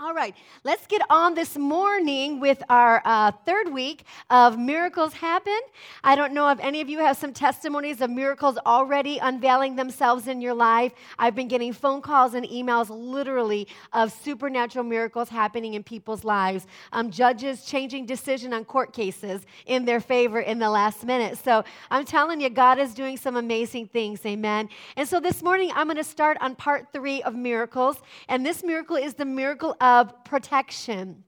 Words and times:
All 0.00 0.12
right, 0.12 0.34
let's 0.64 0.88
get 0.88 1.02
on 1.08 1.34
this 1.34 1.56
morning 1.56 2.40
with 2.40 2.60
our 2.68 3.00
uh, 3.04 3.30
third 3.46 3.72
week 3.72 4.02
of 4.28 4.58
Miracles 4.58 5.12
Happen. 5.12 5.60
I 6.02 6.16
don't 6.16 6.34
know 6.34 6.50
if 6.50 6.58
any 6.58 6.80
of 6.80 6.88
you 6.88 6.98
have 6.98 7.16
some 7.16 7.32
testimonies 7.32 8.00
of 8.00 8.10
miracles 8.10 8.58
already 8.66 9.18
unveiling 9.18 9.76
themselves 9.76 10.26
in 10.26 10.40
your 10.40 10.52
life. 10.52 10.92
I've 11.16 11.36
been 11.36 11.46
getting 11.46 11.72
phone 11.72 12.02
calls 12.02 12.34
and 12.34 12.44
emails 12.44 12.88
literally 12.90 13.68
of 13.92 14.12
supernatural 14.12 14.84
miracles 14.84 15.28
happening 15.28 15.74
in 15.74 15.84
people's 15.84 16.24
lives. 16.24 16.66
Um, 16.92 17.12
judges 17.12 17.64
changing 17.64 18.06
decision 18.06 18.52
on 18.52 18.64
court 18.64 18.92
cases 18.92 19.46
in 19.64 19.84
their 19.84 20.00
favor 20.00 20.40
in 20.40 20.58
the 20.58 20.70
last 20.70 21.04
minute. 21.04 21.38
So 21.38 21.62
I'm 21.88 22.04
telling 22.04 22.40
you, 22.40 22.50
God 22.50 22.80
is 22.80 22.94
doing 22.94 23.16
some 23.16 23.36
amazing 23.36 23.86
things. 23.86 24.26
Amen. 24.26 24.70
And 24.96 25.08
so 25.08 25.20
this 25.20 25.40
morning, 25.40 25.70
I'm 25.72 25.86
going 25.86 25.98
to 25.98 26.02
start 26.02 26.36
on 26.40 26.56
part 26.56 26.88
three 26.92 27.22
of 27.22 27.36
miracles. 27.36 28.02
And 28.28 28.44
this 28.44 28.64
miracle 28.64 28.96
is 28.96 29.14
the 29.14 29.24
miracle 29.24 29.76
of 29.84 30.24
protection. 30.24 31.22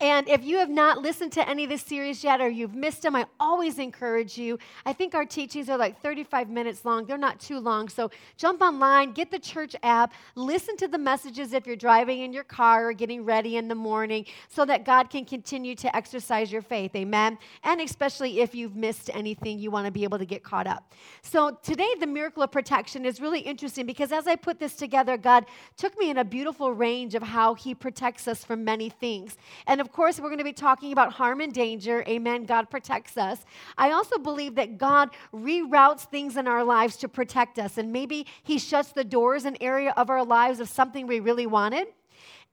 And 0.00 0.28
if 0.28 0.44
you 0.44 0.58
have 0.58 0.70
not 0.70 0.98
listened 0.98 1.32
to 1.32 1.48
any 1.48 1.64
of 1.64 1.70
this 1.70 1.82
series 1.82 2.22
yet 2.22 2.40
or 2.40 2.48
you've 2.48 2.74
missed 2.74 3.02
them, 3.02 3.16
I 3.16 3.26
always 3.40 3.80
encourage 3.80 4.38
you. 4.38 4.56
I 4.86 4.92
think 4.92 5.12
our 5.12 5.24
teachings 5.24 5.68
are 5.68 5.76
like 5.76 6.00
35 6.00 6.48
minutes 6.48 6.84
long, 6.84 7.04
they're 7.04 7.18
not 7.18 7.40
too 7.40 7.58
long. 7.58 7.88
So 7.88 8.12
jump 8.36 8.62
online, 8.62 9.10
get 9.10 9.32
the 9.32 9.40
church 9.40 9.74
app, 9.82 10.12
listen 10.36 10.76
to 10.76 10.86
the 10.86 10.98
messages 10.98 11.52
if 11.52 11.66
you're 11.66 11.74
driving 11.74 12.20
in 12.20 12.32
your 12.32 12.44
car 12.44 12.88
or 12.88 12.92
getting 12.92 13.24
ready 13.24 13.56
in 13.56 13.66
the 13.66 13.74
morning 13.74 14.24
so 14.48 14.64
that 14.66 14.84
God 14.84 15.10
can 15.10 15.24
continue 15.24 15.74
to 15.74 15.96
exercise 15.96 16.52
your 16.52 16.62
faith. 16.62 16.94
Amen. 16.94 17.36
And 17.64 17.80
especially 17.80 18.38
if 18.38 18.54
you've 18.54 18.76
missed 18.76 19.10
anything, 19.12 19.58
you 19.58 19.72
want 19.72 19.86
to 19.86 19.92
be 19.92 20.04
able 20.04 20.18
to 20.18 20.26
get 20.26 20.44
caught 20.44 20.68
up. 20.68 20.92
So 21.22 21.58
today, 21.64 21.92
the 21.98 22.06
miracle 22.06 22.44
of 22.44 22.52
protection 22.52 23.04
is 23.04 23.20
really 23.20 23.40
interesting 23.40 23.84
because 23.84 24.12
as 24.12 24.28
I 24.28 24.36
put 24.36 24.60
this 24.60 24.76
together, 24.76 25.16
God 25.16 25.46
took 25.76 25.98
me 25.98 26.10
in 26.10 26.18
a 26.18 26.24
beautiful 26.24 26.72
range 26.72 27.16
of 27.16 27.22
how 27.24 27.54
He 27.54 27.74
protects 27.74 28.28
us 28.28 28.44
from 28.44 28.62
many 28.64 28.88
things. 28.88 29.36
And 29.66 29.80
of 29.80 29.87
of 29.88 29.94
course, 29.94 30.20
we're 30.20 30.28
going 30.28 30.36
to 30.36 30.44
be 30.44 30.52
talking 30.52 30.92
about 30.92 31.14
harm 31.14 31.40
and 31.40 31.50
danger. 31.50 32.04
Amen. 32.06 32.44
God 32.44 32.68
protects 32.68 33.16
us. 33.16 33.46
I 33.78 33.92
also 33.92 34.18
believe 34.18 34.54
that 34.56 34.76
God 34.76 35.08
reroutes 35.32 36.02
things 36.02 36.36
in 36.36 36.46
our 36.46 36.62
lives 36.62 36.96
to 36.98 37.08
protect 37.08 37.58
us. 37.58 37.78
And 37.78 37.90
maybe 37.90 38.26
He 38.42 38.58
shuts 38.58 38.92
the 38.92 39.02
doors 39.02 39.46
in 39.46 39.56
area 39.62 39.94
of 39.96 40.10
our 40.10 40.22
lives 40.22 40.60
of 40.60 40.68
something 40.68 41.06
we 41.06 41.20
really 41.20 41.46
wanted. 41.46 41.88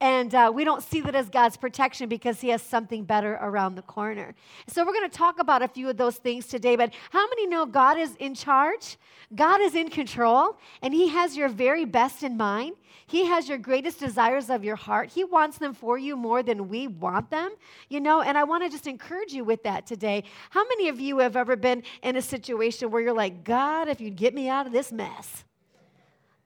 And 0.01 0.35
uh, 0.35 0.51
we 0.53 0.65
don't 0.65 0.83
see 0.83 0.99
that 1.01 1.15
as 1.15 1.29
God's 1.29 1.55
protection 1.55 2.09
because 2.09 2.41
He 2.41 2.49
has 2.49 2.61
something 2.61 3.05
better 3.05 3.39
around 3.41 3.75
the 3.75 3.81
corner. 3.81 4.35
So, 4.67 4.85
we're 4.85 4.93
going 4.93 5.09
to 5.09 5.17
talk 5.17 5.39
about 5.39 5.61
a 5.61 5.69
few 5.69 5.89
of 5.89 5.95
those 5.95 6.17
things 6.17 6.47
today. 6.47 6.75
But 6.75 6.93
how 7.11 7.25
many 7.29 7.47
know 7.47 7.65
God 7.65 7.97
is 7.97 8.15
in 8.17 8.35
charge? 8.35 8.97
God 9.33 9.61
is 9.61 9.73
in 9.73 9.89
control, 9.89 10.57
and 10.81 10.93
He 10.93 11.07
has 11.09 11.37
your 11.37 11.47
very 11.47 11.85
best 11.85 12.23
in 12.23 12.35
mind. 12.35 12.75
He 13.07 13.25
has 13.25 13.47
your 13.47 13.57
greatest 13.57 13.99
desires 13.99 14.49
of 14.49 14.63
your 14.63 14.75
heart. 14.75 15.09
He 15.09 15.23
wants 15.23 15.59
them 15.59 15.73
for 15.73 15.97
you 15.97 16.15
more 16.15 16.43
than 16.43 16.67
we 16.67 16.87
want 16.87 17.29
them, 17.29 17.51
you 17.87 17.99
know. 17.99 18.21
And 18.21 18.37
I 18.37 18.43
want 18.43 18.63
to 18.63 18.69
just 18.69 18.87
encourage 18.87 19.31
you 19.31 19.43
with 19.43 19.63
that 19.63 19.85
today. 19.85 20.23
How 20.49 20.63
many 20.67 20.89
of 20.89 20.99
you 20.99 21.19
have 21.19 21.35
ever 21.35 21.55
been 21.55 21.83
in 22.03 22.15
a 22.15 22.21
situation 22.21 22.91
where 22.91 23.01
you're 23.01 23.13
like, 23.13 23.43
God, 23.43 23.87
if 23.87 24.01
you'd 24.01 24.15
get 24.15 24.33
me 24.33 24.49
out 24.49 24.65
of 24.65 24.73
this 24.73 24.91
mess? 24.91 25.45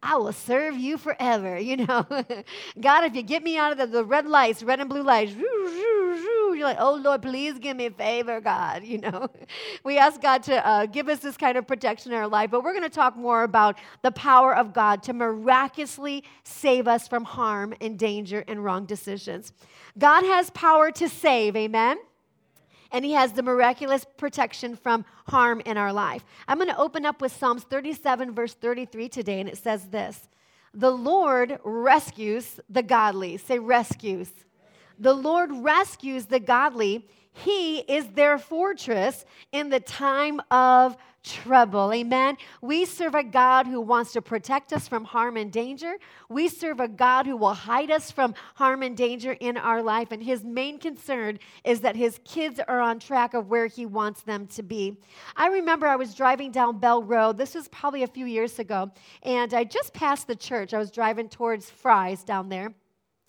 I 0.01 0.15
will 0.15 0.31
serve 0.31 0.77
you 0.77 0.97
forever, 0.97 1.59
you 1.59 1.77
know. 1.77 2.05
God, 2.79 3.03
if 3.03 3.15
you 3.15 3.21
get 3.21 3.43
me 3.43 3.57
out 3.57 3.73
of 3.73 3.77
the, 3.77 3.87
the 3.87 4.05
red 4.05 4.25
lights, 4.25 4.63
red 4.63 4.79
and 4.79 4.89
blue 4.89 5.03
lights, 5.03 5.33
you're 5.33 6.67
like, 6.67 6.77
oh 6.79 6.95
Lord, 6.95 7.21
please 7.21 7.59
give 7.59 7.75
me 7.75 7.87
a 7.87 7.91
favor, 7.91 8.39
God, 8.39 8.83
you 8.85 8.99
know. 8.99 9.29
We 9.83 9.97
ask 9.97 10.21
God 10.21 10.43
to 10.43 10.65
uh, 10.65 10.85
give 10.85 11.09
us 11.09 11.19
this 11.19 11.37
kind 11.37 11.57
of 11.57 11.67
protection 11.67 12.11
in 12.11 12.17
our 12.17 12.27
life, 12.27 12.51
but 12.51 12.63
we're 12.63 12.73
going 12.73 12.83
to 12.83 12.89
talk 12.89 13.17
more 13.17 13.43
about 13.43 13.77
the 14.01 14.11
power 14.11 14.55
of 14.55 14.73
God 14.73 15.03
to 15.03 15.13
miraculously 15.13 16.23
save 16.43 16.87
us 16.87 17.07
from 17.07 17.25
harm 17.25 17.73
and 17.81 17.99
danger 17.99 18.43
and 18.47 18.63
wrong 18.63 18.85
decisions. 18.85 19.51
God 19.97 20.23
has 20.23 20.49
power 20.51 20.91
to 20.91 21.09
save, 21.09 21.55
amen 21.55 21.97
and 22.91 23.05
He 23.05 23.13
has 23.13 23.33
the 23.33 23.43
miraculous 23.43 24.05
protection 24.17 24.75
from 24.75 25.05
harm 25.27 25.61
in 25.65 25.77
our 25.77 25.93
life. 25.93 26.23
I'm 26.47 26.57
going 26.57 26.69
to 26.69 26.77
open 26.77 27.05
up 27.05 27.21
with 27.21 27.35
Psalms 27.35 27.63
37, 27.63 28.33
verse 28.33 28.53
33 28.53 29.09
today, 29.09 29.39
and 29.39 29.49
it 29.49 29.57
says 29.57 29.87
this 29.87 30.27
The 30.73 30.91
Lord 30.91 31.59
rescues 31.63 32.59
the 32.69 32.83
godly. 32.83 33.37
Say, 33.37 33.59
rescues. 33.59 34.31
The 34.97 35.13
Lord 35.13 35.51
rescues 35.51 36.25
the 36.25 36.39
godly. 36.39 37.07
He 37.43 37.79
is 37.79 38.07
their 38.09 38.37
fortress 38.37 39.25
in 39.51 39.69
the 39.69 39.79
time 39.79 40.41
of 40.51 40.97
trouble. 41.23 41.91
Amen. 41.93 42.37
We 42.61 42.85
serve 42.85 43.13
a 43.15 43.23
God 43.23 43.67
who 43.67 43.81
wants 43.81 44.13
to 44.13 44.21
protect 44.21 44.73
us 44.73 44.87
from 44.87 45.03
harm 45.03 45.37
and 45.37 45.51
danger. 45.51 45.95
We 46.29 46.47
serve 46.47 46.79
a 46.79 46.87
God 46.87 47.25
who 47.25 47.35
will 47.37 47.53
hide 47.53 47.91
us 47.91 48.09
from 48.09 48.33
harm 48.55 48.83
and 48.83 48.95
danger 48.95 49.33
in 49.33 49.57
our 49.57 49.81
life. 49.81 50.11
And 50.11 50.23
his 50.23 50.43
main 50.43 50.79
concern 50.79 51.39
is 51.63 51.81
that 51.81 51.95
his 51.95 52.19
kids 52.23 52.59
are 52.67 52.79
on 52.79 52.99
track 52.99 53.33
of 53.33 53.49
where 53.49 53.67
he 53.67 53.85
wants 53.85 54.21
them 54.21 54.47
to 54.47 54.63
be. 54.63 54.97
I 55.35 55.47
remember 55.47 55.87
I 55.87 55.97
was 55.97 56.15
driving 56.15 56.51
down 56.51 56.79
Bell 56.79 57.03
Road. 57.03 57.37
This 57.37 57.55
was 57.55 57.67
probably 57.67 58.03
a 58.03 58.07
few 58.07 58.25
years 58.25 58.59
ago. 58.59 58.91
And 59.23 59.53
I 59.53 59.65
just 59.65 59.93
passed 59.93 60.27
the 60.27 60.35
church. 60.35 60.73
I 60.73 60.77
was 60.77 60.91
driving 60.91 61.29
towards 61.29 61.69
Fry's 61.69 62.23
down 62.23 62.49
there. 62.49 62.73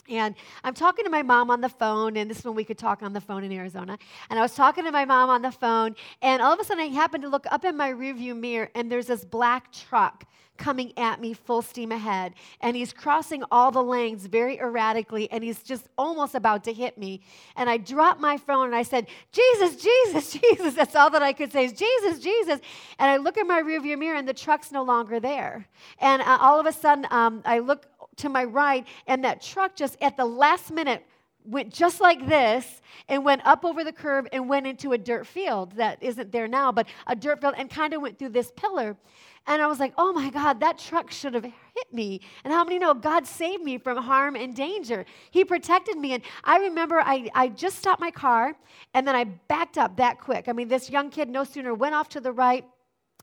And 0.09 0.35
I'm 0.65 0.75
talking 0.75 1.05
to 1.05 1.11
my 1.11 1.23
mom 1.23 1.51
on 1.51 1.61
the 1.61 1.69
phone, 1.69 2.17
and 2.17 2.31
this 2.31 2.39
is 2.39 2.45
when 2.45 2.55
we 2.55 2.65
could 2.65 2.79
talk 2.79 3.03
on 3.03 3.13
the 3.13 3.21
phone 3.21 3.45
in 3.45 3.53
Arizona. 3.53 3.99
And 4.29 4.39
I 4.39 4.43
was 4.43 4.55
talking 4.55 4.85
to 4.85 4.93
my 4.93 5.05
mom 5.05 5.31
on 5.31 5.43
the 5.43 5.53
phone, 5.53 5.95
and 6.23 6.41
all 6.41 6.53
of 6.53 6.61
a 6.61 6.65
sudden 6.65 6.83
I 6.83 6.87
happened 6.87 7.23
to 7.23 7.29
look 7.29 7.47
up 7.51 7.65
in 7.65 7.77
my 7.77 7.93
rearview 7.93 8.37
mirror, 8.37 8.71
and 8.75 8.91
there's 8.91 9.07
this 9.07 9.25
black 9.25 9.73
truck 9.73 10.25
coming 10.61 10.93
at 10.97 11.21
me 11.21 11.33
full 11.33 11.63
steam 11.63 11.91
ahead. 11.91 12.35
And 12.61 12.77
he's 12.77 12.93
crossing 12.93 13.43
all 13.51 13.73
the 13.73 13.83
lanes 13.83 14.27
very 14.27 14.61
erratically, 14.61 15.29
and 15.33 15.43
he's 15.43 15.63
just 15.65 15.89
almost 15.99 16.37
about 16.37 16.63
to 16.65 16.73
hit 16.73 16.97
me. 16.97 17.23
And 17.57 17.69
I 17.69 17.79
dropped 17.79 18.21
my 18.21 18.37
phone 18.37 18.67
and 18.67 18.77
I 18.77 18.83
said, 18.83 19.09
Jesus, 19.33 19.83
Jesus, 19.83 20.33
Jesus. 20.41 20.75
That's 20.75 20.95
all 20.95 21.11
that 21.11 21.23
I 21.23 21.33
could 21.33 21.51
say 21.51 21.65
is 21.65 21.73
Jesus, 21.73 22.21
Jesus. 22.21 22.61
And 22.99 23.11
I 23.11 23.17
look 23.17 23.39
in 23.39 23.49
my 23.49 23.61
rearview 23.63 23.99
mirror, 23.99 24.17
and 24.17 24.29
the 24.29 24.35
truck's 24.35 24.71
no 24.71 24.85
longer 24.85 25.19
there. 25.19 25.67
And 25.99 26.23
uh, 26.23 26.39
all 26.41 26.61
of 26.61 26.67
a 26.67 26.73
sudden, 26.73 27.07
um, 27.11 27.43
I 27.45 27.59
look 27.59 27.87
to 28.17 28.29
my 28.29 28.45
right, 28.45 28.87
and 29.07 29.25
that 29.25 29.43
truck 29.43 29.77
just 29.77 29.97
at 30.01 30.17
the 30.17 30.25
last 30.25 30.71
minute 30.71 31.07
went 31.45 31.73
just 31.73 32.01
like 32.01 32.27
this 32.29 32.83
and 33.09 33.25
went 33.25 33.45
up 33.47 33.65
over 33.65 33.83
the 33.83 33.93
curb 33.93 34.29
and 34.33 34.49
went 34.49 34.67
into 34.67 34.93
a 34.93 34.99
dirt 34.99 35.27
field 35.27 35.73
that 35.73 36.03
isn't 36.03 36.31
there 36.33 36.47
now, 36.47 36.71
but 36.71 36.87
a 37.07 37.17
dirt 37.17 37.41
field 37.41 37.55
and 37.57 37.71
kind 37.71 37.95
of 37.95 38.03
went 38.03 38.19
through 38.19 38.29
this 38.29 38.53
pillar. 38.57 38.97
And 39.47 39.63
I 39.63 39.67
was 39.67 39.81
like, 39.81 39.95
oh 39.97 40.13
my 40.13 40.29
God, 40.29 40.61
that 40.61 40.79
truck 40.79 41.11
should 41.11 41.33
have 41.35 41.45
hit 41.45 41.93
me. 41.93 42.21
And 42.45 42.53
how 42.53 42.63
many 42.63 42.79
know 42.79 42.93
God 42.93 43.27
saved 43.27 43.63
me 43.63 43.79
from 43.79 43.97
harm 43.97 44.37
and 44.37 44.55
danger? 44.55 45.07
He 45.31 45.45
protected 45.45 45.97
me. 45.97 46.13
And 46.13 46.23
I 46.45 46.59
remember 46.59 47.01
I, 47.01 47.31
I 47.35 47.49
just 47.49 47.79
stopped 47.79 48.01
my 48.01 48.11
car 48.11 48.55
and 48.93 49.09
then 49.09 49.17
I 49.17 49.25
backed 49.25 49.79
up 49.79 49.97
that 49.97 50.21
quick. 50.21 50.47
I 50.47 50.53
mean, 50.53 50.69
this 50.69 50.91
young 50.91 51.09
kid 51.09 51.31
no 51.31 51.45
sooner 51.45 51.73
went 51.73 51.95
off 51.95 52.11
to 52.11 52.21
the 52.21 52.33
right 52.33 52.65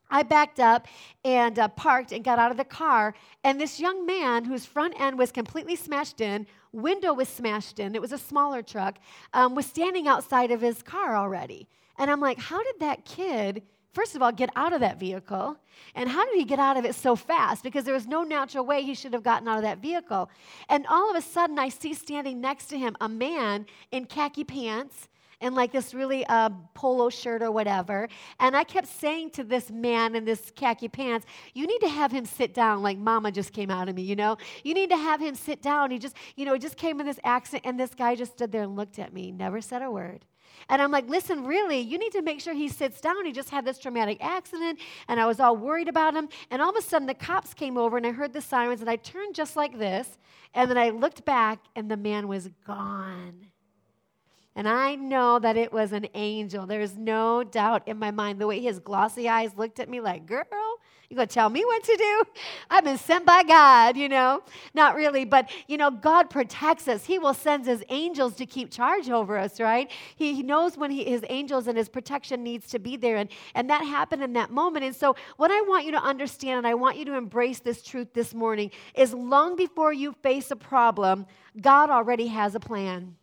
I 0.09 0.23
backed 0.23 0.59
up 0.59 0.88
and 1.23 1.59
uh, 1.59 1.68
parked 1.69 2.12
and 2.12 2.23
got 2.23 2.40
out 2.40 2.51
of 2.51 2.57
the 2.57 2.66
car. 2.66 3.13
And 3.44 3.59
this 3.59 3.79
young 3.79 4.06
man, 4.06 4.45
whose 4.45 4.66
front 4.66 5.00
end 5.00 5.18
was 5.18 5.31
completely 5.31 5.75
smashed 5.75 6.22
in, 6.22 6.47
window 6.72 7.13
was 7.13 7.28
smashed 7.28 7.79
in, 7.79 7.95
it 7.95 8.01
was 8.01 8.12
a 8.12 8.18
smaller 8.18 8.62
truck, 8.62 8.97
um, 9.34 9.56
was 9.56 9.66
standing 9.66 10.07
outside 10.07 10.51
of 10.51 10.62
his 10.62 10.81
car 10.81 11.16
already. 11.16 11.68
And 11.97 12.12
I'm 12.12 12.19
like, 12.19 12.40
how 12.40 12.63
did 12.63 12.79
that 12.79 13.06
kid, 13.06 13.63
first 13.94 14.16
of 14.16 14.22
all, 14.22 14.31
get 14.31 14.50
out 14.56 14.73
of 14.73 14.81
that 14.81 15.00
vehicle? 15.00 15.57
And 15.95 16.09
how 16.09 16.25
did 16.25 16.35
he 16.35 16.45
get 16.45 16.59
out 16.59 16.78
of 16.78 16.85
it 16.85 16.95
so 16.95 17.16
fast? 17.16 17.63
Because 17.63 17.85
there 17.85 17.94
was 17.94 18.07
no 18.07 18.24
natural 18.24 18.66
way 18.66 18.84
he 18.84 18.94
should 18.94 19.13
have 19.13 19.24
gotten 19.24 19.47
out 19.47 19.57
of 19.57 19.63
that 19.63 19.79
vehicle. 19.79 20.29
And 20.69 20.85
all 20.88 21.09
of 21.09 21.16
a 21.16 21.22
sudden, 21.22 21.57
I 21.57 21.69
see 21.69 21.94
standing 21.94 22.39
next 22.39 22.68
to 22.68 22.78
him 22.78 22.95
a 23.01 23.09
man 23.09 23.66
in 23.91 24.06
khaki 24.06 24.44
pants 24.44 25.07
in 25.40 25.53
like 25.53 25.72
this 25.72 25.94
really 25.94 26.25
uh, 26.25 26.50
polo 26.74 27.09
shirt 27.09 27.42
or 27.42 27.52
whatever. 27.52 28.08
And 28.40 28.56
I 28.56 28.64
kept 28.64 28.88
saying 28.88 29.31
to 29.31 29.44
this 29.44 29.70
man 29.70 30.16
in 30.16 30.25
this 30.25 30.52
khaki 30.56 30.88
pants, 30.88 31.25
You 31.53 31.68
need 31.68 31.80
to 31.80 31.90
have 31.90 32.12
him 32.12 32.25
sit 32.25 32.53
down, 32.53 32.81
like 32.81 32.98
mama 32.98 33.31
just 33.31 33.53
came 33.53 33.70
out 33.70 33.90
of 33.90 33.96
me, 33.96 34.02
you 34.02 34.16
know? 34.16 34.38
You 34.64 34.74
need 34.74 34.90
to 34.90 34.98
have 34.98 35.22
him 35.22 35.36
sit 35.36 35.62
down. 35.62 35.92
He 35.92 36.00
just, 36.00 36.16
you 36.36 36.46
know, 36.46 36.53
he 36.53 36.59
just 36.59 36.78
came 36.78 37.00
in 37.00 37.06
this 37.06 37.20
accent, 37.24 37.63
and 37.66 37.80
this 37.80 37.94
guy 37.94 38.16
just 38.16 38.34
stood 38.34 38.51
there 38.51 38.63
and 38.63 38.75
looked 38.75 39.00
at 39.00 39.13
me, 39.13 39.31
never 39.31 39.62
said 39.62 39.81
a 39.81 39.92
word. 39.92 40.25
And 40.69 40.81
I'm 40.81 40.92
like, 40.92 41.07
listen, 41.07 41.45
really, 41.45 41.80
you 41.80 41.98
need 41.98 42.12
to 42.13 42.22
make 42.22 42.42
sure 42.42 42.54
he 42.54 42.68
sits 42.68 43.00
down. 43.00 43.25
He 43.25 43.31
just 43.31 43.50
had 43.50 43.63
this 43.63 43.78
traumatic 43.78 44.18
accident, 44.22 44.80
and 45.07 45.19
I 45.19 45.25
was 45.25 45.40
all 45.40 45.56
worried 45.56 45.88
about 45.88 46.16
him. 46.16 46.30
And 46.50 46.62
all 46.62 46.72
of 46.72 46.75
a 46.75 46.81
sudden, 46.81 47.07
the 47.07 47.13
cops 47.13 47.54
came 47.54 47.78
over, 47.78 47.95
and 47.95 48.06
I 48.06 48.12
heard 48.12 48.33
the 48.33 48.42
sirens, 48.42 48.81
and 48.81 48.90
I 48.90 48.95
turned 48.95 49.36
just 49.36 49.56
like 49.56 49.78
this, 49.78 50.18
and 50.54 50.69
then 50.69 50.78
I 50.78 50.90
looked 50.90 51.25
back, 51.25 51.60
and 51.75 51.92
the 51.92 51.98
man 51.98 52.28
was 52.28 52.50
gone. 52.66 53.48
And 54.57 54.68
I 54.68 54.95
know 54.95 55.38
that 55.38 55.56
it 55.56 55.71
was 55.71 55.92
an 55.92 56.07
angel. 56.15 56.65
There's 56.65 56.98
no 56.98 57.44
doubt 57.44 57.88
in 57.88 58.00
my 58.00 58.09
mind. 58.09 58.42
The 58.42 58.48
way 58.48 58.59
his 58.59 58.80
glossy 58.80 59.30
eyes 59.30 59.51
looked 59.56 59.80
at 59.80 59.88
me, 59.88 60.01
like, 60.01 60.25
girl, 60.25 60.44
You 61.09 61.15
gonna 61.15 61.27
tell 61.27 61.50
me 61.50 61.63
what 61.63 61.83
to 61.83 61.95
do? 61.95 62.24
I've 62.71 62.83
been 62.83 62.98
sent 62.98 63.24
by 63.24 63.44
God, 63.44 63.95
you 63.95 64.09
know? 64.09 64.42
Not 64.74 64.95
really, 64.95 65.25
but 65.25 65.51
you 65.68 65.77
know, 65.77 65.92
God 65.92 66.31
protects 66.31 66.88
us. 66.88 67.06
He 67.06 67.19
will 67.19 67.36
send 67.36 67.68
his 67.68 67.83
angels 67.89 68.36
to 68.38 68.48
keep 68.48 68.71
charge 68.71 69.12
over 69.12 69.38
us, 69.38 69.59
right? 69.59 69.92
He, 70.15 70.42
knows 70.42 70.75
when 70.75 70.89
he, 70.89 71.04
his 71.04 71.24
angels 71.30 71.68
and 71.68 71.77
his 71.77 71.88
protection 71.88 72.42
needs 72.42 72.68
to 72.69 72.80
be 72.80 72.98
there. 72.98 73.18
And, 73.18 73.30
and 73.54 73.69
that 73.69 73.83
happened 73.83 74.24
in 74.24 74.33
that 74.33 74.50
moment. 74.50 74.83
And 74.83 74.95
so, 74.95 75.15
what 75.38 75.51
I 75.51 75.62
want 75.62 75.86
you 75.86 75.92
to 75.92 76.01
understand, 76.01 76.57
and 76.57 76.68
I 76.68 76.74
want 76.74 76.98
you 76.98 77.06
to 77.06 77.13
embrace 77.13 77.59
this 77.59 77.83
truth 77.83 78.07
this 78.15 78.33
morning, 78.33 78.71
is 78.95 79.13
long 79.13 79.56
before 79.56 79.94
you 79.94 80.15
face 80.24 80.50
a 80.50 80.56
problem, 80.56 81.27
God 81.62 81.92
already 81.92 82.25
has 82.27 82.56
a 82.56 82.59
plan. 82.59 83.15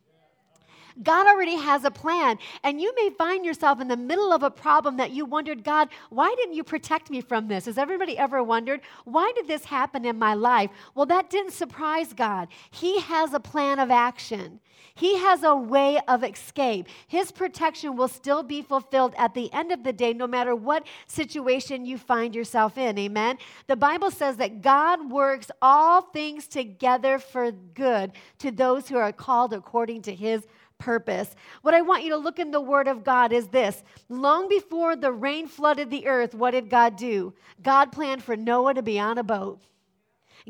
God 1.03 1.27
already 1.27 1.57
has 1.57 1.85
a 1.85 1.91
plan. 1.91 2.39
And 2.63 2.81
you 2.81 2.95
may 2.97 3.11
find 3.11 3.45
yourself 3.45 3.81
in 3.81 3.89
the 3.89 3.97
middle 3.97 4.33
of 4.33 4.43
a 4.43 4.51
problem 4.51 4.97
that 4.99 5.11
you 5.11 5.25
wondered, 5.25 5.65
God, 5.65 5.89
why 6.11 6.35
didn't 6.37 6.55
you 6.55 6.65
protect 6.65 7.11
me 7.11 7.21
from 7.21 7.49
this? 7.49 7.67
Has 7.67 7.79
everybody 7.79 8.17
ever 8.17 8.43
wondered, 8.43 8.81
why 9.05 9.33
did 9.35 9.49
this 9.49 9.65
happen 9.65 10.05
in 10.05 10.19
my 10.19 10.35
life? 10.35 10.71
Well, 10.95 11.07
that 11.07 11.31
didn't 11.31 11.53
surprise 11.53 12.13
God. 12.13 12.49
He 12.71 13.01
has 13.01 13.35
a 13.35 13.41
plan 13.41 13.79
of 13.79 13.91
action. 13.91 14.61
He 14.97 15.19
has 15.19 15.43
a 15.43 15.57
way 15.57 15.99
of 16.07 16.23
escape. 16.23 16.87
His 17.09 17.33
protection 17.33 17.97
will 17.97 18.07
still 18.07 18.45
be 18.45 18.63
fulfilled 18.63 19.15
at 19.19 19.35
the 19.35 19.53
end 19.53 19.73
of 19.73 19.83
the 19.83 19.93
day, 19.93 20.13
no 20.13 20.29
matter 20.29 20.55
what 20.55 20.87
situation 21.09 21.85
you 21.85 21.99
find 21.99 22.33
yourself 22.33 22.79
in. 22.79 22.97
Amen. 22.97 23.39
The 23.67 23.75
Bible 23.75 24.13
says 24.13 24.37
that 24.37 24.63
God 24.63 25.11
works 25.11 25.51
all 25.61 26.03
things 26.03 26.47
together 26.47 27.19
for 27.19 27.51
good 27.51 28.13
to 28.39 28.53
those 28.53 28.89
who 28.89 28.97
are 28.97 29.13
called 29.13 29.53
according 29.53 30.03
to 30.03 30.15
his 30.15 30.47
purpose. 30.79 31.35
What 31.63 31.75
I 31.75 31.83
want 31.83 32.05
you 32.05 32.11
to 32.11 32.17
look 32.17 32.39
in 32.39 32.51
the 32.51 32.61
Word 32.61 32.89
of 32.89 33.05
God 33.05 33.33
is 33.33 33.49
this 33.49 33.83
long 34.09 34.49
before 34.49 34.97
the 34.97 35.13
rain 35.13 35.47
flooded 35.49 35.91
the 35.91 36.07
earth, 36.07 36.35
what 36.35 36.53
did 36.53 36.69
God 36.71 36.97
do? 36.97 37.35
God 37.63 37.93
planned 37.93 38.23
for 38.23 38.37
Noah 38.37 38.75
to 38.75 38.83
be 38.83 38.99
on 38.99 39.19
a 39.19 39.23
boat. 39.23 39.61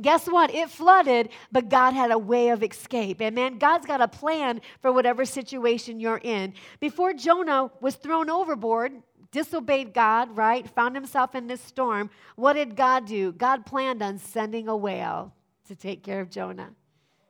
Guess 0.00 0.26
what? 0.26 0.52
It 0.52 0.70
flooded, 0.70 1.28
but 1.52 1.68
God 1.68 1.92
had 1.92 2.10
a 2.10 2.18
way 2.18 2.48
of 2.48 2.64
escape. 2.64 3.22
Amen. 3.22 3.58
God's 3.58 3.86
got 3.86 4.00
a 4.00 4.08
plan 4.08 4.60
for 4.80 4.90
whatever 4.90 5.24
situation 5.24 6.00
you're 6.00 6.20
in. 6.24 6.54
Before 6.80 7.12
Jonah 7.12 7.70
was 7.80 7.94
thrown 7.94 8.28
overboard, 8.28 8.92
disobeyed 9.30 9.94
God, 9.94 10.36
right? 10.36 10.68
Found 10.70 10.96
himself 10.96 11.36
in 11.36 11.46
this 11.46 11.60
storm. 11.60 12.10
What 12.34 12.54
did 12.54 12.74
God 12.74 13.06
do? 13.06 13.32
God 13.32 13.66
planned 13.66 14.02
on 14.02 14.18
sending 14.18 14.68
a 14.68 14.76
whale 14.76 15.32
to 15.68 15.76
take 15.76 16.02
care 16.02 16.20
of 16.20 16.30
Jonah. 16.30 16.70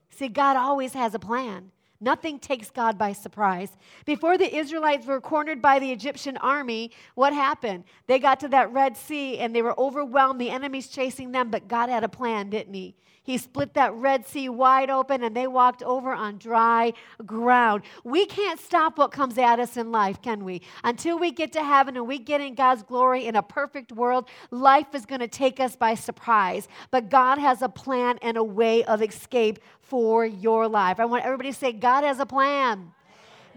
See, 0.09 0.29
God 0.29 0.57
always 0.57 0.95
has 0.95 1.15
a 1.15 1.19
plan. 1.19 1.71
Nothing 2.01 2.39
takes 2.39 2.71
God 2.71 2.99
by 2.99 3.13
surprise. 3.13 3.71
Before 4.05 4.37
the 4.37 4.55
Israelites 4.55 5.07
were 5.07 5.21
cornered 5.21 5.63
by 5.63 5.79
the 5.79 5.93
Egyptian 5.93 6.37
army, 6.39 6.91
what 7.15 7.33
happened? 7.33 7.85
They 8.07 8.19
got 8.19 8.41
to 8.41 8.49
that 8.49 8.73
Red 8.73 8.97
Sea 8.97 9.39
and 9.39 9.55
they 9.55 9.63
were 9.63 9.79
overwhelmed. 9.79 10.41
The 10.41 10.51
enemy's 10.51 10.89
chasing 10.89 11.33
them, 11.33 11.51
but 11.51 11.69
God 11.69 11.89
had 11.89 12.05
a 12.05 12.09
plan, 12.09 12.51
didn't 12.51 12.75
He? 12.75 12.97
He 13.25 13.39
split 13.39 13.73
that 13.73 13.95
Red 13.95 14.27
Sea 14.27 14.51
wide 14.51 14.91
open 14.91 15.23
and 15.23 15.35
they 15.35 15.47
walked 15.47 15.83
over 15.83 16.13
on 16.13 16.37
dry 16.37 16.93
ground. 17.25 17.83
We 18.05 18.27
can't 18.27 18.61
stop 18.61 18.99
what 18.99 19.13
comes 19.13 19.39
at 19.39 19.59
us 19.59 19.79
in 19.79 19.91
life, 19.91 20.21
can 20.21 20.45
we? 20.45 20.61
Until 20.85 21.19
we 21.19 21.33
get 21.33 21.51
to 21.55 21.65
heaven 21.65 21.97
and 21.97 22.07
we 22.07 22.19
get 22.19 22.43
in 22.43 22.55
God's 22.55 22.83
glory 22.83 23.27
in 23.27 23.35
a 23.35 23.43
perfect 23.43 23.93
world, 23.93 24.29
life 24.51 24.95
is 24.95 25.07
going 25.07 25.21
to 25.21 25.29
take 25.29 25.59
us 25.59 25.75
by 25.75 25.95
surprise. 25.95 26.69
But 26.91 27.09
God 27.09 27.39
has 27.39 27.63
a 27.63 27.69
plan 27.69 28.19
and 28.21 28.37
a 28.37 28.45
way 28.45 28.85
of 28.85 29.01
escape 29.01 29.59
for 29.81 30.27
your 30.27 30.69
life. 30.69 31.01
I 31.01 31.07
want 31.07 31.25
everybody 31.25 31.51
to 31.51 31.59
say, 31.59 31.73
God 31.73 32.05
has 32.05 32.21
a 32.21 32.27
plan. 32.27 32.93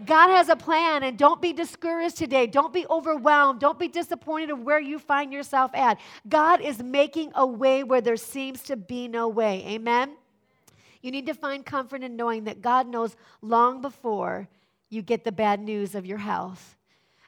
God 0.04 0.28
has 0.30 0.48
a 0.48 0.56
plan, 0.56 1.02
and 1.02 1.18
don't 1.18 1.42
be 1.42 1.52
discouraged 1.52 2.16
today. 2.16 2.46
Don't 2.46 2.72
be 2.72 2.86
overwhelmed. 2.88 3.60
Don't 3.60 3.78
be 3.78 3.88
disappointed 3.88 4.50
of 4.50 4.62
where 4.62 4.80
you 4.80 4.98
find 4.98 5.32
yourself 5.32 5.74
at. 5.74 5.98
God 6.28 6.60
is 6.60 6.82
making 6.82 7.32
a 7.34 7.46
way 7.46 7.82
where 7.82 8.00
there 8.00 8.16
seems 8.16 8.62
to 8.64 8.76
be 8.76 9.08
no 9.08 9.28
way. 9.28 9.64
Amen? 9.66 10.12
You 11.02 11.10
need 11.10 11.26
to 11.26 11.34
find 11.34 11.64
comfort 11.64 12.02
in 12.02 12.16
knowing 12.16 12.44
that 12.44 12.62
God 12.62 12.86
knows 12.86 13.16
long 13.42 13.80
before 13.80 14.48
you 14.90 15.02
get 15.02 15.24
the 15.24 15.32
bad 15.32 15.60
news 15.60 15.94
of 15.94 16.06
your 16.06 16.18
health. 16.18 16.76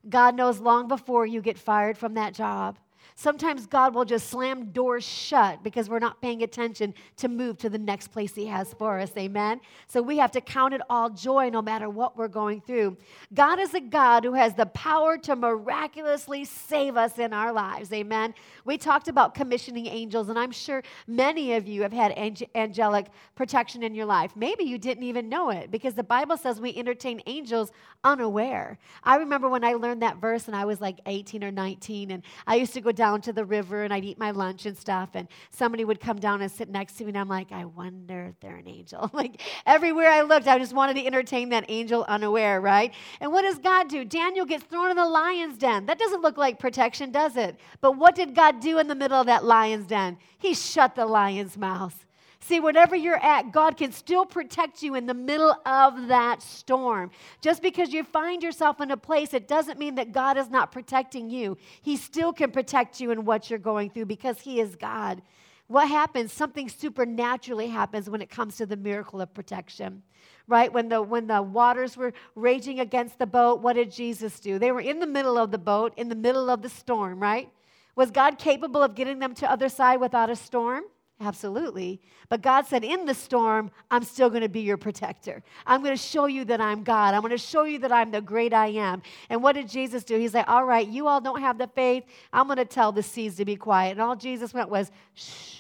God 0.09 0.35
knows 0.35 0.61
long 0.61 0.89
before 0.89 1.27
you 1.27 1.43
get 1.43 1.59
fired 1.59 1.99
from 1.99 2.15
that 2.15 2.35
job. 2.35 2.79
Sometimes 3.21 3.67
God 3.67 3.95
will 3.95 4.07
just 4.07 4.31
slam 4.31 4.71
doors 4.71 5.05
shut 5.05 5.63
because 5.63 5.91
we're 5.91 5.99
not 5.99 6.23
paying 6.23 6.43
attention 6.43 6.95
to 7.19 7.29
move 7.29 7.59
to 7.59 7.69
the 7.69 7.77
next 7.77 8.09
place 8.09 8.35
He 8.35 8.47
has 8.47 8.73
for 8.73 8.99
us. 8.99 9.13
Amen. 9.15 9.61
So 9.89 10.01
we 10.01 10.17
have 10.17 10.31
to 10.31 10.41
count 10.41 10.73
it 10.73 10.81
all 10.89 11.11
joy 11.11 11.51
no 11.51 11.61
matter 11.61 11.91
what 11.91 12.17
we're 12.17 12.29
going 12.29 12.63
through. 12.63 12.97
God 13.35 13.61
is 13.61 13.75
a 13.75 13.81
God 13.81 14.25
who 14.25 14.33
has 14.33 14.55
the 14.55 14.65
power 14.65 15.19
to 15.19 15.37
miraculously 15.37 16.47
save 16.47 16.97
us 16.97 17.19
in 17.19 17.35
our 17.35 17.53
lives. 17.53 17.93
Amen. 17.93 18.33
We 18.65 18.79
talked 18.79 19.09
about 19.09 19.35
commissioning 19.35 19.87
angels, 19.87 20.31
and 20.31 20.39
I'm 20.39 20.51
sure 20.51 20.83
many 21.07 21.53
of 21.53 21.69
you 21.69 21.83
have 21.83 21.93
had 21.93 22.17
angelic 22.55 23.09
protection 23.35 23.83
in 23.83 23.95
your 23.95 24.07
life. 24.07 24.35
Maybe 24.35 24.65
you 24.65 24.79
didn't 24.79 25.05
even 25.05 25.29
know 25.29 25.51
it 25.51 25.71
because 25.71 25.93
the 25.93 26.03
Bible 26.03 26.39
says 26.39 26.59
we 26.59 26.75
entertain 26.75 27.21
angels 27.27 27.71
unaware. 28.03 28.79
I 29.05 29.17
remember 29.17 29.51
when 29.51 29.63
I 29.63 29.75
learned 29.75 30.01
that 30.01 30.17
verse 30.17 30.47
and 30.47 30.57
I 30.57 30.65
was 30.65 30.81
like 30.81 31.01
18 31.05 31.45
or 31.45 31.51
19, 31.51 32.13
and 32.13 32.23
I 32.47 32.55
used 32.55 32.73
to 32.73 32.81
go 32.81 32.93
down 32.93 33.10
down 33.11 33.21
to 33.21 33.33
the 33.33 33.45
river 33.45 33.83
and 33.83 33.93
I'd 33.93 34.05
eat 34.05 34.19
my 34.19 34.31
lunch 34.31 34.67
and 34.67 34.77
stuff. 34.77 35.11
And 35.15 35.27
somebody 35.51 35.85
would 35.85 36.01
come 36.01 36.19
down 36.19 36.43
and 36.43 36.51
sit 36.51 36.69
next 36.69 36.95
to 36.95 37.05
me, 37.05 37.09
and 37.11 37.19
I'm 37.19 37.29
like, 37.29 37.51
I 37.51 37.65
wonder 37.65 38.27
if 38.27 38.39
they're 38.41 38.57
an 38.57 38.69
angel. 38.69 39.11
like 39.13 39.41
everywhere 39.67 40.11
I 40.11 40.21
looked, 40.23 40.47
I 40.47 40.59
just 40.59 40.73
wanted 40.73 40.95
to 40.95 41.07
entertain 41.07 41.49
that 41.49 41.65
angel 41.69 42.05
unaware, 42.09 42.61
right? 42.61 42.95
And 43.21 43.33
what 43.33 43.43
does 43.43 43.59
God 43.59 43.89
do? 43.89 44.05
Daniel 44.05 44.47
gets 44.47 44.65
thrown 44.65 44.91
in 44.91 44.97
the 44.97 45.07
lion's 45.07 45.59
den. 45.59 45.87
That 45.87 45.99
doesn't 45.99 46.23
look 46.23 46.37
like 46.37 46.59
protection, 46.59 47.11
does 47.11 47.37
it? 47.37 47.59
But 47.81 47.97
what 47.97 48.15
did 48.15 48.35
God 48.35 48.61
do 48.61 48.79
in 48.79 48.87
the 48.87 48.95
middle 48.95 49.21
of 49.21 49.27
that 49.27 49.45
lion's 49.45 49.87
den? 49.87 50.17
He 50.39 50.55
shut 50.55 50.95
the 50.95 51.07
lion's 51.07 51.57
mouth. 51.57 52.07
See, 52.43 52.59
whatever 52.59 52.97
you're 52.97 53.23
at, 53.23 53.53
God 53.53 53.77
can 53.77 53.93
still 53.93 54.25
protect 54.25 54.83
you 54.83 54.95
in 54.95 55.07
the 55.07 55.15
middle 55.15 55.55
of 55.67 56.09
that 56.09 56.43
storm. 56.43 57.11
Just 57.43 57.63
because 57.63 57.93
you 57.93 58.03
find 58.03 58.43
yourself 58.43 58.81
in 58.81 58.91
a 58.91 58.97
place, 58.97 59.35
it 59.35 59.47
doesn't 59.47 59.79
mean 59.79 59.97
that 59.97 60.13
God 60.13 60.39
is 60.39 60.49
not 60.49 60.73
protecting 60.73 61.29
you. 61.29 61.59
He 61.83 61.97
still 61.97 62.33
can 62.33 62.51
protect 62.51 62.99
you 62.99 63.11
in 63.11 63.27
what 63.27 63.51
you're 63.51 63.59
going 63.59 63.91
through 63.91 64.07
because 64.07 64.41
He 64.41 64.59
is 64.59 64.75
God. 64.75 65.21
What 65.67 65.89
happens? 65.89 66.33
Something 66.33 66.69
supernaturally 66.69 67.69
happens 67.69 68.09
when 68.09 68.23
it 68.23 68.31
comes 68.31 68.57
to 68.57 68.67
the 68.67 68.77
miracle 68.77 69.21
of 69.21 69.33
protection. 69.35 70.03
Right? 70.49 70.73
When 70.73 70.89
the 70.89 71.01
when 71.01 71.27
the 71.27 71.43
waters 71.43 71.97
were 71.97 72.13
raging 72.35 72.81
against 72.81 73.19
the 73.19 73.27
boat, 73.27 73.61
what 73.61 73.75
did 73.75 73.93
Jesus 73.93 74.41
do? 74.41 74.59
They 74.59 74.73
were 74.73 74.81
in 74.81 74.99
the 74.99 75.07
middle 75.07 75.39
of 75.39 75.53
the 75.53 75.59
boat, 75.59 75.93
in 75.97 76.09
the 76.09 76.17
middle 76.17 76.51
of 76.51 76.63
the 76.63 76.69
storm, 76.71 77.21
right? 77.21 77.49
Was 77.95 78.11
God 78.11 78.39
capable 78.39 78.83
of 78.83 78.95
getting 78.95 79.19
them 79.19 79.35
to 79.35 79.51
other 79.51 79.69
side 79.69 80.01
without 80.01 80.31
a 80.31 80.37
storm? 80.37 80.85
Absolutely. 81.23 82.01
But 82.31 82.41
God 82.41 82.67
said, 82.67 82.83
in 82.83 83.05
the 83.05 83.13
storm, 83.13 83.71
I'm 83.91 84.03
still 84.05 84.31
going 84.31 84.41
to 84.41 84.49
be 84.49 84.61
your 84.61 84.79
protector. 84.79 85.43
I'm 85.67 85.83
going 85.83 85.95
to 85.95 86.03
show 86.03 86.25
you 86.25 86.47
that 86.47 86.63
I'm 86.63 86.83
God. 86.83 87.13
I'm 87.13 87.21
going 87.21 87.31
to 87.31 87.39
show 87.39 87.65
you 87.65 87.79
that 87.81 87.93
I'm 87.93 88.11
the 88.11 88.23
great 88.23 88.55
I 88.55 88.69
am. 88.69 89.03
And 89.29 89.43
what 89.43 89.53
did 89.53 89.69
Jesus 89.69 90.03
do? 90.03 90.19
He's 90.19 90.33
like, 90.33 90.49
all 90.49 90.65
right, 90.65 90.89
you 90.89 91.09
all 91.09 91.21
don't 91.21 91.41
have 91.41 91.59
the 91.59 91.67
faith. 91.67 92.05
I'm 92.33 92.47
going 92.47 92.57
to 92.57 92.65
tell 92.65 92.91
the 92.91 93.03
seas 93.03 93.37
to 93.37 93.45
be 93.45 93.57
quiet. 93.57 93.93
And 93.93 94.01
all 94.01 94.17
Jesus 94.17 94.55
went 94.55 94.71
was, 94.71 94.91
shh. 95.13 95.57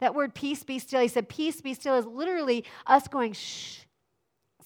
That 0.00 0.16
word 0.16 0.34
peace 0.34 0.64
be 0.64 0.80
still, 0.80 1.00
he 1.00 1.06
said, 1.06 1.28
peace 1.28 1.60
be 1.60 1.74
still 1.74 1.96
is 1.96 2.06
literally 2.06 2.64
us 2.88 3.06
going, 3.06 3.34
shh. 3.34 3.78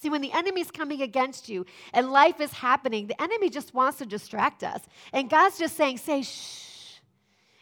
See, 0.01 0.09
when 0.09 0.23
the 0.23 0.33
enemy's 0.33 0.71
coming 0.71 1.03
against 1.03 1.51
you 1.51 1.67
and 1.93 2.11
life 2.11 2.41
is 2.41 2.53
happening, 2.53 3.09
the 3.09 3.21
enemy 3.21 3.51
just 3.51 3.75
wants 3.75 3.99
to 3.99 4.07
distract 4.07 4.63
us. 4.63 4.81
And 5.13 5.29
God's 5.29 5.59
just 5.59 5.77
saying, 5.77 5.99
say, 5.99 6.23
shh 6.23 6.66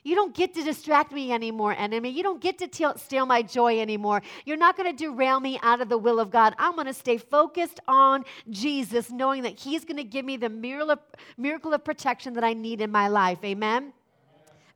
you 0.05 0.15
don't 0.15 0.35
get 0.35 0.55
to 0.55 0.63
distract 0.63 1.11
me 1.13 1.33
anymore, 1.33 1.75
enemy. 1.77 2.11
You 2.11 2.23
don't 2.23 2.41
get 2.41 2.59
to 2.59 2.95
steal 2.99 3.27
my 3.27 3.43
joy 3.43 3.81
anymore. 3.81 4.23
You're 4.45 4.57
not 4.59 4.77
going 4.77 4.95
to 4.95 4.97
derail 4.97 5.41
me 5.41 5.59
out 5.63 5.81
of 5.81 5.89
the 5.89 5.99
will 5.99 6.21
of 6.21 6.31
God. 6.31 6.55
I'm 6.59 6.75
going 6.75 6.87
to 6.87 6.95
stay 6.95 7.17
focused 7.17 7.81
on 7.89 8.25
Jesus, 8.51 9.11
knowing 9.11 9.43
that 9.43 9.59
He's 9.59 9.85
going 9.85 9.97
to 9.97 10.05
give 10.05 10.25
me 10.25 10.37
the 10.37 10.51
miracle 11.39 11.73
of 11.75 11.85
protection 11.85 12.35
that 12.35 12.45
I 12.45 12.53
need 12.53 12.81
in 12.81 12.93
my 12.93 13.09
life. 13.09 13.39
Amen. 13.43 13.93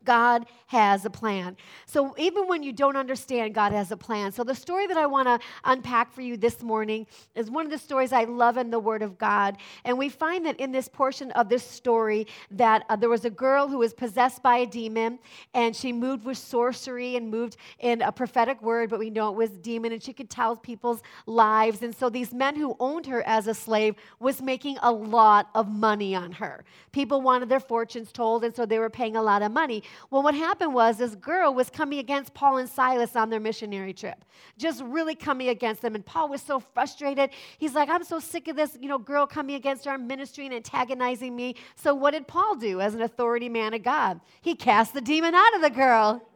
God 0.04 0.46
has 0.66 1.04
a 1.04 1.10
plan. 1.10 1.56
So 1.86 2.14
even 2.18 2.46
when 2.46 2.62
you 2.62 2.72
don't 2.72 2.96
understand, 2.96 3.54
God 3.54 3.72
has 3.72 3.90
a 3.90 3.96
plan. 3.96 4.32
So 4.32 4.44
the 4.44 4.54
story 4.54 4.86
that 4.86 4.96
I 4.96 5.06
want 5.06 5.28
to 5.28 5.38
unpack 5.64 6.12
for 6.12 6.22
you 6.22 6.36
this 6.36 6.62
morning 6.62 7.06
is 7.34 7.50
one 7.50 7.64
of 7.64 7.70
the 7.70 7.78
stories 7.78 8.12
I 8.12 8.24
love 8.24 8.56
in 8.56 8.70
the 8.70 8.78
Word 8.78 9.02
of 9.02 9.18
God. 9.18 9.56
And 9.84 9.98
we 9.98 10.08
find 10.08 10.46
that 10.46 10.60
in 10.60 10.72
this 10.72 10.88
portion 10.88 11.30
of 11.32 11.48
this 11.48 11.62
story 11.62 12.26
that 12.50 12.84
uh, 12.88 12.96
there 12.96 13.08
was 13.08 13.24
a 13.24 13.30
girl 13.30 13.66
who 13.68 13.78
was 13.78 13.94
possessed 13.94 14.42
by 14.42 14.58
a 14.58 14.66
demon, 14.66 15.18
and 15.54 15.74
she 15.74 15.92
moved 15.92 16.24
with 16.24 16.38
sorcery 16.38 17.16
and 17.16 17.30
moved 17.30 17.56
in 17.78 18.02
a 18.02 18.12
prophetic 18.12 18.62
word, 18.62 18.90
but 18.90 18.98
we 18.98 19.10
know 19.10 19.30
it 19.30 19.36
was 19.36 19.50
demon, 19.50 19.92
and 19.92 20.02
she 20.02 20.12
could 20.12 20.30
tell 20.30 20.56
people's 20.56 21.02
lives. 21.26 21.82
And 21.82 21.94
so 21.94 22.08
these 22.08 22.32
men 22.32 22.56
who 22.56 22.76
owned 22.78 23.06
her 23.06 23.22
as 23.26 23.46
a 23.46 23.54
slave 23.54 23.94
was 24.20 24.42
making 24.42 24.78
a 24.82 24.92
lot 24.92 25.48
of 25.54 25.68
money 25.68 26.14
on 26.14 26.32
her. 26.32 26.64
People 26.92 27.20
wanted 27.20 27.48
their 27.48 27.60
fortunes 27.60 28.12
told, 28.12 28.44
and 28.44 28.54
so 28.54 28.66
they 28.66 28.78
were 28.78 28.90
paying 28.90 29.16
a 29.16 29.22
lot 29.22 29.42
of 29.42 29.52
money. 29.52 29.82
Well, 30.10 30.22
what 30.22 30.34
happened 30.34 30.74
was 30.74 30.98
this 30.98 31.14
girl 31.14 31.54
was 31.54 31.70
coming 31.70 31.98
against 31.98 32.34
Paul 32.34 32.58
and 32.58 32.68
Silas 32.68 33.16
on 33.16 33.30
their 33.30 33.40
missionary 33.40 33.92
trip, 33.92 34.24
just 34.56 34.82
really 34.82 35.14
coming 35.14 35.48
against 35.48 35.82
them. 35.82 35.94
And 35.94 36.04
Paul 36.04 36.28
was 36.28 36.42
so 36.42 36.60
frustrated. 36.60 37.30
He's 37.58 37.74
like, 37.74 37.88
I'm 37.88 38.04
so 38.04 38.18
sick 38.18 38.48
of 38.48 38.56
this, 38.56 38.76
you 38.80 38.88
know, 38.88 38.98
girl 38.98 39.26
coming 39.26 39.56
against 39.56 39.86
our 39.86 39.98
ministry 39.98 40.46
and 40.46 40.54
antagonizing 40.54 41.34
me. 41.34 41.56
So 41.76 41.94
what 41.94 42.12
did 42.12 42.26
Paul 42.26 42.56
do 42.56 42.80
as 42.80 42.94
an 42.94 43.02
authority 43.02 43.48
man 43.48 43.74
of 43.74 43.82
God? 43.82 44.20
He 44.40 44.54
cast 44.54 44.94
the 44.94 45.00
demon 45.00 45.34
out 45.34 45.54
of 45.54 45.62
the 45.62 45.70
girl. 45.70 46.27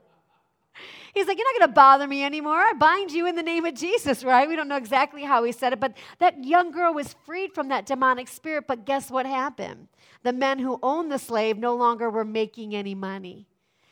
He's 1.13 1.27
like, 1.27 1.37
You're 1.37 1.47
not 1.53 1.61
going 1.61 1.71
to 1.71 1.75
bother 1.75 2.07
me 2.07 2.25
anymore. 2.25 2.57
I 2.57 2.73
bind 2.73 3.13
you 3.13 3.27
in 3.27 3.37
the 3.37 3.43
name 3.43 3.65
of 3.65 3.75
Jesus, 3.75 4.25
right? 4.25 4.49
We 4.49 4.57
don't 4.57 4.69
know 4.69 4.77
exactly 4.77 5.25
how 5.25 5.45
he 5.45 5.53
said 5.53 5.73
it, 5.73 5.81
but 5.81 5.97
that 6.19 6.43
young 6.45 6.71
girl 6.71 6.95
was 6.95 7.15
freed 7.25 7.53
from 7.53 7.69
that 7.69 7.87
demonic 7.87 8.29
spirit. 8.29 8.65
But 8.67 8.87
guess 8.87 9.11
what 9.11 9.27
happened? 9.27 9.89
The 10.23 10.33
men 10.33 10.59
who 10.59 10.79
owned 10.83 11.13
the 11.13 11.19
slave 11.19 11.59
no 11.59 11.75
longer 11.75 12.09
were 12.09 12.25
making 12.25 12.75
any 12.75 12.95
money. 12.95 13.47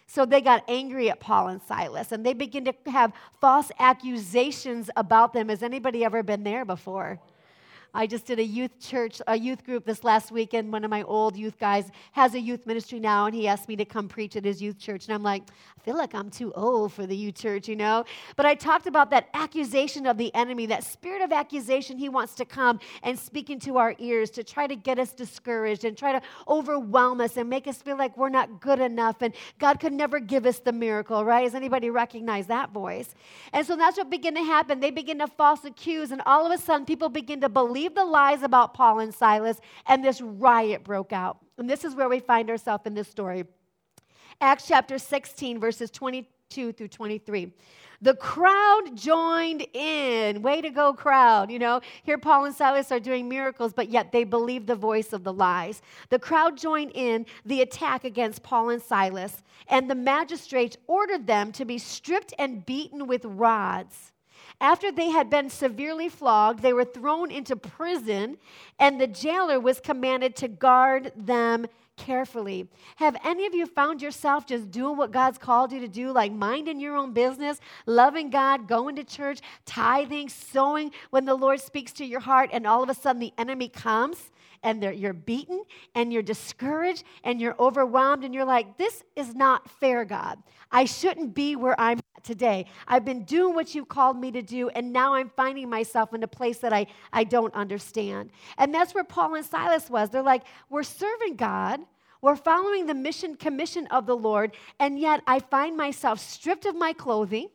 So 0.06 0.26
they 0.26 0.40
got 0.40 0.64
angry 0.66 1.08
at 1.08 1.20
Paul 1.20 1.48
and 1.48 1.62
Silas 1.62 2.10
and 2.10 2.26
they 2.26 2.32
began 2.32 2.64
to 2.64 2.74
have 2.86 3.12
false 3.40 3.70
accusations 3.78 4.90
about 4.96 5.32
them. 5.32 5.50
Has 5.50 5.62
anybody 5.62 6.04
ever 6.04 6.24
been 6.24 6.42
there 6.42 6.64
before? 6.64 7.20
I 7.94 8.06
just 8.06 8.26
did 8.26 8.38
a 8.38 8.44
youth 8.44 8.78
church, 8.80 9.20
a 9.26 9.36
youth 9.36 9.64
group 9.64 9.84
this 9.84 10.04
last 10.04 10.30
weekend. 10.30 10.72
One 10.72 10.84
of 10.84 10.90
my 10.90 11.02
old 11.02 11.36
youth 11.36 11.58
guys 11.58 11.90
has 12.12 12.34
a 12.34 12.40
youth 12.40 12.66
ministry 12.66 13.00
now, 13.00 13.26
and 13.26 13.34
he 13.34 13.48
asked 13.48 13.68
me 13.68 13.76
to 13.76 13.84
come 13.84 14.08
preach 14.08 14.36
at 14.36 14.44
his 14.44 14.62
youth 14.62 14.78
church. 14.78 15.06
And 15.06 15.14
I'm 15.14 15.22
like, 15.22 15.42
I 15.78 15.82
feel 15.82 15.96
like 15.96 16.14
I'm 16.14 16.30
too 16.30 16.52
old 16.54 16.92
for 16.92 17.06
the 17.06 17.16
youth 17.16 17.36
church, 17.36 17.68
you 17.68 17.76
know? 17.76 18.04
But 18.36 18.46
I 18.46 18.54
talked 18.54 18.86
about 18.86 19.10
that 19.10 19.28
accusation 19.34 20.06
of 20.06 20.18
the 20.18 20.34
enemy, 20.34 20.66
that 20.66 20.84
spirit 20.84 21.22
of 21.22 21.32
accusation 21.32 21.98
he 21.98 22.08
wants 22.08 22.34
to 22.36 22.44
come 22.44 22.80
and 23.02 23.18
speak 23.18 23.50
into 23.50 23.76
our 23.76 23.94
ears 23.98 24.30
to 24.30 24.44
try 24.44 24.66
to 24.66 24.76
get 24.76 24.98
us 24.98 25.12
discouraged 25.12 25.84
and 25.84 25.96
try 25.96 26.12
to 26.12 26.22
overwhelm 26.48 27.20
us 27.20 27.36
and 27.36 27.48
make 27.48 27.66
us 27.66 27.82
feel 27.82 27.96
like 27.96 28.16
we're 28.16 28.28
not 28.28 28.60
good 28.60 28.78
enough 28.78 29.22
and 29.22 29.34
God 29.58 29.80
could 29.80 29.92
never 29.92 30.20
give 30.20 30.46
us 30.46 30.58
the 30.58 30.72
miracle, 30.72 31.24
right? 31.24 31.44
Does 31.44 31.54
anybody 31.54 31.90
recognize 31.90 32.46
that 32.46 32.70
voice? 32.70 33.14
And 33.52 33.66
so 33.66 33.76
that's 33.76 33.96
what 33.96 34.10
began 34.10 34.34
to 34.34 34.42
happen. 34.42 34.80
They 34.80 34.90
begin 34.90 35.18
to 35.18 35.26
false 35.26 35.64
accuse, 35.64 36.10
and 36.10 36.22
all 36.26 36.46
of 36.46 36.52
a 36.52 36.62
sudden, 36.62 36.86
people 36.86 37.08
begin 37.08 37.40
to 37.40 37.48
believe 37.48 37.79
believed 37.80 37.96
the 37.96 38.04
lies 38.04 38.42
about 38.42 38.74
Paul 38.74 39.00
and 39.00 39.14
Silas, 39.14 39.58
and 39.86 40.04
this 40.04 40.20
riot 40.20 40.84
broke 40.84 41.14
out. 41.14 41.38
And 41.56 41.68
this 41.68 41.82
is 41.82 41.94
where 41.94 42.10
we 42.10 42.20
find 42.20 42.50
ourselves 42.50 42.84
in 42.84 42.92
this 42.92 43.08
story. 43.08 43.44
Acts 44.42 44.66
chapter 44.68 44.98
16, 44.98 45.58
verses 45.58 45.90
22 45.90 46.72
through 46.72 46.88
23. 46.88 47.54
The 48.02 48.14
crowd 48.14 48.90
joined 48.94 49.66
in. 49.72 50.42
Way 50.42 50.60
to 50.60 50.68
go, 50.68 50.92
crowd. 50.92 51.50
You 51.50 51.58
know, 51.58 51.80
here 52.02 52.18
Paul 52.18 52.44
and 52.44 52.54
Silas 52.54 52.92
are 52.92 53.00
doing 53.00 53.30
miracles, 53.30 53.72
but 53.72 53.88
yet 53.88 54.12
they 54.12 54.24
believe 54.24 54.66
the 54.66 54.74
voice 54.74 55.14
of 55.14 55.24
the 55.24 55.32
lies. 55.32 55.80
The 56.10 56.18
crowd 56.18 56.58
joined 56.58 56.92
in 56.94 57.24
the 57.46 57.62
attack 57.62 58.04
against 58.04 58.42
Paul 58.42 58.70
and 58.70 58.82
Silas, 58.82 59.42
and 59.68 59.90
the 59.90 59.94
magistrates 59.94 60.76
ordered 60.86 61.26
them 61.26 61.50
to 61.52 61.64
be 61.64 61.78
stripped 61.78 62.34
and 62.38 62.66
beaten 62.66 63.06
with 63.06 63.24
rods. 63.24 64.12
After 64.60 64.92
they 64.92 65.10
had 65.10 65.30
been 65.30 65.48
severely 65.48 66.08
flogged, 66.08 66.60
they 66.60 66.74
were 66.74 66.84
thrown 66.84 67.30
into 67.30 67.56
prison, 67.56 68.36
and 68.78 69.00
the 69.00 69.06
jailer 69.06 69.58
was 69.58 69.80
commanded 69.80 70.36
to 70.36 70.48
guard 70.48 71.12
them 71.16 71.66
carefully. 71.96 72.68
Have 72.96 73.16
any 73.24 73.46
of 73.46 73.54
you 73.54 73.66
found 73.66 74.02
yourself 74.02 74.46
just 74.46 74.70
doing 74.70 74.96
what 74.96 75.12
God's 75.12 75.38
called 75.38 75.72
you 75.72 75.80
to 75.80 75.88
do, 75.88 76.12
like 76.12 76.32
minding 76.32 76.80
your 76.80 76.96
own 76.96 77.12
business, 77.12 77.60
loving 77.86 78.30
God, 78.30 78.66
going 78.66 78.96
to 78.96 79.04
church, 79.04 79.40
tithing, 79.64 80.28
sowing 80.28 80.92
when 81.10 81.24
the 81.24 81.34
Lord 81.34 81.60
speaks 81.60 81.92
to 81.92 82.04
your 82.04 82.20
heart, 82.20 82.50
and 82.52 82.66
all 82.66 82.82
of 82.82 82.88
a 82.88 82.94
sudden 82.94 83.20
the 83.20 83.32
enemy 83.38 83.68
comes? 83.68 84.30
And 84.62 84.82
you're 84.82 85.12
beaten 85.12 85.62
and 85.94 86.12
you're 86.12 86.22
discouraged 86.22 87.04
and 87.24 87.40
you're 87.40 87.56
overwhelmed 87.58 88.24
and 88.24 88.34
you're 88.34 88.44
like, 88.44 88.76
this 88.76 89.02
is 89.16 89.34
not 89.34 89.68
fair, 89.80 90.04
God. 90.04 90.38
I 90.70 90.84
shouldn't 90.84 91.34
be 91.34 91.56
where 91.56 91.78
I'm 91.80 91.98
at 92.16 92.24
today. 92.24 92.66
I've 92.86 93.04
been 93.04 93.24
doing 93.24 93.54
what 93.54 93.74
you 93.74 93.84
called 93.84 94.18
me 94.18 94.30
to 94.32 94.42
do, 94.42 94.68
and 94.68 94.92
now 94.92 95.14
I'm 95.14 95.30
finding 95.30 95.68
myself 95.68 96.14
in 96.14 96.22
a 96.22 96.28
place 96.28 96.58
that 96.58 96.72
I, 96.72 96.86
I 97.12 97.24
don't 97.24 97.54
understand. 97.54 98.30
And 98.58 98.74
that's 98.74 98.94
where 98.94 99.04
Paul 99.04 99.34
and 99.34 99.44
Silas 99.44 99.88
was. 99.88 100.10
They're 100.10 100.22
like, 100.22 100.44
we're 100.68 100.82
serving 100.82 101.36
God. 101.36 101.80
We're 102.22 102.36
following 102.36 102.86
the 102.86 102.94
mission 102.94 103.34
commission 103.34 103.86
of 103.86 104.04
the 104.04 104.16
Lord, 104.16 104.52
and 104.78 104.98
yet 104.98 105.22
I 105.26 105.40
find 105.40 105.76
myself 105.76 106.20
stripped 106.20 106.66
of 106.66 106.76
my 106.76 106.92
clothing. 106.92 107.48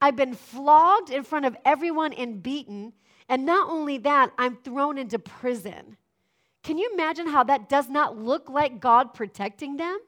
I've 0.00 0.14
been 0.14 0.34
flogged 0.34 1.10
in 1.10 1.24
front 1.24 1.46
of 1.46 1.56
everyone 1.64 2.12
and 2.12 2.40
beaten. 2.40 2.92
And 3.28 3.44
not 3.44 3.68
only 3.68 3.98
that, 3.98 4.32
I'm 4.38 4.56
thrown 4.56 4.96
into 4.96 5.18
prison. 5.18 5.96
Can 6.62 6.78
you 6.78 6.90
imagine 6.92 7.26
how 7.26 7.44
that 7.44 7.68
does 7.68 7.88
not 7.88 8.18
look 8.18 8.48
like 8.50 8.80
God 8.80 9.14
protecting 9.14 9.76
them? 9.76 9.98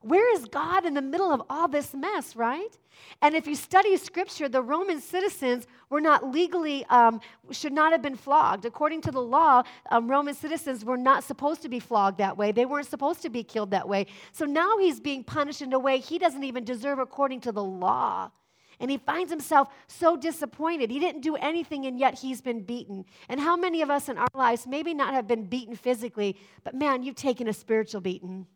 Where 0.00 0.32
is 0.34 0.44
God 0.44 0.86
in 0.86 0.94
the 0.94 1.02
middle 1.02 1.32
of 1.32 1.42
all 1.50 1.66
this 1.66 1.92
mess, 1.92 2.36
right? 2.36 2.78
And 3.20 3.34
if 3.34 3.46
you 3.46 3.56
study 3.56 3.96
scripture, 3.96 4.48
the 4.48 4.62
Roman 4.62 5.00
citizens 5.00 5.66
were 5.90 6.00
not 6.00 6.30
legally, 6.30 6.84
um, 6.86 7.20
should 7.50 7.72
not 7.72 7.92
have 7.92 8.02
been 8.02 8.16
flogged. 8.16 8.64
According 8.64 9.00
to 9.02 9.10
the 9.10 9.20
law, 9.20 9.64
um, 9.90 10.08
Roman 10.08 10.34
citizens 10.34 10.84
were 10.84 10.96
not 10.96 11.24
supposed 11.24 11.62
to 11.62 11.68
be 11.68 11.80
flogged 11.80 12.18
that 12.18 12.36
way. 12.36 12.52
They 12.52 12.64
weren't 12.64 12.86
supposed 12.86 13.22
to 13.22 13.28
be 13.28 13.42
killed 13.42 13.72
that 13.72 13.88
way. 13.88 14.06
So 14.32 14.44
now 14.44 14.78
he's 14.78 15.00
being 15.00 15.24
punished 15.24 15.62
in 15.62 15.72
a 15.72 15.78
way 15.78 15.98
he 15.98 16.18
doesn't 16.18 16.44
even 16.44 16.64
deserve 16.64 17.00
according 17.00 17.40
to 17.42 17.52
the 17.52 17.64
law. 17.64 18.30
And 18.80 18.90
he 18.90 18.98
finds 18.98 19.30
himself 19.30 19.68
so 19.86 20.16
disappointed. 20.16 20.90
He 20.90 21.00
didn't 21.00 21.22
do 21.22 21.36
anything, 21.36 21.86
and 21.86 21.98
yet 21.98 22.18
he's 22.18 22.40
been 22.40 22.62
beaten. 22.62 23.04
And 23.28 23.40
how 23.40 23.56
many 23.56 23.82
of 23.82 23.90
us 23.90 24.08
in 24.08 24.18
our 24.18 24.28
lives 24.34 24.66
maybe 24.66 24.94
not 24.94 25.14
have 25.14 25.26
been 25.26 25.46
beaten 25.46 25.74
physically, 25.74 26.36
but 26.64 26.74
man, 26.74 27.02
you've 27.02 27.16
taken 27.16 27.48
a 27.48 27.52
spiritual 27.52 28.00
beating? 28.00 28.46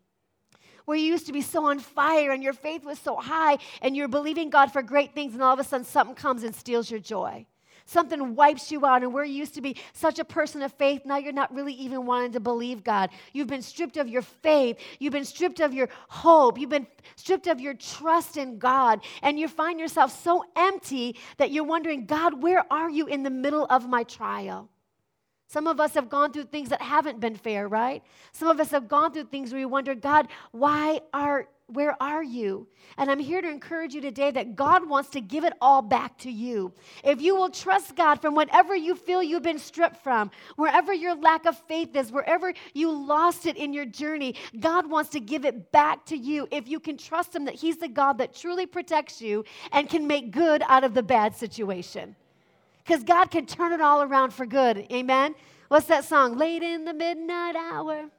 where 0.85 0.97
you 0.97 1.07
used 1.07 1.26
to 1.26 1.33
be 1.33 1.41
so 1.41 1.67
on 1.67 1.79
fire 1.79 2.33
and 2.33 2.43
your 2.43 2.52
faith 2.52 2.85
was 2.85 2.99
so 2.99 3.14
high 3.17 3.57
and 3.83 3.97
you're 3.97 4.09
believing 4.09 4.50
God 4.50 4.73
for 4.73 4.83
great 4.83 5.14
things, 5.14 5.35
and 5.35 5.43
all 5.43 5.55
of 5.55 5.61
a 5.61 5.64
sudden 5.64 5.87
something 5.87 6.17
comes 6.17 6.43
and 6.43 6.55
steals 6.55 6.91
your 6.91 7.00
joy. 7.00 7.47
Something 7.85 8.35
wipes 8.35 8.71
you 8.71 8.87
out, 8.87 9.03
and 9.03 9.12
where 9.12 9.25
you 9.25 9.35
used 9.35 9.55
to 9.55 9.61
be 9.61 9.77
such 9.93 10.19
a 10.19 10.25
person 10.25 10.62
of 10.62 10.73
faith, 10.73 11.03
now 11.05 11.17
you're 11.17 11.33
not 11.33 11.55
really 11.55 11.75
even 11.75 12.07
wanting 12.07 12.33
to 12.33 12.41
believe 12.41 12.85
God. 12.85 13.11
You've 13.33 13.49
been 13.49 13.62
stripped 13.62 13.97
of 13.97 14.09
your 14.09 14.23
faith. 14.23 14.79
You've 14.99 15.12
been 15.12 15.25
stripped 15.25 15.61
of 15.61 15.75
your 15.75 15.89
hope. 16.09 16.59
You've 16.59 16.71
been 16.71 16.87
stripped 17.17 17.47
of 17.47 17.61
your 17.61 17.75
trust 17.75 18.37
in 18.37 18.59
God. 18.59 19.05
And 19.23 19.39
you 19.39 19.49
find 19.49 19.81
yourself 19.81 20.23
so 20.23 20.45
empty 20.57 21.17
that 21.37 21.51
you're 21.51 21.65
wondering, 21.65 22.07
God, 22.07 22.43
where 22.43 22.65
are 22.73 22.91
you 22.91 23.07
in 23.07 23.23
the 23.23 23.31
middle 23.31 23.67
of 23.69 23.89
my 23.89 24.05
trial? 24.05 24.69
Some 25.49 25.67
of 25.67 25.81
us 25.81 25.93
have 25.93 26.09
gone 26.09 26.33
through 26.33 26.45
things 26.45 26.71
that 26.71 26.81
haven't 26.81 27.21
been 27.21 27.37
fair, 27.37 27.69
right? 27.69 28.03
Some 28.33 28.49
of 28.49 28.59
us 28.59 28.71
have 28.71 28.89
gone 28.89 29.12
through 29.12 29.25
things 29.25 29.53
where 29.53 29.61
we 29.61 29.67
wonder, 29.67 29.95
God, 29.95 30.29
why 30.51 31.03
are 31.12 31.47
where 31.75 32.00
are 32.02 32.23
you? 32.23 32.67
And 32.99 33.11
I'm 33.11 33.19
here 33.19 33.41
to 33.41 33.49
encourage 33.49 33.95
you 33.95 34.00
today 34.00 34.31
that 34.31 34.57
God 34.57 34.88
wants 34.88 35.11
to 35.11 35.21
give 35.21 35.45
it 35.45 35.52
all 35.61 35.83
back 35.83 36.19
to 36.19 36.31
you. 36.31 36.73
If 37.05 37.21
you 37.21 37.35
will 37.35 37.50
trust 37.50 37.97
God 37.97 38.21
from 38.21 38.35
whatever 38.35 38.75
you 38.75 38.95
feel 38.95 39.23
you've 39.23 39.43
been 39.43 39.59
stripped 39.59 40.02
from, 40.02 40.31
wherever 40.57 40.93
your 40.93 41.14
lack 41.14 41.47
of 41.47 41.57
faith 41.67 41.95
is, 41.97 42.12
wherever 42.12 42.52
you 42.75 42.91
lost 42.91 43.47
it 43.47 43.57
in 43.57 43.73
your 43.73 43.87
journey, 43.87 44.35
God 44.59 44.88
wants 44.88 45.11
to 45.11 45.21
give 45.21 45.45
it 45.45 45.73
back 45.73 46.05
to 46.07 46.17
you 46.17 46.49
if 46.50 46.69
you 46.69 46.81
can 46.81 46.97
trust 46.97 47.35
Him 47.35 47.45
that 47.47 47.55
He's 47.55 47.79
the 47.79 47.88
God 47.88 48.19
that 48.19 48.35
truly 48.35 48.67
protects 48.67 49.21
you 49.21 49.45
and 49.73 49.88
can 49.88 50.07
make 50.07 50.31
good 50.31 50.62
out 50.69 50.85
of 50.85 50.95
the 50.95 51.02
bad 51.02 51.35
situation 51.35 52.17
because 52.85 53.05
God 53.05 53.31
can 53.31 53.47
turn 53.47 53.73
it 53.73 53.81
all 53.81 54.02
around 54.02 54.33
for 54.33 54.47
good. 54.47 54.87
Amen? 54.93 55.35
What's 55.69 55.87
that 55.87 56.05
song? 56.05 56.37
Late 56.37 56.62
in 56.62 56.85
the 56.85 56.93
midnight 56.93 57.57
hour, 57.57 58.11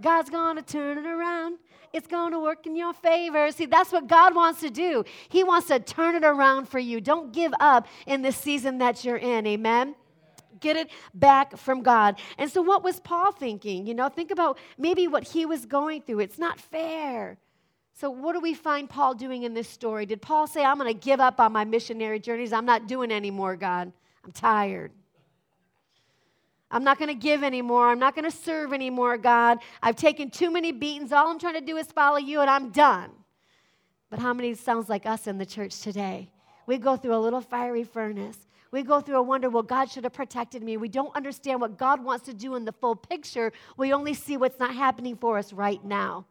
God's 0.00 0.30
to 0.30 0.62
turn 0.62 0.98
it 0.98 1.06
around. 1.06 1.58
It's 1.94 2.08
going 2.08 2.32
to 2.32 2.40
work 2.40 2.66
in 2.66 2.74
your 2.74 2.92
favor. 2.92 3.52
See, 3.52 3.66
that's 3.66 3.92
what 3.92 4.08
God 4.08 4.34
wants 4.34 4.58
to 4.62 4.68
do. 4.68 5.04
He 5.28 5.44
wants 5.44 5.68
to 5.68 5.78
turn 5.78 6.16
it 6.16 6.24
around 6.24 6.68
for 6.68 6.80
you. 6.80 7.00
Don't 7.00 7.32
give 7.32 7.54
up 7.60 7.86
in 8.08 8.20
the 8.20 8.32
season 8.32 8.78
that 8.78 9.04
you're 9.04 9.16
in. 9.16 9.46
Amen? 9.46 9.94
Get 10.58 10.76
it 10.76 10.90
back 11.14 11.56
from 11.56 11.84
God. 11.84 12.18
And 12.36 12.50
so, 12.50 12.62
what 12.62 12.82
was 12.82 12.98
Paul 12.98 13.30
thinking? 13.30 13.86
You 13.86 13.94
know, 13.94 14.08
think 14.08 14.32
about 14.32 14.58
maybe 14.76 15.06
what 15.06 15.22
he 15.22 15.46
was 15.46 15.66
going 15.66 16.02
through. 16.02 16.18
It's 16.18 16.38
not 16.38 16.58
fair. 16.58 17.38
So, 17.92 18.10
what 18.10 18.32
do 18.32 18.40
we 18.40 18.54
find 18.54 18.90
Paul 18.90 19.14
doing 19.14 19.44
in 19.44 19.54
this 19.54 19.68
story? 19.68 20.04
Did 20.04 20.20
Paul 20.20 20.48
say, 20.48 20.64
I'm 20.64 20.78
going 20.78 20.92
to 20.92 20.98
give 20.98 21.20
up 21.20 21.38
on 21.38 21.52
my 21.52 21.64
missionary 21.64 22.18
journeys? 22.18 22.52
I'm 22.52 22.66
not 22.66 22.88
doing 22.88 23.12
anymore, 23.12 23.54
God. 23.54 23.92
I'm 24.24 24.32
tired. 24.32 24.90
I'm 26.70 26.84
not 26.84 26.98
going 26.98 27.08
to 27.08 27.14
give 27.14 27.44
anymore. 27.44 27.88
I'm 27.88 27.98
not 27.98 28.14
going 28.14 28.28
to 28.28 28.36
serve 28.36 28.72
anymore, 28.72 29.16
God. 29.16 29.58
I've 29.82 29.96
taken 29.96 30.30
too 30.30 30.50
many 30.50 30.72
beatings. 30.72 31.12
All 31.12 31.28
I'm 31.28 31.38
trying 31.38 31.54
to 31.54 31.60
do 31.60 31.76
is 31.76 31.86
follow 31.86 32.18
you, 32.18 32.40
and 32.40 32.50
I'm 32.50 32.70
done. 32.70 33.10
But 34.10 34.18
how 34.18 34.32
many 34.32 34.54
sounds 34.54 34.88
like 34.88 35.06
us 35.06 35.26
in 35.26 35.38
the 35.38 35.46
church 35.46 35.80
today? 35.80 36.30
We 36.66 36.78
go 36.78 36.96
through 36.96 37.14
a 37.14 37.18
little 37.18 37.40
fiery 37.40 37.84
furnace. 37.84 38.38
We 38.70 38.82
go 38.82 39.00
through 39.00 39.18
a 39.18 39.22
wonder, 39.22 39.50
well, 39.50 39.62
God 39.62 39.88
should 39.90 40.02
have 40.02 40.14
protected 40.14 40.62
me. 40.62 40.76
We 40.76 40.88
don't 40.88 41.14
understand 41.14 41.60
what 41.60 41.78
God 41.78 42.02
wants 42.02 42.26
to 42.26 42.34
do 42.34 42.56
in 42.56 42.64
the 42.64 42.72
full 42.72 42.96
picture. 42.96 43.52
We 43.76 43.92
only 43.92 44.14
see 44.14 44.36
what's 44.36 44.58
not 44.58 44.74
happening 44.74 45.16
for 45.16 45.38
us 45.38 45.52
right 45.52 45.84
now. 45.84 46.26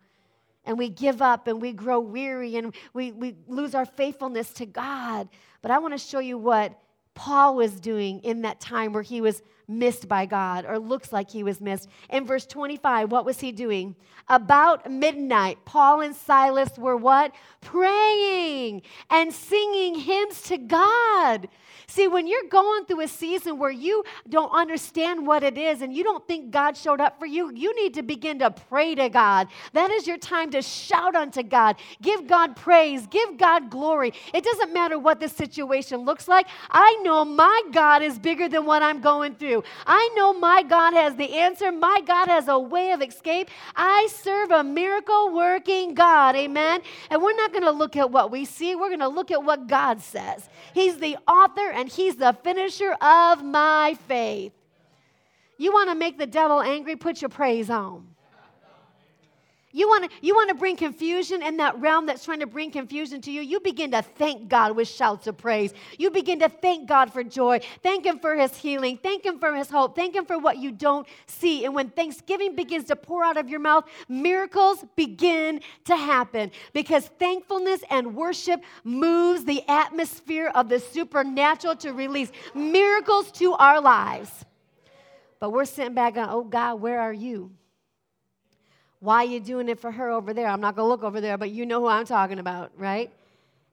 And 0.65 0.77
we 0.77 0.89
give 0.89 1.21
up 1.21 1.47
and 1.47 1.61
we 1.61 1.71
grow 1.71 1.99
weary 1.99 2.57
and 2.57 2.75
we, 2.93 3.11
we 3.11 3.35
lose 3.47 3.75
our 3.75 3.85
faithfulness 3.85 4.51
to 4.53 4.65
God. 4.65 5.29
But 5.61 5.71
I 5.71 5.77
want 5.79 5.93
to 5.93 5.97
show 5.97 6.19
you 6.19 6.37
what 6.37 6.77
Paul 7.13 7.55
was 7.55 7.79
doing 7.79 8.19
in 8.19 8.41
that 8.41 8.59
time 8.59 8.91
where 8.91 9.03
he 9.03 9.21
was 9.21 9.41
missed 9.67 10.07
by 10.07 10.25
God 10.25 10.65
or 10.65 10.79
looks 10.79 11.13
like 11.13 11.29
he 11.29 11.43
was 11.43 11.61
missed. 11.61 11.89
In 12.09 12.25
verse 12.25 12.45
25, 12.45 13.11
what 13.11 13.25
was 13.25 13.39
he 13.39 13.51
doing? 13.51 13.95
About 14.29 14.89
midnight, 14.89 15.57
Paul 15.65 16.01
and 16.01 16.15
Silas 16.15 16.77
were 16.77 16.95
what? 16.95 17.33
Praying 17.61 18.81
and 19.09 19.33
singing 19.33 19.95
hymns 19.95 20.41
to 20.43 20.57
God. 20.57 21.49
See, 21.87 22.07
when 22.07 22.25
you're 22.25 22.47
going 22.49 22.85
through 22.85 23.01
a 23.01 23.07
season 23.07 23.59
where 23.59 23.69
you 23.69 24.03
don't 24.27 24.49
understand 24.51 25.27
what 25.27 25.43
it 25.43 25.57
is 25.57 25.81
and 25.81 25.93
you 25.93 26.03
don't 26.03 26.25
think 26.27 26.49
God 26.49 26.77
showed 26.77 27.01
up 27.01 27.19
for 27.19 27.25
you, 27.25 27.51
you 27.53 27.75
need 27.75 27.93
to 27.93 28.01
begin 28.01 28.39
to 28.39 28.49
pray 28.49 28.95
to 28.95 29.09
God. 29.09 29.47
That 29.73 29.91
is 29.91 30.07
your 30.07 30.17
time 30.17 30.49
to 30.51 30.61
shout 30.61 31.15
unto 31.15 31.43
God. 31.43 31.75
Give 32.01 32.25
God 32.25 32.55
praise, 32.55 33.05
give 33.07 33.37
God 33.37 33.69
glory. 33.69 34.13
It 34.33 34.43
doesn't 34.43 34.73
matter 34.73 34.97
what 34.97 35.19
the 35.19 35.29
situation 35.29 35.99
looks 36.01 36.27
like. 36.27 36.47
I 36.71 36.99
know 37.03 37.23
my 37.25 37.61
God 37.71 38.01
is 38.01 38.17
bigger 38.17 38.49
than 38.49 38.65
what 38.65 38.81
I'm 38.81 39.01
going 39.01 39.35
through. 39.35 39.52
I 39.85 40.09
know 40.15 40.33
my 40.33 40.63
God 40.63 40.93
has 40.93 41.15
the 41.15 41.33
answer. 41.33 41.71
My 41.71 42.01
God 42.05 42.27
has 42.27 42.47
a 42.47 42.57
way 42.57 42.91
of 42.91 43.01
escape. 43.01 43.49
I 43.75 44.07
serve 44.11 44.51
a 44.51 44.63
miracle 44.63 45.33
working 45.33 45.93
God. 45.93 46.35
Amen. 46.35 46.81
And 47.09 47.21
we're 47.21 47.35
not 47.35 47.51
going 47.51 47.65
to 47.65 47.71
look 47.71 47.95
at 47.97 48.09
what 48.09 48.31
we 48.31 48.45
see, 48.45 48.75
we're 48.75 48.89
going 48.89 48.99
to 48.99 49.07
look 49.07 49.31
at 49.31 49.43
what 49.43 49.67
God 49.67 50.01
says. 50.01 50.47
He's 50.73 50.97
the 50.97 51.17
author 51.27 51.69
and 51.69 51.89
He's 51.89 52.15
the 52.15 52.33
finisher 52.43 52.93
of 52.93 53.43
my 53.43 53.97
faith. 54.07 54.53
You 55.57 55.71
want 55.71 55.89
to 55.89 55.95
make 55.95 56.17
the 56.17 56.25
devil 56.25 56.61
angry? 56.61 56.95
Put 56.95 57.21
your 57.21 57.29
praise 57.29 57.69
on. 57.69 58.12
You 59.75 59.87
want 59.87 60.03
to 60.03 60.17
you 60.21 60.35
want 60.35 60.49
to 60.49 60.55
bring 60.55 60.75
confusion 60.75 61.41
in 61.41 61.57
that 61.57 61.79
realm 61.79 62.05
that's 62.05 62.23
trying 62.23 62.41
to 62.41 62.45
bring 62.45 62.69
confusion 62.69 63.21
to 63.21 63.31
you. 63.31 63.41
You 63.41 63.59
begin 63.59 63.89
to 63.91 64.03
thank 64.03 64.47
God 64.47 64.75
with 64.75 64.87
shouts 64.87 65.25
of 65.25 65.35
praise. 65.35 65.73
You 65.97 66.11
begin 66.11 66.39
to 66.39 66.49
thank 66.49 66.87
God 66.87 67.11
for 67.11 67.23
joy. 67.23 67.59
Thank 67.81 68.05
him 68.05 68.19
for 68.19 68.35
his 68.35 68.55
healing. 68.55 68.99
Thank 69.01 69.25
him 69.25 69.39
for 69.39 69.55
his 69.55 69.71
hope. 69.71 69.95
Thank 69.95 70.13
him 70.13 70.25
for 70.25 70.37
what 70.37 70.57
you 70.57 70.71
don't 70.71 71.07
see. 71.25 71.65
And 71.65 71.73
when 71.73 71.89
thanksgiving 71.89 72.55
begins 72.55 72.85
to 72.85 72.95
pour 72.95 73.23
out 73.23 73.35
of 73.35 73.49
your 73.49 73.59
mouth, 73.59 73.85
miracles 74.07 74.85
begin 74.95 75.59
to 75.85 75.95
happen 75.95 76.51
because 76.71 77.07
thankfulness 77.17 77.83
and 77.89 78.15
worship 78.15 78.61
moves 78.83 79.43
the 79.43 79.67
atmosphere 79.67 80.51
of 80.53 80.69
the 80.69 80.79
supernatural 80.79 81.75
to 81.77 81.93
release 81.93 82.31
miracles 82.53 83.31
to 83.31 83.53
our 83.53 83.81
lives. 83.81 84.45
But 85.39 85.49
we're 85.49 85.65
sitting 85.65 85.95
back 85.95 86.13
going, 86.13 86.29
"Oh 86.29 86.43
God, 86.43 86.79
where 86.79 86.99
are 86.99 87.11
you?" 87.11 87.51
Why 89.03 89.17
are 89.17 89.25
you 89.25 89.41
doing 89.41 89.67
it 89.67 89.81
for 89.81 89.91
her 89.91 90.11
over 90.11 90.33
there? 90.33 90.47
I'm 90.47 90.61
not 90.61 90.77
going 90.77 90.85
to 90.85 90.89
look 90.89 91.03
over 91.03 91.19
there, 91.19 91.37
but 91.37 91.49
you 91.49 91.65
know 91.65 91.81
who 91.81 91.87
I'm 91.87 92.05
talking 92.05 92.39
about, 92.39 92.71
right? 92.77 93.11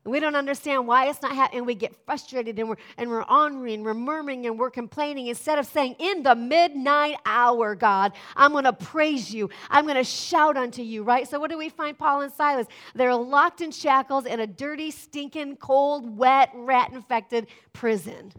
We 0.03 0.19
don't 0.19 0.35
understand 0.35 0.89
why 0.89 1.09
it's 1.09 1.23
not 1.23 1.37
happening. 1.37 1.65
We 1.65 1.77
get 1.77 1.95
frustrated 2.05 2.59
and 2.59 2.69
we're, 2.69 2.77
and 2.99 3.09
we're 3.09 3.23
and 3.23 3.85
we're 3.85 3.95
murmuring 3.95 4.47
and 4.47 4.59
we're 4.59 4.71
complaining 4.71 5.29
instead 5.29 5.61
of 5.61 5.67
saying, 5.67 5.95
In 6.01 6.25
the 6.25 6.35
midnight 6.35 7.15
hour, 7.25 7.77
God, 7.77 8.15
I'm 8.35 8.51
going 8.51 8.65
to 8.65 8.73
praise 8.73 9.33
you. 9.33 9.51
I'm 9.71 9.85
going 9.85 9.99
to 9.99 10.03
shout 10.03 10.57
unto 10.57 10.83
you, 10.83 11.05
right? 11.05 11.29
So, 11.29 11.39
what 11.39 11.49
do 11.49 11.59
we 11.59 11.69
find 11.69 11.97
Paul 11.97 12.23
and 12.23 12.33
Silas? 12.33 12.67
They're 12.97 13.15
locked 13.15 13.61
in 13.61 13.71
shackles 13.71 14.27
in 14.27 14.41
a 14.41 14.49
dirty, 14.49 14.91
stinking, 14.91 15.59
cold, 15.59 16.19
wet, 16.19 16.51
rat 16.57 16.91
infected 16.93 17.47
prison. 17.73 18.33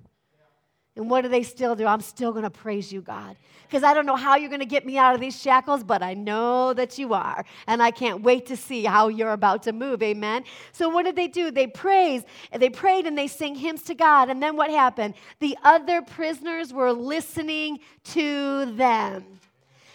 And 0.97 1.09
what 1.09 1.21
do 1.21 1.29
they 1.29 1.43
still 1.43 1.73
do? 1.73 1.85
I'm 1.85 2.01
still 2.01 2.31
going 2.31 2.43
to 2.43 2.49
praise 2.49 2.91
you, 2.91 3.01
God. 3.01 3.37
Because 3.63 3.83
I 3.83 3.93
don't 3.93 4.05
know 4.05 4.17
how 4.17 4.35
you're 4.35 4.49
going 4.49 4.59
to 4.59 4.65
get 4.65 4.85
me 4.85 4.97
out 4.97 5.15
of 5.15 5.21
these 5.21 5.41
shackles, 5.41 5.85
but 5.85 6.03
I 6.03 6.13
know 6.13 6.73
that 6.73 6.97
you 6.97 7.13
are. 7.13 7.45
And 7.65 7.81
I 7.81 7.91
can't 7.91 8.21
wait 8.23 8.45
to 8.47 8.57
see 8.57 8.83
how 8.83 9.07
you're 9.07 9.31
about 9.31 9.63
to 9.63 9.71
move. 9.71 10.03
Amen. 10.03 10.43
So 10.73 10.89
what 10.89 11.03
did 11.03 11.15
they 11.15 11.29
do? 11.29 11.49
They 11.49 11.67
praised. 11.67 12.25
They 12.53 12.69
prayed 12.69 13.07
and 13.07 13.17
they 13.17 13.27
sang 13.27 13.55
hymns 13.55 13.83
to 13.83 13.95
God. 13.95 14.29
And 14.29 14.43
then 14.43 14.57
what 14.57 14.69
happened? 14.69 15.13
The 15.39 15.57
other 15.63 16.01
prisoners 16.01 16.73
were 16.73 16.91
listening 16.91 17.79
to 18.05 18.65
them. 18.75 19.39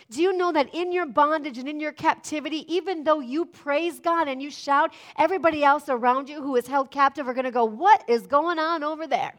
Do 0.09 0.23
you 0.23 0.33
know 0.33 0.53
that 0.53 0.73
in 0.73 0.93
your 0.93 1.05
bondage 1.05 1.59
and 1.59 1.69
in 1.69 1.81
your 1.81 1.93
captivity, 1.93 2.65
even 2.73 3.05
though 3.05 3.21
you 3.21 3.45
praise 3.45 3.99
God 3.99 4.29
and 4.29 4.41
you 4.41 4.50
shout, 4.50 4.95
everybody 5.19 5.65
else 5.65 5.88
around 5.88 6.29
you 6.29 6.41
who 6.41 6.57
is 6.57 6.67
held 6.67 6.91
captive 6.91 7.29
are 7.29 7.35
going 7.35 7.45
to 7.45 7.50
go, 7.50 7.65
What 7.65 8.09
is 8.09 8.26
going 8.26 8.59
on 8.59 8.85
over 8.85 9.07
there? 9.07 9.35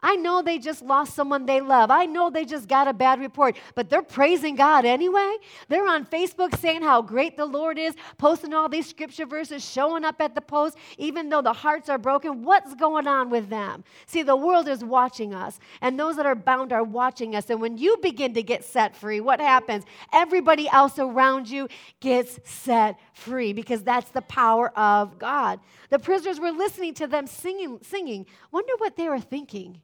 I 0.00 0.14
know 0.14 0.42
they 0.42 0.58
just 0.58 0.82
lost 0.82 1.14
someone 1.14 1.44
they 1.44 1.60
love. 1.60 1.90
I 1.90 2.06
know 2.06 2.30
they 2.30 2.44
just 2.44 2.68
got 2.68 2.86
a 2.86 2.92
bad 2.92 3.18
report, 3.18 3.56
but 3.74 3.90
they're 3.90 4.00
praising 4.00 4.54
God 4.54 4.84
anyway. 4.84 5.36
They're 5.68 5.88
on 5.88 6.06
Facebook 6.06 6.56
saying 6.56 6.82
how 6.82 7.02
great 7.02 7.36
the 7.36 7.46
Lord 7.46 7.78
is, 7.80 7.96
posting 8.16 8.54
all 8.54 8.68
these 8.68 8.88
scripture 8.88 9.26
verses, 9.26 9.68
showing 9.68 10.04
up 10.04 10.20
at 10.20 10.36
the 10.36 10.40
post, 10.40 10.78
even 10.98 11.28
though 11.30 11.42
the 11.42 11.52
hearts 11.52 11.88
are 11.88 11.98
broken. 11.98 12.44
What's 12.44 12.76
going 12.76 13.08
on 13.08 13.28
with 13.28 13.48
them? 13.50 13.82
See, 14.06 14.22
the 14.22 14.36
world 14.36 14.68
is 14.68 14.84
watching 14.84 15.34
us, 15.34 15.58
and 15.80 15.98
those 15.98 16.14
that 16.14 16.26
are 16.26 16.36
bound 16.36 16.72
are 16.72 16.84
watching 16.84 17.34
us. 17.34 17.50
And 17.50 17.60
when 17.60 17.76
you 17.76 17.96
begin 18.00 18.34
to 18.34 18.42
get 18.42 18.64
set 18.64 18.94
free, 18.94 19.20
what 19.20 19.40
happens? 19.40 19.82
Everybody 20.12 20.68
else 20.68 21.00
around 21.00 21.50
you 21.50 21.66
gets 21.98 22.38
set 22.48 23.00
free 23.14 23.52
because 23.52 23.82
that's 23.82 24.10
the 24.10 24.22
power 24.22 24.70
of 24.78 25.18
God. 25.18 25.58
The 25.90 25.98
prisoners 25.98 26.38
were 26.38 26.52
listening 26.52 26.94
to 26.94 27.08
them 27.08 27.26
singing, 27.26 27.80
singing. 27.82 28.26
Wonder 28.52 28.74
what 28.78 28.94
they 28.94 29.08
were 29.08 29.18
thinking. 29.18 29.82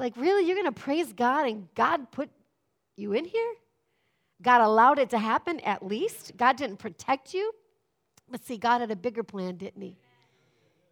Like, 0.00 0.16
really? 0.16 0.46
You're 0.46 0.56
going 0.56 0.72
to 0.72 0.80
praise 0.80 1.12
God 1.12 1.46
and 1.46 1.68
God 1.74 2.10
put 2.10 2.30
you 2.96 3.12
in 3.12 3.26
here? 3.26 3.52
God 4.40 4.62
allowed 4.62 4.98
it 4.98 5.10
to 5.10 5.18
happen 5.18 5.60
at 5.60 5.86
least? 5.86 6.32
God 6.38 6.56
didn't 6.56 6.78
protect 6.78 7.34
you? 7.34 7.52
But 8.30 8.42
see, 8.42 8.56
God 8.56 8.80
had 8.80 8.90
a 8.90 8.96
bigger 8.96 9.22
plan, 9.22 9.58
didn't 9.58 9.82
He? 9.82 9.98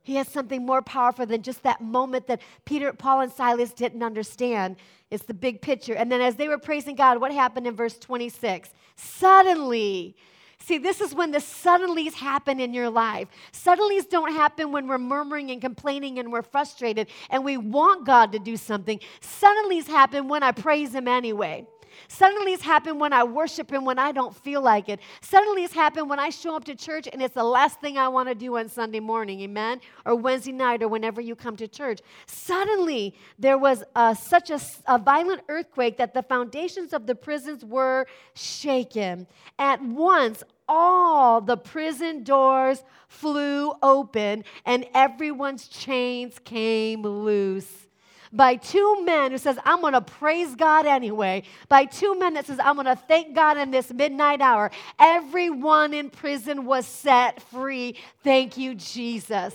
He 0.03 0.17
has 0.17 0.29
something 0.29 0.65
more 0.65 0.83
powerful 0.83 1.25
than 1.25 1.41
just 1.41 1.63
that 1.63 1.81
moment 1.81 2.27
that 2.27 2.43
Peter, 2.67 2.93
Paul, 2.93 3.21
and 3.21 3.33
Silas 3.33 3.73
didn't 3.73 4.03
understand. 4.03 4.77
It's 5.11 5.25
the 5.25 5.35
big 5.35 5.63
picture. 5.63 5.95
And 5.95 6.13
then 6.13 6.21
as 6.21 6.37
they 6.37 6.49
were 6.49 6.59
praising 6.59 6.95
God, 6.95 7.19
what 7.19 7.33
happened 7.33 7.67
in 7.67 7.75
verse 7.75 7.97
26? 7.97 8.69
Suddenly, 8.97 10.17
See, 10.61 10.79
this 10.79 11.01
is 11.01 11.15
when 11.15 11.31
the 11.31 11.39
suddenlies 11.39 12.15
happen 12.15 12.61
in 12.61 12.75
your 12.75 12.91
life. 12.91 13.29
Suddenlies 13.53 14.09
don't 14.09 14.33
happen 14.33 14.73
when 14.73 14.87
we're 14.89 14.99
murmuring 14.99 15.51
and 15.51 15.61
complaining 15.61 16.19
and 16.19 16.33
we're 16.33 16.43
frustrated 16.43 17.09
and 17.31 17.45
we 17.45 17.57
want 17.57 18.05
God 18.05 18.33
to 18.33 18.39
do 18.39 18.57
something. 18.57 19.01
Suddenlies 19.21 19.87
happen 19.87 20.29
when 20.29 20.43
I 20.43 20.53
praise 20.53 20.95
Him 20.95 21.09
anyway. 21.09 21.67
Suddenlies 22.09 22.61
happen 22.61 22.99
when 22.99 23.13
I 23.13 23.25
worship 23.25 23.73
Him 23.73 23.85
when 23.85 23.99
I 23.99 24.13
don't 24.13 24.35
feel 24.35 24.61
like 24.61 24.89
it. 24.89 25.01
Suddenlies 25.21 25.73
happen 25.73 26.09
when 26.09 26.19
I 26.19 26.31
show 26.31 26.55
up 26.55 26.65
to 26.65 26.75
church 26.75 27.09
and 27.13 27.23
it's 27.23 27.35
the 27.35 27.45
last 27.45 27.81
thing 27.81 27.99
I 27.99 28.09
want 28.09 28.29
to 28.29 28.35
do 28.35 28.57
on 28.59 28.69
Sunday 28.69 29.01
morning, 29.01 29.41
amen? 29.41 29.81
Or 30.05 30.15
Wednesday 30.15 30.53
night 30.53 30.83
or 30.83 30.89
whenever 30.89 31.21
you 31.21 31.35
come 31.35 31.57
to 31.57 31.69
church. 31.69 32.01
Suddenly, 32.27 33.15
there 33.39 33.59
was 33.59 33.83
a, 33.97 34.15
such 34.15 34.51
a, 34.51 34.61
a 34.87 34.99
violent 34.99 35.43
earthquake 35.49 35.97
that 35.99 36.15
the 36.15 36.23
foundations 36.23 36.93
of 36.93 37.07
the 37.07 37.15
prisons 37.15 37.65
were 37.65 38.07
shaken. 38.35 39.27
At 39.59 39.83
once, 39.83 40.43
all 40.69 41.41
the 41.41 41.57
prison 41.57 42.25
doors 42.25 42.85
flew 43.09 43.73
open 43.83 44.45
and 44.67 44.87
everyone's 44.95 45.67
chains 45.67 46.39
came 46.39 47.03
loose 47.03 47.88
by 48.33 48.57
two 48.57 49.05
men 49.05 49.33
who 49.33 49.39
says, 49.39 49.59
I'm 49.65 49.81
going 49.81 49.95
to 49.95 50.01
praise 50.01 50.55
God 50.55 50.87
anyway, 50.87 51.43
by 51.69 51.85
two 51.85 52.19
men 52.19 52.35
that 52.35 52.47
says, 52.47 52.59
I'm 52.63 52.75
going 52.75 52.87
to 52.87 52.97
thank 52.97 53.35
God 53.35 53.57
in 53.59 53.71
this 53.71 53.93
midnight 53.93 54.41
hour. 54.41 54.71
Everyone 54.99 55.95
in 55.95 56.11
prison 56.11 56.65
was 56.65 56.87
set 56.87 57.43
free. 57.43 57.97
Thank 58.23 58.57
you, 58.57 58.75
Jesus. 58.75 59.55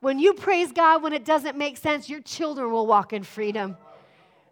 When 0.00 0.18
you 0.18 0.34
praise 0.34 0.72
God 0.72 1.02
when 1.02 1.12
it 1.12 1.24
doesn't 1.24 1.56
make 1.56 1.76
sense, 1.78 2.08
your 2.08 2.20
children 2.20 2.70
will 2.70 2.86
walk 2.86 3.12
in 3.12 3.24
freedom. 3.24 3.76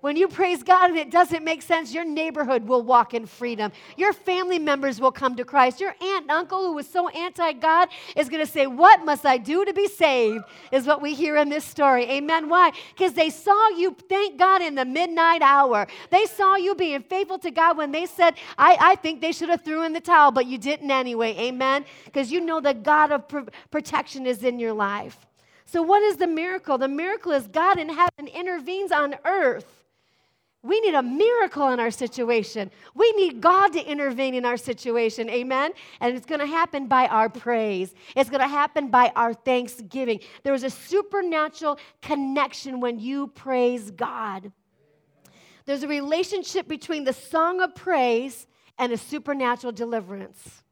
When 0.04 0.16
you 0.16 0.28
praise 0.28 0.62
God 0.62 0.90
and 0.90 0.98
it 0.98 1.10
doesn't 1.10 1.42
make 1.42 1.62
sense, 1.62 1.94
your 1.94 2.04
neighborhood 2.04 2.68
will 2.68 2.82
walk 2.82 3.14
in 3.14 3.24
freedom. 3.24 3.72
Your 3.96 4.12
family 4.12 4.58
members 4.58 5.00
will 5.00 5.10
come 5.10 5.34
to 5.36 5.46
Christ. 5.46 5.80
Your 5.80 5.94
aunt 5.98 6.24
and 6.24 6.30
uncle, 6.30 6.58
who 6.58 6.74
was 6.74 6.86
so 6.86 7.08
anti 7.08 7.54
God, 7.54 7.88
is 8.14 8.28
going 8.28 8.44
to 8.44 8.52
say, 8.52 8.66
What 8.66 9.06
must 9.06 9.24
I 9.24 9.38
do 9.38 9.64
to 9.64 9.72
be 9.72 9.88
saved? 9.88 10.44
Is 10.72 10.86
what 10.86 11.00
we 11.00 11.14
hear 11.14 11.38
in 11.38 11.48
this 11.48 11.64
story. 11.64 12.04
Amen. 12.04 12.50
Why? 12.50 12.72
Because 12.94 13.14
they 13.14 13.30
saw 13.30 13.70
you 13.78 13.96
thank 14.10 14.38
God 14.38 14.60
in 14.60 14.74
the 14.74 14.84
midnight 14.84 15.40
hour. 15.40 15.86
They 16.10 16.26
saw 16.26 16.56
you 16.56 16.74
being 16.74 17.02
faithful 17.02 17.38
to 17.38 17.50
God 17.50 17.78
when 17.78 17.90
they 17.90 18.04
said, 18.04 18.34
I, 18.58 18.76
I 18.78 18.96
think 18.96 19.22
they 19.22 19.32
should 19.32 19.48
have 19.48 19.64
threw 19.64 19.84
in 19.84 19.94
the 19.94 20.02
towel, 20.02 20.32
but 20.32 20.44
you 20.44 20.58
didn't 20.58 20.90
anyway. 20.90 21.34
Amen. 21.38 21.86
Because 22.04 22.30
you 22.30 22.42
know 22.42 22.60
the 22.60 22.74
God 22.74 23.10
of 23.10 23.26
pr- 23.26 23.48
protection 23.70 24.26
is 24.26 24.44
in 24.44 24.58
your 24.58 24.74
life. 24.74 25.16
So, 25.64 25.80
what 25.80 26.02
is 26.02 26.18
the 26.18 26.26
miracle? 26.26 26.76
The 26.76 26.88
miracle 26.88 27.32
is 27.32 27.46
God 27.46 27.78
in 27.78 27.88
heaven 27.88 28.28
intervenes 28.28 28.92
on 28.92 29.14
earth 29.24 29.83
we 30.64 30.80
need 30.80 30.94
a 30.94 31.02
miracle 31.02 31.68
in 31.68 31.78
our 31.78 31.90
situation. 31.90 32.70
We 32.94 33.12
need 33.12 33.42
God 33.42 33.74
to 33.74 33.84
intervene 33.84 34.34
in 34.34 34.46
our 34.46 34.56
situation. 34.56 35.28
Amen? 35.28 35.72
And 36.00 36.16
it's 36.16 36.24
going 36.24 36.40
to 36.40 36.46
happen 36.46 36.86
by 36.86 37.06
our 37.06 37.28
praise, 37.28 37.94
it's 38.16 38.30
going 38.30 38.40
to 38.40 38.48
happen 38.48 38.88
by 38.88 39.12
our 39.14 39.34
thanksgiving. 39.34 40.20
There 40.42 40.54
is 40.54 40.64
a 40.64 40.70
supernatural 40.70 41.78
connection 42.00 42.80
when 42.80 42.98
you 42.98 43.28
praise 43.28 43.90
God. 43.90 44.50
There's 45.66 45.82
a 45.82 45.88
relationship 45.88 46.66
between 46.66 47.04
the 47.04 47.12
song 47.12 47.60
of 47.60 47.74
praise 47.74 48.46
and 48.78 48.90
a 48.90 48.96
supernatural 48.96 49.72
deliverance. 49.72 50.62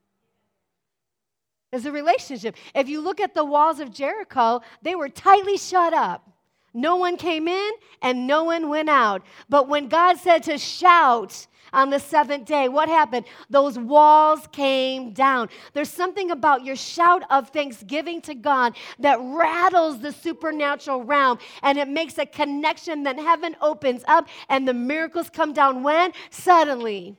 There's 1.71 1.87
a 1.87 1.93
relationship. 1.93 2.57
If 2.75 2.89
you 2.89 3.01
look 3.01 3.21
at 3.21 3.35
the 3.35 3.45
walls 3.45 3.81
of 3.81 3.93
Jericho, 3.93 4.63
they 4.83 4.95
were 4.95 5.09
tightly 5.09 5.57
shut 5.57 5.93
up. 5.95 6.32
No 6.75 6.97
one 6.97 7.17
came 7.17 7.49
in 7.49 7.73
and 8.01 8.27
no 8.27 8.45
one 8.45 8.69
went 8.69 8.89
out. 8.89 9.23
But 9.49 9.69
when 9.69 9.89
God 9.89 10.19
said 10.19 10.43
to 10.45 10.59
shout, 10.59 11.47
on 11.73 11.91
the 11.91 11.99
seventh 11.99 12.45
day, 12.45 12.69
what 12.69 12.89
happened? 12.89 13.25
Those 13.49 13.79
walls 13.79 14.47
came 14.53 15.13
down. 15.13 15.49
There's 15.73 15.89
something 15.89 16.31
about 16.31 16.65
your 16.65 16.77
shout 16.77 17.23
of 17.31 17.49
thanksgiving 17.49 18.21
to 18.23 18.35
God 18.35 18.77
that 18.99 19.19
rattles 19.21 20.01
the 20.01 20.13
supernatural 20.13 21.05
realm 21.05 21.39
and 21.63 21.79
it 21.79 21.89
makes 21.89 22.19
a 22.19 22.27
connection 22.27 23.05
that 23.05 23.19
heaven 23.19 23.57
opens 23.61 24.05
up 24.07 24.29
and 24.49 24.69
the 24.69 24.75
miracles 24.75 25.31
come 25.31 25.53
down 25.53 25.83
when? 25.83 26.13
Suddenly. 26.31 27.17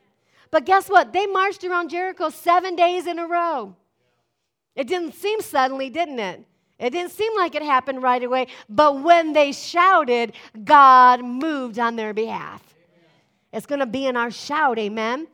But 0.52 0.66
guess 0.66 0.88
what? 0.88 1.14
They 1.14 1.26
marched 1.26 1.64
around 1.64 1.90
Jericho 1.90 2.30
seven 2.30 2.76
days 2.76 3.08
in 3.08 3.18
a 3.18 3.28
row. 3.28 3.76
It 4.76 4.88
didn't 4.88 5.14
seem 5.14 5.42
suddenly, 5.42 5.90
didn't 5.90 6.20
it? 6.20 6.46
It 6.84 6.90
didn't 6.90 7.14
seem 7.14 7.34
like 7.38 7.56
it 7.56 7.62
happened 7.62 8.04
right 8.04 8.22
away, 8.22 8.48
but 8.68 9.02
when 9.02 9.32
they 9.32 9.54
shouted, 9.54 10.34
God 10.66 11.24
moved 11.24 11.80
on 11.80 11.96
their 11.96 12.14
behalf. 12.14 12.62
It's 13.54 13.66
going 13.66 13.80
to 13.80 13.86
be 13.86 14.06
in 14.06 14.18
our 14.18 14.30
shout, 14.30 14.78
amen? 14.78 15.28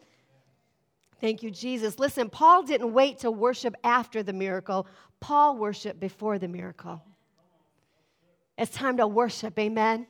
Thank 1.20 1.42
you, 1.42 1.50
Jesus. 1.50 1.98
Listen, 1.98 2.30
Paul 2.30 2.62
didn't 2.62 2.94
wait 2.94 3.18
to 3.20 3.32
worship 3.32 3.74
after 3.84 4.22
the 4.22 4.32
miracle, 4.32 4.86
Paul 5.22 5.58
worshiped 5.58 6.00
before 6.00 6.38
the 6.38 6.48
miracle. 6.48 7.02
It's 8.56 8.72
time 8.72 8.98
to 8.98 9.08
worship, 9.08 9.58
amen? 9.58 10.06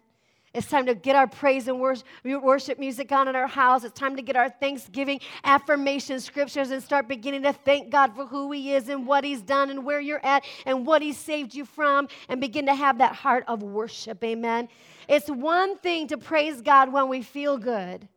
It's 0.53 0.67
time 0.67 0.87
to 0.87 0.95
get 0.95 1.15
our 1.15 1.27
praise 1.27 1.67
and 1.67 1.79
worship 1.79 2.79
music 2.79 3.11
on 3.11 3.27
in 3.27 3.35
our 3.35 3.47
house. 3.47 3.83
It's 3.83 3.97
time 3.97 4.15
to 4.15 4.23
get 4.23 4.35
our 4.35 4.49
thanksgiving 4.49 5.19
affirmation 5.43 6.19
scriptures 6.19 6.71
and 6.71 6.81
start 6.81 7.07
beginning 7.07 7.43
to 7.43 7.53
thank 7.53 7.91
God 7.91 8.15
for 8.15 8.25
who 8.25 8.51
He 8.51 8.73
is 8.73 8.89
and 8.89 9.05
what 9.05 9.23
He's 9.23 9.41
done 9.41 9.69
and 9.69 9.85
where 9.85 9.99
you're 9.99 10.25
at 10.25 10.43
and 10.65 10.87
what 10.87 11.03
He 11.03 11.13
saved 11.13 11.53
you 11.53 11.65
from 11.65 12.07
and 12.29 12.41
begin 12.41 12.65
to 12.65 12.73
have 12.73 12.97
that 12.97 13.13
heart 13.13 13.43
of 13.47 13.61
worship. 13.61 14.23
Amen. 14.23 14.69
It's 15.07 15.29
one 15.29 15.77
thing 15.77 16.07
to 16.07 16.17
praise 16.17 16.61
God 16.61 16.91
when 16.91 17.09
we 17.09 17.21
feel 17.21 17.57
good. 17.57 18.07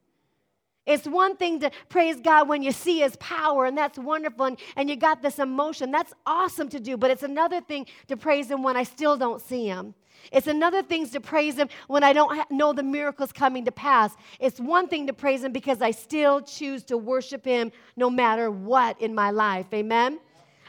It's 0.85 1.07
one 1.07 1.37
thing 1.37 1.61
to 1.61 1.71
praise 1.89 2.21
God 2.21 2.49
when 2.49 2.63
you 2.63 2.73
see 2.73 3.01
His 3.01 3.15
power, 3.17 3.67
and 3.67 3.79
that's 3.79 3.99
wonderful, 3.99 4.47
and, 4.47 4.59
and 4.75 4.91
you 4.91 4.97
got 4.97 5.23
this 5.23 5.39
emotion. 5.39 5.91
That's 5.91 6.13
awesome 6.27 6.69
to 6.71 6.81
do, 6.81 6.97
but 6.97 7.11
it's 7.11 7.23
another 7.23 7.61
thing 7.61 7.87
to 8.09 8.17
praise 8.17 8.51
Him 8.51 8.63
when 8.63 8.77
I 8.77 8.83
still 8.83 9.17
don't 9.17 9.41
see 9.41 9.67
Him. 9.67 9.95
It's 10.31 10.47
another 10.47 10.83
thing 10.83 11.09
to 11.09 11.21
praise 11.21 11.57
Him 11.57 11.69
when 11.89 12.05
I 12.05 12.13
don't 12.13 12.51
know 12.51 12.73
the 12.73 12.83
miracles 12.83 13.33
coming 13.33 13.65
to 13.65 13.73
pass. 13.73 14.15
It's 14.39 14.61
one 14.61 14.89
thing 14.89 15.07
to 15.09 15.13
praise 15.13 15.43
Him 15.43 15.53
because 15.53 15.83
I 15.83 15.91
still 15.91 16.41
choose 16.41 16.85
to 16.85 16.97
worship 16.97 17.45
Him 17.45 17.73
no 17.97 18.09
matter 18.09 18.51
what 18.51 19.01
in 19.01 19.15
my 19.15 19.31
life. 19.31 19.67
Amen? 19.73 20.21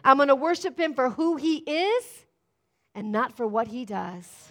I'm 0.04 0.18
going 0.18 0.30
to 0.30 0.36
worship 0.36 0.80
Him 0.80 0.94
for 0.94 1.10
who 1.10 1.36
He 1.36 1.58
is 1.58 2.26
and 2.96 3.12
not 3.12 3.38
for 3.38 3.46
what 3.46 3.68
He 3.68 3.86
does. 3.86 4.50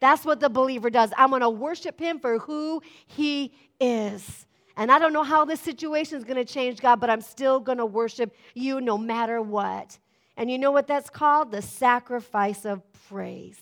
That's 0.00 0.24
what 0.24 0.40
the 0.40 0.48
believer 0.48 0.90
does. 0.90 1.10
I'm 1.16 1.30
going 1.30 1.42
to 1.42 1.50
worship 1.50 1.98
Him 1.98 2.20
for 2.20 2.38
who 2.38 2.82
He 3.06 3.52
is. 3.80 4.46
And 4.76 4.92
I 4.92 5.00
don't 5.00 5.12
know 5.12 5.24
how 5.24 5.44
this 5.44 5.60
situation 5.60 6.18
is 6.18 6.24
going 6.24 6.36
to 6.36 6.44
change, 6.44 6.80
God, 6.80 7.00
but 7.00 7.10
I'm 7.10 7.20
still 7.20 7.58
going 7.58 7.78
to 7.78 7.86
worship 7.86 8.32
you 8.54 8.80
no 8.80 8.96
matter 8.96 9.42
what. 9.42 9.98
And 10.36 10.48
you 10.48 10.56
know 10.56 10.70
what 10.70 10.86
that's 10.86 11.10
called? 11.10 11.50
The 11.50 11.62
sacrifice 11.62 12.64
of 12.64 12.80
praise. 13.08 13.58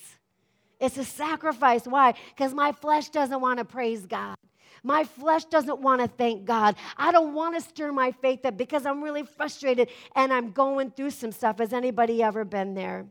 It's 0.78 0.98
a 0.98 1.04
sacrifice. 1.04 1.86
Why? 1.86 2.14
Because 2.34 2.52
my 2.52 2.72
flesh 2.72 3.08
doesn't 3.08 3.40
want 3.40 3.58
to 3.58 3.64
praise 3.64 4.04
God. 4.04 4.36
My 4.82 5.04
flesh 5.04 5.44
doesn't 5.46 5.80
want 5.80 6.00
to 6.02 6.06
thank 6.06 6.44
God. 6.44 6.76
I 6.96 7.10
don't 7.10 7.34
want 7.34 7.56
to 7.56 7.60
stir 7.60 7.90
my 7.92 8.12
faith 8.12 8.44
up 8.44 8.56
because 8.56 8.86
I'm 8.86 9.02
really 9.02 9.24
frustrated 9.24 9.88
and 10.14 10.32
I'm 10.32 10.52
going 10.52 10.90
through 10.90 11.10
some 11.10 11.32
stuff. 11.32 11.58
Has 11.58 11.72
anybody 11.72 12.22
ever 12.22 12.44
been 12.44 12.74
there? 12.74 13.06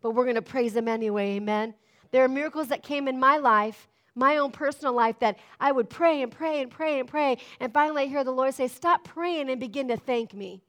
But 0.00 0.12
we're 0.12 0.24
going 0.24 0.36
to 0.36 0.42
praise 0.42 0.74
Him 0.74 0.88
anyway, 0.88 1.36
amen? 1.36 1.74
There 2.10 2.24
are 2.24 2.28
miracles 2.28 2.68
that 2.68 2.82
came 2.82 3.06
in 3.06 3.20
my 3.20 3.36
life, 3.36 3.88
my 4.14 4.38
own 4.38 4.50
personal 4.50 4.94
life, 4.94 5.18
that 5.20 5.38
I 5.60 5.72
would 5.72 5.90
pray 5.90 6.22
and 6.22 6.32
pray 6.32 6.62
and 6.62 6.70
pray 6.70 6.98
and 6.98 7.08
pray. 7.08 7.38
And 7.60 7.72
finally, 7.72 8.02
I 8.02 8.06
hear 8.06 8.24
the 8.24 8.32
Lord 8.32 8.54
say, 8.54 8.66
Stop 8.66 9.04
praying 9.04 9.50
and 9.50 9.60
begin 9.60 9.88
to 9.88 9.96
thank 9.96 10.34
me. 10.34 10.62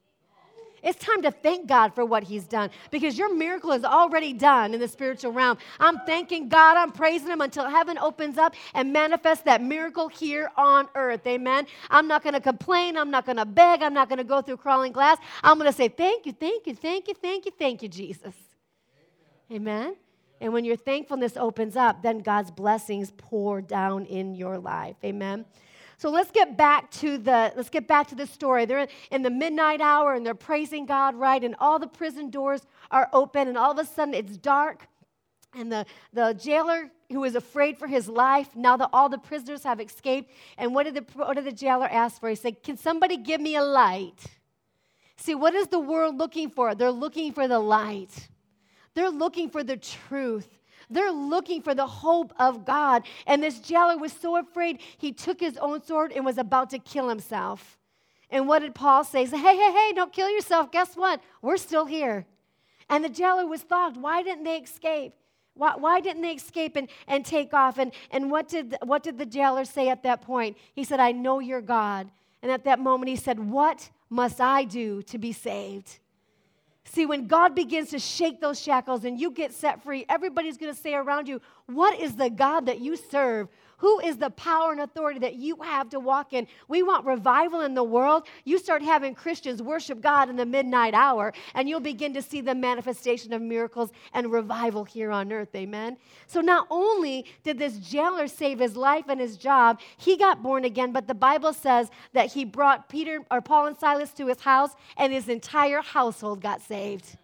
It's 0.82 0.98
time 0.98 1.22
to 1.22 1.30
thank 1.30 1.66
God 1.66 1.94
for 1.94 2.04
what 2.04 2.22
He's 2.22 2.44
done 2.44 2.70
because 2.90 3.18
your 3.18 3.34
miracle 3.34 3.72
is 3.72 3.84
already 3.84 4.32
done 4.32 4.74
in 4.74 4.80
the 4.80 4.88
spiritual 4.88 5.32
realm. 5.32 5.58
I'm 5.80 5.98
thanking 6.06 6.48
God, 6.48 6.76
I'm 6.76 6.92
praising 6.92 7.28
Him 7.28 7.40
until 7.40 7.68
heaven 7.68 7.98
opens 7.98 8.38
up 8.38 8.54
and 8.74 8.92
manifests 8.92 9.44
that 9.44 9.62
miracle 9.62 10.08
here 10.08 10.50
on 10.56 10.88
earth. 10.94 11.26
Amen. 11.26 11.66
I'm 11.90 12.08
not 12.08 12.22
going 12.22 12.34
to 12.34 12.40
complain, 12.40 12.96
I'm 12.96 13.10
not 13.10 13.26
going 13.26 13.36
to 13.36 13.46
beg, 13.46 13.82
I'm 13.82 13.94
not 13.94 14.08
going 14.08 14.18
to 14.18 14.24
go 14.24 14.42
through 14.42 14.58
crawling 14.58 14.92
glass. 14.92 15.18
I'm 15.42 15.58
going 15.58 15.70
to 15.70 15.76
say, 15.76 15.88
Thank 15.88 16.26
you, 16.26 16.32
thank 16.32 16.66
you, 16.66 16.74
thank 16.74 17.08
you, 17.08 17.14
thank 17.14 17.46
you, 17.46 17.52
thank 17.58 17.82
you, 17.82 17.88
Jesus. 17.88 18.34
Amen. 19.50 19.76
Amen. 19.80 19.96
And 20.40 20.52
when 20.52 20.64
your 20.64 20.76
thankfulness 20.76 21.36
opens 21.36 21.74
up, 21.74 22.02
then 22.02 22.20
God's 22.20 22.50
blessings 22.50 23.12
pour 23.16 23.60
down 23.60 24.04
in 24.06 24.34
your 24.34 24.58
life. 24.58 24.96
Amen. 25.04 25.44
So 25.98 26.10
let's 26.10 26.30
get 26.30 26.56
back 26.56 26.90
to 26.92 27.18
the 27.18 27.52
let's 27.56 27.70
get 27.70 27.88
back 27.88 28.06
to 28.08 28.14
the 28.14 28.26
story. 28.26 28.64
They're 28.66 28.86
in 29.10 29.22
the 29.22 29.30
midnight 29.30 29.80
hour 29.80 30.14
and 30.14 30.24
they're 30.24 30.34
praising 30.34 30.86
God, 30.86 31.16
right? 31.16 31.42
And 31.42 31.56
all 31.58 31.80
the 31.80 31.88
prison 31.88 32.30
doors 32.30 32.62
are 32.90 33.10
open, 33.12 33.48
and 33.48 33.58
all 33.58 33.72
of 33.72 33.78
a 33.78 33.84
sudden 33.84 34.14
it's 34.14 34.36
dark. 34.36 34.86
And 35.54 35.72
the, 35.72 35.86
the 36.12 36.34
jailer 36.34 36.90
who 37.10 37.24
is 37.24 37.34
afraid 37.34 37.78
for 37.78 37.86
his 37.86 38.06
life, 38.08 38.54
now 38.54 38.76
that 38.76 38.90
all 38.92 39.08
the 39.08 39.18
prisoners 39.18 39.64
have 39.64 39.80
escaped, 39.80 40.30
and 40.56 40.74
what 40.74 40.84
did 40.84 40.94
the, 40.94 41.04
what 41.14 41.34
did 41.34 41.46
the 41.46 41.52
jailer 41.52 41.88
ask 41.90 42.20
for? 42.20 42.28
He 42.28 42.36
said, 42.36 42.62
Can 42.62 42.76
somebody 42.76 43.16
give 43.16 43.40
me 43.40 43.56
a 43.56 43.64
light? 43.64 44.24
See, 45.16 45.34
what 45.34 45.54
is 45.54 45.66
the 45.66 45.80
world 45.80 46.16
looking 46.16 46.48
for? 46.48 46.74
They're 46.74 46.92
looking 46.92 47.32
for 47.32 47.48
the 47.48 47.58
light. 47.58 48.28
They're 48.94 49.10
looking 49.10 49.50
for 49.50 49.64
the 49.64 49.76
truth. 49.76 50.57
They're 50.90 51.12
looking 51.12 51.62
for 51.62 51.74
the 51.74 51.86
hope 51.86 52.32
of 52.38 52.64
God. 52.64 53.04
And 53.26 53.42
this 53.42 53.60
jailer 53.60 53.98
was 53.98 54.12
so 54.12 54.36
afraid, 54.36 54.80
he 54.96 55.12
took 55.12 55.40
his 55.40 55.56
own 55.58 55.82
sword 55.82 56.12
and 56.12 56.24
was 56.24 56.38
about 56.38 56.70
to 56.70 56.78
kill 56.78 57.08
himself. 57.08 57.78
And 58.30 58.46
what 58.46 58.60
did 58.60 58.74
Paul 58.74 59.04
say? 59.04 59.20
He 59.20 59.26
said, 59.26 59.38
Hey, 59.40 59.56
hey, 59.56 59.72
hey, 59.72 59.92
don't 59.94 60.12
kill 60.12 60.28
yourself. 60.28 60.70
Guess 60.70 60.94
what? 60.94 61.20
We're 61.42 61.56
still 61.56 61.86
here. 61.86 62.26
And 62.88 63.04
the 63.04 63.08
jailer 63.08 63.46
was 63.46 63.62
thought, 63.62 63.96
why 63.96 64.22
didn't 64.22 64.44
they 64.44 64.56
escape? 64.56 65.12
Why, 65.54 65.74
why, 65.76 66.00
didn't 66.00 66.22
they 66.22 66.32
escape 66.32 66.76
and, 66.76 66.88
and 67.06 67.24
take 67.24 67.52
off? 67.52 67.78
And, 67.78 67.92
and 68.10 68.30
what, 68.30 68.48
did, 68.48 68.76
what 68.84 69.02
did 69.02 69.18
the 69.18 69.26
jailer 69.26 69.64
say 69.64 69.88
at 69.88 70.02
that 70.04 70.22
point? 70.22 70.56
He 70.74 70.84
said, 70.84 71.00
I 71.00 71.12
know 71.12 71.40
you're 71.40 71.60
God. 71.60 72.10
And 72.42 72.52
at 72.52 72.64
that 72.64 72.78
moment, 72.78 73.08
he 73.08 73.16
said, 73.16 73.38
What 73.38 73.90
must 74.08 74.40
I 74.40 74.64
do 74.64 75.02
to 75.02 75.18
be 75.18 75.32
saved? 75.32 75.98
See, 76.92 77.06
when 77.06 77.26
God 77.26 77.54
begins 77.54 77.90
to 77.90 77.98
shake 77.98 78.40
those 78.40 78.60
shackles 78.60 79.04
and 79.04 79.20
you 79.20 79.30
get 79.30 79.52
set 79.52 79.82
free, 79.82 80.06
everybody's 80.08 80.56
going 80.56 80.74
to 80.74 80.80
say 80.80 80.94
around 80.94 81.28
you, 81.28 81.40
What 81.66 81.98
is 82.00 82.16
the 82.16 82.30
God 82.30 82.66
that 82.66 82.80
you 82.80 82.96
serve? 82.96 83.48
Who 83.78 84.00
is 84.00 84.16
the 84.16 84.30
power 84.30 84.72
and 84.72 84.80
authority 84.80 85.20
that 85.20 85.36
you 85.36 85.56
have 85.62 85.88
to 85.90 86.00
walk 86.00 86.32
in? 86.32 86.46
We 86.66 86.82
want 86.82 87.06
revival 87.06 87.60
in 87.60 87.74
the 87.74 87.84
world. 87.84 88.26
You 88.44 88.58
start 88.58 88.82
having 88.82 89.14
Christians 89.14 89.62
worship 89.62 90.00
God 90.00 90.28
in 90.28 90.36
the 90.36 90.46
midnight 90.46 90.94
hour, 90.94 91.32
and 91.54 91.68
you'll 91.68 91.80
begin 91.80 92.12
to 92.14 92.22
see 92.22 92.40
the 92.40 92.54
manifestation 92.54 93.32
of 93.32 93.40
miracles 93.40 93.90
and 94.12 94.32
revival 94.32 94.84
here 94.84 95.10
on 95.10 95.32
earth. 95.32 95.54
Amen. 95.54 95.96
So 96.26 96.40
not 96.40 96.66
only 96.70 97.24
did 97.44 97.58
this 97.58 97.78
jailer 97.78 98.26
save 98.26 98.58
his 98.58 98.76
life 98.76 99.04
and 99.08 99.20
his 99.20 99.36
job, 99.36 99.80
he 99.96 100.16
got 100.16 100.42
born 100.42 100.64
again, 100.64 100.92
but 100.92 101.06
the 101.06 101.14
Bible 101.14 101.52
says 101.52 101.90
that 102.12 102.32
he 102.32 102.44
brought 102.44 102.88
Peter 102.88 103.24
or 103.30 103.40
Paul 103.40 103.66
and 103.66 103.78
Silas 103.78 104.12
to 104.14 104.26
his 104.26 104.40
house, 104.40 104.72
and 104.96 105.12
his 105.12 105.28
entire 105.28 105.82
household 105.82 106.40
got 106.40 106.60
saved. 106.60 107.16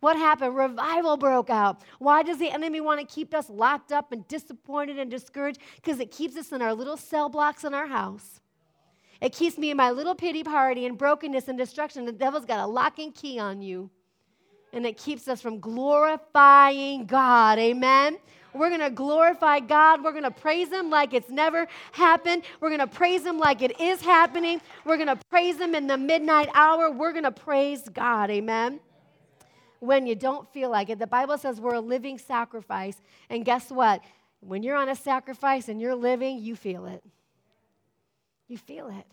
What 0.00 0.16
happened? 0.16 0.54
Revival 0.54 1.16
broke 1.16 1.50
out. 1.50 1.82
Why 1.98 2.22
does 2.22 2.38
the 2.38 2.50
enemy 2.50 2.80
want 2.80 3.00
to 3.00 3.06
keep 3.06 3.34
us 3.34 3.50
locked 3.50 3.90
up 3.90 4.12
and 4.12 4.26
disappointed 4.28 4.98
and 4.98 5.10
discouraged? 5.10 5.58
Because 5.76 5.98
it 5.98 6.12
keeps 6.12 6.36
us 6.36 6.52
in 6.52 6.62
our 6.62 6.72
little 6.72 6.96
cell 6.96 7.28
blocks 7.28 7.64
in 7.64 7.74
our 7.74 7.86
house. 7.86 8.40
It 9.20 9.32
keeps 9.32 9.58
me 9.58 9.72
in 9.72 9.76
my 9.76 9.90
little 9.90 10.14
pity 10.14 10.44
party 10.44 10.86
and 10.86 10.96
brokenness 10.96 11.48
and 11.48 11.58
destruction. 11.58 12.04
The 12.04 12.12
devil's 12.12 12.44
got 12.44 12.60
a 12.60 12.66
lock 12.66 13.00
and 13.00 13.12
key 13.12 13.40
on 13.40 13.60
you. 13.60 13.90
And 14.72 14.86
it 14.86 14.96
keeps 14.96 15.26
us 15.26 15.40
from 15.40 15.58
glorifying 15.58 17.06
God. 17.06 17.58
Amen. 17.58 18.18
We're 18.54 18.68
going 18.68 18.80
to 18.80 18.90
glorify 18.90 19.60
God. 19.60 20.04
We're 20.04 20.12
going 20.12 20.22
to 20.24 20.30
praise 20.30 20.68
Him 20.68 20.90
like 20.90 21.12
it's 21.12 21.30
never 21.30 21.66
happened. 21.90 22.44
We're 22.60 22.68
going 22.68 22.80
to 22.80 22.86
praise 22.86 23.24
Him 23.24 23.38
like 23.38 23.62
it 23.62 23.80
is 23.80 24.00
happening. 24.00 24.60
We're 24.84 24.96
going 24.96 25.08
to 25.08 25.18
praise 25.30 25.58
Him 25.58 25.74
in 25.74 25.88
the 25.88 25.96
midnight 25.98 26.48
hour. 26.54 26.90
We're 26.90 27.12
going 27.12 27.24
to 27.24 27.32
praise 27.32 27.88
God. 27.88 28.30
Amen 28.30 28.78
when 29.80 30.06
you 30.06 30.14
don't 30.14 30.48
feel 30.52 30.70
like 30.70 30.90
it. 30.90 30.98
The 30.98 31.06
Bible 31.06 31.38
says 31.38 31.60
we're 31.60 31.74
a 31.74 31.80
living 31.80 32.18
sacrifice. 32.18 33.00
And 33.30 33.44
guess 33.44 33.70
what? 33.70 34.02
When 34.40 34.62
you're 34.62 34.76
on 34.76 34.88
a 34.88 34.96
sacrifice 34.96 35.68
and 35.68 35.80
you're 35.80 35.94
living, 35.94 36.38
you 36.38 36.56
feel 36.56 36.86
it. 36.86 37.02
You 38.46 38.56
feel 38.56 38.88
it. 38.88 39.06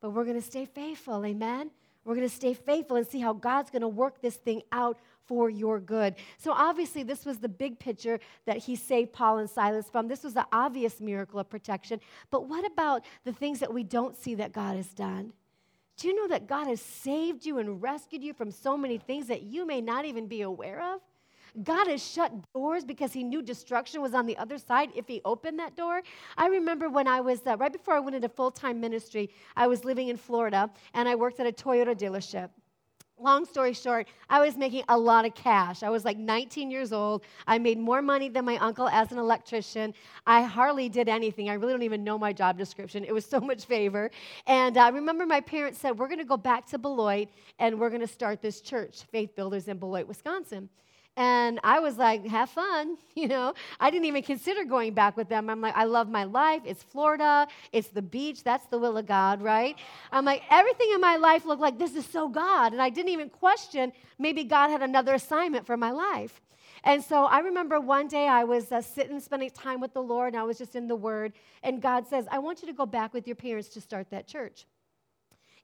But 0.00 0.10
we're 0.10 0.24
going 0.24 0.40
to 0.40 0.46
stay 0.46 0.64
faithful. 0.64 1.24
Amen? 1.24 1.70
We're 2.04 2.14
going 2.14 2.28
to 2.28 2.34
stay 2.34 2.54
faithful 2.54 2.96
and 2.96 3.06
see 3.06 3.20
how 3.20 3.32
God's 3.32 3.70
going 3.70 3.82
to 3.82 3.88
work 3.88 4.20
this 4.20 4.36
thing 4.36 4.62
out 4.72 4.98
for 5.26 5.50
your 5.50 5.78
good. 5.78 6.14
So, 6.38 6.52
obviously, 6.52 7.02
this 7.02 7.26
was 7.26 7.38
the 7.38 7.50
big 7.50 7.78
picture 7.78 8.18
that 8.46 8.56
he 8.56 8.76
saved 8.76 9.12
Paul 9.12 9.38
and 9.38 9.50
Silas 9.50 9.90
from. 9.90 10.08
This 10.08 10.24
was 10.24 10.32
the 10.32 10.46
obvious 10.50 11.00
miracle 11.00 11.38
of 11.38 11.50
protection. 11.50 12.00
But 12.30 12.48
what 12.48 12.64
about 12.64 13.04
the 13.24 13.32
things 13.32 13.60
that 13.60 13.72
we 13.72 13.84
don't 13.84 14.16
see 14.16 14.34
that 14.36 14.52
God 14.52 14.76
has 14.76 14.88
done? 14.88 15.34
Do 15.98 16.06
you 16.06 16.14
know 16.14 16.28
that 16.28 16.46
God 16.46 16.68
has 16.68 16.80
saved 16.80 17.44
you 17.44 17.58
and 17.58 17.82
rescued 17.82 18.22
you 18.22 18.32
from 18.32 18.52
so 18.52 18.76
many 18.76 18.98
things 18.98 19.26
that 19.26 19.42
you 19.42 19.66
may 19.66 19.80
not 19.80 20.04
even 20.04 20.28
be 20.28 20.42
aware 20.42 20.80
of? 20.94 21.00
God 21.64 21.88
has 21.88 22.06
shut 22.06 22.32
doors 22.54 22.84
because 22.84 23.12
he 23.12 23.24
knew 23.24 23.42
destruction 23.42 24.00
was 24.00 24.14
on 24.14 24.24
the 24.24 24.36
other 24.36 24.58
side 24.58 24.90
if 24.94 25.08
he 25.08 25.20
opened 25.24 25.58
that 25.58 25.76
door. 25.76 26.02
I 26.36 26.46
remember 26.46 26.88
when 26.88 27.08
I 27.08 27.20
was, 27.20 27.40
uh, 27.44 27.56
right 27.56 27.72
before 27.72 27.94
I 27.94 28.00
went 28.00 28.14
into 28.14 28.28
full 28.28 28.52
time 28.52 28.80
ministry, 28.80 29.30
I 29.56 29.66
was 29.66 29.84
living 29.84 30.06
in 30.06 30.16
Florida 30.16 30.70
and 30.94 31.08
I 31.08 31.16
worked 31.16 31.40
at 31.40 31.48
a 31.48 31.52
Toyota 31.52 31.96
dealership 31.96 32.50
long 33.20 33.44
story 33.44 33.72
short, 33.72 34.08
I 34.28 34.40
was 34.40 34.56
making 34.56 34.84
a 34.88 34.98
lot 34.98 35.24
of 35.24 35.34
cash. 35.34 35.82
I 35.82 35.90
was 35.90 36.04
like 36.04 36.18
19 36.18 36.70
years 36.70 36.92
old. 36.92 37.22
I 37.46 37.58
made 37.58 37.78
more 37.78 38.02
money 38.02 38.28
than 38.28 38.44
my 38.44 38.56
uncle 38.58 38.88
as 38.88 39.12
an 39.12 39.18
electrician. 39.18 39.94
I 40.26 40.42
hardly 40.42 40.88
did 40.88 41.08
anything. 41.08 41.50
I 41.50 41.54
really 41.54 41.72
don't 41.72 41.82
even 41.82 42.04
know 42.04 42.18
my 42.18 42.32
job 42.32 42.58
description. 42.58 43.04
It 43.04 43.12
was 43.12 43.24
so 43.24 43.40
much 43.40 43.64
favor. 43.64 44.10
And 44.46 44.76
I 44.76 44.88
remember 44.88 45.26
my 45.26 45.40
parents 45.40 45.78
said, 45.78 45.98
We're 45.98 46.08
going 46.08 46.18
to 46.18 46.24
go 46.24 46.36
back 46.36 46.66
to 46.68 46.78
Beloit 46.78 47.28
and 47.58 47.78
we're 47.78 47.90
going 47.90 48.00
to 48.00 48.06
start 48.06 48.42
this 48.42 48.60
church, 48.60 49.02
Faith 49.10 49.34
Builders 49.34 49.68
in 49.68 49.78
Beloit, 49.78 50.06
Wisconsin. 50.06 50.68
And 51.18 51.58
I 51.64 51.80
was 51.80 51.98
like, 51.98 52.24
have 52.28 52.48
fun, 52.48 52.96
you 53.16 53.26
know. 53.26 53.52
I 53.80 53.90
didn't 53.90 54.04
even 54.06 54.22
consider 54.22 54.64
going 54.64 54.94
back 54.94 55.16
with 55.16 55.28
them. 55.28 55.50
I'm 55.50 55.60
like, 55.60 55.76
I 55.76 55.82
love 55.82 56.08
my 56.08 56.22
life. 56.22 56.62
It's 56.64 56.84
Florida, 56.84 57.48
it's 57.72 57.88
the 57.88 58.00
beach. 58.00 58.44
That's 58.44 58.66
the 58.68 58.78
will 58.78 58.96
of 58.96 59.06
God, 59.06 59.42
right? 59.42 59.76
I'm 60.12 60.24
like, 60.24 60.44
everything 60.48 60.92
in 60.94 61.00
my 61.00 61.16
life 61.16 61.44
looked 61.44 61.60
like 61.60 61.76
this 61.76 61.96
is 61.96 62.06
so 62.06 62.28
God. 62.28 62.72
And 62.72 62.80
I 62.80 62.88
didn't 62.88 63.10
even 63.10 63.30
question 63.30 63.92
maybe 64.20 64.44
God 64.44 64.68
had 64.68 64.80
another 64.80 65.14
assignment 65.14 65.66
for 65.66 65.76
my 65.76 65.90
life. 65.90 66.40
And 66.84 67.02
so 67.02 67.24
I 67.24 67.40
remember 67.40 67.80
one 67.80 68.06
day 68.06 68.28
I 68.28 68.44
was 68.44 68.70
uh, 68.70 68.80
sitting, 68.80 69.18
spending 69.18 69.50
time 69.50 69.80
with 69.80 69.94
the 69.94 70.02
Lord, 70.02 70.34
and 70.34 70.40
I 70.40 70.44
was 70.44 70.56
just 70.56 70.76
in 70.76 70.86
the 70.86 70.94
Word. 70.94 71.32
And 71.64 71.82
God 71.82 72.06
says, 72.06 72.26
I 72.30 72.38
want 72.38 72.62
you 72.62 72.68
to 72.68 72.74
go 72.74 72.86
back 72.86 73.12
with 73.12 73.26
your 73.26 73.34
parents 73.34 73.70
to 73.70 73.80
start 73.80 74.08
that 74.10 74.28
church. 74.28 74.66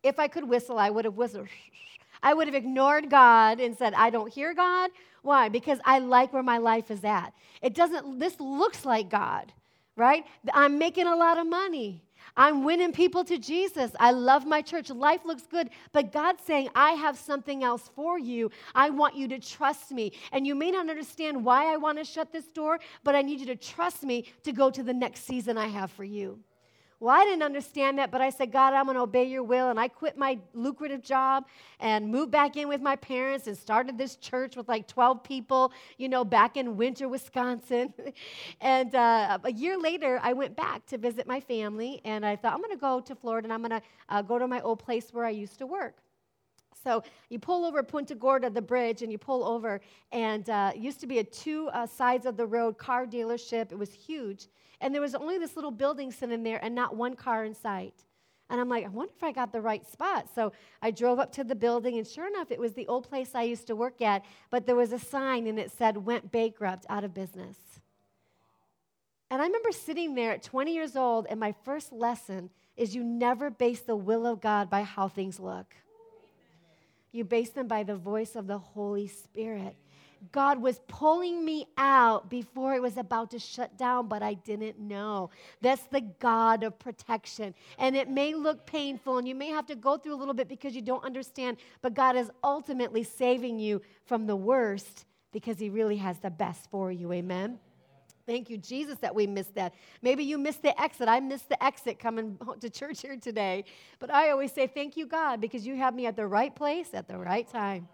If 0.03 0.19
I 0.19 0.27
could 0.27 0.49
whistle, 0.49 0.81
I 0.81 0.91
would 0.91 1.05
have 1.05 1.15
whistled. 1.15 1.47
I 2.25 2.35
would 2.35 2.49
have 2.49 2.57
ignored 2.57 3.09
God 3.09 3.61
and 3.61 3.77
said, 3.77 3.95
I 3.95 4.11
don't 4.11 4.33
hear 4.33 4.53
God. 4.53 4.91
Why? 5.25 5.49
Because 5.49 5.79
I 5.87 6.01
like 6.01 6.35
where 6.35 6.43
my 6.43 6.59
life 6.59 6.91
is 6.91 7.03
at. 7.03 7.33
It 7.63 7.75
doesn't, 7.75 8.19
this 8.19 8.39
looks 8.39 8.85
like 8.85 9.09
God, 9.09 9.51
right? 9.97 10.25
I'm 10.53 10.79
making 10.79 11.07
a 11.07 11.17
lot 11.17 11.39
of 11.39 11.47
money. 11.47 12.03
I'm 12.37 12.63
winning 12.63 12.93
people 12.93 13.25
to 13.25 13.39
Jesus. 13.39 13.93
I 13.99 14.11
love 14.11 14.47
my 14.47 14.61
church. 14.61 14.91
Life 14.91 15.25
looks 15.25 15.47
good. 15.47 15.71
But 15.93 16.13
God's 16.13 16.43
saying, 16.45 16.69
I 16.75 16.91
have 16.93 17.17
something 17.17 17.65
else 17.65 17.91
for 17.97 18.19
you. 18.19 18.51
I 18.75 18.91
want 18.91 19.17
you 19.17 19.27
to 19.29 19.39
trust 19.39 19.93
me. 19.93 20.13
And 20.31 20.47
you 20.47 20.55
may 20.55 20.71
not 20.71 20.91
understand 20.91 21.43
why 21.43 21.73
I 21.73 21.79
want 21.79 21.97
to 21.97 22.05
shut 22.05 22.31
this 22.31 22.49
door, 22.49 22.79
but 23.03 23.15
I 23.15 23.23
need 23.23 23.41
you 23.41 23.47
to 23.47 23.57
trust 23.57 24.03
me 24.03 24.27
to 24.43 24.53
go 24.53 24.71
to 24.71 24.83
the 24.83 24.93
next 24.93 25.25
season 25.25 25.57
I 25.57 25.69
have 25.69 25.91
for 25.91 26.05
you. 26.05 26.39
Well, 27.05 27.15
I 27.15 27.23
didn't 27.25 27.43
understand 27.43 27.99
that, 27.99 28.11
but 28.11 28.23
I 28.23 28.31
said, 28.31 28.51
God, 28.51 28.73
I'm 28.73 28.87
going 28.87 28.95
to 28.95 29.03
obey 29.03 29.25
your 29.25 29.43
will. 29.43 29.69
And 29.69 29.79
I 29.79 29.89
quit 29.89 30.17
my 30.17 30.39
lucrative 30.55 31.03
job 31.03 31.45
and 31.79 32.09
moved 32.09 32.31
back 32.31 32.57
in 32.57 32.67
with 32.67 32.81
my 32.81 32.97
parents 32.97 33.47
and 33.47 33.55
started 33.55 33.99
this 33.99 34.17
church 34.17 34.57
with 34.57 34.69
like 34.71 34.89
12 34.89 35.23
people, 35.23 35.71
you 35.99 36.09
know, 36.09 36.25
back 36.25 36.57
in 36.57 36.79
winter, 36.79 37.07
Wisconsin. 37.07 37.93
and 38.63 38.95
uh, 38.95 39.37
a 39.45 39.53
year 39.53 39.79
later, 39.79 40.19
I 40.23 40.33
went 40.33 40.57
back 40.57 40.87
to 40.87 40.97
visit 40.97 41.27
my 41.27 41.41
family. 41.41 42.01
And 42.07 42.25
I 42.25 42.37
thought, 42.37 42.55
I'm 42.55 42.63
going 42.63 42.71
to 42.71 42.81
go 42.81 43.01
to 43.01 43.15
Florida 43.15 43.45
and 43.45 43.53
I'm 43.53 43.61
going 43.61 43.83
to 43.83 43.87
uh, 44.09 44.23
go 44.23 44.39
to 44.39 44.49
my 44.49 44.63
old 44.63 44.79
place 44.79 45.13
where 45.13 45.27
I 45.27 45.31
used 45.31 45.59
to 45.59 45.67
work. 45.67 45.99
So 46.85 47.03
you 47.31 47.39
pull 47.39 47.65
over 47.65 47.83
Punta 47.83 48.15
Gorda, 48.15 48.51
the 48.51 48.63
bridge, 48.63 49.03
and 49.03 49.11
you 49.11 49.17
pull 49.17 49.43
over, 49.43 49.81
and 50.13 50.49
uh, 50.51 50.73
used 50.77 51.01
to 51.01 51.07
be 51.07 51.19
a 51.19 51.25
two 51.25 51.69
uh, 51.69 51.87
sides 51.87 52.27
of 52.27 52.37
the 52.37 52.47
road 52.47 52.77
car 52.77 53.07
dealership. 53.07 53.73
It 53.73 53.79
was 53.79 53.93
huge. 53.93 54.49
And 54.81 54.95
there 54.95 55.01
was 55.01 55.15
only 55.15 55.39
this 55.39 55.57
little 55.57 55.71
building 55.71 56.13
sitting 56.13 56.43
there 56.43 56.63
and 56.63 56.75
not 56.75 56.95
one 56.95 57.17
car 57.17 57.45
in 57.45 57.55
sight. 57.55 57.95
And 58.51 58.61
I'm 58.61 58.69
like, 58.69 58.85
I 58.85 58.89
wonder 58.89 59.13
if 59.17 59.23
I 59.23 59.33
got 59.33 59.53
the 59.53 59.63
right 59.63 59.89
spot. 59.91 60.29
So 60.35 60.53
I 60.83 60.91
drove 60.91 61.19
up 61.19 61.33
to 61.33 61.45
the 61.45 61.55
building, 61.55 61.97
and 61.97 62.07
sure 62.07 62.27
enough, 62.27 62.51
it 62.51 62.61
was 62.61 62.75
the 62.75 62.87
old 62.87 63.09
place 63.09 63.31
I 63.35 63.43
used 63.43 63.67
to 63.69 63.77
work 63.77 64.03
at, 64.03 64.23
but 64.51 64.67
there 64.67 64.77
was 64.77 64.93
a 64.93 64.99
sign 64.99 65.47
and 65.47 65.59
it 65.59 65.71
said, 65.71 65.97
went 65.97 66.31
bankrupt, 66.31 66.85
out 66.91 67.05
of 67.05 67.15
business. 67.15 67.57
And 69.31 69.41
I 69.41 69.47
remember 69.47 69.73
sitting 69.73 70.15
there 70.15 70.33
at 70.33 70.43
20 70.43 70.75
years 70.75 70.97
old, 70.97 71.27
and 71.31 71.41
my 71.41 71.55
first 71.65 71.93
lesson 71.93 72.51
is 72.77 72.95
you 72.95 73.03
never 73.03 73.51
base 73.51 73.81
the 73.81 73.97
will 73.97 74.27
of 74.27 74.41
God 74.41 74.69
by 74.69 74.83
how 74.83 75.09
things 75.09 75.41
look. 75.41 75.75
You 77.15 77.25
base 77.25 77.51
them 77.51 77.69
by 77.69 77.85
the 77.85 77.95
voice 77.95 78.35
of 78.35 78.49
the 78.49 78.59
Holy 78.59 79.07
Spirit. 79.07 79.77
God 80.33 80.61
was 80.61 80.81
pulling 80.89 81.45
me 81.45 81.69
out 81.79 82.29
before 82.29 82.75
it 82.75 82.83
was 82.83 82.97
about 82.97 83.31
to 83.31 83.39
shut 83.39 83.79
down, 83.79 84.09
but 84.09 84.21
I 84.21 84.35
didn't 84.35 84.81
know. 84.81 85.31
That's 85.61 85.85
the 85.93 86.01
God 86.01 86.65
of 86.65 86.77
protection. 86.77 87.55
And 87.79 87.95
it 87.95 88.09
may 88.09 88.35
look 88.35 88.67
painful, 88.67 89.19
and 89.19 89.29
you 89.29 89.35
may 89.37 89.51
have 89.51 89.67
to 89.67 89.77
go 89.77 89.97
through 89.97 90.15
a 90.15 90.17
little 90.17 90.35
bit 90.35 90.49
because 90.49 90.75
you 90.75 90.83
don't 90.83 91.05
understand, 91.05 91.59
but 91.83 91.95
God 91.95 92.17
is 92.17 92.33
ultimately 92.43 93.05
saving 93.05 93.61
you 93.61 93.81
from 94.07 94.27
the 94.27 94.35
worst 94.35 95.05
because 95.31 95.61
He 95.61 95.71
really 95.71 95.99
has 95.99 96.19
the 96.19 96.31
best 96.31 96.69
for 96.69 96.91
you. 96.91 97.13
Amen. 97.13 97.61
Thank 98.27 98.49
you, 98.49 98.57
Jesus, 98.57 98.99
that 98.99 99.15
we 99.15 99.27
missed 99.27 99.55
that. 99.55 99.75
Maybe 100.01 100.25
you 100.25 100.39
missed 100.39 100.63
the 100.63 100.81
exit. 100.81 101.09
I 101.09 101.21
missed 101.21 101.49
the 101.49 101.63
exit 101.63 101.99
coming 101.99 102.39
to 102.61 102.71
church 102.71 103.03
here 103.03 103.17
today. 103.17 103.65
But 103.99 104.11
I 104.11 104.31
always 104.31 104.53
say, 104.53 104.67
Thank 104.67 104.97
you, 104.97 105.07
God, 105.07 105.41
because 105.41 105.67
you 105.67 105.77
have 105.77 105.95
me 105.95 106.07
at 106.07 106.17
the 106.17 106.27
right 106.27 106.55
place 106.55 106.89
at 106.95 107.07
the 107.07 107.19
right 107.19 107.47
time. 107.47 107.89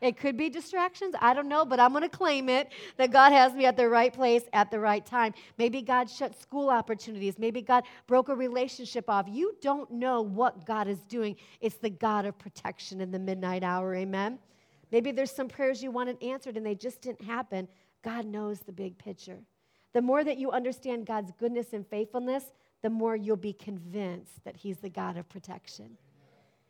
It 0.00 0.16
could 0.16 0.36
be 0.36 0.48
distractions. 0.48 1.14
I 1.20 1.34
don't 1.34 1.48
know, 1.48 1.64
but 1.64 1.78
I'm 1.78 1.90
going 1.90 2.02
to 2.02 2.08
claim 2.08 2.48
it 2.48 2.72
that 2.96 3.10
God 3.10 3.32
has 3.32 3.52
me 3.52 3.66
at 3.66 3.76
the 3.76 3.88
right 3.88 4.12
place 4.12 4.42
at 4.52 4.70
the 4.70 4.80
right 4.80 5.04
time. 5.04 5.34
Maybe 5.58 5.82
God 5.82 6.08
shut 6.08 6.40
school 6.40 6.70
opportunities. 6.70 7.38
Maybe 7.38 7.60
God 7.60 7.84
broke 8.06 8.30
a 8.30 8.34
relationship 8.34 9.10
off. 9.10 9.26
You 9.28 9.54
don't 9.60 9.90
know 9.90 10.22
what 10.22 10.64
God 10.64 10.88
is 10.88 11.00
doing. 11.00 11.36
It's 11.60 11.76
the 11.76 11.90
God 11.90 12.24
of 12.24 12.38
protection 12.38 13.00
in 13.02 13.10
the 13.10 13.18
midnight 13.18 13.62
hour. 13.62 13.94
Amen. 13.94 14.38
Maybe 14.90 15.12
there's 15.12 15.30
some 15.30 15.48
prayers 15.48 15.82
you 15.82 15.90
wanted 15.90 16.16
answered 16.22 16.56
and 16.56 16.64
they 16.64 16.74
just 16.74 17.02
didn't 17.02 17.22
happen. 17.22 17.68
God 18.02 18.24
knows 18.24 18.60
the 18.60 18.72
big 18.72 18.96
picture. 18.96 19.38
The 19.92 20.02
more 20.02 20.22
that 20.22 20.38
you 20.38 20.50
understand 20.50 21.06
God's 21.06 21.32
goodness 21.38 21.72
and 21.72 21.86
faithfulness, 21.86 22.44
the 22.82 22.90
more 22.90 23.16
you'll 23.16 23.36
be 23.36 23.52
convinced 23.52 24.44
that 24.44 24.56
He's 24.56 24.78
the 24.78 24.88
God 24.88 25.16
of 25.16 25.28
protection. 25.28 25.96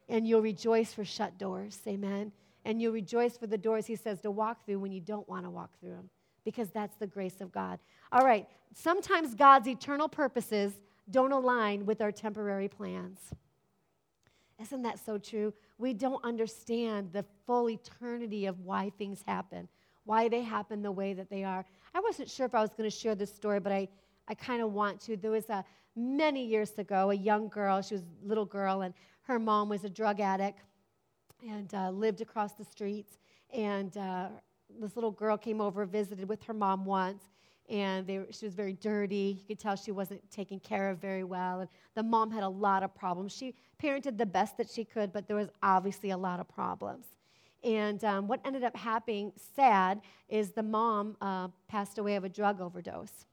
And 0.08 0.26
you'll 0.26 0.42
rejoice 0.42 0.92
for 0.92 1.04
shut 1.04 1.38
doors. 1.38 1.80
Amen 1.86 2.32
and 2.64 2.80
you'll 2.80 2.92
rejoice 2.92 3.36
for 3.36 3.46
the 3.46 3.58
doors 3.58 3.86
he 3.86 3.96
says 3.96 4.20
to 4.20 4.30
walk 4.30 4.64
through 4.64 4.78
when 4.78 4.92
you 4.92 5.00
don't 5.00 5.28
want 5.28 5.44
to 5.44 5.50
walk 5.50 5.70
through 5.80 5.90
them 5.90 6.10
because 6.44 6.70
that's 6.70 6.96
the 6.96 7.06
grace 7.06 7.40
of 7.40 7.52
God. 7.52 7.78
All 8.12 8.24
right, 8.24 8.46
sometimes 8.74 9.34
God's 9.34 9.68
eternal 9.68 10.08
purposes 10.08 10.72
don't 11.10 11.32
align 11.32 11.86
with 11.86 12.00
our 12.00 12.12
temporary 12.12 12.68
plans. 12.68 13.18
Isn't 14.60 14.82
that 14.82 15.04
so 15.04 15.16
true? 15.18 15.54
We 15.78 15.94
don't 15.94 16.22
understand 16.22 17.12
the 17.12 17.24
full 17.46 17.70
eternity 17.70 18.46
of 18.46 18.60
why 18.60 18.92
things 18.98 19.22
happen, 19.26 19.68
why 20.04 20.28
they 20.28 20.42
happen 20.42 20.82
the 20.82 20.92
way 20.92 21.14
that 21.14 21.30
they 21.30 21.44
are. 21.44 21.64
I 21.94 22.00
wasn't 22.00 22.30
sure 22.30 22.46
if 22.46 22.54
I 22.54 22.60
was 22.60 22.70
going 22.70 22.88
to 22.88 22.96
share 22.96 23.14
this 23.14 23.34
story, 23.34 23.60
but 23.60 23.72
I, 23.72 23.88
I 24.28 24.34
kind 24.34 24.62
of 24.62 24.72
want 24.72 25.00
to. 25.02 25.16
There 25.16 25.30
was 25.30 25.48
a 25.50 25.64
many 25.96 26.44
years 26.44 26.78
ago, 26.78 27.10
a 27.10 27.14
young 27.14 27.48
girl, 27.48 27.82
she 27.82 27.94
was 27.94 28.02
a 28.02 28.28
little 28.28 28.44
girl, 28.44 28.82
and 28.82 28.94
her 29.22 29.38
mom 29.38 29.68
was 29.68 29.84
a 29.84 29.88
drug 29.88 30.20
addict 30.20 30.60
and 31.46 31.72
uh, 31.74 31.90
lived 31.90 32.20
across 32.20 32.52
the 32.52 32.64
streets. 32.64 33.18
And 33.52 33.96
uh, 33.96 34.28
this 34.80 34.94
little 34.96 35.10
girl 35.10 35.36
came 35.36 35.60
over, 35.60 35.84
visited 35.84 36.28
with 36.28 36.42
her 36.44 36.54
mom 36.54 36.84
once, 36.84 37.24
and 37.68 38.06
they, 38.06 38.20
she 38.30 38.44
was 38.44 38.54
very 38.54 38.72
dirty. 38.74 39.38
You 39.40 39.46
could 39.46 39.58
tell 39.58 39.76
she 39.76 39.92
wasn't 39.92 40.28
taken 40.30 40.60
care 40.60 40.90
of 40.90 40.98
very 40.98 41.24
well. 41.24 41.60
And 41.60 41.68
the 41.94 42.02
mom 42.02 42.30
had 42.30 42.42
a 42.42 42.48
lot 42.48 42.82
of 42.82 42.94
problems. 42.94 43.32
She 43.32 43.54
parented 43.82 44.18
the 44.18 44.26
best 44.26 44.56
that 44.58 44.68
she 44.68 44.84
could, 44.84 45.12
but 45.12 45.26
there 45.26 45.36
was 45.36 45.48
obviously 45.62 46.10
a 46.10 46.16
lot 46.16 46.40
of 46.40 46.48
problems. 46.48 47.06
And 47.62 48.02
um, 48.04 48.26
what 48.26 48.40
ended 48.44 48.64
up 48.64 48.76
happening, 48.76 49.32
sad, 49.56 50.00
is 50.28 50.52
the 50.52 50.62
mom 50.62 51.16
uh, 51.20 51.48
passed 51.68 51.98
away 51.98 52.16
of 52.16 52.24
a 52.24 52.28
drug 52.28 52.60
overdose. 52.60 53.26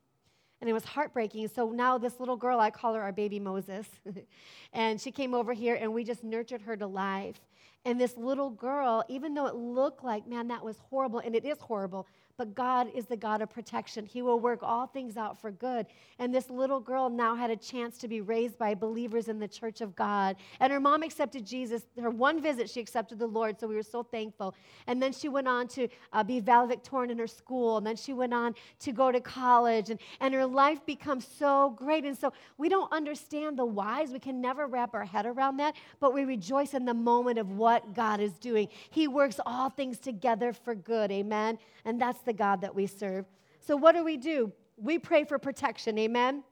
And 0.59 0.69
it 0.69 0.73
was 0.73 0.83
heartbreaking. 0.83 1.47
So 1.49 1.69
now 1.69 1.97
this 1.97 2.19
little 2.19 2.35
girl, 2.35 2.59
I 2.59 2.71
call 2.71 2.95
her 2.95 3.01
our 3.01 3.11
baby 3.11 3.39
Moses, 3.39 3.87
and 4.73 4.99
she 4.99 5.11
came 5.11 5.33
over 5.33 5.53
here 5.53 5.75
and 5.75 5.93
we 5.93 6.03
just 6.03 6.23
nurtured 6.23 6.61
her 6.63 6.75
to 6.75 6.87
life. 6.87 7.39
And 7.85 8.01
this 8.01 8.17
little 8.17 8.49
girl, 8.49 9.03
even 9.07 9.33
though 9.33 9.45
it 9.45 9.55
looked 9.55 10.03
like, 10.03 10.27
man, 10.27 10.47
that 10.49 10.63
was 10.63 10.77
horrible, 10.89 11.19
and 11.19 11.35
it 11.35 11.45
is 11.45 11.57
horrible, 11.59 12.07
but 12.37 12.53
God 12.53 12.87
is 12.93 13.07
the 13.07 13.17
God 13.17 13.41
of 13.41 13.49
protection. 13.49 14.05
He 14.05 14.21
will 14.21 14.39
work 14.39 14.59
all 14.61 14.85
things 14.85 15.17
out 15.17 15.41
for 15.41 15.49
good. 15.49 15.87
And 16.19 16.33
this 16.33 16.49
little 16.51 16.79
girl 16.79 17.09
now 17.09 17.33
had 17.33 17.49
a 17.49 17.55
chance 17.55 17.97
to 17.99 18.07
be 18.07 18.21
raised 18.21 18.57
by 18.59 18.75
believers 18.75 19.27
in 19.27 19.39
the 19.39 19.47
church 19.47 19.81
of 19.81 19.95
God. 19.95 20.35
And 20.59 20.71
her 20.71 20.79
mom 20.79 21.01
accepted 21.01 21.45
Jesus. 21.45 21.87
Her 21.99 22.11
one 22.11 22.41
visit, 22.41 22.69
she 22.69 22.79
accepted 22.79 23.17
the 23.17 23.27
Lord, 23.27 23.59
so 23.59 23.67
we 23.67 23.75
were 23.75 23.81
so 23.81 24.03
thankful. 24.03 24.53
And 24.85 25.01
then 25.01 25.13
she 25.13 25.29
went 25.29 25.47
on 25.47 25.67
to 25.69 25.87
uh, 26.13 26.23
be 26.23 26.39
valedictorian 26.39 27.09
in 27.09 27.17
her 27.17 27.27
school. 27.27 27.77
And 27.77 27.87
then 27.87 27.95
she 27.95 28.13
went 28.13 28.33
on 28.33 28.53
to 28.81 28.91
go 28.91 29.11
to 29.11 29.19
college. 29.19 29.89
And, 29.89 29.99
and 30.19 30.33
her 30.33 30.45
life 30.45 30.85
becomes 30.85 31.27
so 31.27 31.71
great. 31.71 32.05
And 32.05 32.15
so 32.15 32.33
we 32.57 32.69
don't 32.69 32.91
understand 32.93 33.57
the 33.57 33.65
whys. 33.65 34.11
We 34.11 34.19
can 34.19 34.39
never 34.39 34.67
wrap 34.67 34.93
our 34.93 35.05
head 35.05 35.25
around 35.25 35.57
that, 35.57 35.75
but 35.99 36.13
we 36.13 36.23
rejoice 36.23 36.75
in 36.75 36.85
the 36.85 36.93
moment 36.93 37.39
of 37.39 37.49
what 37.49 37.95
God 37.95 38.19
is 38.19 38.33
doing. 38.33 38.67
He 38.91 39.07
works 39.07 39.39
all 39.45 39.69
things 39.69 39.97
together 39.97 40.53
for 40.53 40.75
good. 40.75 41.11
Amen. 41.11 41.57
And 41.85 41.99
that's 41.99 42.19
the 42.27 42.33
God 42.33 42.61
that 42.61 42.75
we 42.75 42.85
serve. 42.85 43.25
So, 43.59 43.75
what 43.75 43.95
do 43.95 44.03
we 44.03 44.17
do? 44.17 44.53
We 44.77 44.99
pray 44.99 45.23
for 45.23 45.39
protection, 45.39 45.97
amen? 45.97 46.43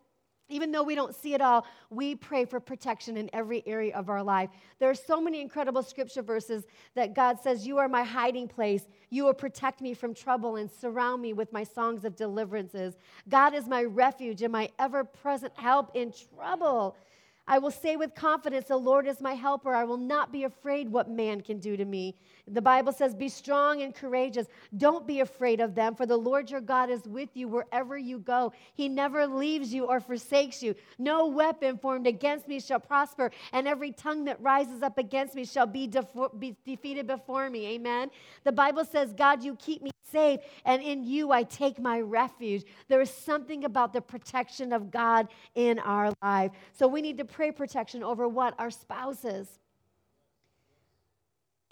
Even 0.47 0.71
though 0.71 0.83
we 0.83 0.93
don't 0.93 1.15
see 1.15 1.33
it 1.33 1.41
all, 1.41 1.65
we 1.89 2.15
pray 2.15 2.45
for 2.45 2.59
protection 2.59 3.17
in 3.17 3.29
every 3.33 3.63
area 3.65 3.95
of 3.95 4.09
our 4.09 4.21
life. 4.21 4.51
There 4.77 4.89
are 4.89 4.95
so 4.95 5.19
many 5.19 5.41
incredible 5.41 5.81
scripture 5.81 6.21
verses 6.21 6.65
that 6.93 7.15
God 7.15 7.39
says, 7.39 7.65
You 7.65 7.79
are 7.79 7.89
my 7.89 8.03
hiding 8.03 8.47
place. 8.47 8.85
You 9.09 9.25
will 9.25 9.33
protect 9.33 9.81
me 9.81 9.95
from 9.95 10.13
trouble 10.13 10.57
and 10.57 10.69
surround 10.69 11.21
me 11.21 11.33
with 11.33 11.51
my 11.51 11.63
songs 11.63 12.05
of 12.05 12.15
deliverances. 12.15 12.95
God 13.27 13.55
is 13.55 13.67
my 13.67 13.83
refuge 13.83 14.43
and 14.43 14.51
my 14.51 14.69
ever 14.77 15.03
present 15.03 15.53
help 15.57 15.91
in 15.95 16.13
trouble. 16.37 16.95
I 17.47 17.57
will 17.57 17.71
say 17.71 17.95
with 17.95 18.13
confidence, 18.13 18.67
The 18.67 18.77
Lord 18.77 19.07
is 19.07 19.21
my 19.21 19.33
helper. 19.33 19.73
I 19.73 19.83
will 19.83 19.97
not 19.97 20.31
be 20.31 20.43
afraid 20.43 20.89
what 20.89 21.09
man 21.09 21.41
can 21.41 21.57
do 21.57 21.75
to 21.75 21.85
me. 21.85 22.17
The 22.47 22.61
Bible 22.61 22.91
says, 22.91 23.15
Be 23.15 23.27
strong 23.27 23.81
and 23.81 23.93
courageous. 23.93 24.47
Don't 24.77 25.07
be 25.07 25.21
afraid 25.21 25.59
of 25.59 25.73
them, 25.73 25.95
for 25.95 26.05
the 26.05 26.17
Lord 26.17 26.51
your 26.51 26.61
God 26.61 26.91
is 26.91 27.07
with 27.07 27.29
you 27.33 27.47
wherever 27.47 27.97
you 27.97 28.19
go. 28.19 28.53
He 28.75 28.87
never 28.87 29.25
leaves 29.25 29.73
you 29.73 29.85
or 29.85 29.99
forsakes 29.99 30.61
you. 30.61 30.75
No 30.99 31.25
weapon 31.25 31.77
formed 31.77 32.05
against 32.05 32.47
me 32.47 32.59
shall 32.59 32.79
prosper, 32.79 33.31
and 33.51 33.67
every 33.67 33.91
tongue 33.91 34.25
that 34.25 34.39
rises 34.41 34.83
up 34.83 34.99
against 34.99 35.33
me 35.33 35.43
shall 35.43 35.65
be, 35.65 35.87
defo- 35.87 36.39
be 36.39 36.55
defeated 36.65 37.07
before 37.07 37.49
me. 37.49 37.65
Amen. 37.73 38.11
The 38.43 38.51
Bible 38.51 38.85
says, 38.85 39.13
God, 39.13 39.43
you 39.43 39.55
keep 39.55 39.81
me 39.81 39.91
safe, 40.11 40.39
and 40.65 40.83
in 40.83 41.03
you 41.03 41.31
I 41.31 41.43
take 41.43 41.79
my 41.79 41.99
refuge. 41.99 42.63
There 42.87 43.01
is 43.01 43.09
something 43.09 43.65
about 43.65 43.91
the 43.91 44.01
protection 44.01 44.71
of 44.71 44.91
God 44.91 45.29
in 45.55 45.79
our 45.79 46.13
life. 46.21 46.51
So 46.73 46.87
we 46.87 47.01
need 47.01 47.17
to 47.17 47.25
pray 47.25 47.51
protection 47.51 48.03
over 48.03 48.27
what? 48.27 48.53
Our 48.59 48.69
spouses. 48.69 49.59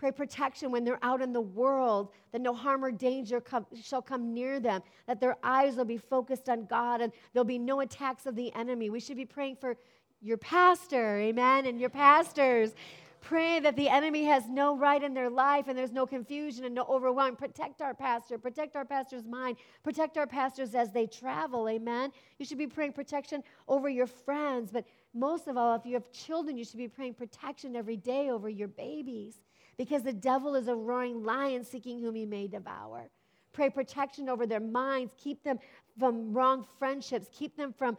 Pray 0.04 0.12
protection 0.12 0.70
when 0.70 0.84
they're 0.84 1.00
out 1.02 1.22
in 1.22 1.32
the 1.32 1.40
world, 1.40 2.10
that 2.34 2.42
no 2.42 2.54
harm 2.54 2.84
or 2.84 2.92
danger 2.92 3.40
come, 3.40 3.66
shall 3.82 4.02
come 4.02 4.34
near 4.34 4.60
them, 4.60 4.82
that 5.08 5.22
their 5.22 5.38
eyes 5.42 5.78
will 5.78 5.86
be 5.86 5.96
focused 5.96 6.50
on 6.50 6.66
God 6.66 7.00
and 7.00 7.14
there'll 7.32 7.46
be 7.46 7.58
no 7.58 7.80
attacks 7.80 8.26
of 8.26 8.36
the 8.36 8.54
enemy. 8.54 8.90
We 8.90 9.00
should 9.00 9.16
be 9.16 9.24
praying 9.24 9.60
for 9.62 9.78
your 10.20 10.36
pastor, 10.36 11.20
amen, 11.20 11.68
and 11.68 11.80
your 11.80 11.90
pastors. 11.90 12.76
Pray 13.22 13.62
that 13.62 13.78
the 13.78 13.88
enemy 13.88 14.26
has 14.26 14.50
no 14.50 14.76
right 14.76 15.02
in 15.02 15.14
their 15.14 15.30
life 15.30 15.70
and 15.70 15.78
there's 15.78 15.94
no 15.94 16.06
confusion 16.06 16.66
and 16.66 16.76
no 16.76 16.84
overwhelm. 16.90 17.38
Protect 17.38 17.82
our 17.82 17.94
pastor, 17.94 18.38
protect 18.38 18.76
our 18.76 18.84
pastor's 18.84 19.26
mind, 19.26 19.56
protect 19.84 20.18
our 20.18 20.28
pastors 20.28 20.76
as 20.76 20.92
they 20.92 21.08
travel, 21.08 21.70
amen. 21.70 22.12
You 22.40 22.46
should 22.46 22.58
be 22.58 22.68
praying 22.68 22.92
protection 22.92 23.42
over 23.70 23.88
your 23.88 24.08
friends, 24.08 24.70
but 24.70 24.84
most 25.14 25.48
of 25.48 25.56
all, 25.56 25.78
if 25.78 25.86
you 25.86 25.94
have 25.94 26.12
children, 26.12 26.58
you 26.58 26.66
should 26.66 26.80
be 26.80 26.90
praying 26.90 27.14
protection 27.14 27.78
every 27.78 27.96
day 27.96 28.32
over 28.32 28.50
your 28.50 28.68
babies 28.68 29.38
because 29.78 30.04
the 30.04 30.14
devil 30.14 30.56
is 30.56 30.68
a 30.68 30.76
roaring 30.76 31.24
lion 31.24 31.64
seeking 31.64 32.00
whom 32.00 32.16
he 32.16 32.26
may 32.26 32.48
devour. 32.48 33.10
Pray 33.54 33.70
protection 33.70 34.30
over 34.30 34.48
their 34.48 34.60
minds, 34.60 35.14
keep 35.18 35.44
them 35.44 35.60
from 36.00 36.34
wrong 36.34 36.66
friendships, 36.80 37.28
keep 37.32 37.56
them 37.56 37.74
from 37.78 37.98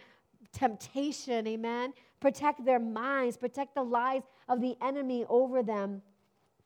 temptation, 0.52 1.46
amen. 1.46 1.92
Protect 2.20 2.64
their 2.64 2.80
minds, 2.80 3.36
protect 3.36 3.74
the 3.74 3.82
lies 3.82 4.22
of 4.48 4.60
the 4.60 4.76
enemy 4.82 5.24
over 5.28 5.62
them. 5.62 6.02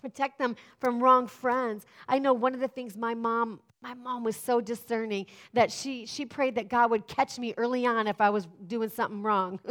Protect 0.01 0.39
them 0.39 0.57
from 0.79 1.03
wrong 1.03 1.27
friends. 1.27 1.85
I 2.09 2.19
know 2.19 2.33
one 2.33 2.55
of 2.55 2.61
the 2.61 2.69
things 2.69 2.97
my 2.97 3.15
mom 3.15 3.61
my 3.81 3.95
mom 3.95 4.25
was 4.25 4.35
so 4.37 4.61
discerning 4.61 5.27
that 5.53 5.71
she 5.71 6.05
she 6.05 6.27
prayed 6.27 6.57
that 6.57 6.69
God 6.69 6.91
would 6.91 7.07
catch 7.07 7.39
me 7.39 7.55
early 7.57 7.87
on 7.87 8.09
if 8.09 8.21
I 8.21 8.31
was 8.31 8.49
doing 8.67 8.89
something 8.89 9.23
wrong. 9.23 9.61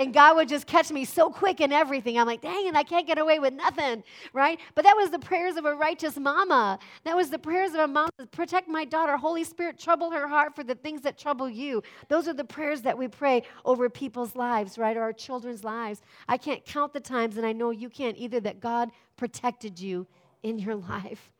and 0.00 0.14
God 0.14 0.36
would 0.36 0.48
just 0.48 0.66
catch 0.66 0.90
me 0.90 1.04
so 1.04 1.28
quick 1.28 1.60
in 1.60 1.72
everything. 1.72 2.18
I'm 2.18 2.26
like, 2.26 2.40
dang 2.40 2.66
it, 2.66 2.74
I 2.74 2.82
can't 2.82 3.06
get 3.06 3.18
away 3.18 3.38
with 3.38 3.52
nothing, 3.52 4.02
right? 4.32 4.58
But 4.74 4.84
that 4.84 4.96
was 4.96 5.10
the 5.10 5.18
prayers 5.18 5.56
of 5.56 5.66
a 5.66 5.74
righteous 5.74 6.16
mama. 6.16 6.78
That 7.04 7.14
was 7.14 7.28
the 7.28 7.38
prayers 7.38 7.74
of 7.74 7.80
a 7.80 7.86
mom 7.86 8.08
protect 8.32 8.66
my 8.66 8.86
daughter. 8.86 9.18
Holy 9.18 9.44
Spirit, 9.44 9.78
trouble 9.78 10.10
her 10.10 10.26
heart 10.26 10.56
for 10.56 10.64
the 10.64 10.74
things 10.74 11.02
that 11.02 11.18
trouble 11.18 11.50
you. 11.50 11.82
Those 12.08 12.28
are 12.28 12.32
the 12.32 12.44
prayers 12.44 12.80
that 12.82 12.96
we 12.96 13.08
pray 13.08 13.42
over 13.66 13.90
people's 13.90 14.34
lives, 14.34 14.78
right? 14.78 14.96
Or 14.96 15.02
our 15.02 15.12
children's 15.12 15.64
lives. 15.64 16.00
I 16.28 16.38
can't 16.38 16.64
count 16.64 16.94
the 16.94 17.00
times, 17.00 17.36
and 17.36 17.44
I 17.44 17.52
know 17.52 17.70
you 17.70 17.90
can't 17.90 18.16
either, 18.16 18.40
that 18.40 18.60
God 18.60 18.90
protected 19.18 19.78
you 19.78 20.06
in 20.42 20.58
your 20.58 20.76
life. 20.76 21.30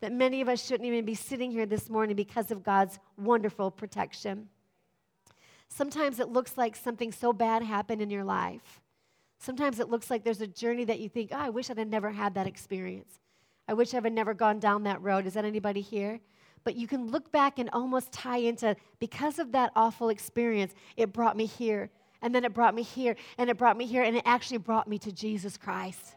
That 0.00 0.12
many 0.12 0.40
of 0.40 0.48
us 0.48 0.64
shouldn't 0.64 0.86
even 0.86 1.04
be 1.04 1.14
sitting 1.14 1.50
here 1.50 1.66
this 1.66 1.90
morning 1.90 2.16
because 2.16 2.50
of 2.50 2.62
God's 2.62 2.98
wonderful 3.18 3.70
protection. 3.70 4.48
Sometimes 5.68 6.20
it 6.20 6.28
looks 6.28 6.56
like 6.56 6.76
something 6.76 7.12
so 7.12 7.32
bad 7.32 7.62
happened 7.62 8.00
in 8.00 8.10
your 8.10 8.24
life. 8.24 8.80
Sometimes 9.38 9.78
it 9.80 9.88
looks 9.88 10.10
like 10.10 10.24
there's 10.24 10.40
a 10.40 10.46
journey 10.46 10.84
that 10.84 11.00
you 11.00 11.08
think, 11.08 11.30
oh, 11.32 11.38
I 11.38 11.50
wish 11.50 11.70
I'd 11.70 11.78
have 11.78 11.88
never 11.88 12.10
had 12.10 12.34
that 12.34 12.46
experience. 12.46 13.18
I 13.68 13.74
wish 13.74 13.92
I 13.92 14.00
had 14.00 14.12
never 14.12 14.34
gone 14.34 14.58
down 14.58 14.84
that 14.84 15.02
road. 15.02 15.26
Is 15.26 15.34
that 15.34 15.44
anybody 15.44 15.80
here? 15.80 16.20
But 16.64 16.76
you 16.76 16.86
can 16.86 17.08
look 17.08 17.30
back 17.30 17.58
and 17.58 17.68
almost 17.72 18.12
tie 18.12 18.38
into 18.38 18.74
because 18.98 19.38
of 19.38 19.52
that 19.52 19.70
awful 19.76 20.08
experience, 20.08 20.74
it 20.96 21.12
brought 21.12 21.36
me 21.36 21.46
here. 21.46 21.90
And 22.22 22.34
then 22.34 22.44
it 22.44 22.54
brought 22.54 22.74
me 22.74 22.82
here, 22.82 23.14
and 23.36 23.50
it 23.50 23.58
brought 23.58 23.76
me 23.76 23.84
here, 23.84 24.02
and 24.02 24.16
it 24.16 24.22
actually 24.24 24.56
brought 24.56 24.88
me 24.88 24.98
to 25.00 25.12
Jesus 25.12 25.58
Christ 25.58 26.15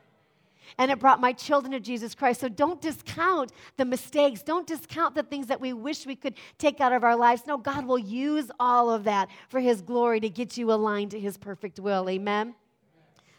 and 0.77 0.91
it 0.91 0.99
brought 0.99 1.19
my 1.19 1.33
children 1.33 1.71
to 1.71 1.79
Jesus 1.79 2.15
Christ. 2.15 2.41
So 2.41 2.49
don't 2.49 2.81
discount 2.81 3.51
the 3.77 3.85
mistakes. 3.85 4.43
Don't 4.43 4.67
discount 4.67 5.15
the 5.15 5.23
things 5.23 5.47
that 5.47 5.59
we 5.59 5.73
wish 5.73 6.05
we 6.05 6.15
could 6.15 6.35
take 6.57 6.79
out 6.79 6.93
of 6.93 7.03
our 7.03 7.15
lives. 7.15 7.43
No, 7.47 7.57
God 7.57 7.85
will 7.85 7.99
use 7.99 8.51
all 8.59 8.89
of 8.89 9.03
that 9.05 9.29
for 9.49 9.59
His 9.59 9.81
glory 9.81 10.19
to 10.19 10.29
get 10.29 10.57
you 10.57 10.71
aligned 10.71 11.11
to 11.11 11.19
His 11.19 11.37
perfect 11.37 11.79
will. 11.79 12.09
Amen. 12.09 12.55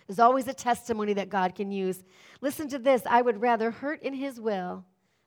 There's 0.07 0.19
always 0.19 0.49
a 0.49 0.55
testimony 0.55 1.13
that 1.15 1.29
God 1.29 1.55
can 1.55 1.71
use. 1.71 2.03
Listen 2.41 2.69
to 2.69 2.79
this 2.79 3.03
I 3.07 3.23
would 3.23 3.41
rather 3.41 3.71
hurt 3.71 4.03
in 4.03 4.15
His 4.15 4.41
will 4.41 4.85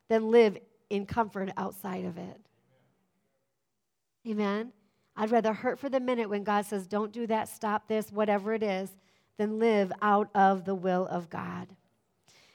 than 0.10 0.30
live 0.30 0.58
in 0.90 1.06
comfort 1.06 1.50
outside 1.58 2.06
of 2.06 2.18
it. 2.18 2.40
Amen. 4.28 4.72
I'd 5.16 5.32
rather 5.32 5.54
hurt 5.54 5.80
for 5.80 5.90
the 5.90 6.00
minute 6.00 6.30
when 6.30 6.44
God 6.44 6.66
says, 6.66 6.88
don't 6.88 7.12
do 7.12 7.28
that, 7.28 7.48
stop 7.48 7.88
this, 7.88 8.12
whatever 8.12 8.54
it 8.54 8.64
is, 8.64 8.90
than 9.38 9.60
live 9.60 9.92
out 10.02 10.30
of 10.34 10.66
the 10.66 10.76
will 10.76 11.08
of 11.08 11.30
God. 11.30 11.68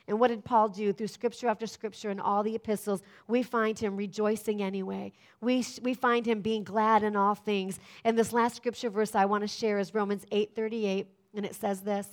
And 0.08 0.18
what 0.18 0.28
did 0.28 0.42
Paul 0.42 0.70
do 0.70 0.90
through 0.92 1.08
scripture 1.08 1.48
after 1.48 1.66
scripture 1.66 2.08
and 2.08 2.18
all 2.18 2.42
the 2.42 2.54
epistles? 2.54 3.02
We 3.26 3.42
find 3.42 3.78
him 3.78 3.94
rejoicing 3.94 4.62
anyway. 4.62 5.12
We, 5.42 5.64
we 5.82 5.92
find 5.92 6.24
him 6.24 6.40
being 6.40 6.64
glad 6.64 7.02
in 7.02 7.14
all 7.14 7.34
things. 7.34 7.78
And 8.04 8.18
this 8.18 8.32
last 8.32 8.56
scripture 8.56 8.88
verse 8.88 9.14
I 9.14 9.26
want 9.26 9.42
to 9.42 9.48
share 9.48 9.78
is 9.78 9.92
Romans 9.94 10.24
8 10.32 10.56
38, 10.56 11.06
and 11.34 11.44
it 11.44 11.54
says 11.54 11.82
this 11.82 12.08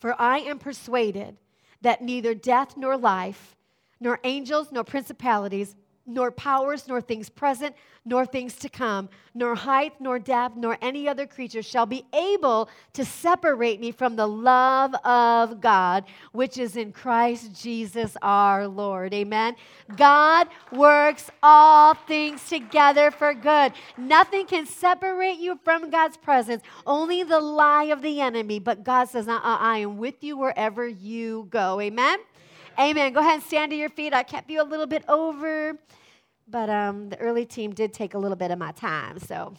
For 0.00 0.20
I 0.20 0.38
am 0.40 0.58
persuaded 0.58 1.36
that 1.80 2.02
neither 2.02 2.34
death 2.34 2.76
nor 2.76 2.96
life, 2.96 3.56
nor 4.00 4.18
angels, 4.24 4.72
nor 4.72 4.82
principalities, 4.82 5.76
nor 6.08 6.30
powers, 6.30 6.88
nor 6.88 7.00
things 7.00 7.28
present, 7.28 7.76
nor 8.04 8.24
things 8.24 8.54
to 8.56 8.68
come, 8.70 9.08
nor 9.34 9.54
height, 9.54 9.92
nor 10.00 10.18
depth, 10.18 10.56
nor 10.56 10.78
any 10.80 11.06
other 11.06 11.26
creature 11.26 11.62
shall 11.62 11.84
be 11.84 12.04
able 12.14 12.68
to 12.94 13.04
separate 13.04 13.78
me 13.80 13.92
from 13.92 14.16
the 14.16 14.26
love 14.26 14.94
of 15.04 15.60
God, 15.60 16.04
which 16.32 16.56
is 16.56 16.76
in 16.76 16.90
Christ 16.90 17.52
Jesus 17.60 18.16
our 18.22 18.66
Lord. 18.66 19.12
Amen. 19.12 19.54
God 19.96 20.48
works 20.72 21.30
all 21.42 21.92
things 21.92 22.48
together 22.48 23.10
for 23.10 23.34
good. 23.34 23.74
Nothing 23.98 24.46
can 24.46 24.64
separate 24.64 25.38
you 25.38 25.60
from 25.62 25.90
God's 25.90 26.16
presence, 26.16 26.62
only 26.86 27.22
the 27.24 27.40
lie 27.40 27.84
of 27.84 28.00
the 28.00 28.22
enemy. 28.22 28.58
But 28.58 28.84
God 28.84 29.10
says, 29.10 29.28
uh-uh, 29.28 29.40
I 29.42 29.78
am 29.78 29.98
with 29.98 30.24
you 30.24 30.38
wherever 30.38 30.88
you 30.88 31.46
go. 31.50 31.78
Amen. 31.78 32.18
Amen. 32.80 33.12
Go 33.12 33.20
ahead 33.20 33.34
and 33.34 33.42
stand 33.42 33.72
to 33.72 33.76
your 33.76 33.88
feet. 33.88 34.14
I 34.14 34.22
kept 34.22 34.48
you 34.48 34.62
a 34.62 34.64
little 34.64 34.86
bit 34.86 35.02
over, 35.08 35.76
but 36.48 36.70
um, 36.70 37.10
the 37.10 37.18
early 37.18 37.44
team 37.44 37.72
did 37.72 37.92
take 37.92 38.14
a 38.14 38.18
little 38.18 38.36
bit 38.36 38.50
of 38.50 38.58
my 38.58 38.72
time. 38.72 39.18
So 39.18 39.54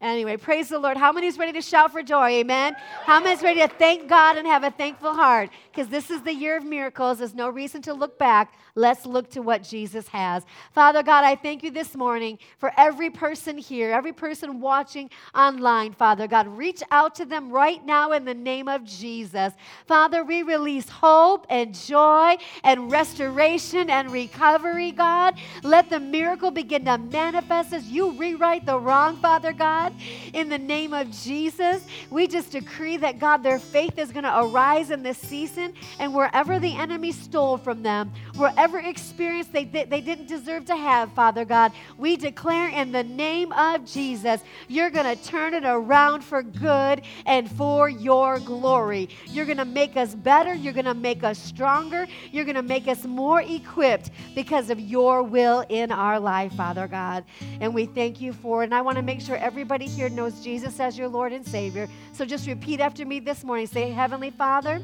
Anyway, 0.00 0.36
praise 0.36 0.68
the 0.68 0.78
Lord. 0.78 0.96
How 0.96 1.10
many 1.10 1.26
is 1.26 1.38
ready 1.38 1.52
to 1.52 1.60
shout 1.60 1.90
for 1.90 2.02
joy? 2.02 2.28
Amen. 2.30 2.76
How 3.04 3.18
many 3.18 3.32
is 3.34 3.42
ready 3.42 3.60
to 3.60 3.68
thank 3.68 4.08
God 4.08 4.36
and 4.36 4.46
have 4.46 4.62
a 4.62 4.70
thankful 4.70 5.12
heart? 5.12 5.50
Because 5.72 5.88
this 5.88 6.08
is 6.08 6.22
the 6.22 6.32
year 6.32 6.56
of 6.56 6.64
miracles. 6.64 7.18
There's 7.18 7.34
no 7.34 7.48
reason 7.48 7.82
to 7.82 7.94
look 7.94 8.16
back. 8.16 8.54
Let's 8.76 9.06
look 9.06 9.28
to 9.30 9.42
what 9.42 9.64
Jesus 9.64 10.06
has. 10.08 10.44
Father 10.72 11.02
God, 11.02 11.24
I 11.24 11.34
thank 11.34 11.64
you 11.64 11.72
this 11.72 11.96
morning 11.96 12.38
for 12.58 12.72
every 12.76 13.10
person 13.10 13.58
here, 13.58 13.90
every 13.90 14.12
person 14.12 14.60
watching 14.60 15.10
online, 15.34 15.92
Father 15.94 16.28
God. 16.28 16.46
Reach 16.46 16.80
out 16.92 17.16
to 17.16 17.24
them 17.24 17.50
right 17.50 17.84
now 17.84 18.12
in 18.12 18.24
the 18.24 18.34
name 18.34 18.68
of 18.68 18.84
Jesus. 18.84 19.52
Father, 19.88 20.22
we 20.22 20.42
release 20.42 20.88
hope 20.88 21.44
and 21.50 21.74
joy 21.74 22.36
and 22.62 22.88
restoration 22.88 23.90
and 23.90 24.12
recovery, 24.12 24.92
God. 24.92 25.34
Let 25.64 25.90
the 25.90 25.98
miracle 25.98 26.52
begin 26.52 26.84
to 26.84 26.98
manifest 26.98 27.72
as 27.72 27.88
you 27.88 28.12
rewrite 28.12 28.64
the 28.64 28.78
wrong, 28.78 29.16
Father 29.16 29.38
Father 29.38 29.56
God, 29.88 30.00
in 30.32 30.48
the 30.48 30.58
name 30.58 30.92
of 30.92 31.10
Jesus. 31.10 31.84
We 32.10 32.26
just 32.26 32.52
decree 32.52 32.96
that, 32.98 33.18
God, 33.18 33.42
their 33.42 33.58
faith 33.58 33.98
is 33.98 34.12
going 34.12 34.24
to 34.24 34.40
arise 34.40 34.90
in 34.90 35.02
this 35.02 35.18
season, 35.18 35.74
and 35.98 36.14
wherever 36.14 36.58
the 36.58 36.74
enemy 36.74 37.12
stole 37.12 37.56
from 37.56 37.82
them, 37.82 38.12
wherever 38.36 38.78
experience 38.78 39.48
they, 39.48 39.64
they 39.64 40.00
didn't 40.00 40.26
deserve 40.26 40.64
to 40.66 40.76
have, 40.76 41.12
Father 41.12 41.44
God, 41.44 41.72
we 41.96 42.16
declare 42.16 42.68
in 42.68 42.92
the 42.92 43.04
name 43.04 43.52
of 43.52 43.84
Jesus, 43.84 44.40
you're 44.68 44.90
going 44.90 45.16
to 45.16 45.22
turn 45.24 45.54
it 45.54 45.64
around 45.64 46.22
for 46.22 46.42
good 46.42 47.02
and 47.26 47.50
for 47.50 47.88
your 47.88 48.38
glory. 48.40 49.08
You're 49.26 49.46
going 49.46 49.58
to 49.58 49.64
make 49.64 49.96
us 49.96 50.14
better. 50.14 50.54
You're 50.54 50.72
going 50.72 50.84
to 50.84 50.94
make 50.94 51.24
us 51.24 51.38
stronger. 51.38 52.06
You're 52.32 52.44
going 52.44 52.56
to 52.56 52.62
make 52.62 52.88
us 52.88 53.04
more 53.04 53.42
equipped 53.42 54.10
because 54.34 54.70
of 54.70 54.80
your 54.80 55.22
will 55.22 55.64
in 55.68 55.90
our 55.92 56.20
life, 56.20 56.52
Father 56.52 56.86
God. 56.86 57.24
And 57.60 57.74
we 57.74 57.86
thank 57.86 58.20
you 58.20 58.32
for 58.32 58.62
it. 58.62 58.66
And 58.66 58.74
I 58.74 58.82
want 58.82 58.96
to 58.96 59.02
make 59.02 59.20
sure 59.20 59.36
everybody 59.36 59.77
here 59.86 60.08
knows 60.08 60.40
Jesus 60.40 60.80
as 60.80 60.98
your 60.98 61.08
Lord 61.08 61.32
and 61.32 61.46
Savior. 61.46 61.88
So 62.12 62.24
just 62.24 62.46
repeat 62.46 62.80
after 62.80 63.06
me 63.06 63.20
this 63.20 63.44
morning. 63.44 63.66
Say, 63.66 63.90
Heavenly 63.90 64.30
Father, 64.30 64.82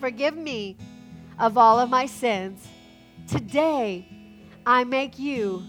forgive 0.00 0.36
me 0.36 0.76
of 1.38 1.56
all 1.56 1.78
of 1.78 1.88
my 1.88 2.06
sins. 2.06 2.66
Today, 3.26 4.06
I 4.66 4.84
make 4.84 5.18
you 5.18 5.62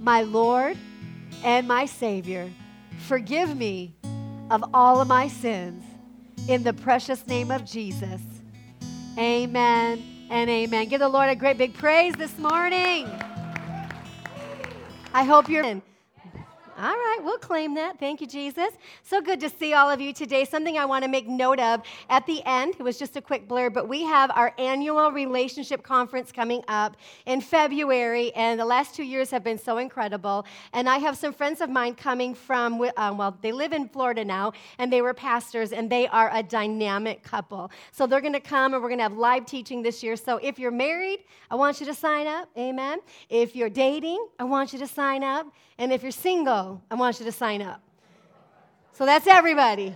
my 0.00 0.22
Lord 0.22 0.76
and 1.44 1.68
my 1.68 1.86
Savior. 1.86 2.50
Forgive 3.06 3.56
me 3.56 3.94
of 4.50 4.64
all 4.74 5.00
of 5.00 5.08
my 5.08 5.28
sins. 5.28 5.84
In 6.48 6.62
the 6.62 6.72
precious 6.72 7.26
name 7.26 7.50
of 7.50 7.64
Jesus. 7.64 8.20
Amen 9.16 10.02
and 10.30 10.50
amen. 10.50 10.88
Give 10.88 10.98
the 10.98 11.08
Lord 11.08 11.28
a 11.28 11.36
great 11.36 11.58
big 11.58 11.74
praise 11.74 12.14
this 12.14 12.36
morning. 12.38 13.08
I 15.14 15.24
hope 15.24 15.48
you're 15.48 15.64
in. 15.64 15.82
All 16.78 16.84
right, 16.84 17.18
we'll 17.22 17.36
claim 17.36 17.74
that. 17.74 17.98
Thank 17.98 18.22
you, 18.22 18.26
Jesus. 18.26 18.70
So 19.02 19.20
good 19.20 19.40
to 19.40 19.50
see 19.50 19.74
all 19.74 19.90
of 19.90 20.00
you 20.00 20.14
today. 20.14 20.46
Something 20.46 20.78
I 20.78 20.86
want 20.86 21.04
to 21.04 21.10
make 21.10 21.28
note 21.28 21.60
of 21.60 21.82
at 22.08 22.24
the 22.24 22.42
end, 22.46 22.76
it 22.78 22.82
was 22.82 22.98
just 22.98 23.14
a 23.14 23.20
quick 23.20 23.46
blur, 23.46 23.68
but 23.68 23.90
we 23.90 24.04
have 24.04 24.30
our 24.34 24.54
annual 24.56 25.12
relationship 25.12 25.82
conference 25.82 26.32
coming 26.32 26.64
up 26.68 26.96
in 27.26 27.42
February, 27.42 28.32
and 28.34 28.58
the 28.58 28.64
last 28.64 28.94
two 28.94 29.02
years 29.02 29.30
have 29.30 29.44
been 29.44 29.58
so 29.58 29.76
incredible. 29.76 30.46
And 30.72 30.88
I 30.88 30.96
have 30.96 31.18
some 31.18 31.34
friends 31.34 31.60
of 31.60 31.68
mine 31.68 31.94
coming 31.94 32.34
from, 32.34 32.82
um, 32.96 33.18
well, 33.18 33.36
they 33.42 33.52
live 33.52 33.74
in 33.74 33.86
Florida 33.86 34.24
now, 34.24 34.54
and 34.78 34.90
they 34.90 35.02
were 35.02 35.12
pastors, 35.12 35.72
and 35.72 35.90
they 35.90 36.08
are 36.08 36.30
a 36.32 36.42
dynamic 36.42 37.22
couple. 37.22 37.70
So 37.90 38.06
they're 38.06 38.22
going 38.22 38.32
to 38.32 38.40
come, 38.40 38.72
and 38.72 38.82
we're 38.82 38.88
going 38.88 38.98
to 38.98 39.04
have 39.04 39.12
live 39.12 39.44
teaching 39.44 39.82
this 39.82 40.02
year. 40.02 40.16
So 40.16 40.38
if 40.38 40.58
you're 40.58 40.70
married, 40.70 41.20
I 41.50 41.54
want 41.54 41.80
you 41.80 41.86
to 41.86 41.94
sign 41.94 42.26
up. 42.26 42.48
Amen. 42.56 43.00
If 43.28 43.54
you're 43.54 43.68
dating, 43.68 44.26
I 44.38 44.44
want 44.44 44.72
you 44.72 44.78
to 44.78 44.86
sign 44.86 45.22
up. 45.22 45.46
And 45.82 45.92
if 45.92 46.04
you're 46.04 46.12
single, 46.12 46.80
I 46.92 46.94
want 46.94 47.18
you 47.18 47.26
to 47.26 47.32
sign 47.32 47.60
up. 47.60 47.80
So 48.92 49.04
that's 49.04 49.26
everybody. 49.26 49.92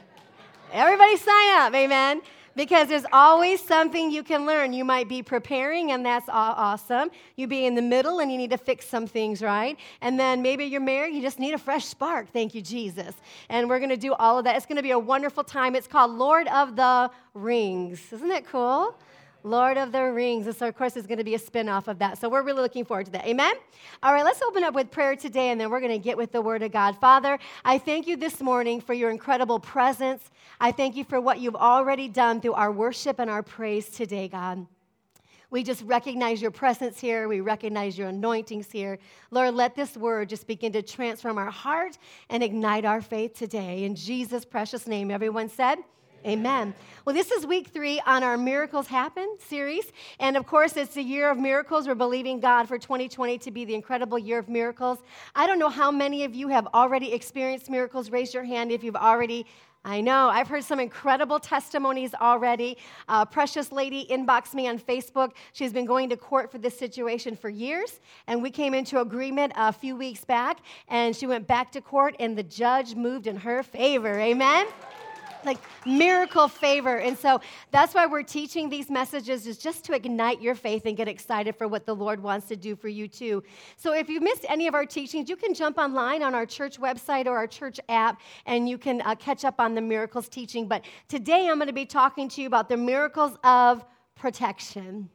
Everybody 0.72 1.16
sign 1.16 1.50
up, 1.60 1.72
amen. 1.76 2.22
Because 2.56 2.88
there's 2.88 3.04
always 3.12 3.60
something 3.60 4.10
you 4.10 4.24
can 4.24 4.46
learn. 4.46 4.72
You 4.72 4.84
might 4.84 5.08
be 5.08 5.22
preparing, 5.22 5.92
and 5.92 6.04
that's 6.04 6.28
awesome. 6.28 7.10
You 7.36 7.46
be 7.46 7.66
in 7.66 7.76
the 7.76 7.82
middle, 7.82 8.18
and 8.18 8.32
you 8.32 8.36
need 8.36 8.50
to 8.50 8.58
fix 8.58 8.88
some 8.88 9.06
things, 9.06 9.42
right? 9.42 9.78
And 10.00 10.18
then 10.18 10.42
maybe 10.42 10.64
you're 10.64 10.80
married, 10.80 11.14
you 11.14 11.22
just 11.22 11.38
need 11.38 11.54
a 11.54 11.58
fresh 11.58 11.84
spark. 11.84 12.32
Thank 12.32 12.56
you, 12.56 12.62
Jesus. 12.62 13.14
And 13.48 13.68
we're 13.68 13.78
going 13.78 13.90
to 13.90 13.96
do 13.96 14.12
all 14.14 14.38
of 14.38 14.44
that. 14.46 14.56
It's 14.56 14.66
going 14.66 14.78
to 14.78 14.82
be 14.82 14.90
a 14.90 14.98
wonderful 14.98 15.44
time. 15.44 15.76
It's 15.76 15.86
called 15.86 16.10
Lord 16.10 16.48
of 16.48 16.74
the 16.74 17.12
Rings. 17.32 18.12
Isn't 18.12 18.30
that 18.30 18.44
cool? 18.44 18.98
Lord 19.46 19.78
of 19.78 19.92
the 19.92 20.02
Rings. 20.02 20.54
So, 20.56 20.66
of 20.66 20.76
course, 20.76 20.94
there's 20.94 21.06
going 21.06 21.18
to 21.18 21.24
be 21.24 21.36
a 21.36 21.38
spin 21.38 21.68
off 21.68 21.86
of 21.86 22.00
that. 22.00 22.18
So, 22.18 22.28
we're 22.28 22.42
really 22.42 22.62
looking 22.62 22.84
forward 22.84 23.06
to 23.06 23.12
that. 23.12 23.26
Amen? 23.26 23.54
All 24.02 24.12
right, 24.12 24.24
let's 24.24 24.42
open 24.42 24.64
up 24.64 24.74
with 24.74 24.90
prayer 24.90 25.14
today, 25.14 25.50
and 25.50 25.60
then 25.60 25.70
we're 25.70 25.80
going 25.80 25.92
to 25.92 25.98
get 25.98 26.16
with 26.16 26.32
the 26.32 26.42
Word 26.42 26.62
of 26.62 26.72
God. 26.72 26.98
Father, 26.98 27.38
I 27.64 27.78
thank 27.78 28.08
you 28.08 28.16
this 28.16 28.40
morning 28.40 28.80
for 28.80 28.92
your 28.92 29.10
incredible 29.10 29.60
presence. 29.60 30.30
I 30.60 30.72
thank 30.72 30.96
you 30.96 31.04
for 31.04 31.20
what 31.20 31.38
you've 31.38 31.54
already 31.54 32.08
done 32.08 32.40
through 32.40 32.54
our 32.54 32.72
worship 32.72 33.20
and 33.20 33.30
our 33.30 33.42
praise 33.42 33.88
today, 33.88 34.26
God. 34.26 34.66
We 35.48 35.62
just 35.62 35.82
recognize 35.82 36.42
your 36.42 36.50
presence 36.50 36.98
here. 36.98 37.28
We 37.28 37.40
recognize 37.40 37.96
your 37.96 38.08
anointings 38.08 38.70
here. 38.70 38.98
Lord, 39.30 39.54
let 39.54 39.76
this 39.76 39.96
word 39.96 40.28
just 40.28 40.48
begin 40.48 40.72
to 40.72 40.82
transform 40.82 41.38
our 41.38 41.50
heart 41.50 41.98
and 42.30 42.42
ignite 42.42 42.84
our 42.84 43.00
faith 43.00 43.34
today. 43.34 43.84
In 43.84 43.94
Jesus' 43.94 44.44
precious 44.44 44.88
name, 44.88 45.10
everyone 45.10 45.48
said, 45.48 45.78
Amen. 46.26 46.74
Well, 47.04 47.14
this 47.14 47.30
is 47.30 47.46
week 47.46 47.68
three 47.68 48.00
on 48.04 48.24
our 48.24 48.36
Miracles 48.36 48.88
Happen 48.88 49.36
series. 49.38 49.92
And 50.18 50.36
of 50.36 50.44
course, 50.44 50.76
it's 50.76 50.94
the 50.94 51.02
year 51.02 51.30
of 51.30 51.38
miracles. 51.38 51.86
We're 51.86 51.94
believing 51.94 52.40
God 52.40 52.66
for 52.66 52.78
2020 52.78 53.38
to 53.38 53.50
be 53.52 53.64
the 53.64 53.76
incredible 53.76 54.18
year 54.18 54.40
of 54.40 54.48
miracles. 54.48 54.98
I 55.36 55.46
don't 55.46 55.60
know 55.60 55.68
how 55.68 55.92
many 55.92 56.24
of 56.24 56.34
you 56.34 56.48
have 56.48 56.66
already 56.74 57.12
experienced 57.12 57.70
miracles. 57.70 58.10
Raise 58.10 58.34
your 58.34 58.42
hand 58.42 58.72
if 58.72 58.82
you've 58.82 58.96
already 58.96 59.46
I 59.84 60.00
know. 60.00 60.28
I've 60.28 60.48
heard 60.48 60.64
some 60.64 60.80
incredible 60.80 61.38
testimonies 61.38 62.12
already. 62.12 62.76
A 63.08 63.24
precious 63.24 63.70
lady 63.70 64.04
inboxed 64.10 64.52
me 64.52 64.66
on 64.66 64.80
Facebook. 64.80 65.30
She's 65.52 65.72
been 65.72 65.86
going 65.86 66.08
to 66.08 66.16
court 66.16 66.50
for 66.50 66.58
this 66.58 66.76
situation 66.76 67.36
for 67.36 67.48
years, 67.48 68.00
and 68.26 68.42
we 68.42 68.50
came 68.50 68.74
into 68.74 69.00
agreement 69.00 69.52
a 69.54 69.72
few 69.72 69.94
weeks 69.94 70.24
back, 70.24 70.58
and 70.88 71.14
she 71.14 71.28
went 71.28 71.46
back 71.46 71.70
to 71.70 71.80
court, 71.80 72.16
and 72.18 72.36
the 72.36 72.42
judge 72.42 72.96
moved 72.96 73.28
in 73.28 73.36
her 73.36 73.62
favor. 73.62 74.18
Amen? 74.18 74.66
Like 75.46 75.58
miracle 75.86 76.48
favor. 76.48 76.98
And 76.98 77.16
so 77.16 77.40
that's 77.70 77.94
why 77.94 78.06
we're 78.06 78.22
teaching 78.22 78.68
these 78.68 78.90
messages 78.90 79.46
is 79.46 79.56
just 79.56 79.84
to 79.84 79.94
ignite 79.94 80.42
your 80.42 80.54
faith 80.54 80.84
and 80.86 80.96
get 80.96 81.08
excited 81.08 81.56
for 81.56 81.68
what 81.68 81.86
the 81.86 81.94
Lord 81.94 82.22
wants 82.22 82.48
to 82.48 82.56
do 82.56 82.76
for 82.76 82.88
you 82.88 83.08
too. 83.08 83.42
So 83.76 83.94
if 83.94 84.08
you 84.08 84.20
missed 84.20 84.44
any 84.48 84.66
of 84.66 84.74
our 84.74 84.84
teachings, 84.84 85.28
you 85.28 85.36
can 85.36 85.54
jump 85.54 85.78
online 85.78 86.22
on 86.22 86.34
our 86.34 86.46
church 86.46 86.80
website 86.80 87.26
or 87.26 87.36
our 87.36 87.46
church 87.46 87.80
app 87.88 88.20
and 88.46 88.68
you 88.68 88.76
can 88.76 89.00
uh, 89.02 89.14
catch 89.14 89.44
up 89.44 89.60
on 89.60 89.74
the 89.74 89.80
miracles 89.80 90.28
teaching. 90.28 90.66
But 90.68 90.84
today 91.08 91.48
I'm 91.48 91.56
going 91.56 91.68
to 91.68 91.72
be 91.72 91.86
talking 91.86 92.28
to 92.30 92.40
you 92.40 92.46
about 92.46 92.68
the 92.68 92.76
miracles 92.76 93.36
of 93.44 93.84
protection. 94.16 95.08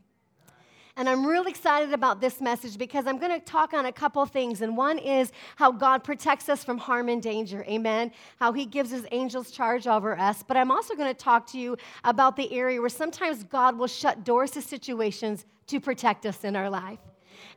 And 0.97 1.07
I'm 1.07 1.25
really 1.25 1.51
excited 1.51 1.93
about 1.93 2.21
this 2.21 2.41
message 2.41 2.77
because 2.77 3.07
I'm 3.07 3.17
going 3.17 3.31
to 3.31 3.45
talk 3.45 3.73
on 3.73 3.85
a 3.85 3.91
couple 3.91 4.25
things. 4.25 4.61
And 4.61 4.75
one 4.75 4.97
is 4.97 5.31
how 5.55 5.71
God 5.71 6.03
protects 6.03 6.49
us 6.49 6.63
from 6.63 6.77
harm 6.77 7.09
and 7.09 7.21
danger. 7.21 7.63
Amen. 7.67 8.11
How 8.39 8.51
he 8.51 8.65
gives 8.65 8.91
his 8.91 9.05
angels 9.11 9.51
charge 9.51 9.87
over 9.87 10.17
us. 10.17 10.43
But 10.43 10.57
I'm 10.57 10.71
also 10.71 10.95
going 10.95 11.13
to 11.13 11.17
talk 11.17 11.47
to 11.47 11.59
you 11.59 11.77
about 12.03 12.35
the 12.35 12.51
area 12.51 12.79
where 12.79 12.89
sometimes 12.89 13.43
God 13.43 13.77
will 13.77 13.87
shut 13.87 14.23
doors 14.23 14.51
to 14.51 14.61
situations 14.61 15.45
to 15.67 15.79
protect 15.79 16.25
us 16.25 16.43
in 16.43 16.55
our 16.55 16.69
life. 16.69 16.99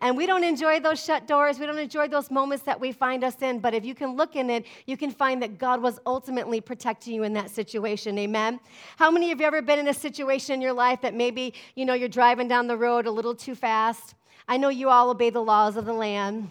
And 0.01 0.16
we 0.16 0.26
don't 0.26 0.45
enjoy 0.45 0.80
those 0.80 1.03
shut 1.03 1.26
doors. 1.26 1.59
We 1.59 1.66
don't 1.66 1.78
enjoy 1.78 2.09
those 2.09 2.30
moments 2.30 2.64
that 2.64 2.78
we 2.80 2.93
find 2.93 3.24
us 3.24 3.41
in. 3.43 3.59
But 3.59 3.74
if 3.74 3.85
you 3.85 3.95
can 3.95 4.16
look 4.16 4.37
in 4.37 4.51
it, 4.51 4.66
you 4.87 4.97
can 4.97 5.11
find 5.11 5.43
that 5.43 5.59
God 5.59 5.82
was 5.82 5.99
ultimately 6.07 6.61
protecting 6.61 7.14
you 7.14 7.22
in 7.22 7.32
that 7.35 7.51
situation. 7.51 8.18
Amen. 8.18 8.61
How 8.97 9.11
many 9.11 9.32
of 9.32 9.41
you 9.41 9.47
ever 9.47 9.62
been 9.62 9.78
in 9.78 9.89
a 9.89 9.95
situation 9.95 10.55
in 10.55 10.61
your 10.61 10.72
life 10.72 11.01
that 11.03 11.14
maybe, 11.14 11.55
you 11.74 11.85
know, 11.85 11.95
you're 11.95 12.09
driving 12.09 12.49
down 12.49 12.66
the 12.66 12.76
road 12.76 13.07
a 13.07 13.11
little 13.11 13.35
too 13.35 13.55
fast? 13.55 14.14
I 14.47 14.57
know 14.57 14.68
you 14.68 14.91
all 14.91 15.11
obey 15.11 15.30
the 15.30 15.43
laws 15.43 15.76
of 15.76 15.87
the 15.87 15.93
land. 15.93 16.51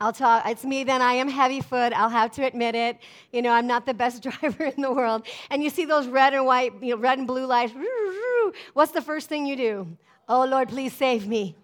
I'll 0.00 0.12
talk, 0.12 0.46
it's 0.46 0.64
me 0.64 0.84
then. 0.84 1.00
I 1.00 1.14
am 1.14 1.28
heavy 1.28 1.60
foot. 1.60 1.92
I'll 1.94 2.10
have 2.10 2.32
to 2.32 2.44
admit 2.44 2.74
it. 2.74 2.98
You 3.32 3.42
know, 3.42 3.50
I'm 3.50 3.66
not 3.66 3.86
the 3.86 3.94
best 3.94 4.22
driver 4.40 4.64
in 4.64 4.82
the 4.82 4.92
world. 4.92 5.26
And 5.50 5.62
you 5.62 5.70
see 5.70 5.84
those 5.84 6.06
red 6.06 6.34
and 6.34 6.44
white, 6.44 6.72
you 6.82 6.94
know, 6.94 7.00
red 7.00 7.18
and 7.18 7.26
blue 7.26 7.46
lights. 7.46 7.72
What's 8.72 8.92
the 8.92 9.00
first 9.00 9.28
thing 9.28 9.46
you 9.46 9.56
do? 9.56 9.96
Oh, 10.28 10.44
Lord, 10.44 10.68
please 10.68 10.92
save 10.92 11.26
me. 11.26 11.54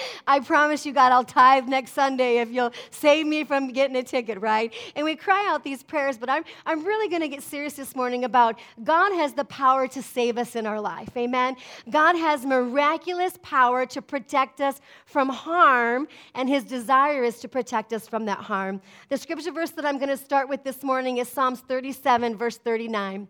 I 0.26 0.40
promise 0.40 0.84
you, 0.86 0.92
God, 0.92 1.12
I'll 1.12 1.24
tithe 1.24 1.68
next 1.68 1.92
Sunday 1.92 2.38
if 2.38 2.50
you'll 2.50 2.72
save 2.90 3.26
me 3.26 3.44
from 3.44 3.68
getting 3.68 3.96
a 3.96 4.02
ticket, 4.02 4.40
right? 4.40 4.72
And 4.94 5.04
we 5.04 5.16
cry 5.16 5.46
out 5.48 5.64
these 5.64 5.82
prayers, 5.82 6.18
but 6.18 6.30
I'm, 6.30 6.44
I'm 6.64 6.84
really 6.84 7.08
going 7.08 7.22
to 7.22 7.28
get 7.28 7.42
serious 7.42 7.74
this 7.74 7.94
morning 7.94 8.24
about 8.24 8.58
God 8.82 9.12
has 9.12 9.32
the 9.32 9.44
power 9.44 9.86
to 9.88 10.02
save 10.02 10.38
us 10.38 10.56
in 10.56 10.66
our 10.66 10.80
life. 10.80 11.10
Amen. 11.16 11.56
God 11.90 12.16
has 12.16 12.44
miraculous 12.44 13.38
power 13.42 13.86
to 13.86 14.02
protect 14.02 14.60
us 14.60 14.80
from 15.04 15.28
harm, 15.28 16.08
and 16.34 16.48
his 16.48 16.64
desire 16.64 17.24
is 17.24 17.40
to 17.40 17.48
protect 17.48 17.92
us 17.92 18.08
from 18.08 18.26
that 18.26 18.38
harm. 18.38 18.80
The 19.08 19.18
scripture 19.18 19.52
verse 19.52 19.70
that 19.70 19.84
I'm 19.84 19.98
going 19.98 20.08
to 20.08 20.16
start 20.16 20.48
with 20.48 20.64
this 20.64 20.82
morning 20.82 21.18
is 21.18 21.28
Psalms 21.28 21.60
37, 21.60 22.36
verse 22.36 22.58
39. 22.58 23.28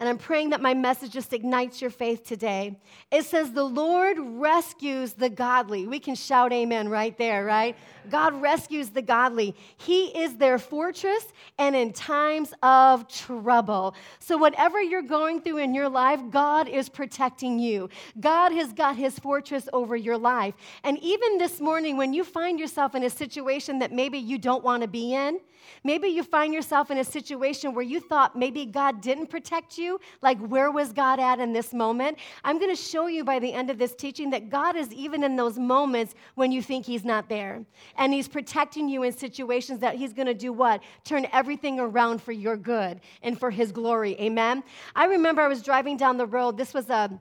And 0.00 0.08
I'm 0.08 0.16
praying 0.16 0.50
that 0.50 0.62
my 0.62 0.72
message 0.72 1.10
just 1.10 1.34
ignites 1.34 1.82
your 1.82 1.90
faith 1.90 2.24
today. 2.24 2.80
It 3.10 3.26
says, 3.26 3.52
The 3.52 3.62
Lord 3.62 4.16
rescues 4.18 5.12
the 5.12 5.28
godly. 5.28 5.86
We 5.86 6.00
can 6.00 6.14
shout 6.14 6.54
amen 6.54 6.88
right 6.88 7.16
there, 7.18 7.44
right? 7.44 7.76
God 8.08 8.40
rescues 8.40 8.88
the 8.88 9.02
godly. 9.02 9.54
He 9.76 10.06
is 10.06 10.38
their 10.38 10.58
fortress 10.58 11.26
and 11.58 11.76
in 11.76 11.92
times 11.92 12.54
of 12.62 13.08
trouble. 13.08 13.94
So, 14.20 14.38
whatever 14.38 14.80
you're 14.80 15.02
going 15.02 15.42
through 15.42 15.58
in 15.58 15.74
your 15.74 15.90
life, 15.90 16.20
God 16.30 16.66
is 16.66 16.88
protecting 16.88 17.58
you. 17.58 17.90
God 18.18 18.52
has 18.52 18.72
got 18.72 18.96
his 18.96 19.18
fortress 19.18 19.68
over 19.74 19.96
your 19.96 20.16
life. 20.16 20.54
And 20.82 20.98
even 21.00 21.36
this 21.36 21.60
morning, 21.60 21.98
when 21.98 22.14
you 22.14 22.24
find 22.24 22.58
yourself 22.58 22.94
in 22.94 23.02
a 23.02 23.10
situation 23.10 23.80
that 23.80 23.92
maybe 23.92 24.16
you 24.16 24.38
don't 24.38 24.64
want 24.64 24.80
to 24.80 24.88
be 24.88 25.12
in, 25.12 25.40
maybe 25.84 26.08
you 26.08 26.22
find 26.22 26.52
yourself 26.52 26.90
in 26.90 26.98
a 26.98 27.04
situation 27.04 27.74
where 27.74 27.84
you 27.84 28.00
thought 28.00 28.36
maybe 28.36 28.66
God 28.66 29.00
didn't 29.00 29.28
protect 29.28 29.78
you 29.78 30.00
like 30.22 30.38
where 30.38 30.70
was 30.70 30.92
God 30.92 31.20
at 31.20 31.40
in 31.40 31.52
this 31.52 31.72
moment, 31.72 32.18
I'm 32.44 32.58
going 32.58 32.70
to 32.70 32.80
show 32.80 33.06
you 33.06 33.24
by 33.24 33.38
the 33.38 33.52
end 33.52 33.70
of 33.70 33.78
this 33.78 33.94
teaching 33.94 34.30
that 34.30 34.50
God 34.50 34.76
is 34.76 34.92
even 34.92 35.24
in 35.24 35.36
those 35.36 35.58
moments 35.58 36.14
when 36.34 36.52
you 36.52 36.62
think 36.62 36.86
He's 36.86 37.04
not 37.04 37.28
there. 37.28 37.64
And 37.96 38.12
He's 38.12 38.28
protecting 38.28 38.88
you 38.88 39.02
in 39.02 39.12
situations 39.12 39.80
that 39.80 39.94
He's 39.94 40.12
going 40.12 40.26
to 40.26 40.34
do 40.34 40.52
what? 40.52 40.82
Turn 41.04 41.26
everything 41.32 41.80
around 41.80 42.22
for 42.22 42.32
your 42.32 42.56
good 42.56 43.00
and 43.22 43.38
for 43.38 43.50
His 43.50 43.72
glory. 43.72 44.16
Amen? 44.20 44.62
I 44.94 45.06
remember 45.06 45.42
I 45.42 45.48
was 45.48 45.62
driving 45.62 45.96
down 45.96 46.16
the 46.16 46.26
road. 46.26 46.56
This 46.56 46.74
was 46.74 46.90
a 46.90 47.18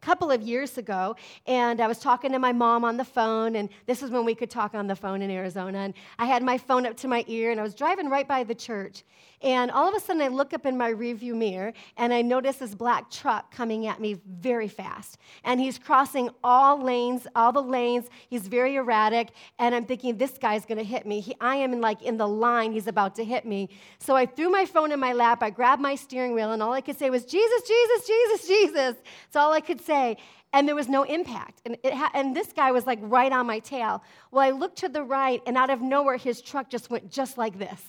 couple 0.00 0.30
of 0.30 0.42
years 0.42 0.78
ago 0.78 1.16
and 1.46 1.80
i 1.80 1.86
was 1.86 1.98
talking 1.98 2.32
to 2.32 2.38
my 2.38 2.52
mom 2.52 2.84
on 2.84 2.96
the 2.96 3.04
phone 3.04 3.56
and 3.56 3.68
this 3.86 4.02
is 4.02 4.10
when 4.10 4.24
we 4.24 4.34
could 4.34 4.50
talk 4.50 4.74
on 4.74 4.86
the 4.86 4.96
phone 4.96 5.22
in 5.22 5.30
arizona 5.30 5.78
and 5.78 5.94
i 6.18 6.24
had 6.24 6.42
my 6.42 6.56
phone 6.56 6.86
up 6.86 6.96
to 6.96 7.08
my 7.08 7.24
ear 7.26 7.50
and 7.50 7.58
i 7.60 7.62
was 7.62 7.74
driving 7.74 8.08
right 8.08 8.28
by 8.28 8.44
the 8.44 8.54
church 8.54 9.02
and 9.40 9.70
all 9.70 9.88
of 9.88 9.94
a 9.94 10.00
sudden, 10.00 10.20
I 10.20 10.28
look 10.28 10.52
up 10.52 10.66
in 10.66 10.76
my 10.76 10.92
rearview 10.92 11.34
mirror 11.34 11.72
and 11.96 12.12
I 12.12 12.22
notice 12.22 12.56
this 12.56 12.74
black 12.74 13.08
truck 13.10 13.54
coming 13.54 13.86
at 13.86 14.00
me 14.00 14.16
very 14.26 14.66
fast. 14.66 15.18
And 15.44 15.60
he's 15.60 15.78
crossing 15.78 16.30
all 16.42 16.82
lanes, 16.82 17.26
all 17.36 17.52
the 17.52 17.62
lanes. 17.62 18.08
He's 18.28 18.48
very 18.48 18.76
erratic. 18.76 19.30
And 19.58 19.74
I'm 19.74 19.84
thinking, 19.84 20.16
this 20.16 20.38
guy's 20.38 20.66
going 20.66 20.78
to 20.78 20.84
hit 20.84 21.06
me. 21.06 21.20
He, 21.20 21.36
I 21.40 21.56
am 21.56 21.72
in, 21.72 21.80
like 21.80 22.02
in 22.02 22.16
the 22.16 22.26
line. 22.26 22.72
He's 22.72 22.88
about 22.88 23.14
to 23.16 23.24
hit 23.24 23.46
me. 23.46 23.68
So 24.00 24.16
I 24.16 24.26
threw 24.26 24.50
my 24.50 24.64
phone 24.64 24.90
in 24.90 24.98
my 24.98 25.12
lap. 25.12 25.42
I 25.42 25.50
grabbed 25.50 25.80
my 25.80 25.94
steering 25.94 26.34
wheel, 26.34 26.52
and 26.52 26.62
all 26.62 26.72
I 26.72 26.80
could 26.80 26.98
say 26.98 27.08
was, 27.08 27.24
Jesus, 27.24 27.62
Jesus, 27.62 28.06
Jesus, 28.06 28.48
Jesus. 28.48 28.74
That's 28.74 29.36
all 29.36 29.52
I 29.52 29.60
could 29.60 29.80
say 29.88 30.16
and 30.52 30.66
there 30.66 30.74
was 30.74 30.88
no 30.88 31.02
impact. 31.02 31.60
And, 31.66 31.76
ha- 31.84 32.10
and, 32.14 32.34
this 32.34 32.52
guy 32.52 32.70
was 32.72 32.86
like 32.86 32.98
right 33.02 33.32
on 33.32 33.46
my 33.46 33.58
tail. 33.58 34.02
Well, 34.30 34.42
I 34.46 34.50
looked 34.50 34.78
to 34.78 34.88
the 34.88 35.02
right, 35.02 35.42
and 35.46 35.56
out 35.56 35.70
of 35.70 35.82
nowhere, 35.82 36.16
his 36.16 36.40
truck 36.40 36.70
just 36.70 36.88
went 36.88 37.10
just 37.10 37.36
like 37.36 37.58
this. 37.58 37.82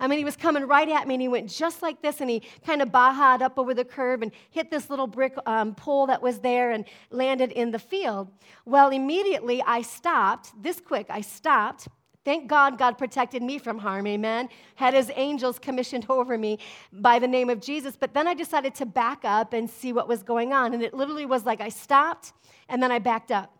I 0.00 0.08
mean, 0.08 0.18
he 0.18 0.24
was 0.24 0.36
coming 0.36 0.66
right 0.66 0.88
at 0.88 1.06
me 1.06 1.14
and 1.16 1.22
he 1.22 1.28
went 1.28 1.50
just 1.50 1.82
like 1.82 2.00
this 2.00 2.22
and 2.22 2.30
he 2.30 2.40
kind 2.64 2.80
of 2.80 2.88
bahaed 2.88 3.42
up 3.42 3.58
over 3.58 3.74
the 3.74 3.84
curb 3.84 4.22
and 4.22 4.32
hit 4.50 4.70
this 4.70 4.88
little 4.88 5.06
brick 5.06 5.34
um, 5.44 5.74
pole 5.74 6.06
that 6.06 6.22
was 6.22 6.38
there 6.38 6.70
and 6.70 6.86
landed 7.10 7.52
in 7.52 7.70
the 7.70 7.78
field. 7.78 8.30
Well, 8.64 8.88
immediately 8.88 9.62
I 9.66 9.82
stopped, 9.82 10.52
this 10.60 10.80
quick, 10.80 11.08
I 11.10 11.20
stopped. 11.20 11.86
Thank 12.30 12.46
God 12.46 12.78
God 12.78 12.96
protected 12.96 13.42
me 13.42 13.58
from 13.58 13.76
harm, 13.76 14.06
amen. 14.06 14.50
Had 14.76 14.94
his 14.94 15.10
angels 15.16 15.58
commissioned 15.58 16.06
over 16.08 16.38
me 16.38 16.60
by 16.92 17.18
the 17.18 17.26
name 17.26 17.50
of 17.50 17.60
Jesus. 17.60 17.96
But 17.96 18.14
then 18.14 18.28
I 18.28 18.34
decided 18.34 18.72
to 18.76 18.86
back 18.86 19.24
up 19.24 19.52
and 19.52 19.68
see 19.68 19.92
what 19.92 20.06
was 20.06 20.22
going 20.22 20.52
on. 20.52 20.72
And 20.72 20.80
it 20.80 20.94
literally 20.94 21.26
was 21.26 21.44
like 21.44 21.60
I 21.60 21.70
stopped 21.70 22.32
and 22.68 22.80
then 22.80 22.92
I 22.92 23.00
backed 23.00 23.32
up. 23.32 23.58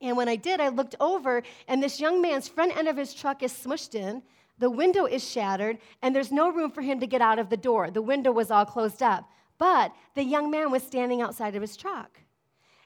And 0.00 0.16
when 0.16 0.28
I 0.28 0.34
did, 0.34 0.60
I 0.60 0.70
looked 0.70 0.96
over, 0.98 1.44
and 1.68 1.80
this 1.80 2.00
young 2.00 2.20
man's 2.20 2.48
front 2.48 2.76
end 2.76 2.88
of 2.88 2.96
his 2.96 3.14
truck 3.14 3.44
is 3.44 3.52
smushed 3.52 3.94
in. 3.94 4.24
The 4.58 4.70
window 4.70 5.04
is 5.04 5.22
shattered, 5.22 5.78
and 6.02 6.12
there's 6.12 6.32
no 6.32 6.50
room 6.50 6.72
for 6.72 6.82
him 6.82 6.98
to 6.98 7.06
get 7.06 7.22
out 7.22 7.38
of 7.38 7.48
the 7.48 7.56
door. 7.56 7.92
The 7.92 8.02
window 8.02 8.32
was 8.32 8.50
all 8.50 8.64
closed 8.66 9.04
up. 9.04 9.30
But 9.56 9.94
the 10.16 10.24
young 10.24 10.50
man 10.50 10.72
was 10.72 10.82
standing 10.82 11.22
outside 11.22 11.54
of 11.54 11.62
his 11.62 11.76
truck. 11.76 12.18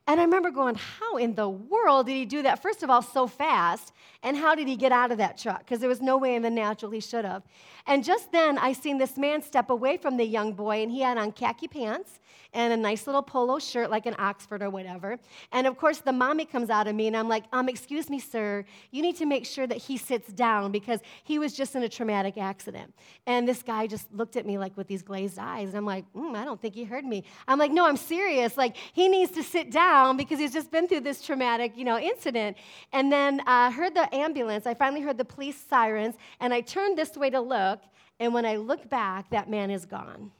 And 0.07 0.21
I 0.21 0.25
remember 0.25 0.51
going, 0.51 0.75
How 0.75 1.17
in 1.17 1.35
the 1.35 1.49
world 1.49 2.07
did 2.07 2.15
he 2.15 2.25
do 2.27 2.43
that? 2.43 2.61
First 2.61 2.83
of 2.83 2.91
all, 2.91 3.01
so 3.01 3.27
fast. 3.27 3.93
And 4.23 4.37
how 4.37 4.55
did 4.55 4.69
he 4.69 4.77
get 4.77 4.93
out 4.93 5.13
of 5.13 5.19
that 5.19 5.39
truck? 5.39 5.61
Because 5.61 5.81
there 5.81 5.89
was 5.89 6.01
no 6.01 6.17
way 6.19 6.35
in 6.35 6.43
the 6.43 6.51
natural 6.51 6.91
he 6.91 7.01
should 7.01 7.25
have. 7.25 7.43
And 7.87 8.03
just 8.03 8.33
then, 8.33 8.57
I 8.59 8.73
seen 8.73 8.97
this 8.97 9.17
man 9.19 9.43
step 9.43 9.69
away 9.69 9.99
from 9.99 10.17
the 10.17 10.25
young 10.25 10.55
boy, 10.55 10.83
and 10.83 10.91
he 10.91 11.01
had 11.01 11.19
on 11.19 11.33
khaki 11.33 11.69
pants 11.69 12.21
and 12.55 12.73
a 12.73 12.77
nice 12.77 13.07
little 13.07 13.23
polo 13.23 13.59
shirt, 13.59 13.91
like 13.91 14.07
an 14.07 14.15
Oxford 14.19 14.63
or 14.63 14.71
whatever. 14.71 15.19
And 15.53 15.67
of 15.67 15.77
course, 15.77 15.99
the 15.99 16.13
mommy 16.13 16.47
comes 16.47 16.71
out 16.71 16.87
of 16.87 16.95
me, 16.95 17.07
and 17.07 17.17
I'm 17.17 17.29
like, 17.29 17.45
um, 17.53 17.69
excuse 17.69 18.09
me, 18.09 18.19
sir, 18.19 18.65
you 18.93 19.03
need 19.03 19.17
to 19.17 19.27
make 19.27 19.45
sure 19.45 19.67
that 19.67 19.77
he 19.77 19.99
sits 19.99 20.33
down 20.33 20.73
because 20.73 21.01
he 21.25 21.39
was 21.39 21.53
just 21.53 21.75
in 21.75 21.83
a 21.83 21.89
traumatic 21.89 22.39
accident. 22.39 22.95
And 23.27 23.47
this 23.47 23.63
guy 23.63 23.87
just 23.87 24.11
looked 24.15 24.37
at 24.37 24.47
me 24.47 24.57
like 24.57 24.75
with 24.77 24.87
these 24.87 25.03
glazed 25.03 25.39
eyes, 25.39 25.69
and 25.69 25.77
I'm 25.77 25.85
like, 25.85 26.11
mm, 26.15 26.35
I 26.35 26.45
don't 26.45 26.61
think 26.61 26.75
he 26.75 26.85
heard 26.85 27.05
me. 27.05 27.25
I'm 27.47 27.59
like, 27.59 27.73
no, 27.73 27.87
I'm 27.87 27.97
serious. 27.99 28.57
Like, 28.57 28.77
he 28.77 29.09
needs 29.09 29.33
to 29.33 29.43
sit 29.43 29.71
down 29.71 29.94
because 30.17 30.39
he's 30.39 30.53
just 30.53 30.71
been 30.71 30.89
through 30.89 31.01
this 31.01 31.23
traumatic, 31.23 31.77
you 31.77 31.85
know, 31.85 31.99
incident. 31.99 32.57
And 32.93 33.13
then 33.13 33.41
I 33.47 33.69
uh, 33.69 33.71
heard 33.71 33.95
the 33.95 34.13
ambulance. 34.15 34.67
I 34.67 34.75
finally 34.75 35.01
heard 35.01 35.19
the 35.19 35.25
police 35.25 35.57
sirens, 35.57 36.17
and 36.41 36.53
I 36.53 36.61
turned 36.61 36.99
this 36.99 37.17
way 37.17 37.31
to 37.31 37.41
look, 37.41 37.81
and 38.19 38.35
when 38.35 38.45
I 38.45 38.57
look 38.57 38.89
back, 38.89 39.31
that 39.31 39.49
man 39.49 39.71
is 39.71 39.87
gone. 39.87 40.31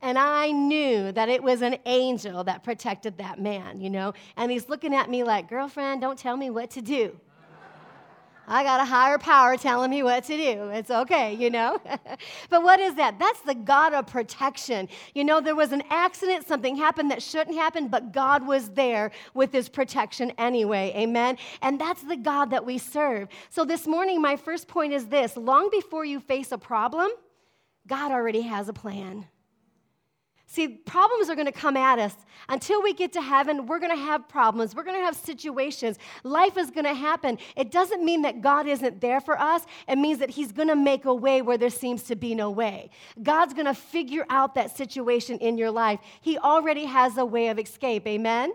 And 0.00 0.16
I 0.16 0.52
knew 0.52 1.10
that 1.12 1.28
it 1.28 1.42
was 1.42 1.60
an 1.62 1.78
angel 1.84 2.44
that 2.44 2.62
protected 2.62 3.18
that 3.18 3.40
man, 3.40 3.80
you 3.80 3.90
know? 3.90 4.14
And 4.36 4.50
he's 4.50 4.68
looking 4.68 4.94
at 4.94 5.10
me 5.10 5.24
like, 5.24 5.48
girlfriend, 5.48 6.00
don't 6.00 6.18
tell 6.18 6.36
me 6.36 6.50
what 6.50 6.70
to 6.70 6.82
do. 6.82 7.18
I 8.50 8.64
got 8.64 8.80
a 8.80 8.84
higher 8.84 9.18
power 9.18 9.56
telling 9.58 9.90
me 9.90 10.02
what 10.02 10.24
to 10.24 10.36
do. 10.36 10.70
It's 10.70 10.90
okay, 10.90 11.34
you 11.34 11.50
know? 11.50 11.78
but 12.50 12.62
what 12.62 12.80
is 12.80 12.94
that? 12.94 13.18
That's 13.18 13.40
the 13.42 13.54
God 13.54 13.92
of 13.92 14.06
protection. 14.06 14.88
You 15.14 15.24
know, 15.24 15.40
there 15.40 15.54
was 15.54 15.72
an 15.72 15.82
accident, 15.90 16.48
something 16.48 16.74
happened 16.74 17.10
that 17.10 17.22
shouldn't 17.22 17.56
happen, 17.56 17.88
but 17.88 18.12
God 18.12 18.46
was 18.46 18.70
there 18.70 19.10
with 19.34 19.52
his 19.52 19.68
protection 19.68 20.32
anyway. 20.38 20.92
Amen? 20.96 21.36
And 21.60 21.78
that's 21.78 22.02
the 22.02 22.16
God 22.16 22.46
that 22.50 22.64
we 22.64 22.78
serve. 22.78 23.28
So 23.50 23.66
this 23.66 23.86
morning, 23.86 24.22
my 24.22 24.36
first 24.36 24.66
point 24.66 24.94
is 24.94 25.06
this 25.06 25.36
long 25.36 25.68
before 25.70 26.06
you 26.06 26.18
face 26.18 26.50
a 26.50 26.58
problem, 26.58 27.10
God 27.86 28.12
already 28.12 28.42
has 28.42 28.68
a 28.68 28.72
plan. 28.72 29.26
See, 30.50 30.66
problems 30.66 31.28
are 31.28 31.34
going 31.34 31.46
to 31.46 31.52
come 31.52 31.76
at 31.76 31.98
us. 31.98 32.16
Until 32.48 32.82
we 32.82 32.94
get 32.94 33.12
to 33.12 33.20
heaven, 33.20 33.66
we're 33.66 33.78
going 33.78 33.94
to 33.94 34.02
have 34.02 34.26
problems. 34.30 34.74
We're 34.74 34.82
going 34.82 34.98
to 34.98 35.04
have 35.04 35.14
situations. 35.14 35.98
Life 36.24 36.56
is 36.56 36.70
going 36.70 36.86
to 36.86 36.94
happen. 36.94 37.36
It 37.54 37.70
doesn't 37.70 38.02
mean 38.02 38.22
that 38.22 38.40
God 38.40 38.66
isn't 38.66 39.02
there 39.02 39.20
for 39.20 39.38
us, 39.38 39.66
it 39.86 39.96
means 39.96 40.20
that 40.20 40.30
He's 40.30 40.50
going 40.50 40.68
to 40.68 40.74
make 40.74 41.04
a 41.04 41.14
way 41.14 41.42
where 41.42 41.58
there 41.58 41.68
seems 41.68 42.02
to 42.04 42.16
be 42.16 42.34
no 42.34 42.50
way. 42.50 42.88
God's 43.22 43.52
going 43.52 43.66
to 43.66 43.74
figure 43.74 44.24
out 44.30 44.54
that 44.54 44.74
situation 44.74 45.36
in 45.38 45.58
your 45.58 45.70
life. 45.70 46.00
He 46.22 46.38
already 46.38 46.86
has 46.86 47.18
a 47.18 47.26
way 47.26 47.48
of 47.48 47.58
escape. 47.58 48.06
Amen? 48.06 48.54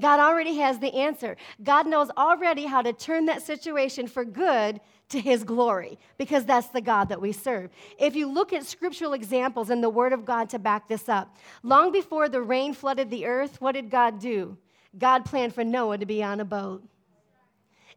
God 0.00 0.18
already 0.18 0.56
has 0.56 0.80
the 0.80 0.92
answer. 0.94 1.36
God 1.62 1.86
knows 1.86 2.10
already 2.16 2.66
how 2.66 2.82
to 2.82 2.92
turn 2.92 3.26
that 3.26 3.42
situation 3.42 4.08
for 4.08 4.24
good 4.24 4.80
to 5.10 5.20
his 5.20 5.44
glory 5.44 5.98
because 6.18 6.44
that's 6.44 6.68
the 6.68 6.80
God 6.80 7.08
that 7.08 7.20
we 7.20 7.32
serve. 7.32 7.70
If 7.98 8.16
you 8.16 8.30
look 8.30 8.52
at 8.52 8.64
scriptural 8.64 9.12
examples 9.12 9.70
and 9.70 9.82
the 9.82 9.90
Word 9.90 10.12
of 10.12 10.24
God 10.24 10.48
to 10.50 10.58
back 10.58 10.88
this 10.88 11.08
up, 11.08 11.36
long 11.62 11.92
before 11.92 12.28
the 12.28 12.42
rain 12.42 12.72
flooded 12.74 13.10
the 13.10 13.26
earth, 13.26 13.60
what 13.60 13.72
did 13.72 13.90
God 13.90 14.18
do? 14.18 14.56
God 14.98 15.24
planned 15.24 15.54
for 15.54 15.64
Noah 15.64 15.98
to 15.98 16.06
be 16.06 16.22
on 16.22 16.40
a 16.40 16.44
boat. 16.44 16.82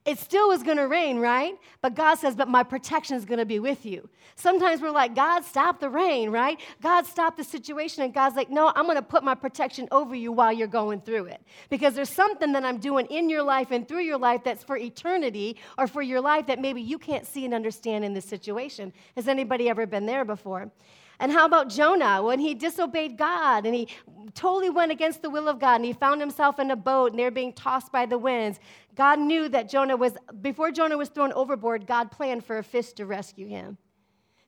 It 0.06 0.20
still 0.20 0.50
was 0.50 0.64
going 0.64 0.78
to 0.78 0.88
rain, 0.88 1.20
right? 1.20 1.58
But 1.82 1.96
God 1.96 2.16
says, 2.16 2.36
but 2.36 2.50
my 2.50 2.64
protection 2.64 3.16
is 3.16 3.24
going 3.24 3.40
to 3.40 3.46
be 3.46 3.60
with 3.60 3.86
you. 3.86 4.10
Sometimes 4.36 4.82
we're 4.82 4.92
like, 4.92 5.16
God, 5.16 5.46
stop 5.46 5.80
the 5.80 5.90
rain, 5.90 6.30
right? 6.30 6.60
God, 6.82 7.06
stop 7.06 7.38
the 7.38 7.44
situation. 7.44 8.04
And 8.04 8.14
God's 8.14 8.36
like, 8.36 8.50
no, 8.50 8.74
I'm 8.76 8.84
going 8.84 8.98
to 8.98 9.02
put 9.02 9.24
my 9.24 9.34
protection 9.34 9.88
over 9.92 10.14
you 10.14 10.34
while 10.34 10.52
you're 10.52 10.68
going 10.68 11.00
through 11.00 11.26
it. 11.26 11.42
Because 11.70 11.94
there's 11.94 12.10
something 12.10 12.52
that 12.52 12.66
I'm 12.66 12.80
doing 12.80 13.06
in 13.06 13.30
your 13.30 13.44
life 13.44 13.72
and 13.72 13.88
through 13.88 14.02
your 14.02 14.18
life 14.18 14.44
that's 14.44 14.64
for 14.64 14.76
eternity 14.76 15.56
or 15.78 15.88
for 15.88 16.02
your 16.02 16.20
life 16.20 16.48
that 16.48 16.60
maybe 16.60 16.82
you 16.82 16.98
can't 16.98 17.26
see 17.26 17.46
and 17.46 17.54
understand 17.54 18.04
in 18.04 18.14
this 18.14 18.26
situation. 18.26 18.92
Has 19.16 19.30
anybody 19.30 19.70
ever 19.70 19.86
been 19.86 20.06
there 20.06 20.26
before? 20.26 20.70
And 21.20 21.32
how 21.32 21.46
about 21.46 21.70
Jonah 21.70 22.22
when 22.24 22.40
he 22.40 22.54
disobeyed 22.54 23.18
God 23.18 23.66
and 23.66 23.76
he 23.76 23.88
totally 24.34 24.70
went 24.70 24.92
against 24.92 25.22
the 25.22 25.30
will 25.30 25.48
of 25.48 25.60
God 25.60 25.76
and 25.76 25.86
he 25.86 25.94
found 25.94 26.20
himself 26.20 26.60
in 26.60 26.72
a 26.72 26.76
boat 26.76 27.12
and 27.12 27.20
they're 27.20 27.32
being 27.32 27.54
tossed 27.54 27.92
by 27.92 28.06
the 28.06 28.18
winds? 28.18 28.60
God 28.96 29.20
knew 29.20 29.48
that 29.50 29.70
Jonah 29.70 29.96
was, 29.96 30.14
before 30.42 30.72
Jonah 30.72 30.98
was 30.98 31.10
thrown 31.10 31.32
overboard, 31.34 31.88
God 31.88 32.12
planned 32.12 32.46
for 32.46 32.58
a 32.58 32.64
fish 32.64 32.94
to 32.94 33.06
rescue 33.06 33.48
him. 33.48 33.78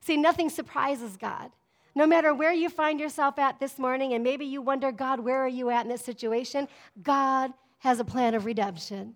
See, 0.00 0.16
nothing 0.16 0.50
surprises 0.50 1.16
God. 1.16 1.50
No 1.94 2.06
matter 2.06 2.34
where 2.34 2.52
you 2.52 2.68
find 2.68 3.00
yourself 3.00 3.38
at 3.38 3.58
this 3.58 3.78
morning, 3.78 4.12
and 4.12 4.22
maybe 4.22 4.44
you 4.44 4.60
wonder, 4.60 4.92
God, 4.92 5.20
where 5.20 5.42
are 5.42 5.48
you 5.48 5.70
at 5.70 5.86
in 5.86 5.88
this 5.88 6.04
situation? 6.04 6.68
God 7.02 7.52
has 7.78 8.00
a 8.00 8.04
plan 8.04 8.34
of 8.34 8.44
redemption. 8.44 9.14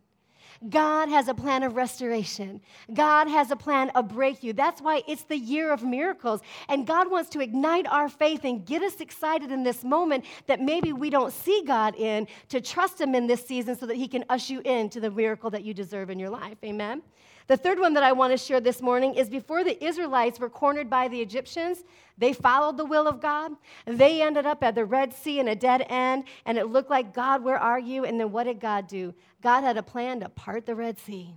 God 0.69 1.09
has 1.09 1.29
a 1.29 1.35
plan 1.35 1.63
of 1.63 1.75
restoration. 1.75 2.61
God 2.93 3.29
has 3.29 3.51
a 3.51 3.57
plan 3.57 3.89
of 3.91 4.09
breakthrough. 4.09 4.53
That's 4.53 4.83
why 4.83 5.03
it's 5.09 5.23
the 5.23 5.39
year 5.39 5.73
of 5.73 5.83
miracles. 5.83 6.43
And 6.69 6.87
God 6.87 7.11
wants 7.11 7.31
to 7.31 7.41
ignite 7.41 7.87
our 7.87 8.11
faith 8.11 8.45
and 8.45 8.65
get 8.67 8.83
us 8.83 9.01
excited 9.01 9.51
in 9.51 9.63
this 9.63 9.83
moment 9.83 10.27
that 10.49 10.61
maybe 10.61 10.93
we 10.93 11.09
don't 11.09 11.33
see 11.33 11.63
God 11.67 11.95
in 11.95 12.29
to 12.51 12.61
trust 12.61 13.01
Him 13.01 13.15
in 13.15 13.27
this 13.27 13.47
season 13.47 13.75
so 13.77 13.87
that 13.87 13.97
He 13.97 14.07
can 14.07 14.25
usher 14.29 14.55
you 14.55 14.61
into 14.61 15.01
the 15.01 15.11
miracle 15.11 15.49
that 15.51 15.65
you 15.65 15.73
deserve 15.73 16.11
in 16.11 16.19
your 16.19 16.31
life. 16.31 16.59
Amen. 16.63 17.03
The 17.51 17.57
third 17.57 17.81
one 17.81 17.95
that 17.95 18.05
I 18.05 18.13
want 18.13 18.33
to 18.33 18.37
share 18.37 18.61
this 18.61 18.81
morning 18.81 19.17
is 19.17 19.29
before 19.29 19.65
the 19.65 19.85
Israelites 19.85 20.39
were 20.39 20.49
cornered 20.49 20.89
by 20.89 21.09
the 21.09 21.21
Egyptians, 21.21 21.83
they 22.17 22.33
followed 22.33 22.77
the 22.77 22.85
will 22.85 23.09
of 23.09 23.21
God. 23.21 23.51
They 23.87 24.23
ended 24.23 24.47
up 24.47 24.63
at 24.63 24.77
the 24.77 24.85
Red 24.85 25.13
Sea 25.13 25.41
in 25.41 25.49
a 25.49 25.57
dead 25.57 25.85
end, 25.89 26.27
and 26.47 26.57
it 26.57 26.67
looked 26.67 26.91
like, 26.91 27.13
God, 27.13 27.43
where 27.43 27.59
are 27.59 27.81
you? 27.81 28.05
And 28.05 28.21
then 28.21 28.31
what 28.31 28.45
did 28.45 28.61
God 28.61 28.87
do? 28.87 29.13
God 29.43 29.65
had 29.65 29.77
a 29.77 29.83
plan 29.83 30.21
to 30.21 30.29
part 30.29 30.65
the 30.65 30.77
Red 30.77 30.97
Sea. 30.97 31.35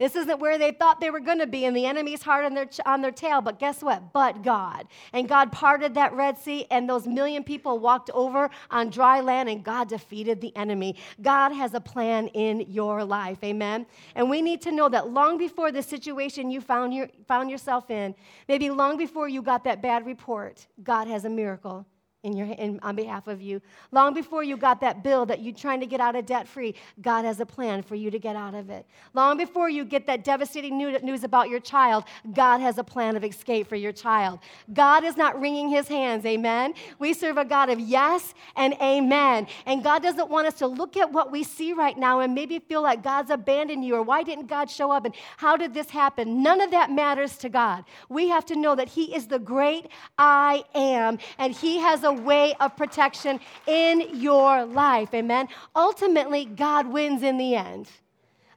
This 0.00 0.16
isn't 0.16 0.40
where 0.40 0.56
they 0.56 0.72
thought 0.72 0.98
they 0.98 1.10
were 1.10 1.20
going 1.20 1.40
to 1.40 1.46
be, 1.46 1.66
and 1.66 1.76
the 1.76 1.84
enemy's 1.84 2.22
hard 2.22 2.46
on 2.46 2.54
their, 2.54 2.70
on 2.86 3.02
their 3.02 3.12
tail. 3.12 3.42
But 3.42 3.58
guess 3.58 3.82
what? 3.82 4.14
But 4.14 4.42
God. 4.42 4.88
And 5.12 5.28
God 5.28 5.52
parted 5.52 5.92
that 5.94 6.14
Red 6.14 6.38
Sea, 6.38 6.66
and 6.70 6.88
those 6.88 7.06
million 7.06 7.44
people 7.44 7.78
walked 7.78 8.08
over 8.14 8.48
on 8.70 8.88
dry 8.88 9.20
land, 9.20 9.50
and 9.50 9.62
God 9.62 9.90
defeated 9.90 10.40
the 10.40 10.56
enemy. 10.56 10.96
God 11.20 11.50
has 11.50 11.74
a 11.74 11.80
plan 11.80 12.28
in 12.28 12.60
your 12.62 13.04
life. 13.04 13.44
Amen. 13.44 13.84
And 14.14 14.30
we 14.30 14.40
need 14.40 14.62
to 14.62 14.72
know 14.72 14.88
that 14.88 15.10
long 15.10 15.36
before 15.36 15.70
the 15.70 15.82
situation 15.82 16.50
you 16.50 16.62
found, 16.62 16.94
your, 16.94 17.10
found 17.28 17.50
yourself 17.50 17.90
in, 17.90 18.14
maybe 18.48 18.70
long 18.70 18.96
before 18.96 19.28
you 19.28 19.42
got 19.42 19.64
that 19.64 19.82
bad 19.82 20.06
report, 20.06 20.66
God 20.82 21.08
has 21.08 21.26
a 21.26 21.30
miracle 21.30 21.86
in 22.22 22.36
your, 22.36 22.48
in, 22.48 22.78
on 22.82 22.94
behalf 22.94 23.28
of 23.28 23.40
you. 23.40 23.62
Long 23.92 24.12
before 24.12 24.44
you 24.44 24.58
got 24.58 24.80
that 24.82 25.02
bill 25.02 25.24
that 25.26 25.40
you're 25.40 25.54
trying 25.54 25.80
to 25.80 25.86
get 25.86 26.00
out 26.00 26.14
of 26.14 26.26
debt 26.26 26.46
free, 26.46 26.74
God 27.00 27.24
has 27.24 27.40
a 27.40 27.46
plan 27.46 27.82
for 27.82 27.94
you 27.94 28.10
to 28.10 28.18
get 28.18 28.36
out 28.36 28.54
of 28.54 28.68
it. 28.68 28.84
Long 29.14 29.38
before 29.38 29.70
you 29.70 29.86
get 29.86 30.06
that 30.06 30.22
devastating 30.22 30.76
news 30.76 31.24
about 31.24 31.48
your 31.48 31.60
child, 31.60 32.04
God 32.34 32.58
has 32.58 32.76
a 32.76 32.84
plan 32.84 33.16
of 33.16 33.24
escape 33.24 33.66
for 33.68 33.76
your 33.76 33.92
child. 33.92 34.40
God 34.74 35.02
is 35.02 35.16
not 35.16 35.40
wringing 35.40 35.70
his 35.70 35.88
hands, 35.88 36.26
amen? 36.26 36.74
We 36.98 37.14
serve 37.14 37.38
a 37.38 37.44
God 37.44 37.70
of 37.70 37.80
yes 37.80 38.34
and 38.54 38.74
amen. 38.82 39.46
And 39.64 39.82
God 39.82 40.02
doesn't 40.02 40.28
want 40.28 40.46
us 40.46 40.54
to 40.54 40.66
look 40.66 40.98
at 40.98 41.10
what 41.10 41.32
we 41.32 41.42
see 41.42 41.72
right 41.72 41.96
now 41.96 42.20
and 42.20 42.34
maybe 42.34 42.58
feel 42.58 42.82
like 42.82 43.02
God's 43.02 43.30
abandoned 43.30 43.82
you 43.82 43.94
or 43.94 44.02
why 44.02 44.22
didn't 44.24 44.46
God 44.46 44.70
show 44.70 44.90
up 44.90 45.06
and 45.06 45.14
how 45.38 45.56
did 45.56 45.72
this 45.72 45.88
happen? 45.88 46.42
None 46.42 46.60
of 46.60 46.70
that 46.72 46.90
matters 46.90 47.38
to 47.38 47.48
God. 47.48 47.84
We 48.10 48.28
have 48.28 48.44
to 48.46 48.56
know 48.56 48.74
that 48.74 48.90
he 48.90 49.14
is 49.14 49.26
the 49.26 49.38
great 49.38 49.86
I 50.18 50.64
am 50.74 51.18
and 51.38 51.54
he 51.54 51.78
has 51.78 52.04
a 52.04 52.09
a 52.10 52.12
way 52.12 52.54
of 52.60 52.76
protection 52.76 53.40
in 53.66 54.20
your 54.20 54.64
life. 54.64 55.14
Amen. 55.14 55.48
Ultimately, 55.74 56.44
God 56.44 56.88
wins 56.88 57.22
in 57.22 57.38
the 57.38 57.54
end. 57.54 57.88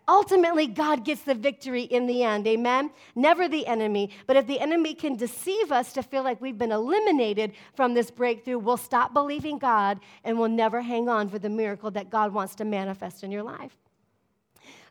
Ultimately, 0.07 0.67
God 0.67 1.05
gets 1.05 1.21
the 1.21 1.35
victory 1.35 1.83
in 1.83 2.07
the 2.07 2.23
end. 2.23 2.45
Amen. 2.45 2.91
Never 3.15 3.47
the 3.47 3.65
enemy. 3.65 4.09
But 4.27 4.35
if 4.35 4.47
the 4.47 4.59
enemy 4.59 4.93
can 4.95 5.15
deceive 5.15 5.71
us 5.71 5.93
to 5.93 6.03
feel 6.03 6.23
like 6.23 6.41
we've 6.41 6.57
been 6.57 6.73
eliminated 6.73 7.53
from 7.73 7.93
this 7.93 8.11
breakthrough, 8.11 8.59
we'll 8.59 8.75
stop 8.75 9.13
believing 9.13 9.59
God 9.59 10.01
and 10.25 10.37
we'll 10.37 10.49
never 10.49 10.81
hang 10.81 11.07
on 11.07 11.29
for 11.29 11.39
the 11.39 11.49
miracle 11.49 11.89
that 11.91 12.09
God 12.09 12.33
wants 12.33 12.55
to 12.55 12.65
manifest 12.65 13.23
in 13.23 13.31
your 13.31 13.43
life. 13.43 13.77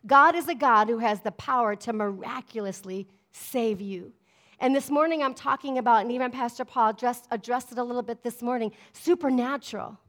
God 0.05 0.35
is 0.35 0.47
a 0.47 0.55
God 0.55 0.89
who 0.89 0.97
has 0.97 1.21
the 1.21 1.31
power 1.31 1.75
to 1.75 1.93
miraculously 1.93 3.07
save 3.31 3.81
you. 3.81 4.13
And 4.63 4.73
this 4.73 4.89
morning 4.89 5.21
I'm 5.21 5.33
talking 5.33 5.77
about, 5.77 6.03
and 6.03 6.11
even 6.13 6.31
Pastor 6.31 6.63
Paul 6.63 6.91
addressed, 6.91 7.27
addressed 7.31 7.73
it 7.73 7.77
a 7.77 7.83
little 7.83 8.01
bit 8.01 8.23
this 8.23 8.41
morning 8.41 8.71
supernatural. 8.93 9.99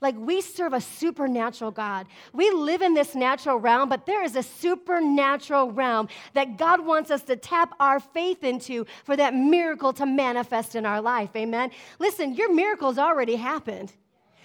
Like 0.00 0.16
we 0.18 0.40
serve 0.40 0.72
a 0.72 0.80
supernatural 0.80 1.70
God. 1.70 2.08
We 2.32 2.50
live 2.50 2.82
in 2.82 2.92
this 2.92 3.14
natural 3.14 3.58
realm, 3.58 3.88
but 3.88 4.06
there 4.06 4.24
is 4.24 4.34
a 4.34 4.42
supernatural 4.42 5.70
realm 5.70 6.08
that 6.34 6.58
God 6.58 6.84
wants 6.84 7.12
us 7.12 7.22
to 7.22 7.36
tap 7.36 7.72
our 7.78 8.00
faith 8.00 8.42
into 8.42 8.84
for 9.04 9.16
that 9.16 9.32
miracle 9.32 9.92
to 9.92 10.06
manifest 10.06 10.74
in 10.74 10.84
our 10.84 11.00
life. 11.00 11.30
Amen. 11.36 11.70
Listen, 12.00 12.34
your 12.34 12.52
miracle's 12.52 12.98
already 12.98 13.36
happened. 13.36 13.92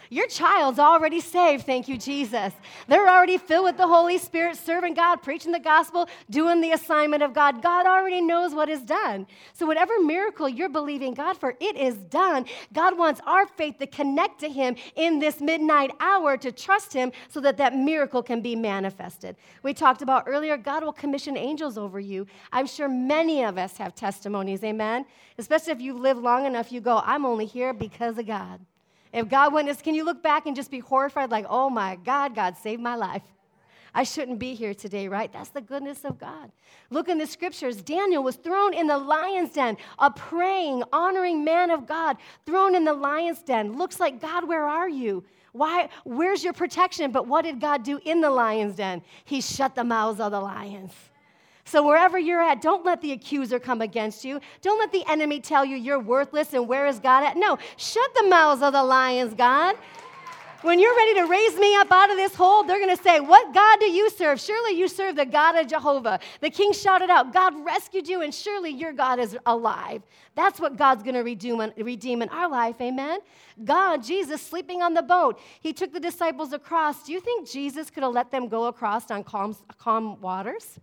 Your 0.10 0.28
child's 0.28 0.80
already 0.80 1.20
saved, 1.20 1.66
thank 1.66 1.88
you, 1.88 1.97
Jesus. 1.97 2.53
They're 2.88 3.10
already 3.10 3.38
filled 3.38 3.66
with 3.66 3.78
the 3.78 3.88
Holy 3.88 4.18
Spirit, 4.18 4.58
serving 4.58 4.93
God, 4.93 5.18
preaching 5.18 5.51
the 5.51 5.60
gospel, 5.60 6.08
doing 6.30 6.62
the 6.62 6.72
assignment 6.72 7.24
of 7.24 7.34
God. 7.34 7.62
God 7.62 7.86
already 7.86 8.22
knows 8.22 8.53
what 8.53 8.70
is 8.70 8.82
done. 8.82 9.28
So, 9.53 9.66
whatever 9.66 9.99
miracle 9.99 10.47
you're 10.47 10.70
believing 10.70 11.14
God 11.14 11.38
for, 11.38 11.56
it 11.60 11.76
is 11.76 11.95
done. 11.97 12.45
God 12.74 12.97
wants 12.97 13.22
our 13.26 13.47
faith 13.47 13.78
to 13.80 13.88
connect 13.88 14.39
to 14.41 14.49
Him 14.49 14.76
in 14.95 15.20
this 15.20 15.41
midnight 15.41 15.91
hour 15.99 16.38
to 16.38 16.51
trust 16.51 16.93
Him 16.93 17.12
so 17.30 17.39
that 17.41 17.58
that 17.58 17.76
miracle 17.76 18.22
can 18.22 18.41
be 18.41 18.56
manifested. 18.56 19.36
We 19.64 19.74
talked 19.74 20.01
about 20.01 20.24
earlier, 20.28 20.58
God 20.58 20.84
will 20.84 20.93
commission 20.93 21.38
angels 21.38 21.78
over 21.78 21.99
you. 21.99 22.28
I'm 22.51 22.68
sure 22.68 22.88
many 22.88 23.43
of 23.43 23.58
us 23.58 23.78
have 23.78 23.95
testimonies, 23.95 24.64
amen? 24.64 25.06
Especially 25.38 25.74
if 25.74 25.82
you 25.82 25.93
live 25.97 26.18
long 26.18 26.45
enough, 26.45 26.72
you 26.72 26.82
go, 26.82 27.01
I'm 27.03 27.26
only 27.26 27.45
here 27.45 27.74
because 27.74 28.18
of 28.18 28.28
God. 28.28 28.60
If 29.16 29.30
God 29.30 29.53
witnessed, 29.53 29.82
can 29.82 29.95
you 29.95 30.03
look 30.03 30.22
back 30.22 30.45
and 30.45 30.57
just 30.57 30.70
be 30.70 30.80
horrified, 30.80 31.32
like, 31.32 31.45
oh 31.49 31.70
my 31.70 31.95
God, 31.95 32.36
God 32.36 32.57
saved 32.57 32.82
my 32.82 32.95
life? 32.95 33.24
I 33.93 34.03
shouldn't 34.03 34.39
be 34.39 34.55
here 34.55 34.74
today, 34.74 35.07
right? 35.07 35.32
That's 35.32 35.51
the 35.51 35.61
goodness 35.61 36.03
of 36.03 36.20
God. 36.20 36.51
Look 36.89 37.07
in 37.07 37.18
the 37.18 37.26
scriptures. 37.26 37.82
Daniel 37.82 38.22
was 38.22 38.36
thrown 38.36 38.74
in 38.74 38.88
the 38.88 38.97
lion's 38.97 39.51
den, 39.51 39.78
a 39.99 40.11
praying, 40.11 40.84
honoring 40.91 41.45
man 41.45 41.72
of 41.72 41.88
God, 41.88 42.18
thrown 42.45 42.76
in 42.76 42.84
the 42.84 42.93
lion's 42.93 43.41
den. 43.41 43.78
Looks 43.78 44.01
like, 44.01 44.20
God, 44.20 44.49
where 44.49 44.68
are 44.68 44.89
you? 44.89 45.24
Why, 45.53 45.88
where's 46.03 46.43
your 46.43 46.51
protection? 46.51 47.13
But 47.13 47.26
what 47.26 47.45
did 47.45 47.61
God 47.61 47.84
do 47.84 48.01
in 48.03 48.20
the 48.20 48.30
lion's 48.30 48.76
den? 48.76 49.01
He 49.24 49.39
shut 49.39 49.76
the 49.76 49.86
mouths 49.86 50.20
of 50.20 50.34
the 50.34 50.41
lions. 50.41 50.91
So, 51.68 51.86
wherever 51.86 52.20
you're 52.20 52.41
at, 52.41 52.61
don't 52.61 52.86
let 52.86 53.01
the 53.01 53.11
accuser 53.11 53.59
come 53.59 53.82
against 53.82 54.24
you. 54.24 54.39
Don't 54.61 54.78
let 54.78 54.91
the 54.91 55.03
enemy 55.09 55.39
tell 55.39 55.66
you 55.66 55.76
you're 55.76 55.99
worthless 55.99 56.53
and 56.53 56.68
where 56.68 56.86
is 56.86 56.99
God 56.99 57.24
at. 57.24 57.38
No, 57.38 57.57
shut 57.78 58.09
the 58.16 58.28
mouths 58.28 58.61
of 58.61 58.74
the 58.74 58.84
lions, 58.84 59.34
God. 59.34 59.76
When 60.61 60.80
you're 60.80 60.95
ready 60.95 61.16
to 61.16 61.26
raise 61.26 61.57
me 61.57 61.76
up 61.76 61.91
out 61.91 62.09
of 62.09 62.18
this 62.18 62.34
hole, 62.34 62.63
they're 62.63 62.80
going 62.80 62.95
to 62.95 63.03
say, 63.03 63.20
What 63.20 63.53
God 63.53 63.80
do 63.80 63.86
you 63.86 64.11
serve? 64.11 64.39
Surely 64.39 64.78
you 64.78 64.88
serve 64.88 65.16
the 65.16 65.26
God 65.26 65.55
of 65.55 65.68
Jehovah. 65.68 66.20
The 66.39 66.51
king 66.51 66.72
shouted 66.72 67.09
out, 67.09 67.34
God 67.34 67.53
rescued 67.66 68.07
you, 68.07 68.22
and 68.22 68.34
surely 68.34 68.70
your 68.70 68.93
God 68.93 69.20
is 69.20 69.36
alive. 69.45 70.03
That's 70.36 70.59
what 70.59 70.78
God's 70.78 71.01
going 71.01 71.16
to 71.16 71.22
redeem, 71.22 71.61
redeem 71.78 72.22
in 72.22 72.30
our 72.30 72.49
life. 72.49 72.80
Amen. 72.80 73.20
God, 73.63 74.03
Jesus, 74.03 74.41
sleeping 74.41 74.82
on 74.82 74.93
the 74.93 75.03
boat, 75.03 75.39
he 75.61 75.74
took 75.74 75.93
the 75.93 75.99
disciples 75.99 76.53
across. 76.53 77.03
Do 77.03 77.13
you 77.13 77.22
think 77.22 77.49
Jesus 77.49 77.89
could 77.89 78.03
have 78.03 78.13
let 78.13 78.32
them 78.32 78.47
go 78.47 78.66
across 78.66 79.09
on 79.09 79.24
calm, 79.24 79.55
calm 79.78 80.22
waters? 80.22 80.80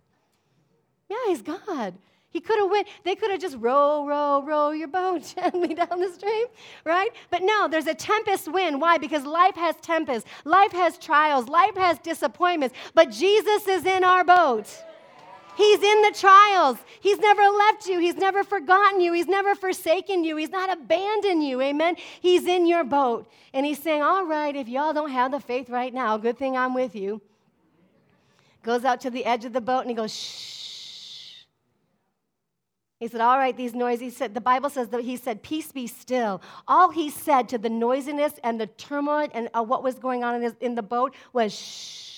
Yeah, 1.13 1.29
he's 1.29 1.41
God. 1.41 1.93
He 2.31 2.39
could 2.39 2.57
have 2.57 2.71
went, 2.71 2.87
they 3.03 3.13
could 3.13 3.29
have 3.29 3.39
just 3.39 3.57
row, 3.57 4.07
row, 4.07 4.41
row 4.41 4.71
your 4.71 4.87
boat 4.87 5.33
gently 5.35 5.75
down 5.75 5.99
the 5.99 6.11
stream, 6.11 6.47
right? 6.83 7.11
But 7.29 7.43
no, 7.43 7.67
there's 7.67 7.85
a 7.85 7.93
tempest 7.93 8.51
wind. 8.51 8.81
Why? 8.81 8.97
Because 8.97 9.23
life 9.23 9.55
has 9.55 9.75
tempests, 9.77 10.27
life 10.43 10.71
has 10.71 10.97
trials, 10.97 11.47
life 11.47 11.75
has 11.75 11.99
disappointments, 11.99 12.75
but 12.95 13.11
Jesus 13.11 13.67
is 13.67 13.85
in 13.85 14.03
our 14.03 14.23
boat. 14.23 14.67
He's 15.55 15.83
in 15.83 16.01
the 16.01 16.15
trials. 16.19 16.79
He's 16.99 17.19
never 17.19 17.43
left 17.43 17.85
you. 17.85 17.99
He's 17.99 18.15
never 18.15 18.43
forgotten 18.43 18.99
you. 18.99 19.13
He's 19.13 19.27
never 19.27 19.53
forsaken 19.53 20.23
you. 20.23 20.35
He's 20.35 20.49
not 20.49 20.75
abandoned 20.75 21.43
you. 21.43 21.61
Amen. 21.61 21.95
He's 22.21 22.47
in 22.47 22.65
your 22.65 22.83
boat. 22.83 23.31
And 23.53 23.63
he's 23.63 23.77
saying, 23.77 24.01
All 24.01 24.25
right, 24.25 24.55
if 24.55 24.67
y'all 24.67 24.93
don't 24.93 25.11
have 25.11 25.29
the 25.29 25.39
faith 25.39 25.69
right 25.69 25.93
now, 25.93 26.17
good 26.17 26.39
thing 26.39 26.57
I'm 26.57 26.73
with 26.73 26.95
you. 26.95 27.21
Goes 28.63 28.83
out 28.83 29.01
to 29.01 29.11
the 29.11 29.25
edge 29.25 29.45
of 29.45 29.53
the 29.53 29.61
boat 29.61 29.81
and 29.81 29.91
he 29.91 29.95
goes, 29.95 30.11
Shh 30.11 30.62
he 33.03 33.09
said, 33.09 33.19
All 33.19 33.37
right, 33.37 33.55
these 33.55 33.73
said, 34.15 34.33
the 34.33 34.39
Bible 34.39 34.69
says 34.69 34.87
that 34.89 35.01
he 35.01 35.17
said, 35.17 35.43
Peace 35.43 35.73
be 35.73 35.87
still. 35.87 36.41
All 36.69 36.89
he 36.89 37.09
said 37.09 37.49
to 37.49 37.57
the 37.57 37.69
noisiness 37.69 38.33
and 38.45 38.61
the 38.61 38.67
turmoil 38.67 39.27
and 39.33 39.49
uh, 39.53 39.61
what 39.61 39.83
was 39.83 39.95
going 39.95 40.23
on 40.23 40.35
in, 40.35 40.41
his, 40.41 40.55
in 40.61 40.75
the 40.75 40.83
boat 40.83 41.13
was, 41.33 41.53
Shh. 41.53 42.12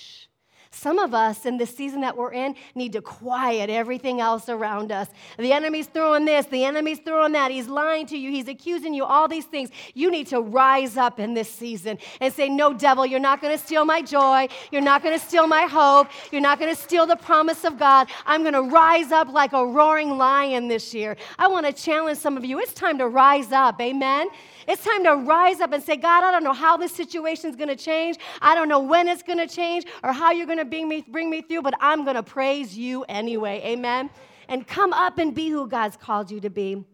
Some 0.76 0.98
of 0.98 1.14
us 1.14 1.46
in 1.46 1.56
the 1.56 1.64
season 1.64 2.02
that 2.02 2.14
we're 2.14 2.34
in 2.34 2.54
need 2.74 2.92
to 2.92 3.00
quiet 3.00 3.70
everything 3.70 4.20
else 4.20 4.50
around 4.50 4.92
us. 4.92 5.08
The 5.38 5.50
enemy's 5.52 5.86
throwing 5.86 6.26
this, 6.26 6.44
the 6.46 6.64
enemy's 6.64 6.98
throwing 6.98 7.32
that. 7.32 7.50
He's 7.50 7.66
lying 7.66 8.06
to 8.08 8.18
you, 8.18 8.30
he's 8.30 8.46
accusing 8.46 8.92
you, 8.92 9.02
all 9.02 9.26
these 9.26 9.46
things. 9.46 9.70
You 9.94 10.10
need 10.10 10.26
to 10.28 10.40
rise 10.42 10.98
up 10.98 11.18
in 11.18 11.32
this 11.32 11.50
season 11.50 11.96
and 12.20 12.32
say, 12.32 12.50
No, 12.50 12.74
devil, 12.74 13.06
you're 13.06 13.18
not 13.18 13.40
going 13.40 13.56
to 13.56 13.64
steal 13.64 13.86
my 13.86 14.02
joy. 14.02 14.48
You're 14.70 14.82
not 14.82 15.02
going 15.02 15.18
to 15.18 15.24
steal 15.24 15.46
my 15.46 15.62
hope. 15.62 16.08
You're 16.30 16.42
not 16.42 16.58
going 16.58 16.74
to 16.74 16.80
steal 16.80 17.06
the 17.06 17.16
promise 17.16 17.64
of 17.64 17.78
God. 17.78 18.08
I'm 18.26 18.42
going 18.42 18.52
to 18.52 18.62
rise 18.62 19.12
up 19.12 19.28
like 19.32 19.54
a 19.54 19.66
roaring 19.66 20.18
lion 20.18 20.68
this 20.68 20.92
year. 20.92 21.16
I 21.38 21.48
want 21.48 21.64
to 21.64 21.72
challenge 21.72 22.18
some 22.18 22.36
of 22.36 22.44
you. 22.44 22.58
It's 22.60 22.74
time 22.74 22.98
to 22.98 23.08
rise 23.08 23.50
up. 23.50 23.80
Amen. 23.80 24.28
It's 24.66 24.84
time 24.84 25.04
to 25.04 25.14
rise 25.14 25.60
up 25.60 25.72
and 25.72 25.82
say, 25.82 25.96
God, 25.96 26.24
I 26.24 26.30
don't 26.30 26.42
know 26.42 26.52
how 26.52 26.76
this 26.76 26.92
situation 26.92 27.50
is 27.50 27.56
going 27.56 27.68
to 27.68 27.76
change. 27.76 28.18
I 28.42 28.54
don't 28.54 28.68
know 28.68 28.80
when 28.80 29.06
it's 29.08 29.22
going 29.22 29.38
to 29.38 29.46
change 29.46 29.86
or 30.02 30.12
how 30.12 30.32
you're 30.32 30.46
going 30.46 30.58
to 30.58 30.64
bring 30.64 30.88
me, 30.88 31.04
bring 31.06 31.30
me 31.30 31.42
through, 31.42 31.62
but 31.62 31.74
I'm 31.80 32.04
going 32.04 32.16
to 32.16 32.22
praise 32.22 32.76
you 32.76 33.04
anyway. 33.04 33.62
Amen. 33.64 34.10
And 34.48 34.66
come 34.66 34.92
up 34.92 35.18
and 35.18 35.34
be 35.34 35.48
who 35.48 35.68
God's 35.68 35.96
called 35.96 36.30
you 36.30 36.40
to 36.40 36.50
be. 36.50 36.84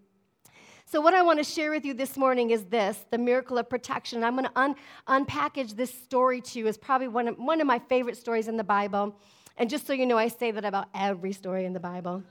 So, 0.85 1.01
what 1.01 1.14
I 1.14 1.23
want 1.23 1.39
to 1.39 1.45
share 1.45 1.70
with 1.70 1.87
you 1.87 1.95
this 1.95 2.18
morning 2.18 2.51
is 2.51 2.64
this 2.64 3.07
the 3.11 3.16
miracle 3.16 3.57
of 3.57 3.70
protection. 3.70 4.23
I'm 4.23 4.35
going 4.35 4.45
to 4.45 4.53
un- 4.57 4.75
unpackage 5.09 5.75
this 5.75 5.93
story 5.93 6.43
to 6.43 6.59
you. 6.59 6.66
It's 6.66 6.77
probably 6.77 7.09
one 7.09 7.29
of, 7.29 7.39
one 7.39 7.62
of 7.62 7.66
my 7.66 7.79
favorite 7.79 8.18
stories 8.18 8.47
in 8.47 8.59
the 8.59 8.64
Bible. 8.64 9.16
And 9.57 9.70
just 9.70 9.87
so 9.87 9.95
you 9.95 10.05
know, 10.05 10.18
I 10.18 10.29
say 10.29 10.51
that 10.51 10.66
about 10.66 10.89
every 10.95 11.33
story 11.33 11.64
in 11.64 11.73
the 11.73 11.81
Bible. 11.81 12.23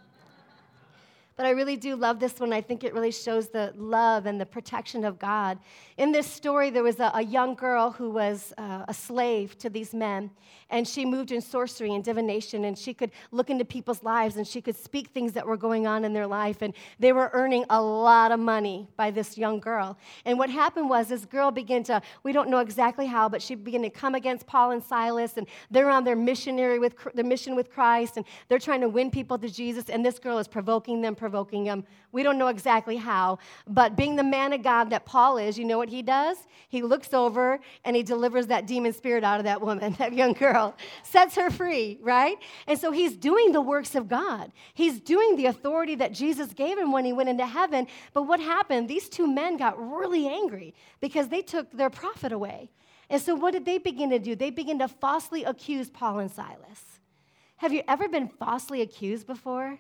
But 1.36 1.46
I 1.46 1.52
really 1.52 1.78
do 1.78 1.96
love 1.96 2.20
this 2.20 2.40
one. 2.40 2.54
I 2.54 2.62
think 2.62 2.84
it 2.84 2.94
really 2.94 3.12
shows 3.12 3.50
the 3.50 3.74
love 3.76 4.26
and 4.26 4.40
the 4.40 4.46
protection 4.46 5.06
of 5.06 5.18
God. 5.18 5.58
In 5.98 6.12
this 6.12 6.28
story, 6.28 6.70
there 6.70 6.84
was 6.84 7.00
a, 7.00 7.12
a 7.14 7.24
young 7.24 7.56
girl 7.56 7.92
who 7.92 8.10
was 8.10 8.54
uh, 8.58 8.86
a 8.88 8.94
slave 8.94 9.58
to 9.60 9.70
these 9.70 9.94
men, 9.94 10.30
and 10.72 10.88
she 10.88 11.05
moved 11.05 11.32
in 11.32 11.41
sorcery 11.41 11.93
and 11.93 12.03
divination, 12.03 12.65
and 12.65 12.78
she 12.78 12.93
could 12.93 13.11
look 13.32 13.49
into 13.49 13.65
people's 13.65 14.03
lives 14.03 14.38
and 14.38 14.47
she 14.47 14.61
could 14.61 14.76
speak 14.76 15.09
things 15.09 15.34
that 15.34 15.45
were 15.45 15.57
going 15.57 15.86
on 15.86 16.05
in 16.05 16.13
their 16.13 16.28
life. 16.28 16.61
And 16.61 16.74
they 16.99 17.13
were 17.13 17.30
earning 17.34 17.65
a 17.69 17.82
lot 17.82 18.32
of 18.32 18.39
money 18.39 18.88
by 18.97 19.11
this 19.11 19.38
young 19.38 19.59
girl. 19.59 19.97
And 20.26 20.38
what 20.38 20.49
happened 20.49 20.89
was 20.89 21.07
this 21.07 21.26
girl 21.26 21.51
began 21.51 21.84
to, 21.84 22.01
we 22.24 22.32
don't 22.32 22.49
know 22.49 22.59
exactly 22.59 23.05
how, 23.05 23.30
but 23.30 23.41
she 23.41 23.55
began 23.55 23.82
to 23.84 23.89
come 23.89 24.15
against 24.15 24.47
Paul 24.47 24.72
and 24.72 24.84
Silas, 24.84 25.38
and 25.38 25.47
they're 25.69 25.89
on 25.89 26.03
their 26.03 26.15
missionary 26.15 26.80
with 26.80 26.95
the 27.13 27.24
mission 27.24 27.55
with 27.55 27.72
Christ, 27.72 28.17
and 28.17 28.26
they're 28.47 28.59
trying 28.59 28.82
to 28.82 28.89
win 28.89 29.11
people 29.11 29.38
to 29.38 29.49
Jesus, 29.49 29.89
and 29.89 30.05
this 30.05 30.19
girl 30.19 30.38
is 30.38 30.47
provoking 30.47 31.01
them, 31.01 31.15
provoking 31.15 31.63
them. 31.65 31.84
We 32.11 32.24
don't 32.24 32.38
know 32.38 32.47
exactly 32.47 32.97
how, 32.97 33.39
but 33.67 33.95
being 33.95 34.15
the 34.15 34.24
man 34.24 34.51
of 34.53 34.63
God 34.63 34.89
that 34.89 35.05
Paul 35.05 35.38
is, 35.38 35.57
you 35.57 35.65
know 35.65 35.78
what 35.78 35.89
he 35.89 36.01
does? 36.01 36.38
He 36.67 36.82
looks 36.82 37.13
over 37.13 37.59
and 37.86 37.95
he 37.95 38.03
delivers 38.03 38.47
that 38.47 38.67
demon 38.67 38.93
spirit 38.93 39.24
out 39.24 39.39
of 39.39 39.45
that 39.45 39.61
woman, 39.61 39.93
that 39.99 40.13
young 40.13 40.34
girl, 40.34 40.61
sets 41.03 41.36
her 41.36 41.49
free, 41.49 41.99
right? 42.01 42.38
And 42.68 42.80
so 42.80 42.91
he's 42.91 43.16
doing 43.16 43.51
the 43.51 43.62
works 43.62 43.95
of 43.95 44.07
God. 44.07 44.51
He's 44.74 44.99
doing 44.99 45.36
the 45.36 45.47
authority 45.47 45.95
that 45.95 46.14
Jesus 46.14 46.53
gave 46.53 46.78
him 46.78 46.91
when 46.91 47.05
he 47.05 47.14
went 47.14 47.30
into 47.30 47.45
heaven. 47.45 47.88
But 48.14 48.24
what 48.24 48.39
happened? 48.39 48.88
These 48.88 49.09
two 49.09 49.28
men 49.28 49.57
got 49.57 49.76
really 49.78 50.28
angry 50.28 50.74
because 50.99 51.28
they 51.30 51.41
took 51.41 51.72
their 51.72 51.89
profit 51.89 52.32
away. 52.32 52.70
And 53.09 53.22
so 53.22 53.36
what 53.36 53.51
did 53.51 53.66
they 53.66 53.78
begin 53.78 54.09
to 54.12 54.20
do? 54.20 54.36
They 54.36 54.51
began 54.51 54.80
to 54.80 54.88
falsely 54.88 55.43
accuse 55.43 55.89
Paul 55.89 56.20
and 56.20 56.32
Silas. 56.32 56.99
Have 57.57 57.74
you 57.74 57.84
ever 57.88 58.07
been 58.07 58.28
falsely 58.28 58.82
accused 58.82 59.28
before? 59.28 59.80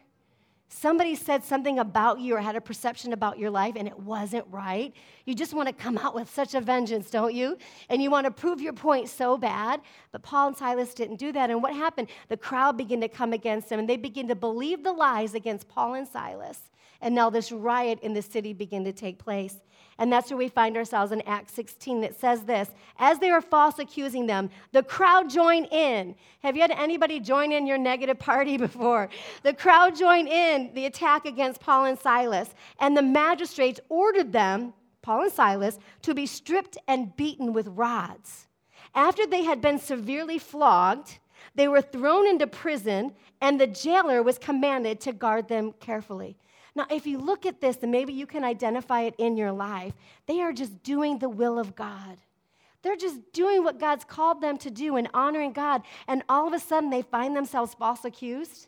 Somebody 0.71 1.15
said 1.15 1.43
something 1.43 1.79
about 1.79 2.19
you 2.19 2.35
or 2.35 2.39
had 2.39 2.55
a 2.55 2.61
perception 2.61 3.13
about 3.13 3.37
your 3.37 3.49
life 3.49 3.75
and 3.75 3.87
it 3.87 3.99
wasn't 3.99 4.45
right, 4.49 4.93
you 5.25 5.35
just 5.35 5.53
want 5.53 5.67
to 5.67 5.73
come 5.73 5.97
out 5.97 6.15
with 6.15 6.33
such 6.33 6.55
a 6.55 6.61
vengeance, 6.61 7.09
don't 7.09 7.33
you? 7.33 7.57
And 7.89 8.01
you 8.01 8.09
want 8.09 8.25
to 8.25 8.31
prove 8.31 8.61
your 8.61 8.73
point 8.73 9.09
so 9.09 9.37
bad. 9.37 9.81
But 10.11 10.23
Paul 10.23 10.47
and 10.47 10.57
Silas 10.57 10.93
didn't 10.93 11.17
do 11.17 11.31
that. 11.33 11.49
And 11.49 11.61
what 11.61 11.75
happened? 11.75 12.07
The 12.29 12.37
crowd 12.37 12.77
began 12.77 13.01
to 13.01 13.09
come 13.09 13.33
against 13.33 13.69
them 13.69 13.79
and 13.79 13.89
they 13.89 13.97
began 13.97 14.27
to 14.29 14.35
believe 14.35 14.83
the 14.83 14.93
lies 14.93 15.33
against 15.33 15.67
Paul 15.67 15.95
and 15.95 16.07
Silas. 16.07 16.69
And 17.01 17.15
now 17.15 17.29
this 17.29 17.51
riot 17.51 17.99
in 18.01 18.13
the 18.13 18.21
city 18.21 18.53
began 18.53 18.83
to 18.85 18.93
take 18.93 19.17
place. 19.17 19.55
And 19.97 20.11
that's 20.11 20.29
where 20.31 20.37
we 20.37 20.49
find 20.49 20.77
ourselves 20.77 21.11
in 21.11 21.21
Acts 21.21 21.53
16. 21.53 22.03
It 22.03 22.19
says 22.19 22.43
this 22.43 22.69
As 22.97 23.19
they 23.19 23.31
were 23.31 23.41
false 23.41 23.79
accusing 23.79 24.25
them, 24.25 24.49
the 24.71 24.83
crowd 24.83 25.29
joined 25.29 25.67
in. 25.71 26.15
Have 26.41 26.55
you 26.55 26.61
had 26.61 26.71
anybody 26.71 27.19
join 27.19 27.51
in 27.51 27.67
your 27.67 27.77
negative 27.77 28.19
party 28.19 28.57
before? 28.67 29.09
The 29.43 29.53
crowd 29.53 29.95
joined 29.95 30.27
in 30.27 30.73
the 30.73 30.85
attack 30.85 31.25
against 31.25 31.61
Paul 31.61 31.85
and 31.85 31.99
Silas. 31.99 32.49
And 32.79 32.95
the 32.95 33.01
magistrates 33.01 33.79
ordered 33.89 34.31
them, 34.31 34.73
Paul 35.01 35.23
and 35.23 35.33
Silas, 35.33 35.77
to 36.03 36.13
be 36.13 36.25
stripped 36.25 36.77
and 36.87 37.15
beaten 37.15 37.53
with 37.53 37.67
rods. 37.67 38.47
After 38.93 39.25
they 39.25 39.43
had 39.43 39.61
been 39.61 39.79
severely 39.79 40.37
flogged, 40.37 41.19
they 41.55 41.67
were 41.67 41.81
thrown 41.81 42.27
into 42.27 42.47
prison, 42.47 43.13
and 43.41 43.59
the 43.59 43.67
jailer 43.67 44.23
was 44.23 44.37
commanded 44.37 44.99
to 45.01 45.13
guard 45.13 45.47
them 45.47 45.73
carefully. 45.79 46.37
Now, 46.75 46.85
if 46.89 47.05
you 47.05 47.17
look 47.17 47.45
at 47.45 47.59
this, 47.59 47.77
and 47.81 47.91
maybe 47.91 48.13
you 48.13 48.25
can 48.25 48.43
identify 48.43 49.01
it 49.01 49.15
in 49.17 49.35
your 49.35 49.51
life, 49.51 49.93
they 50.25 50.41
are 50.41 50.53
just 50.53 50.83
doing 50.83 51.19
the 51.19 51.29
will 51.29 51.59
of 51.59 51.75
God. 51.75 52.17
They're 52.81 52.95
just 52.95 53.19
doing 53.33 53.63
what 53.63 53.79
God's 53.79 54.05
called 54.05 54.41
them 54.41 54.57
to 54.59 54.71
do 54.71 54.95
and 54.95 55.07
honoring 55.13 55.53
God. 55.53 55.83
And 56.07 56.23
all 56.29 56.47
of 56.47 56.53
a 56.53 56.59
sudden, 56.59 56.89
they 56.89 57.01
find 57.01 57.35
themselves 57.35 57.73
false 57.73 58.05
accused. 58.05 58.67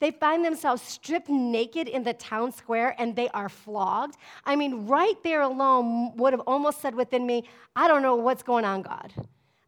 They 0.00 0.10
find 0.10 0.44
themselves 0.44 0.82
stripped 0.82 1.30
naked 1.30 1.88
in 1.88 2.02
the 2.02 2.12
town 2.12 2.52
square 2.52 2.94
and 2.98 3.14
they 3.14 3.28
are 3.30 3.48
flogged. 3.48 4.16
I 4.44 4.56
mean, 4.56 4.86
right 4.86 5.14
there 5.22 5.40
alone 5.40 6.16
would 6.16 6.32
have 6.32 6.40
almost 6.40 6.82
said 6.82 6.94
within 6.94 7.26
me, 7.26 7.44
I 7.74 7.88
don't 7.88 8.02
know 8.02 8.16
what's 8.16 8.42
going 8.42 8.64
on, 8.64 8.82
God. 8.82 9.14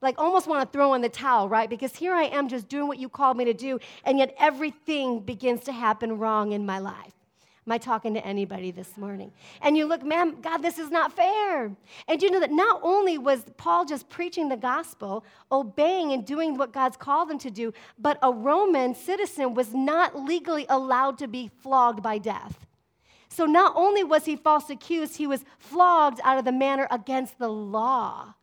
Like, 0.02 0.18
almost 0.18 0.46
want 0.46 0.60
to 0.62 0.76
throw 0.76 0.92
in 0.92 1.00
the 1.00 1.08
towel, 1.08 1.48
right? 1.48 1.70
Because 1.70 1.96
here 1.96 2.12
I 2.12 2.24
am 2.24 2.48
just 2.48 2.68
doing 2.68 2.86
what 2.86 2.98
you 2.98 3.08
called 3.08 3.38
me 3.38 3.46
to 3.46 3.54
do, 3.54 3.78
and 4.04 4.18
yet 4.18 4.34
everything 4.38 5.20
begins 5.20 5.64
to 5.64 5.72
happen 5.72 6.18
wrong 6.18 6.52
in 6.52 6.66
my 6.66 6.78
life. 6.78 7.15
Am 7.66 7.72
I 7.72 7.78
talking 7.78 8.14
to 8.14 8.24
anybody 8.24 8.70
this 8.70 8.96
morning? 8.96 9.32
And 9.60 9.76
you 9.76 9.86
look, 9.86 10.04
man, 10.04 10.40
God, 10.40 10.58
this 10.58 10.78
is 10.78 10.88
not 10.88 11.12
fair. 11.12 11.72
And 12.06 12.22
you 12.22 12.30
know 12.30 12.38
that 12.38 12.52
not 12.52 12.80
only 12.84 13.18
was 13.18 13.42
Paul 13.56 13.84
just 13.84 14.08
preaching 14.08 14.48
the 14.48 14.56
gospel, 14.56 15.24
obeying 15.50 16.12
and 16.12 16.24
doing 16.24 16.56
what 16.56 16.72
God's 16.72 16.96
called 16.96 17.28
him 17.28 17.38
to 17.38 17.50
do, 17.50 17.72
but 17.98 18.20
a 18.22 18.32
Roman 18.32 18.94
citizen 18.94 19.54
was 19.54 19.74
not 19.74 20.14
legally 20.16 20.64
allowed 20.68 21.18
to 21.18 21.26
be 21.26 21.50
flogged 21.58 22.04
by 22.04 22.18
death. 22.18 22.66
So 23.28 23.46
not 23.46 23.72
only 23.74 24.04
was 24.04 24.24
he 24.24 24.36
false 24.36 24.70
accused, 24.70 25.16
he 25.16 25.26
was 25.26 25.44
flogged 25.58 26.20
out 26.22 26.38
of 26.38 26.44
the 26.44 26.52
manner 26.52 26.86
against 26.92 27.36
the 27.40 27.48
law. 27.48 28.34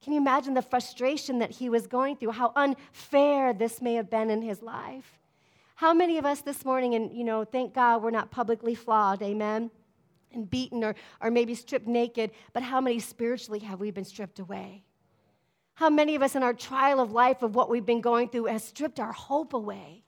Can 0.00 0.12
you 0.12 0.20
imagine 0.20 0.54
the 0.54 0.62
frustration 0.62 1.40
that 1.40 1.50
he 1.50 1.68
was 1.68 1.88
going 1.88 2.14
through? 2.16 2.30
How 2.30 2.52
unfair 2.54 3.52
this 3.52 3.82
may 3.82 3.94
have 3.94 4.08
been 4.08 4.30
in 4.30 4.42
his 4.42 4.62
life. 4.62 5.17
How 5.78 5.94
many 5.94 6.18
of 6.18 6.26
us 6.26 6.40
this 6.40 6.64
morning, 6.64 6.96
and 6.96 7.16
you 7.16 7.22
know, 7.22 7.44
thank 7.44 7.72
God 7.72 8.02
we're 8.02 8.10
not 8.10 8.32
publicly 8.32 8.74
flogged, 8.74 9.22
amen, 9.22 9.70
and 10.32 10.50
beaten 10.50 10.82
or, 10.82 10.96
or 11.20 11.30
maybe 11.30 11.54
stripped 11.54 11.86
naked, 11.86 12.32
but 12.52 12.64
how 12.64 12.80
many 12.80 12.98
spiritually 12.98 13.60
have 13.60 13.78
we 13.78 13.92
been 13.92 14.04
stripped 14.04 14.40
away? 14.40 14.82
How 15.74 15.88
many 15.88 16.16
of 16.16 16.22
us 16.22 16.34
in 16.34 16.42
our 16.42 16.52
trial 16.52 16.98
of 16.98 17.12
life 17.12 17.44
of 17.44 17.54
what 17.54 17.70
we've 17.70 17.86
been 17.86 18.00
going 18.00 18.28
through 18.28 18.46
has 18.46 18.64
stripped 18.64 18.98
our 18.98 19.12
hope 19.12 19.52
away? 19.52 20.02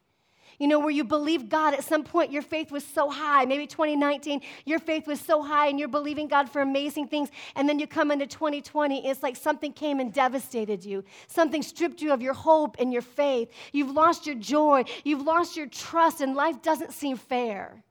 You 0.61 0.69
know, 0.69 0.79
where 0.79 0.91
you 0.91 1.03
believe 1.03 1.49
God 1.49 1.73
at 1.73 1.83
some 1.83 2.05
point, 2.05 2.31
your 2.31 2.43
faith 2.43 2.71
was 2.71 2.85
so 2.85 3.11
high. 3.11 3.47
Maybe 3.47 3.67
2019, 3.67 4.43
your 4.67 4.79
faith 4.79 5.07
was 5.07 5.19
so 5.19 5.43
high 5.43 5.69
and 5.69 5.79
you're 5.79 5.89
believing 5.89 6.29
God 6.29 6.51
for 6.51 6.61
amazing 6.61 7.09
things. 7.09 7.31
And 7.57 7.67
then 7.67 7.79
you 7.79 7.87
come 7.87 8.11
into 8.11 8.27
2020, 8.27 9.09
it's 9.09 9.23
like 9.23 9.37
something 9.37 9.73
came 9.73 9.99
and 10.01 10.13
devastated 10.13 10.85
you. 10.85 11.03
Something 11.29 11.63
stripped 11.63 12.03
you 12.03 12.13
of 12.13 12.21
your 12.21 12.35
hope 12.35 12.77
and 12.79 12.93
your 12.93 13.03
faith. 13.03 13.51
You've 13.73 13.91
lost 13.91 14.27
your 14.27 14.37
joy. 14.37 14.85
You've 15.03 15.23
lost 15.23 15.57
your 15.57 15.67
trust, 15.67 16.21
and 16.21 16.37
life 16.37 16.61
doesn't 16.61 16.93
seem 16.93 17.17
fair. 17.17 17.83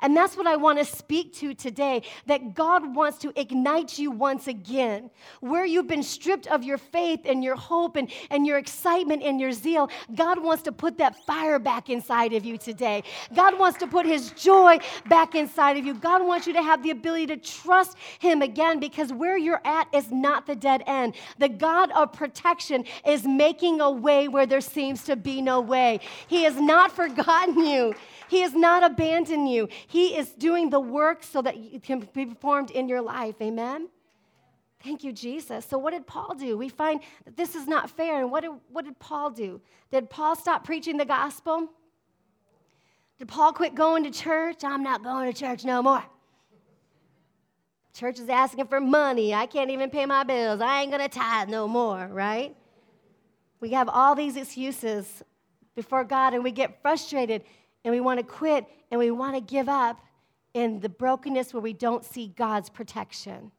And 0.00 0.16
that's 0.16 0.36
what 0.36 0.46
I 0.46 0.56
want 0.56 0.78
to 0.78 0.84
speak 0.84 1.32
to 1.34 1.54
today 1.54 2.02
that 2.26 2.54
God 2.54 2.94
wants 2.94 3.18
to 3.18 3.32
ignite 3.38 3.98
you 3.98 4.10
once 4.10 4.48
again. 4.48 5.10
Where 5.40 5.64
you've 5.64 5.86
been 5.86 6.02
stripped 6.02 6.46
of 6.48 6.64
your 6.64 6.78
faith 6.78 7.20
and 7.24 7.42
your 7.42 7.56
hope 7.56 7.96
and, 7.96 8.10
and 8.30 8.46
your 8.46 8.58
excitement 8.58 9.22
and 9.22 9.40
your 9.40 9.52
zeal, 9.52 9.90
God 10.14 10.42
wants 10.42 10.62
to 10.64 10.72
put 10.72 10.98
that 10.98 11.24
fire 11.24 11.58
back 11.58 11.90
inside 11.90 12.32
of 12.32 12.44
you 12.44 12.58
today. 12.58 13.02
God 13.34 13.58
wants 13.58 13.78
to 13.78 13.86
put 13.86 14.06
His 14.06 14.30
joy 14.32 14.78
back 15.08 15.34
inside 15.34 15.76
of 15.76 15.84
you. 15.84 15.94
God 15.94 16.26
wants 16.26 16.46
you 16.46 16.52
to 16.54 16.62
have 16.62 16.82
the 16.82 16.90
ability 16.90 17.26
to 17.28 17.36
trust 17.36 17.96
Him 18.18 18.42
again 18.42 18.80
because 18.80 19.12
where 19.12 19.36
you're 19.36 19.62
at 19.64 19.88
is 19.94 20.10
not 20.10 20.46
the 20.46 20.56
dead 20.56 20.82
end. 20.86 21.14
The 21.38 21.48
God 21.48 21.90
of 21.92 22.12
protection 22.12 22.84
is 23.06 23.24
making 23.24 23.80
a 23.80 23.90
way 23.90 24.28
where 24.28 24.46
there 24.46 24.60
seems 24.60 25.04
to 25.04 25.16
be 25.16 25.40
no 25.42 25.60
way. 25.60 26.00
He 26.26 26.44
has 26.44 26.56
not 26.56 26.92
forgotten 26.96 27.58
you. 27.58 27.94
He 28.32 28.40
has 28.40 28.54
not 28.54 28.82
abandoned 28.82 29.50
you. 29.50 29.68
He 29.86 30.16
is 30.16 30.30
doing 30.30 30.70
the 30.70 30.80
work 30.80 31.22
so 31.22 31.42
that 31.42 31.54
it 31.54 31.82
can 31.82 32.08
be 32.14 32.24
performed 32.24 32.70
in 32.70 32.88
your 32.88 33.02
life. 33.02 33.34
Amen? 33.42 33.90
Thank 34.82 35.04
you, 35.04 35.12
Jesus. 35.12 35.66
So, 35.66 35.76
what 35.76 35.90
did 35.90 36.06
Paul 36.06 36.34
do? 36.36 36.56
We 36.56 36.70
find 36.70 37.02
that 37.26 37.36
this 37.36 37.54
is 37.54 37.66
not 37.66 37.90
fair. 37.90 38.22
And 38.22 38.30
what 38.30 38.40
did, 38.40 38.52
what 38.70 38.86
did 38.86 38.98
Paul 38.98 39.32
do? 39.32 39.60
Did 39.90 40.08
Paul 40.08 40.34
stop 40.34 40.64
preaching 40.64 40.96
the 40.96 41.04
gospel? 41.04 41.68
Did 43.18 43.28
Paul 43.28 43.52
quit 43.52 43.74
going 43.74 44.02
to 44.04 44.10
church? 44.10 44.64
I'm 44.64 44.82
not 44.82 45.04
going 45.04 45.30
to 45.30 45.38
church 45.38 45.66
no 45.66 45.82
more. 45.82 46.02
Church 47.92 48.18
is 48.18 48.30
asking 48.30 48.66
for 48.68 48.80
money. 48.80 49.34
I 49.34 49.44
can't 49.44 49.68
even 49.68 49.90
pay 49.90 50.06
my 50.06 50.24
bills. 50.24 50.62
I 50.62 50.80
ain't 50.80 50.90
going 50.90 51.02
to 51.02 51.14
tithe 51.18 51.50
no 51.50 51.68
more, 51.68 52.08
right? 52.10 52.56
We 53.60 53.72
have 53.72 53.90
all 53.90 54.14
these 54.14 54.36
excuses 54.36 55.22
before 55.74 56.04
God 56.04 56.32
and 56.32 56.42
we 56.42 56.50
get 56.50 56.80
frustrated 56.80 57.42
and 57.84 57.92
we 57.92 58.00
want 58.00 58.18
to 58.18 58.24
quit 58.24 58.66
and 58.90 58.98
we 58.98 59.10
want 59.10 59.34
to 59.34 59.40
give 59.40 59.68
up 59.68 60.00
in 60.54 60.80
the 60.80 60.88
brokenness 60.88 61.54
where 61.54 61.60
we 61.60 61.72
don't 61.72 62.04
see 62.04 62.28
God's 62.36 62.68
protection. 62.68 63.50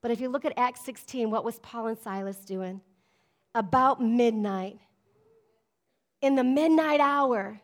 But 0.00 0.10
if 0.10 0.20
you 0.20 0.28
look 0.28 0.44
at 0.44 0.52
Acts 0.56 0.80
16, 0.82 1.30
what 1.30 1.44
was 1.44 1.58
Paul 1.60 1.88
and 1.88 1.98
Silas 1.98 2.38
doing? 2.38 2.80
About 3.54 4.02
midnight, 4.02 4.78
in 6.20 6.34
the 6.34 6.44
midnight 6.44 7.00
hour, 7.00 7.60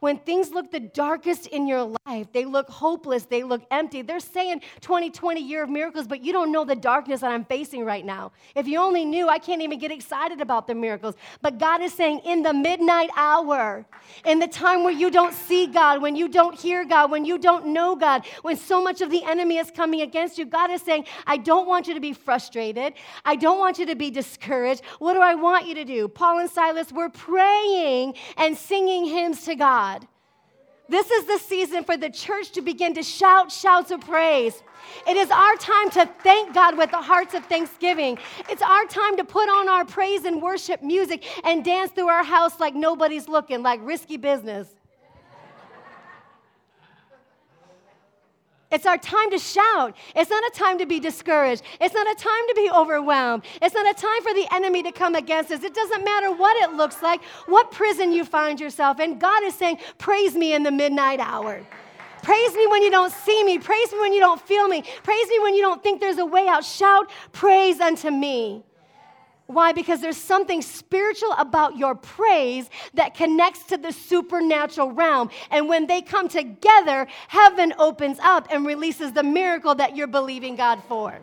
when 0.00 0.18
things 0.18 0.50
look 0.50 0.70
the 0.70 0.80
darkest 0.80 1.46
in 1.46 1.66
your 1.66 1.94
life, 2.06 2.26
they 2.32 2.44
look 2.44 2.68
hopeless, 2.68 3.24
they 3.24 3.42
look 3.42 3.62
empty. 3.70 4.02
They're 4.02 4.18
saying 4.20 4.62
2020 4.80 5.40
year 5.40 5.62
of 5.62 5.70
miracles, 5.70 6.06
but 6.06 6.22
you 6.22 6.32
don't 6.32 6.50
know 6.50 6.64
the 6.64 6.74
darkness 6.74 7.20
that 7.20 7.30
I'm 7.30 7.44
facing 7.44 7.84
right 7.84 8.04
now. 8.04 8.32
If 8.54 8.66
you 8.66 8.78
only 8.78 9.04
knew, 9.04 9.28
I 9.28 9.38
can't 9.38 9.62
even 9.62 9.78
get 9.78 9.90
excited 9.90 10.40
about 10.40 10.66
the 10.66 10.74
miracles. 10.74 11.14
But 11.42 11.58
God 11.58 11.82
is 11.82 11.92
saying, 11.92 12.20
in 12.24 12.42
the 12.42 12.52
midnight 12.52 13.10
hour, 13.16 13.84
in 14.24 14.38
the 14.38 14.48
time 14.48 14.84
where 14.84 14.92
you 14.92 15.10
don't 15.10 15.34
see 15.34 15.66
God, 15.66 16.00
when 16.00 16.16
you 16.16 16.28
don't 16.28 16.58
hear 16.58 16.84
God, 16.84 17.10
when 17.10 17.24
you 17.24 17.38
don't 17.38 17.66
know 17.66 17.94
God, 17.94 18.26
when 18.42 18.56
so 18.56 18.82
much 18.82 19.02
of 19.02 19.10
the 19.10 19.22
enemy 19.24 19.58
is 19.58 19.70
coming 19.70 20.00
against 20.00 20.38
you, 20.38 20.46
God 20.46 20.70
is 20.70 20.82
saying, 20.82 21.04
I 21.26 21.36
don't 21.36 21.68
want 21.68 21.88
you 21.88 21.94
to 21.94 22.00
be 22.00 22.12
frustrated. 22.12 22.94
I 23.24 23.36
don't 23.36 23.58
want 23.58 23.78
you 23.78 23.86
to 23.86 23.96
be 23.96 24.10
discouraged. 24.10 24.82
What 24.98 25.14
do 25.14 25.20
I 25.20 25.34
want 25.34 25.66
you 25.66 25.74
to 25.74 25.84
do? 25.84 26.08
Paul 26.08 26.38
and 26.38 26.50
Silas 26.50 26.90
were 26.90 27.10
praying 27.10 28.14
and 28.36 28.56
singing 28.56 29.04
hymns 29.04 29.44
to 29.44 29.54
God. 29.54 29.89
This 30.90 31.08
is 31.08 31.24
the 31.26 31.38
season 31.38 31.84
for 31.84 31.96
the 31.96 32.10
church 32.10 32.50
to 32.50 32.62
begin 32.62 32.94
to 32.94 33.02
shout 33.04 33.52
shouts 33.52 33.92
of 33.92 34.00
praise. 34.00 34.60
It 35.06 35.16
is 35.16 35.30
our 35.30 35.54
time 35.54 35.88
to 35.90 36.10
thank 36.24 36.52
God 36.52 36.76
with 36.76 36.90
the 36.90 37.00
hearts 37.00 37.32
of 37.32 37.46
thanksgiving. 37.46 38.18
It's 38.48 38.60
our 38.60 38.84
time 38.86 39.16
to 39.16 39.24
put 39.24 39.48
on 39.48 39.68
our 39.68 39.84
praise 39.84 40.24
and 40.24 40.42
worship 40.42 40.82
music 40.82 41.24
and 41.44 41.64
dance 41.64 41.92
through 41.92 42.08
our 42.08 42.24
house 42.24 42.58
like 42.58 42.74
nobody's 42.74 43.28
looking, 43.28 43.62
like 43.62 43.78
risky 43.84 44.16
business. 44.16 44.66
It's 48.70 48.86
our 48.86 48.98
time 48.98 49.30
to 49.30 49.38
shout. 49.38 49.96
It's 50.14 50.30
not 50.30 50.44
a 50.44 50.50
time 50.50 50.78
to 50.78 50.86
be 50.86 51.00
discouraged. 51.00 51.62
It's 51.80 51.94
not 51.94 52.10
a 52.10 52.14
time 52.14 52.48
to 52.48 52.54
be 52.54 52.70
overwhelmed. 52.70 53.44
It's 53.60 53.74
not 53.74 53.90
a 53.90 53.94
time 53.94 54.22
for 54.22 54.32
the 54.32 54.46
enemy 54.54 54.82
to 54.84 54.92
come 54.92 55.16
against 55.16 55.50
us. 55.50 55.64
It 55.64 55.74
doesn't 55.74 56.04
matter 56.04 56.32
what 56.32 56.56
it 56.62 56.76
looks 56.76 57.02
like, 57.02 57.22
what 57.46 57.70
prison 57.72 58.12
you 58.12 58.24
find 58.24 58.60
yourself 58.60 59.00
in. 59.00 59.18
God 59.18 59.42
is 59.42 59.54
saying, 59.54 59.78
Praise 59.98 60.34
me 60.34 60.54
in 60.54 60.62
the 60.62 60.70
midnight 60.70 61.20
hour. 61.20 61.60
Praise 62.22 62.54
me 62.54 62.66
when 62.66 62.82
you 62.82 62.90
don't 62.90 63.12
see 63.12 63.42
me. 63.44 63.58
Praise 63.58 63.92
me 63.92 63.98
when 63.98 64.12
you 64.12 64.20
don't 64.20 64.40
feel 64.40 64.68
me. 64.68 64.82
Praise 65.02 65.28
me 65.28 65.38
when 65.40 65.54
you 65.54 65.62
don't 65.62 65.82
think 65.82 66.00
there's 66.00 66.18
a 66.18 66.26
way 66.26 66.46
out. 66.46 66.64
Shout 66.64 67.10
praise 67.32 67.80
unto 67.80 68.10
me. 68.10 68.62
Why? 69.50 69.72
Because 69.72 70.00
there's 70.00 70.16
something 70.16 70.62
spiritual 70.62 71.32
about 71.32 71.76
your 71.76 71.96
praise 71.96 72.70
that 72.94 73.14
connects 73.14 73.64
to 73.64 73.76
the 73.76 73.90
supernatural 73.90 74.92
realm. 74.92 75.30
And 75.50 75.68
when 75.68 75.88
they 75.88 76.02
come 76.02 76.28
together, 76.28 77.08
heaven 77.26 77.74
opens 77.78 78.18
up 78.20 78.46
and 78.52 78.64
releases 78.64 79.12
the 79.12 79.24
miracle 79.24 79.74
that 79.74 79.96
you're 79.96 80.06
believing 80.06 80.54
God 80.54 80.82
for. 80.84 81.18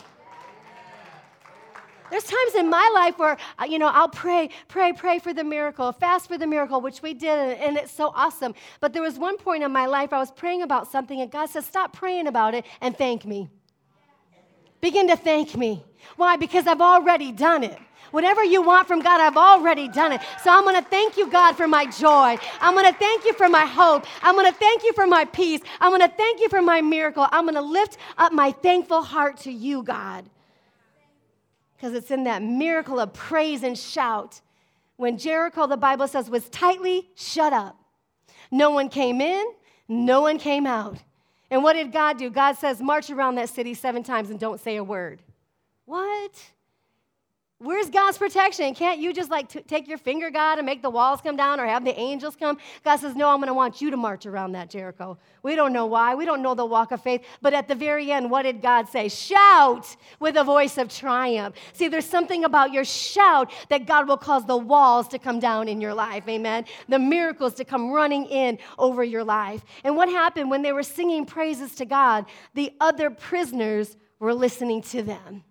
There's 2.10 2.24
times 2.24 2.56
in 2.56 2.70
my 2.70 2.90
life 2.96 3.18
where, 3.18 3.38
uh, 3.60 3.66
you 3.66 3.80
know, 3.80 3.90
I'll 3.90 4.10
pray, 4.10 4.50
pray, 4.68 4.94
pray 4.94 5.20
for 5.20 5.34
the 5.34 5.44
miracle, 5.44 5.92
fast 5.92 6.28
for 6.28 6.38
the 6.38 6.48
miracle, 6.48 6.80
which 6.80 7.02
we 7.02 7.14
did, 7.14 7.58
and 7.60 7.76
it's 7.78 7.92
so 7.92 8.14
awesome. 8.16 8.56
But 8.80 8.94
there 8.94 9.02
was 9.02 9.18
one 9.18 9.38
point 9.38 9.64
in 9.64 9.72
my 9.72 9.88
life 9.88 10.14
I 10.14 10.20
was 10.20 10.32
praying 10.32 10.62
about 10.62 10.90
something, 10.90 11.20
and 11.20 11.30
God 11.30 11.50
said, 11.50 11.66
Stop 11.66 11.94
praying 11.94 12.28
about 12.28 12.54
it 12.54 12.66
and 12.80 12.98
thank 12.98 13.26
me. 13.26 13.50
Begin 14.80 15.08
to 15.08 15.18
thank 15.18 15.58
me. 15.58 15.84
Why? 16.16 16.38
Because 16.38 16.68
I've 16.68 16.82
already 16.82 17.32
done 17.32 17.64
it. 17.64 17.78
Whatever 18.12 18.44
you 18.44 18.62
want 18.62 18.88
from 18.88 19.02
God, 19.02 19.22
I've 19.22 19.38
already 19.38 19.88
done 19.88 20.12
it. 20.12 20.22
So 20.44 20.52
I'm 20.52 20.64
going 20.64 20.82
to 20.82 20.90
thank 20.90 21.18
you, 21.18 21.30
God, 21.30 21.54
for 21.54 21.68
my 21.68 21.86
joy. 21.86 22.38
I'm 22.62 22.74
going 22.74 22.92
to 22.92 22.98
thank 22.98 23.26
you 23.26 23.34
for 23.34 23.50
my 23.50 23.66
hope. 23.66 24.06
I'm 24.22 24.36
going 24.36 24.52
to 24.52 24.58
thank 24.58 24.84
you 24.84 24.94
for 24.94 25.08
my 25.08 25.26
peace. 25.26 25.62
I'm 25.80 25.92
going 25.92 26.10
to 26.10 26.16
thank 26.16 26.40
you 26.40 26.50
for 26.50 26.62
my 26.62 26.82
miracle. 26.82 27.28
I'm 27.32 27.46
going 27.46 27.56
to 27.56 27.62
lift 27.62 27.98
up 28.18 28.32
my 28.32 28.52
thankful 28.52 29.02
heart 29.02 29.38
to 29.42 29.52
you, 29.52 29.84
God. 29.84 30.26
Because 31.76 31.94
it's 31.94 32.12
in 32.12 32.24
that 32.24 32.42
miracle 32.42 33.00
of 33.00 33.14
praise 33.14 33.64
and 33.64 33.78
shout. 33.78 34.42
When 34.96 35.18
Jericho, 35.18 35.68
the 35.68 35.78
Bible 35.78 36.08
says, 36.08 36.30
was 36.30 36.50
tightly 36.50 37.10
shut 37.16 37.54
up, 37.54 37.78
no 38.50 38.72
one 38.72 38.90
came 38.90 39.22
in, 39.22 39.46
no 39.88 40.22
one 40.22 40.40
came 40.40 40.66
out. 40.66 40.98
And 41.52 41.64
what 41.64 41.74
did 41.74 41.92
God 41.92 42.18
do? 42.18 42.30
God 42.30 42.58
says, 42.58 42.82
march 42.82 43.10
around 43.10 43.36
that 43.36 43.50
city 43.50 43.74
seven 43.74 44.04
times 44.04 44.30
and 44.30 44.40
don't 44.40 44.60
say 44.60 44.76
a 44.78 44.84
word. 44.84 45.22
What? 45.86 46.32
Where's 47.60 47.90
God's 47.90 48.20
protection? 48.20 48.76
Can't 48.76 49.00
you 49.00 49.12
just 49.12 49.32
like 49.32 49.50
t- 49.50 49.62
take 49.62 49.88
your 49.88 49.98
finger, 49.98 50.30
God, 50.30 50.60
and 50.60 50.66
make 50.68 50.84
the 50.84 50.92
walls 50.92 51.22
come 51.22 51.36
down 51.36 51.60
or 51.60 51.66
have 51.66 51.84
the 51.84 52.00
angels 52.00 52.36
come? 52.36 52.60
God 52.84 52.98
says, 52.98 53.16
No, 53.16 53.30
I'm 53.30 53.38
going 53.38 53.48
to 53.48 53.54
want 53.56 53.82
you 53.82 53.90
to 53.90 53.98
march 53.98 54.28
around 54.28 54.52
that 54.52 54.70
Jericho. 54.70 55.18
We 55.42 55.56
don't 55.56 55.74
know 55.74 55.88
why. 55.88 56.14
We 56.14 56.26
don't 56.26 56.44
know 56.44 56.54
the 56.54 56.68
walk 56.68 56.92
of 56.92 57.02
faith. 57.02 57.24
But 57.42 57.56
at 57.56 57.68
the 57.68 57.74
very 57.74 58.12
end, 58.12 58.30
what 58.30 58.44
did 58.44 58.62
God 58.62 58.88
say? 58.90 59.10
Shout 59.10 59.96
with 60.20 60.38
a 60.38 60.44
voice 60.44 60.78
of 60.78 60.90
triumph. 60.90 61.56
See, 61.74 61.88
there's 61.88 62.06
something 62.06 62.44
about 62.44 62.74
your 62.74 62.86
shout 62.86 63.52
that 63.70 63.88
God 63.88 64.08
will 64.08 64.18
cause 64.18 64.46
the 64.46 64.58
walls 64.58 65.08
to 65.08 65.18
come 65.18 65.40
down 65.40 65.68
in 65.68 65.82
your 65.82 65.96
life. 65.96 66.28
Amen. 66.28 66.66
The 66.90 67.00
miracles 67.00 67.56
to 67.56 67.66
come 67.66 67.90
running 67.90 68.26
in 68.26 68.60
over 68.78 69.04
your 69.04 69.24
life. 69.24 69.66
And 69.84 69.96
what 69.96 70.10
happened 70.10 70.52
when 70.52 70.62
they 70.62 70.74
were 70.74 70.84
singing 70.84 71.26
praises 71.26 71.74
to 71.76 71.86
God? 71.86 72.28
The 72.54 72.72
other 72.80 73.10
prisoners 73.10 73.98
were 74.20 74.36
listening 74.36 74.84
to 74.84 75.02
them. 75.02 75.44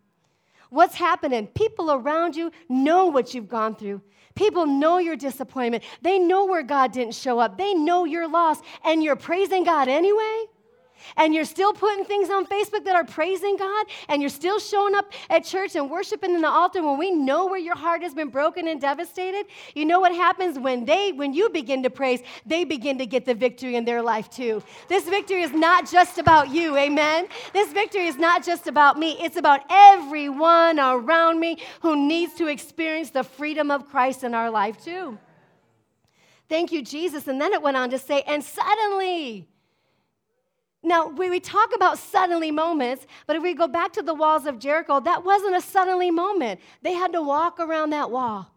What's 0.71 0.95
happening? 0.95 1.47
People 1.49 1.93
around 1.93 2.37
you 2.37 2.51
know 2.69 3.07
what 3.07 3.35
you've 3.35 3.49
gone 3.49 3.77
through. 3.77 4.03
People 4.35 4.67
know 4.67 4.99
your 4.99 5.17
disappointment. 5.17 5.83
They 6.03 6.19
know 6.19 6.45
where 6.45 6.63
God 6.63 6.93
didn't 6.93 7.15
show 7.15 7.39
up. 7.39 7.57
They 7.57 7.73
know 7.73 8.05
your 8.05 8.29
loss, 8.29 8.61
and 8.85 9.03
you're 9.03 9.17
praising 9.17 9.65
God 9.65 9.89
anyway 9.89 10.47
and 11.17 11.35
you're 11.35 11.45
still 11.45 11.73
putting 11.73 12.05
things 12.05 12.31
on 12.31 12.47
Facebook 12.47 12.85
that 12.85 12.97
are 12.97 13.05
praising 13.05 13.57
God, 13.57 13.87
and 14.09 14.23
you're 14.23 14.29
still 14.29 14.59
showing 14.59 14.95
up 14.95 15.13
at 15.31 15.45
church 15.45 15.75
and 15.75 15.91
worshiping 15.91 16.35
in 16.35 16.41
the 16.41 16.49
altar 16.49 16.83
when 16.83 16.99
we 16.99 17.11
know 17.11 17.47
where 17.47 17.59
your 17.59 17.77
heart 17.77 18.03
has 18.03 18.15
been 18.15 18.29
broken 18.29 18.69
and 18.69 18.81
devastated, 18.81 19.47
you 19.75 19.85
know 19.85 20.01
what 20.01 20.15
happens 20.15 20.59
when 20.59 20.85
they 20.85 21.13
when 21.13 21.33
you 21.33 21.49
begin 21.51 21.83
to 21.83 21.91
praise, 21.91 22.21
they 22.45 22.65
begin 22.65 22.99
to 22.99 23.07
get 23.07 23.25
the 23.25 23.35
victory 23.35 23.77
in 23.77 23.85
their 23.85 24.03
life 24.03 24.31
too. 24.31 24.63
This 24.89 25.09
victory 25.09 25.43
is 25.43 25.53
not 25.53 25.91
just 25.91 26.19
about 26.19 26.51
you, 26.51 26.77
amen. 26.77 27.29
This 27.53 27.73
victory 27.73 28.07
is 28.07 28.17
not 28.17 28.45
just 28.45 28.67
about 28.67 28.99
me. 28.99 29.17
It's 29.21 29.37
about 29.37 29.61
everyone 29.71 30.79
around 30.79 31.41
me 31.41 31.59
who 31.81 31.97
needs 31.97 32.35
to 32.35 32.49
experience 32.49 33.11
the 33.11 33.25
freedom 33.25 33.71
of 33.71 33.89
Christ 33.89 34.25
in 34.25 34.35
our 34.35 34.51
life 34.51 34.83
too. 34.83 35.19
Thank 36.49 36.71
you, 36.73 36.83
Jesus. 36.83 37.27
And 37.27 37.41
then 37.41 37.53
it 37.53 37.61
went 37.61 37.77
on 37.77 37.91
to 37.91 37.99
say, 37.99 38.23
and 38.23 38.43
suddenly, 38.43 39.49
now, 40.87 41.09
we, 41.09 41.29
we 41.29 41.41
talk 41.41 41.75
about 41.75 41.99
suddenly 41.99 42.53
moments, 42.53 43.07
but 43.27 43.35
if 43.35 43.43
we 43.43 43.55
go 43.55 43.67
back 43.67 43.93
to 43.95 44.03
the 44.03 44.15
walls 44.15 44.47
of 44.47 44.61
Jericho, 44.61 45.01
that 45.01 45.25
wasn't 45.25 45.57
a 45.57 45.61
suddenly 45.61 46.13
moment. 46.13 46.61
They 46.83 46.95
had 46.95 47.13
to 47.13 47.23
walk 47.23 47.59
around 47.59 47.91
that 47.91 48.11
wall. 48.11 48.53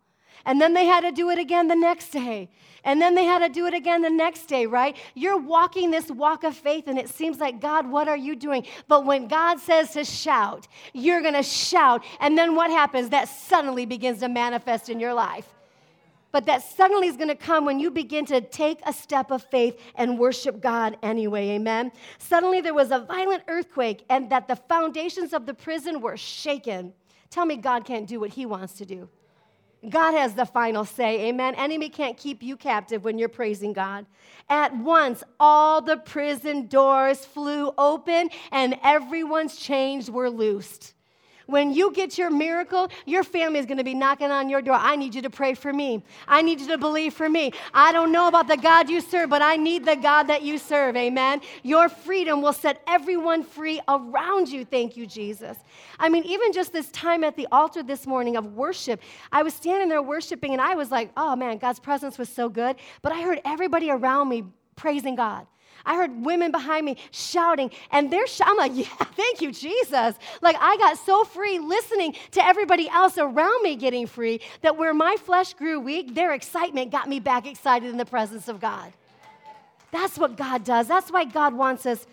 And 0.46 0.62
then 0.62 0.76
they 0.76 0.86
had 0.86 1.02
to 1.02 1.12
do 1.12 1.32
it 1.32 1.40
again 1.40 1.68
the 1.68 1.76
next 1.76 2.12
day. 2.12 2.52
And 2.84 3.02
then 3.02 3.16
they 3.16 3.26
had 3.26 3.40
to 3.40 3.50
do 3.50 3.66
it 3.66 3.74
again 3.74 4.04
the 4.04 4.12
next 4.12 4.46
day, 4.46 4.68
right? 4.68 4.96
You're 5.16 5.40
walking 5.40 5.90
this 5.90 6.10
walk 6.10 6.44
of 6.44 6.56
faith, 6.56 6.88
and 6.88 7.00
it 7.00 7.10
seems 7.10 7.40
like, 7.40 7.60
God, 7.60 7.90
what 7.90 8.08
are 8.08 8.16
you 8.16 8.36
doing? 8.36 8.66
But 8.88 9.06
when 9.06 9.28
God 9.28 9.60
says 9.60 9.92
to 9.94 10.04
shout, 10.04 10.68
you're 10.94 11.22
going 11.22 11.34
to 11.34 11.44
shout. 11.44 12.04
And 12.20 12.38
then 12.38 12.56
what 12.56 12.70
happens? 12.70 13.10
That 13.10 13.28
suddenly 13.28 13.86
begins 13.86 14.20
to 14.20 14.30
manifest 14.30 14.88
in 14.88 15.00
your 15.00 15.14
life. 15.14 15.48
But 16.32 16.46
that 16.46 16.62
suddenly 16.64 17.08
is 17.08 17.18
going 17.18 17.30
to 17.30 17.36
come 17.36 17.66
when 17.66 17.80
you 17.80 17.90
begin 17.90 18.26
to 18.28 18.40
take 18.40 18.80
a 18.86 18.94
step 18.94 19.32
of 19.32 19.44
faith 19.44 19.80
and 19.96 20.20
worship 20.20 20.62
God 20.62 20.98
anyway. 21.02 21.50
Amen. 21.50 21.92
Suddenly 22.20 22.62
there 22.62 22.74
was 22.74 22.92
a 22.92 23.00
violent 23.00 23.44
earthquake, 23.48 24.06
and 24.10 24.30
that 24.30 24.48
the 24.48 24.56
foundations 24.56 25.34
of 25.34 25.46
the 25.46 25.54
prison 25.54 26.02
were 26.02 26.18
shaken. 26.18 26.94
Tell 27.30 27.46
me 27.46 27.58
God 27.58 27.86
can't 27.86 28.08
do 28.08 28.20
what 28.20 28.32
he 28.32 28.46
wants 28.46 28.74
to 28.74 28.86
do. 28.86 29.10
God 29.88 30.14
has 30.14 30.34
the 30.34 30.46
final 30.46 30.84
say. 30.84 31.30
Amen. 31.30 31.56
Enemy 31.56 31.90
can't 31.90 32.18
keep 32.18 32.44
you 32.44 32.58
captive 32.58 33.06
when 33.06 33.18
you're 33.18 33.30
praising 33.30 33.72
God. 33.72 34.06
At 34.50 34.76
once, 34.76 35.24
all 35.40 35.82
the 35.82 35.98
prison 35.98 36.68
doors 36.68 37.26
flew 37.26 37.72
open 37.78 38.30
and 38.52 38.78
everyone's 38.84 39.56
chains 39.56 40.12
were 40.12 40.30
loosed. 40.30 40.96
When 41.50 41.74
you 41.74 41.91
get 41.91 42.18
your 42.18 42.30
miracle, 42.30 42.89
your 43.06 43.24
family 43.24 43.60
is 43.60 43.66
going 43.66 43.80
to 43.80 43.84
be 43.84 43.95
knocking 43.95 44.30
on 44.30 44.50
your 44.50 44.62
door. 44.62 44.76
I 44.76 44.95
need 44.95 45.16
you 45.16 45.24
to 45.24 45.30
pray 45.32 45.56
for 45.56 45.74
me. 45.74 46.04
I 46.28 46.43
need 46.43 46.60
you 46.60 46.68
to 46.68 46.78
believe 46.78 47.16
for 47.16 47.28
me. 47.28 47.52
I 47.74 47.91
don't 47.91 48.12
know 48.12 48.28
about 48.28 48.47
the 48.47 48.58
God 48.58 48.88
you 48.88 49.02
serve, 49.02 49.30
but 49.30 49.41
I 49.41 49.56
need 49.56 49.84
the 49.84 49.95
God 49.95 50.24
that 50.24 50.43
you 50.43 50.60
serve. 50.60 50.95
Amen. 50.95 51.41
Your 51.64 51.89
freedom 51.89 52.41
will 52.41 52.54
set 52.54 52.84
everyone 52.88 53.43
free 53.43 53.82
around 53.88 54.50
you. 54.50 54.64
Thank 54.64 54.95
you, 54.95 55.08
Jesus. 55.08 55.58
I 56.00 56.08
mean, 56.10 56.24
even 56.26 56.54
just 56.54 56.72
this 56.72 56.91
time 56.91 57.24
at 57.24 57.36
the 57.36 57.47
altar 57.52 57.82
this 57.82 58.06
morning 58.06 58.38
of 58.38 58.54
worship, 58.54 59.02
I 59.32 59.41
was 59.41 59.54
standing 59.54 59.89
there 59.89 60.02
worshiping 60.04 60.54
and 60.54 60.62
I 60.62 60.76
was 60.76 60.91
like, 60.91 61.12
oh 61.18 61.36
man, 61.36 61.58
God's 61.58 61.80
presence 61.80 62.18
was 62.18 62.30
so 62.30 62.47
good. 62.47 62.76
But 63.02 63.12
I 63.12 63.22
heard 63.22 63.41
everybody 63.43 63.89
around 63.89 64.30
me 64.30 64.43
praising 64.76 65.16
God. 65.16 65.47
I 65.86 65.96
heard 65.96 66.24
women 66.24 66.52
behind 66.52 66.86
me 66.86 66.98
shouting, 67.12 67.72
and 67.92 68.12
they're 68.12 68.28
sh- 68.28 68.42
I'm 68.44 68.58
like, 68.58 68.72
yeah, 68.76 68.86
thank 69.16 69.42
you, 69.42 69.52
Jesus. 69.52 70.16
Like 70.42 70.56
I 70.60 70.78
got 70.78 70.98
so 70.98 71.24
free 71.24 71.60
listening 71.60 72.16
to 72.32 72.46
everybody 72.46 72.90
else 72.90 73.18
around 73.18 73.64
me 73.64 73.76
getting 73.76 74.08
free 74.08 74.42
that 74.62 74.78
where 74.78 74.94
my 74.94 75.16
flesh 75.18 75.54
grew 75.54 75.80
weak, 75.80 76.16
their 76.16 76.34
excitement 76.34 76.92
got 76.92 77.08
me 77.10 77.20
back 77.20 77.46
excited 77.46 77.90
in 77.90 77.98
the 77.98 78.06
presence 78.06 78.48
of 78.48 78.60
God. 78.60 78.94
That's 79.92 80.18
what 80.18 80.38
God 80.38 80.64
does. 80.64 80.88
That's 80.88 81.12
why 81.12 81.26
God 81.26 81.54
wants 81.54 81.86
us 81.86 82.06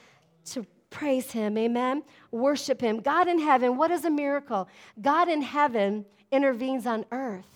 to 0.46 0.66
praise 0.90 1.30
Him. 1.30 1.58
Amen. 1.58 2.02
Worship 2.30 2.80
Him. 2.80 3.00
God 3.00 3.28
in 3.28 3.38
heaven, 3.38 3.76
what 3.76 3.90
is 3.90 4.04
a 4.04 4.10
miracle? 4.10 4.68
God 5.00 5.28
in 5.28 5.42
heaven 5.42 6.06
intervenes 6.30 6.86
on 6.86 7.04
earth. 7.12 7.46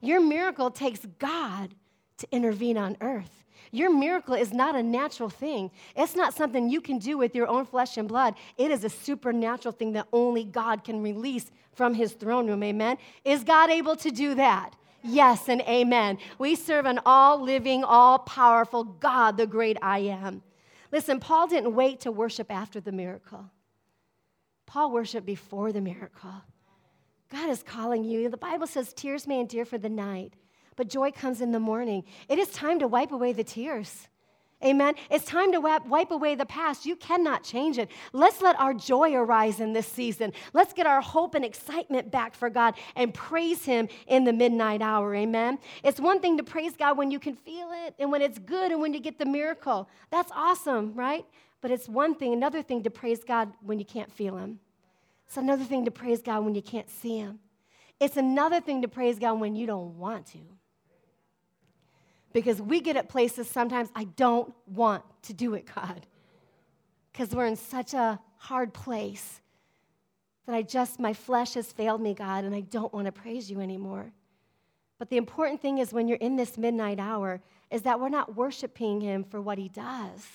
Your 0.00 0.20
miracle 0.20 0.70
takes 0.70 1.04
God 1.18 1.74
to 2.18 2.26
intervene 2.30 2.76
on 2.76 2.96
earth. 3.00 3.37
Your 3.70 3.94
miracle 3.94 4.34
is 4.34 4.52
not 4.52 4.74
a 4.74 4.82
natural 4.82 5.28
thing. 5.28 5.70
It's 5.96 6.14
not 6.14 6.34
something 6.34 6.68
you 6.68 6.80
can 6.80 6.98
do 6.98 7.18
with 7.18 7.34
your 7.34 7.46
own 7.46 7.66
flesh 7.66 7.96
and 7.96 8.08
blood. 8.08 8.34
It 8.56 8.70
is 8.70 8.84
a 8.84 8.88
supernatural 8.88 9.72
thing 9.72 9.92
that 9.92 10.08
only 10.12 10.44
God 10.44 10.84
can 10.84 11.02
release 11.02 11.50
from 11.72 11.94
his 11.94 12.12
throne 12.12 12.46
room. 12.48 12.62
Amen. 12.62 12.98
Is 13.24 13.44
God 13.44 13.70
able 13.70 13.96
to 13.96 14.10
do 14.10 14.34
that? 14.34 14.74
Yes 15.02 15.48
and 15.48 15.60
amen. 15.62 16.18
We 16.38 16.54
serve 16.54 16.86
an 16.86 17.00
all 17.06 17.40
living, 17.40 17.84
all 17.84 18.18
powerful 18.18 18.84
God, 18.84 19.36
the 19.36 19.46
great 19.46 19.78
I 19.80 19.98
am. 20.00 20.42
Listen, 20.90 21.20
Paul 21.20 21.46
didn't 21.46 21.74
wait 21.74 22.00
to 22.00 22.10
worship 22.10 22.50
after 22.50 22.80
the 22.80 22.92
miracle, 22.92 23.50
Paul 24.66 24.90
worshiped 24.90 25.26
before 25.26 25.72
the 25.72 25.80
miracle. 25.80 26.32
God 27.30 27.50
is 27.50 27.62
calling 27.62 28.04
you. 28.04 28.28
The 28.28 28.36
Bible 28.36 28.66
says 28.66 28.92
tears 28.92 29.26
may 29.26 29.40
endure 29.40 29.64
for 29.64 29.78
the 29.78 29.88
night, 29.88 30.34
but 30.78 30.88
joy 30.88 31.10
comes 31.10 31.40
in 31.40 31.50
the 31.50 31.58
morning. 31.58 32.04
It 32.28 32.38
is 32.38 32.48
time 32.50 32.78
to 32.78 32.86
wipe 32.86 33.10
away 33.10 33.32
the 33.32 33.42
tears. 33.42 34.06
Amen. 34.64 34.94
It's 35.10 35.24
time 35.24 35.50
to 35.52 35.60
wipe 35.60 36.10
away 36.12 36.36
the 36.36 36.46
past. 36.46 36.86
You 36.86 36.94
cannot 36.94 37.42
change 37.42 37.78
it. 37.78 37.90
Let's 38.12 38.40
let 38.40 38.58
our 38.60 38.72
joy 38.72 39.14
arise 39.14 39.58
in 39.58 39.72
this 39.72 39.88
season. 39.88 40.32
Let's 40.52 40.72
get 40.72 40.86
our 40.86 41.00
hope 41.00 41.34
and 41.34 41.44
excitement 41.44 42.12
back 42.12 42.34
for 42.34 42.48
God 42.48 42.74
and 42.94 43.12
praise 43.12 43.64
Him 43.64 43.88
in 44.06 44.22
the 44.22 44.32
midnight 44.32 44.80
hour. 44.80 45.14
Amen. 45.16 45.58
It's 45.82 45.98
one 45.98 46.20
thing 46.20 46.36
to 46.38 46.44
praise 46.44 46.76
God 46.76 46.96
when 46.96 47.10
you 47.10 47.18
can 47.18 47.34
feel 47.34 47.70
it 47.86 47.94
and 47.98 48.12
when 48.12 48.22
it's 48.22 48.38
good 48.38 48.70
and 48.70 48.80
when 48.80 48.94
you 48.94 49.00
get 49.00 49.18
the 49.18 49.26
miracle. 49.26 49.88
That's 50.10 50.30
awesome, 50.32 50.94
right? 50.94 51.26
But 51.60 51.72
it's 51.72 51.88
one 51.88 52.14
thing, 52.14 52.32
another 52.32 52.62
thing 52.62 52.84
to 52.84 52.90
praise 52.90 53.24
God 53.24 53.52
when 53.62 53.80
you 53.80 53.84
can't 53.84 54.12
feel 54.12 54.36
Him. 54.36 54.60
It's 55.26 55.36
another 55.36 55.64
thing 55.64 55.84
to 55.86 55.90
praise 55.90 56.22
God 56.22 56.44
when 56.44 56.54
you 56.54 56.62
can't 56.62 56.88
see 56.88 57.18
Him. 57.18 57.40
It's 57.98 58.16
another 58.16 58.60
thing 58.60 58.82
to 58.82 58.88
praise 58.88 59.18
God 59.18 59.40
when 59.40 59.56
you 59.56 59.66
don't 59.66 59.98
want 59.98 60.26
to 60.28 60.38
because 62.38 62.62
we 62.62 62.80
get 62.80 62.96
at 62.96 63.08
places 63.08 63.48
sometimes 63.48 63.88
I 63.94 64.04
don't 64.04 64.54
want 64.66 65.02
to 65.22 65.32
do 65.32 65.54
it, 65.54 65.68
God, 65.74 66.06
because 67.12 67.34
we're 67.34 67.46
in 67.46 67.56
such 67.56 67.94
a 67.94 68.20
hard 68.36 68.72
place 68.72 69.40
that 70.46 70.54
I 70.54 70.62
just, 70.62 71.00
my 71.00 71.12
flesh 71.12 71.54
has 71.54 71.72
failed 71.72 72.00
me, 72.00 72.14
God, 72.14 72.44
and 72.44 72.54
I 72.54 72.60
don't 72.60 72.92
want 72.94 73.06
to 73.06 73.12
praise 73.12 73.50
you 73.50 73.60
anymore. 73.60 74.12
But 74.98 75.10
the 75.10 75.16
important 75.16 75.60
thing 75.60 75.78
is 75.78 75.92
when 75.92 76.08
you're 76.08 76.18
in 76.18 76.36
this 76.36 76.56
midnight 76.56 76.98
hour, 76.98 77.40
is 77.70 77.82
that 77.82 78.00
we're 78.00 78.08
not 78.08 78.36
worshiping 78.36 79.00
him 79.00 79.24
for 79.24 79.40
what 79.40 79.58
he 79.58 79.68
does. 79.68 80.26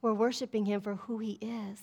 We're 0.00 0.14
worshiping 0.14 0.64
him 0.64 0.80
for 0.80 0.94
who 0.94 1.18
he 1.18 1.32
is. 1.32 1.80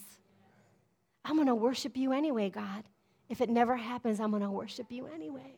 I'm 1.24 1.36
going 1.36 1.47
to 1.47 1.55
worship 1.55 1.95
you 1.95 2.12
anyway, 2.12 2.49
God. 2.49 2.86
If 3.30 3.41
it 3.41 3.49
never 3.49 3.76
happens, 3.76 4.20
I'm 4.20 4.32
going 4.32 4.41
to 4.41 4.49
worship 4.49 4.91
you 4.91 5.07
anyway. 5.14 5.57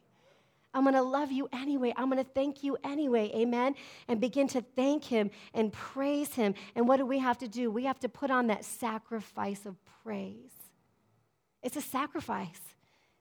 I'm 0.73 0.83
going 0.83 0.95
to 0.95 1.01
love 1.01 1.31
you 1.31 1.49
anyway. 1.51 1.93
I'm 1.97 2.09
going 2.09 2.23
to 2.23 2.29
thank 2.31 2.63
you 2.63 2.77
anyway. 2.83 3.31
Amen. 3.35 3.75
And 4.07 4.21
begin 4.21 4.47
to 4.49 4.61
thank 4.75 5.03
him 5.03 5.31
and 5.53 5.71
praise 5.71 6.33
him. 6.33 6.53
And 6.75 6.87
what 6.87 6.97
do 6.97 7.05
we 7.05 7.19
have 7.19 7.37
to 7.39 7.47
do? 7.47 7.69
We 7.69 7.85
have 7.85 7.99
to 7.99 8.09
put 8.09 8.31
on 8.31 8.47
that 8.47 8.63
sacrifice 8.63 9.65
of 9.65 9.75
praise. 10.03 10.53
It's 11.61 11.75
a 11.75 11.81
sacrifice 11.81 12.59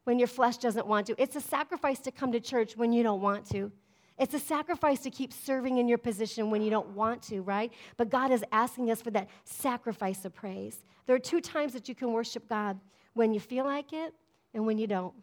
when 0.04 0.18
your 0.18 0.28
flesh 0.28 0.56
doesn't 0.56 0.86
want 0.86 1.06
to, 1.06 1.22
it's 1.22 1.36
a 1.36 1.40
sacrifice 1.40 1.98
to 2.00 2.10
come 2.10 2.32
to 2.32 2.40
church 2.40 2.76
when 2.76 2.92
you 2.92 3.02
don't 3.02 3.20
want 3.20 3.48
to. 3.50 3.70
It's 4.18 4.34
a 4.34 4.38
sacrifice 4.38 5.00
to 5.00 5.10
keep 5.10 5.32
serving 5.32 5.78
in 5.78 5.88
your 5.88 5.98
position 5.98 6.50
when 6.50 6.60
you 6.62 6.70
don't 6.70 6.90
want 6.90 7.22
to, 7.24 7.40
right? 7.40 7.72
But 7.96 8.10
God 8.10 8.30
is 8.30 8.44
asking 8.52 8.90
us 8.90 9.00
for 9.00 9.10
that 9.12 9.28
sacrifice 9.44 10.24
of 10.24 10.34
praise. 10.34 10.78
There 11.06 11.16
are 11.16 11.20
two 11.20 11.40
times 11.40 11.72
that 11.72 11.88
you 11.88 11.94
can 11.94 12.12
worship 12.12 12.48
God 12.48 12.78
when 13.14 13.32
you 13.32 13.40
feel 13.40 13.64
like 13.64 13.92
it 13.92 14.12
and 14.52 14.66
when 14.66 14.78
you 14.78 14.86
don't. 14.86 15.14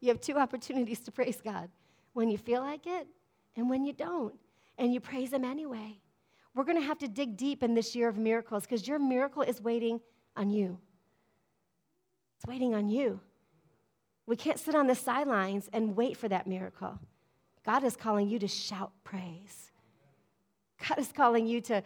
You 0.00 0.08
have 0.08 0.20
two 0.20 0.36
opportunities 0.36 1.00
to 1.00 1.10
praise 1.10 1.40
God 1.42 1.68
when 2.12 2.30
you 2.30 2.38
feel 2.38 2.60
like 2.60 2.86
it 2.86 3.06
and 3.56 3.68
when 3.68 3.84
you 3.84 3.92
don't. 3.92 4.34
And 4.78 4.94
you 4.94 5.00
praise 5.00 5.32
Him 5.32 5.44
anyway. 5.44 5.98
We're 6.54 6.64
going 6.64 6.80
to 6.80 6.86
have 6.86 6.98
to 6.98 7.08
dig 7.08 7.36
deep 7.36 7.62
in 7.62 7.74
this 7.74 7.94
year 7.94 8.08
of 8.08 8.16
miracles 8.16 8.64
because 8.64 8.86
your 8.86 8.98
miracle 8.98 9.42
is 9.42 9.60
waiting 9.60 10.00
on 10.36 10.50
you. 10.50 10.78
It's 12.36 12.46
waiting 12.46 12.74
on 12.74 12.88
you. 12.88 13.20
We 14.26 14.36
can't 14.36 14.58
sit 14.58 14.74
on 14.74 14.86
the 14.86 14.94
sidelines 14.94 15.68
and 15.72 15.96
wait 15.96 16.16
for 16.16 16.28
that 16.28 16.46
miracle. 16.46 16.98
God 17.64 17.82
is 17.82 17.96
calling 17.96 18.28
you 18.28 18.38
to 18.38 18.48
shout 18.48 18.92
praise. 19.02 19.72
God 20.88 20.98
is 20.98 21.12
calling 21.12 21.46
you 21.46 21.60
to 21.62 21.82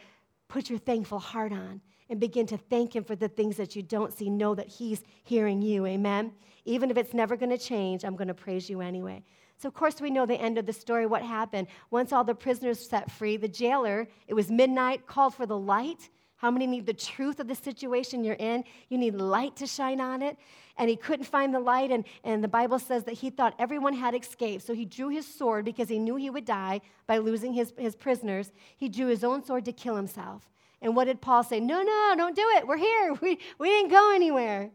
put 0.49 0.69
your 0.69 0.79
thankful 0.79 1.19
heart 1.19 1.53
on 1.53 1.81
and 2.13 2.21
begin 2.21 2.47
to 2.47 2.59
thank 2.59 2.95
Him 2.95 3.05
for 3.05 3.17
the 3.17 3.27
things 3.27 3.57
that 3.57 3.75
you 3.75 3.83
don't 3.83 4.13
see. 4.13 4.29
Know 4.29 4.55
that 4.55 4.69
He's 4.69 5.03
hearing 5.25 5.63
you. 5.63 5.87
Amen. 5.87 6.33
Even 6.67 6.91
if 6.91 6.99
it's 6.99 7.15
never 7.15 7.37
going 7.37 7.51
to 7.51 7.57
change, 7.59 8.05
I'm 8.05 8.17
going 8.17 8.29
to 8.29 8.35
praise 8.35 8.69
you 8.69 8.83
anyway. 8.83 9.25
So, 9.57 9.67
of 9.67 9.75
course, 9.75 9.99
we 9.99 10.11
know 10.11 10.27
the 10.27 10.35
end 10.35 10.59
of 10.59 10.67
the 10.67 10.75
story. 10.75 11.07
What 11.07 11.23
happened? 11.23 11.69
Once 11.91 12.13
all 12.13 12.23
the 12.23 12.35
prisoners 12.35 12.79
set 12.87 13.11
free, 13.11 13.39
the 13.39 13.49
jailer, 13.49 14.07
it 14.29 14.35
was 14.35 14.51
midnight, 14.51 15.07
called 15.07 15.35
for 15.35 15.47
the 15.47 15.57
light. 15.57 16.11
How 16.37 16.51
many 16.51 16.67
need 16.67 16.85
the 16.85 16.93
truth 16.93 17.41
of 17.41 17.49
the 17.49 17.55
situation 17.55 18.25
you're 18.25 18.35
in? 18.35 18.63
You 18.91 18.99
need 18.99 19.15
light 19.15 19.57
to 19.57 19.67
shine 19.67 20.01
on 20.01 20.21
it. 20.21 20.37
And 20.77 20.91
he 20.91 20.97
couldn't 20.97 21.25
find 21.25 21.55
the 21.55 21.61
light, 21.61 21.91
and, 21.91 22.05
and 22.25 22.45
the 22.45 22.49
Bible 22.49 22.79
says 22.79 23.05
that 23.05 23.15
he 23.15 23.31
thought 23.31 23.55
everyone 23.59 23.95
had 23.95 24.15
escaped. 24.15 24.67
So 24.67 24.75
he 24.75 24.85
drew 24.85 25.09
his 25.09 25.27
sword 25.27 25.65
because 25.65 25.89
he 25.89 25.99
knew 25.99 26.17
he 26.17 26.29
would 26.29 26.45
die 26.45 26.83
by 27.07 27.19
losing 27.19 27.55
his, 27.55 27.73
his 27.79 27.97
prisoners. 27.97 28.53
He 28.77 28.91
drew 28.91 29.07
his 29.07 29.25
own 29.25 29.43
sword 29.43 29.65
to 29.65 29.73
kill 29.73 29.97
himself. 29.97 30.52
And 30.83 30.97
what 30.97 31.05
did 31.05 31.21
Paul 31.21 31.45
say? 31.45 31.61
No, 31.61 31.81
no, 31.81 32.15
don't 32.17 32.37
do 32.37 32.45
it. 32.57 32.67
We're 32.67 32.77
here. 32.77 33.15
We, 33.23 33.39
we 33.59 33.69
didn't 33.69 33.91
go 33.91 34.13
anywhere. 34.15 34.71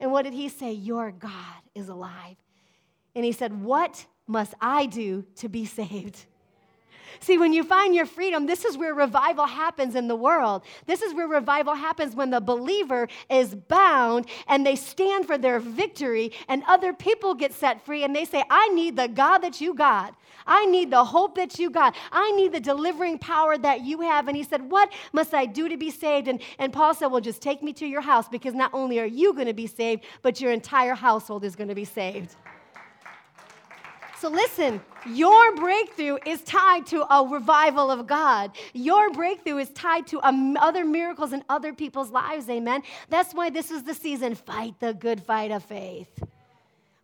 And 0.00 0.10
what 0.10 0.22
did 0.22 0.34
he 0.34 0.48
say? 0.48 0.72
Your 0.72 1.12
God 1.12 1.62
is 1.74 1.88
alive. 1.88 2.36
And 3.14 3.24
he 3.24 3.32
said, 3.32 3.62
What 3.62 4.04
must 4.26 4.54
I 4.60 4.86
do 4.86 5.24
to 5.36 5.48
be 5.48 5.64
saved? 5.80 6.26
See, 7.20 7.38
when 7.38 7.52
you 7.52 7.64
find 7.64 7.94
your 7.94 8.06
freedom, 8.06 8.46
this 8.46 8.64
is 8.64 8.76
where 8.76 8.94
revival 8.94 9.46
happens 9.46 9.94
in 9.94 10.08
the 10.08 10.16
world. 10.16 10.62
This 10.86 11.02
is 11.02 11.14
where 11.14 11.28
revival 11.28 11.74
happens 11.74 12.14
when 12.14 12.30
the 12.30 12.40
believer 12.40 13.08
is 13.30 13.54
bound 13.54 14.26
and 14.46 14.66
they 14.66 14.76
stand 14.76 15.26
for 15.26 15.38
their 15.38 15.58
victory, 15.60 16.32
and 16.48 16.62
other 16.66 16.92
people 16.92 17.34
get 17.34 17.52
set 17.52 17.84
free 17.84 18.04
and 18.04 18.14
they 18.14 18.24
say, 18.24 18.42
I 18.50 18.68
need 18.68 18.96
the 18.96 19.08
God 19.08 19.38
that 19.38 19.60
you 19.60 19.74
got. 19.74 20.14
I 20.46 20.66
need 20.66 20.90
the 20.90 21.04
hope 21.04 21.36
that 21.36 21.58
you 21.58 21.70
got. 21.70 21.94
I 22.10 22.30
need 22.32 22.52
the 22.52 22.60
delivering 22.60 23.18
power 23.18 23.56
that 23.58 23.82
you 23.82 24.00
have. 24.00 24.28
And 24.28 24.36
he 24.36 24.42
said, 24.42 24.70
What 24.70 24.92
must 25.12 25.34
I 25.34 25.46
do 25.46 25.68
to 25.68 25.76
be 25.76 25.90
saved? 25.90 26.28
And, 26.28 26.40
and 26.58 26.72
Paul 26.72 26.94
said, 26.94 27.06
Well, 27.06 27.20
just 27.20 27.42
take 27.42 27.62
me 27.62 27.72
to 27.74 27.86
your 27.86 28.00
house 28.00 28.28
because 28.28 28.54
not 28.54 28.70
only 28.72 28.98
are 28.98 29.06
you 29.06 29.34
going 29.34 29.46
to 29.46 29.54
be 29.54 29.66
saved, 29.66 30.04
but 30.22 30.40
your 30.40 30.52
entire 30.52 30.94
household 30.94 31.44
is 31.44 31.56
going 31.56 31.68
to 31.68 31.74
be 31.74 31.84
saved. 31.84 32.34
So 34.22 34.28
listen, 34.28 34.80
your 35.04 35.56
breakthrough 35.56 36.16
is 36.24 36.42
tied 36.42 36.86
to 36.86 37.12
a 37.12 37.26
revival 37.26 37.90
of 37.90 38.06
God. 38.06 38.52
Your 38.72 39.10
breakthrough 39.10 39.56
is 39.56 39.68
tied 39.70 40.06
to 40.06 40.22
um, 40.22 40.56
other 40.58 40.84
miracles 40.84 41.32
in 41.32 41.42
other 41.48 41.72
people's 41.72 42.12
lives. 42.12 42.48
Amen. 42.48 42.84
That's 43.08 43.34
why 43.34 43.50
this 43.50 43.72
is 43.72 43.82
the 43.82 43.94
season. 43.94 44.36
Fight 44.36 44.78
the 44.78 44.94
good 44.94 45.24
fight 45.24 45.50
of 45.50 45.64
faith. 45.64 46.22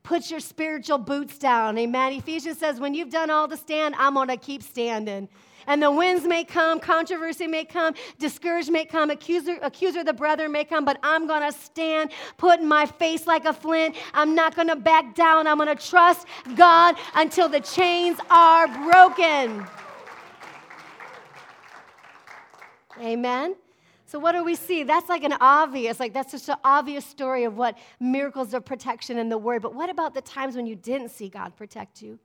Put 0.05 0.31
your 0.31 0.39
spiritual 0.39 0.99
boots 0.99 1.39
down. 1.39 1.77
Amen. 1.77 2.13
Ephesians 2.13 2.57
says, 2.57 2.79
when 2.79 2.95
you've 2.95 3.11
done 3.11 3.31
all 3.31 3.49
to 3.49 3.57
stand, 3.57 3.97
I'm 3.99 4.15
going 4.15 4.29
to 4.29 4.37
keep 4.37 4.63
standing. 4.63 5.29
And 5.69 5.83
the 5.83 5.91
winds 5.93 6.27
may 6.27 6.45
come, 6.45 6.81
controversy 6.81 7.47
may 7.47 7.67
come, 7.67 7.95
discouragement 8.19 8.73
may 8.73 8.85
come, 8.87 9.11
accuser, 9.11 9.59
accuser 9.61 10.01
of 10.01 10.07
the 10.07 10.15
brethren 10.15 10.51
may 10.51 10.65
come, 10.65 10.87
but 10.87 10.99
I'm 11.03 11.27
going 11.27 11.43
to 11.43 11.57
stand, 11.57 12.11
put 12.39 12.63
my 12.63 12.87
face 12.87 13.27
like 13.27 13.45
a 13.45 13.53
flint. 13.53 13.95
I'm 14.15 14.35
not 14.35 14.57
going 14.57 14.69
to 14.69 14.77
back 14.77 15.15
down. 15.15 15.47
I'm 15.47 15.59
going 15.59 15.75
to 15.75 15.89
trust 15.89 16.27
God 16.57 16.97
until 17.15 17.51
the 17.51 17.61
chains 17.61 18.19
are 18.31 18.67
broken. 18.67 19.67
Amen. 23.01 23.55
So, 24.07 24.19
what 24.19 24.33
do 24.33 24.43
we 24.43 24.55
see? 24.55 24.85
That's 24.85 25.11
like 25.11 25.23
an 25.23 25.35
obvious, 25.39 26.01
like 26.01 26.15
that's 26.15 26.33
just 26.33 26.49
an 26.49 26.57
obvious 26.65 27.05
story 27.05 27.45
of 27.45 27.59
what 27.59 27.77
miracles 28.01 28.55
of 28.55 28.65
protection 28.65 29.19
in 29.19 29.29
the 29.29 29.37
Word. 29.37 29.61
But 29.61 29.75
what 29.75 29.91
about 29.91 30.15
the 30.15 30.23
times 30.23 30.57
when 30.57 30.67
you 30.67 30.77
didn't 30.77 31.11
see 31.11 31.29
God 31.29 31.57
protect 31.57 32.01
you? 32.01 32.19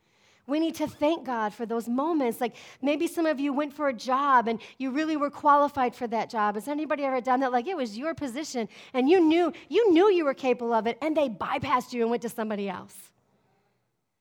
We 0.45 0.59
need 0.59 0.75
to 0.75 0.87
thank 0.87 1.25
God 1.25 1.53
for 1.53 1.65
those 1.65 1.87
moments. 1.87 2.41
Like 2.41 2.55
maybe 2.81 3.07
some 3.07 3.25
of 3.25 3.39
you 3.39 3.53
went 3.53 3.73
for 3.73 3.87
a 3.87 3.93
job 3.93 4.47
and 4.47 4.59
you 4.77 4.91
really 4.91 5.15
were 5.15 5.29
qualified 5.29 5.95
for 5.95 6.05
that 6.07 6.29
job. 6.29 6.55
Has 6.55 6.67
anybody 6.67 7.03
ever 7.03 7.21
done 7.21 7.39
that? 7.39 7.51
Like 7.51 7.67
it 7.67 7.77
was 7.77 7.97
your 7.97 8.13
position 8.13 8.67
and 8.93 9.09
you 9.09 9.21
knew 9.21 9.53
you 9.69 9.91
knew 9.93 10.11
you 10.11 10.25
were 10.25 10.33
capable 10.33 10.73
of 10.73 10.85
it 10.85 10.97
and 11.01 11.15
they 11.15 11.29
bypassed 11.29 11.93
you 11.93 12.01
and 12.01 12.09
went 12.09 12.23
to 12.23 12.29
somebody 12.29 12.67
else. 12.67 12.95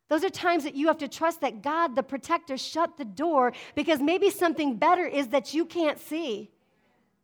Those 0.09 0.23
are 0.25 0.31
times 0.31 0.65
that 0.65 0.75
you 0.75 0.89
have 0.89 0.99
to 0.99 1.09
trust 1.09 1.41
that 1.41 1.63
God, 1.63 1.97
the 1.97 2.03
protector, 2.03 2.57
shut 2.57 2.99
the 2.99 3.05
door 3.05 3.53
because 3.75 3.99
maybe 3.99 4.31
something 4.31 4.77
better 4.77 5.07
is 5.07 5.29
that 5.29 5.55
you 5.55 5.65
can't 5.65 5.99
see 5.99 6.51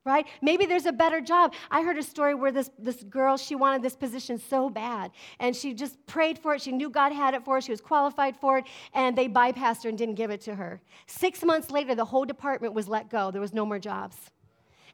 right? 0.08 0.26
Maybe 0.42 0.66
there's 0.66 0.86
a 0.86 0.92
better 0.92 1.20
job. 1.20 1.54
I 1.70 1.82
heard 1.82 1.98
a 1.98 2.02
story 2.02 2.34
where 2.34 2.50
this, 2.50 2.70
this 2.78 3.02
girl, 3.04 3.36
she 3.36 3.54
wanted 3.54 3.82
this 3.82 3.94
position 3.94 4.38
so 4.38 4.70
bad, 4.70 5.12
and 5.38 5.54
she 5.54 5.74
just 5.74 6.04
prayed 6.06 6.38
for 6.38 6.54
it. 6.54 6.62
She 6.62 6.72
knew 6.72 6.90
God 6.90 7.12
had 7.12 7.34
it 7.34 7.44
for 7.44 7.56
her, 7.56 7.60
she 7.60 7.70
was 7.70 7.80
qualified 7.80 8.36
for 8.36 8.58
it, 8.58 8.64
and 8.94 9.16
they 9.16 9.28
bypassed 9.28 9.84
her 9.84 9.88
and 9.88 9.98
didn't 9.98 10.16
give 10.16 10.30
it 10.30 10.40
to 10.42 10.54
her. 10.54 10.80
Six 11.06 11.44
months 11.44 11.70
later, 11.70 11.94
the 11.94 12.04
whole 12.04 12.24
department 12.24 12.74
was 12.74 12.88
let 12.88 13.10
go. 13.10 13.30
There 13.30 13.40
was 13.40 13.52
no 13.52 13.66
more 13.66 13.78
jobs. 13.78 14.16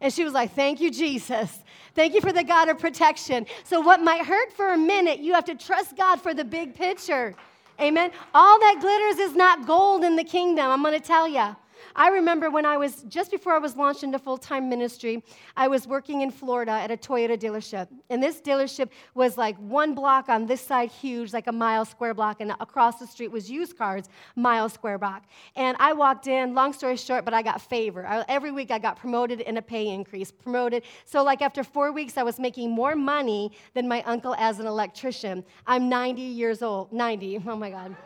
And 0.01 0.13
she 0.13 0.25
was 0.25 0.33
like, 0.33 0.55
Thank 0.55 0.81
you, 0.81 0.91
Jesus. 0.91 1.61
Thank 1.95 2.15
you 2.15 2.21
for 2.21 2.33
the 2.33 2.45
God 2.45 2.69
of 2.69 2.79
protection. 2.79 3.47
So, 3.63 3.81
what 3.81 4.03
might 4.03 4.27
hurt 4.27 4.53
for 4.53 4.73
a 4.73 4.77
minute, 4.77 5.21
you 5.21 5.33
have 5.35 5.45
to 5.47 5.55
trust 5.55 5.97
God 5.97 6.21
for 6.21 6.35
the 6.35 6.45
big 6.45 6.75
picture. 6.75 7.35
Amen. 7.81 8.11
All 8.35 8.59
that 8.61 8.79
glitters 8.81 9.19
is 9.19 9.35
not 9.35 9.67
gold 9.67 10.05
in 10.05 10.17
the 10.17 10.25
kingdom, 10.25 10.67
I'm 10.67 10.83
going 10.83 10.99
to 10.99 11.05
tell 11.05 11.27
you. 11.27 11.57
I 11.97 12.09
remember 12.09 12.51
when 12.51 12.67
I 12.67 12.77
was, 12.77 13.03
just 13.09 13.31
before 13.31 13.53
I 13.53 13.59
was 13.59 13.77
launched 13.77 14.03
into 14.03 14.19
full 14.19 14.39
time 14.39 14.69
ministry, 14.69 15.23
I 15.57 15.69
was 15.69 15.87
working 15.87 16.23
in 16.23 16.31
Florida 16.31 16.73
at 16.73 16.91
a 16.91 16.97
Toyota 16.97 17.39
dealership. 17.39 17.89
And 18.11 18.23
this 18.23 18.41
dealership 18.41 18.91
was 19.15 19.37
like 19.39 19.57
one 19.59 19.95
block 19.95 20.29
on 20.29 20.47
this 20.47 20.61
side, 20.61 20.91
huge, 20.91 21.33
like 21.33 21.47
a 21.47 21.53
mile 21.53 21.85
square 21.85 22.15
block, 22.15 22.41
and 22.41 22.53
across 22.61 22.99
the 22.99 23.07
street 23.07 23.31
was 23.31 23.51
used 23.51 23.77
cars, 23.77 24.09
mile 24.37 24.69
square 24.69 24.99
block. 24.99 25.25
And 25.57 25.77
I 25.81 25.93
walked 25.93 26.27
in, 26.27 26.55
long 26.55 26.73
story 26.73 26.97
short, 26.97 27.25
but 27.25 27.35
I 27.35 27.43
got 27.43 27.61
favor. 27.61 28.07
I, 28.07 28.25
every 28.29 28.51
week 28.51 28.71
I 28.71 28.79
got 28.79 28.97
promoted 28.97 29.41
and 29.43 29.59
a 29.59 29.63
pay 29.63 29.89
increase, 29.89 30.31
promoted. 30.31 30.83
So, 31.05 31.23
like 31.23 31.43
after 31.43 31.65
four 31.65 31.93
weeks, 31.93 32.17
I 32.17 32.23
was 32.23 32.39
making 32.39 32.71
more 32.71 32.95
money 32.95 33.53
than 33.75 33.89
my 33.89 34.03
uncle 34.03 34.35
as 34.39 34.61
an 34.61 34.67
electrician. 34.67 35.45
I'm 35.67 35.89
90 35.89 36.23
years 36.23 36.63
old, 36.63 36.93
90, 36.93 37.43
oh 37.47 37.57
my 37.57 37.71
God. 37.71 37.97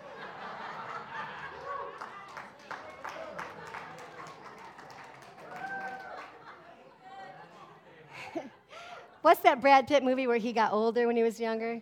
What's 9.22 9.40
that 9.40 9.60
Brad 9.60 9.88
Pitt 9.88 10.04
movie 10.04 10.26
where 10.26 10.38
he 10.38 10.52
got 10.52 10.72
older 10.72 11.06
when 11.06 11.16
he 11.16 11.22
was 11.22 11.40
younger? 11.40 11.80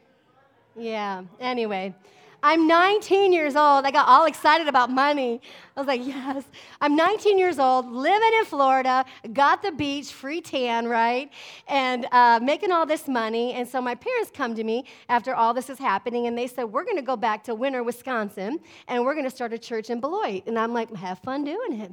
Yeah, 0.75 1.25
anyway. 1.41 1.95
I'm 2.43 2.67
19 2.67 3.33
years 3.33 3.57
old. 3.57 3.85
I 3.87 3.91
got 3.91 4.07
all 4.07 4.27
excited 4.27 4.69
about 4.69 4.91
money. 4.91 5.41
I 5.77 5.81
was 5.81 5.87
like, 5.87 6.07
yes. 6.07 6.45
I'm 6.81 6.95
19 6.95 7.39
years 7.39 7.59
old, 7.59 7.91
living 7.91 8.31
in 8.39 8.45
Florida, 8.45 9.05
got 9.33 9.63
the 9.63 9.73
beach, 9.73 10.13
free 10.13 10.41
tan, 10.41 10.87
right? 10.87 11.31
And 11.67 12.07
uh, 12.13 12.39
making 12.43 12.73
all 12.73 12.87
this 12.87 13.09
money. 13.09 13.55
And 13.55 13.67
so 13.67 13.81
my 13.81 13.95
parents 13.95 14.31
come 14.33 14.55
to 14.55 14.65
me 14.65 14.85
after 15.09 15.35
all 15.35 15.55
this 15.55 15.69
is 15.71 15.79
happening 15.79 16.27
and 16.27 16.39
they 16.39 16.47
said, 16.47 16.65
we're 16.65 16.85
going 16.85 16.97
to 16.97 17.03
go 17.03 17.17
back 17.17 17.43
to 17.45 17.55
Winter, 17.55 17.83
Wisconsin, 17.83 18.61
and 18.87 19.05
we're 19.05 19.15
going 19.15 19.29
to 19.29 19.35
start 19.35 19.53
a 19.53 19.59
church 19.59 19.91
in 19.91 20.01
Beloit. 20.01 20.47
And 20.47 20.59
I'm 20.59 20.73
like, 20.73 20.95
have 20.95 21.19
fun 21.21 21.45
doing 21.45 21.81
it. 21.81 21.93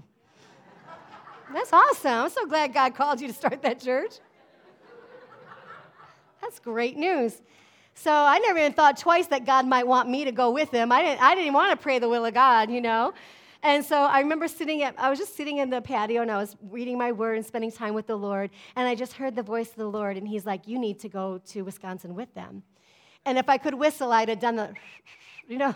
That's 1.54 1.74
awesome. 1.74 2.12
I'm 2.12 2.30
so 2.30 2.46
glad 2.46 2.74
God 2.74 2.96
called 2.96 3.22
you 3.22 3.28
to 3.28 3.34
start 3.34 3.62
that 3.64 3.80
church. 3.80 4.14
That's 6.44 6.60
great 6.60 6.98
news. 6.98 7.42
So 7.96 8.12
I 8.12 8.38
never 8.40 8.60
even 8.60 8.74
thought 8.74 8.98
twice 8.98 9.28
that 9.28 9.46
God 9.46 9.66
might 9.66 9.88
want 9.88 10.10
me 10.10 10.26
to 10.26 10.32
go 10.34 10.52
with 10.52 10.72
him. 10.72 10.92
I 10.92 11.02
didn't, 11.02 11.22
I 11.22 11.36
didn't 11.36 11.54
want 11.54 11.72
to 11.72 11.82
pray 11.82 12.00
the 12.00 12.10
will 12.10 12.26
of 12.26 12.34
God, 12.34 12.70
you 12.70 12.82
know. 12.82 13.14
And 13.62 13.86
so 13.86 13.96
I 14.04 14.20
remember 14.20 14.50
sitting 14.50 14.84
at, 14.84 14.94
I 15.00 15.10
was 15.10 15.20
just 15.20 15.38
sitting 15.38 15.60
in 15.60 15.70
the 15.70 15.80
patio 15.82 16.22
and 16.22 16.30
I 16.30 16.36
was 16.36 16.58
reading 16.70 16.98
my 16.98 17.14
word 17.14 17.38
and 17.38 17.46
spending 17.46 17.72
time 17.72 17.94
with 17.94 18.08
the 18.08 18.18
Lord. 18.18 18.50
And 18.76 18.90
I 18.90 18.94
just 18.94 19.14
heard 19.14 19.38
the 19.38 19.44
voice 19.44 19.70
of 19.70 19.78
the 19.78 19.88
Lord, 19.88 20.18
and 20.18 20.28
He's 20.28 20.46
like, 20.46 20.68
You 20.68 20.78
need 20.78 21.00
to 21.00 21.08
go 21.08 21.40
to 21.52 21.62
Wisconsin 21.62 22.14
with 22.14 22.34
them. 22.34 22.64
And 23.26 23.38
if 23.38 23.48
I 23.48 23.58
could 23.58 23.74
whistle, 23.74 24.12
I'd 24.12 24.28
have 24.28 24.42
done 24.42 24.58
the, 24.58 24.74
you 25.48 25.58
know, 25.58 25.74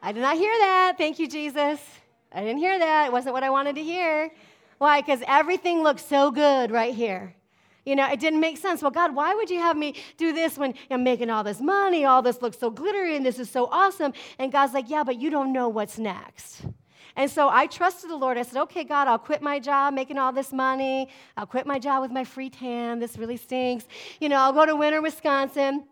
I 0.00 0.12
did 0.12 0.22
not 0.22 0.38
hear 0.38 0.54
that. 0.60 0.94
Thank 0.96 1.18
you, 1.18 1.28
Jesus. 1.28 1.80
I 2.32 2.40
didn't 2.40 2.58
hear 2.58 2.78
that. 2.78 3.08
It 3.08 3.12
wasn't 3.12 3.34
what 3.34 3.44
I 3.44 3.50
wanted 3.50 3.74
to 3.74 3.82
hear. 3.82 4.30
Why? 4.78 5.02
Because 5.02 5.20
everything 5.26 5.82
looks 5.82 6.02
so 6.02 6.30
good 6.30 6.70
right 6.70 6.94
here. 6.94 7.34
You 7.84 7.96
know, 7.96 8.10
it 8.10 8.20
didn't 8.20 8.40
make 8.40 8.58
sense. 8.58 8.82
Well, 8.82 8.90
God, 8.90 9.14
why 9.14 9.34
would 9.34 9.50
you 9.50 9.58
have 9.58 9.76
me 9.76 9.94
do 10.16 10.32
this 10.32 10.56
when 10.56 10.74
I'm 10.90 11.02
making 11.02 11.30
all 11.30 11.42
this 11.42 11.60
money? 11.60 12.04
All 12.04 12.22
this 12.22 12.40
looks 12.40 12.58
so 12.58 12.70
glittery 12.70 13.16
and 13.16 13.26
this 13.26 13.38
is 13.38 13.50
so 13.50 13.68
awesome. 13.72 14.12
And 14.38 14.52
God's 14.52 14.72
like, 14.72 14.88
yeah, 14.88 15.02
but 15.02 15.20
you 15.20 15.30
don't 15.30 15.52
know 15.52 15.68
what's 15.68 15.98
next. 15.98 16.62
And 17.16 17.30
so 17.30 17.48
I 17.48 17.66
trusted 17.66 18.08
the 18.08 18.16
Lord. 18.16 18.38
I 18.38 18.42
said, 18.42 18.60
okay, 18.62 18.84
God, 18.84 19.06
I'll 19.08 19.18
quit 19.18 19.42
my 19.42 19.58
job 19.58 19.92
making 19.94 20.16
all 20.16 20.32
this 20.32 20.52
money. 20.52 21.08
I'll 21.36 21.46
quit 21.46 21.66
my 21.66 21.78
job 21.78 22.02
with 22.02 22.10
my 22.10 22.24
free 22.24 22.48
tan. 22.48 23.00
This 23.00 23.18
really 23.18 23.36
stinks. 23.36 23.84
You 24.20 24.28
know, 24.28 24.36
I'll 24.36 24.52
go 24.52 24.64
to 24.64 24.76
Winter, 24.76 25.02
Wisconsin 25.02 25.84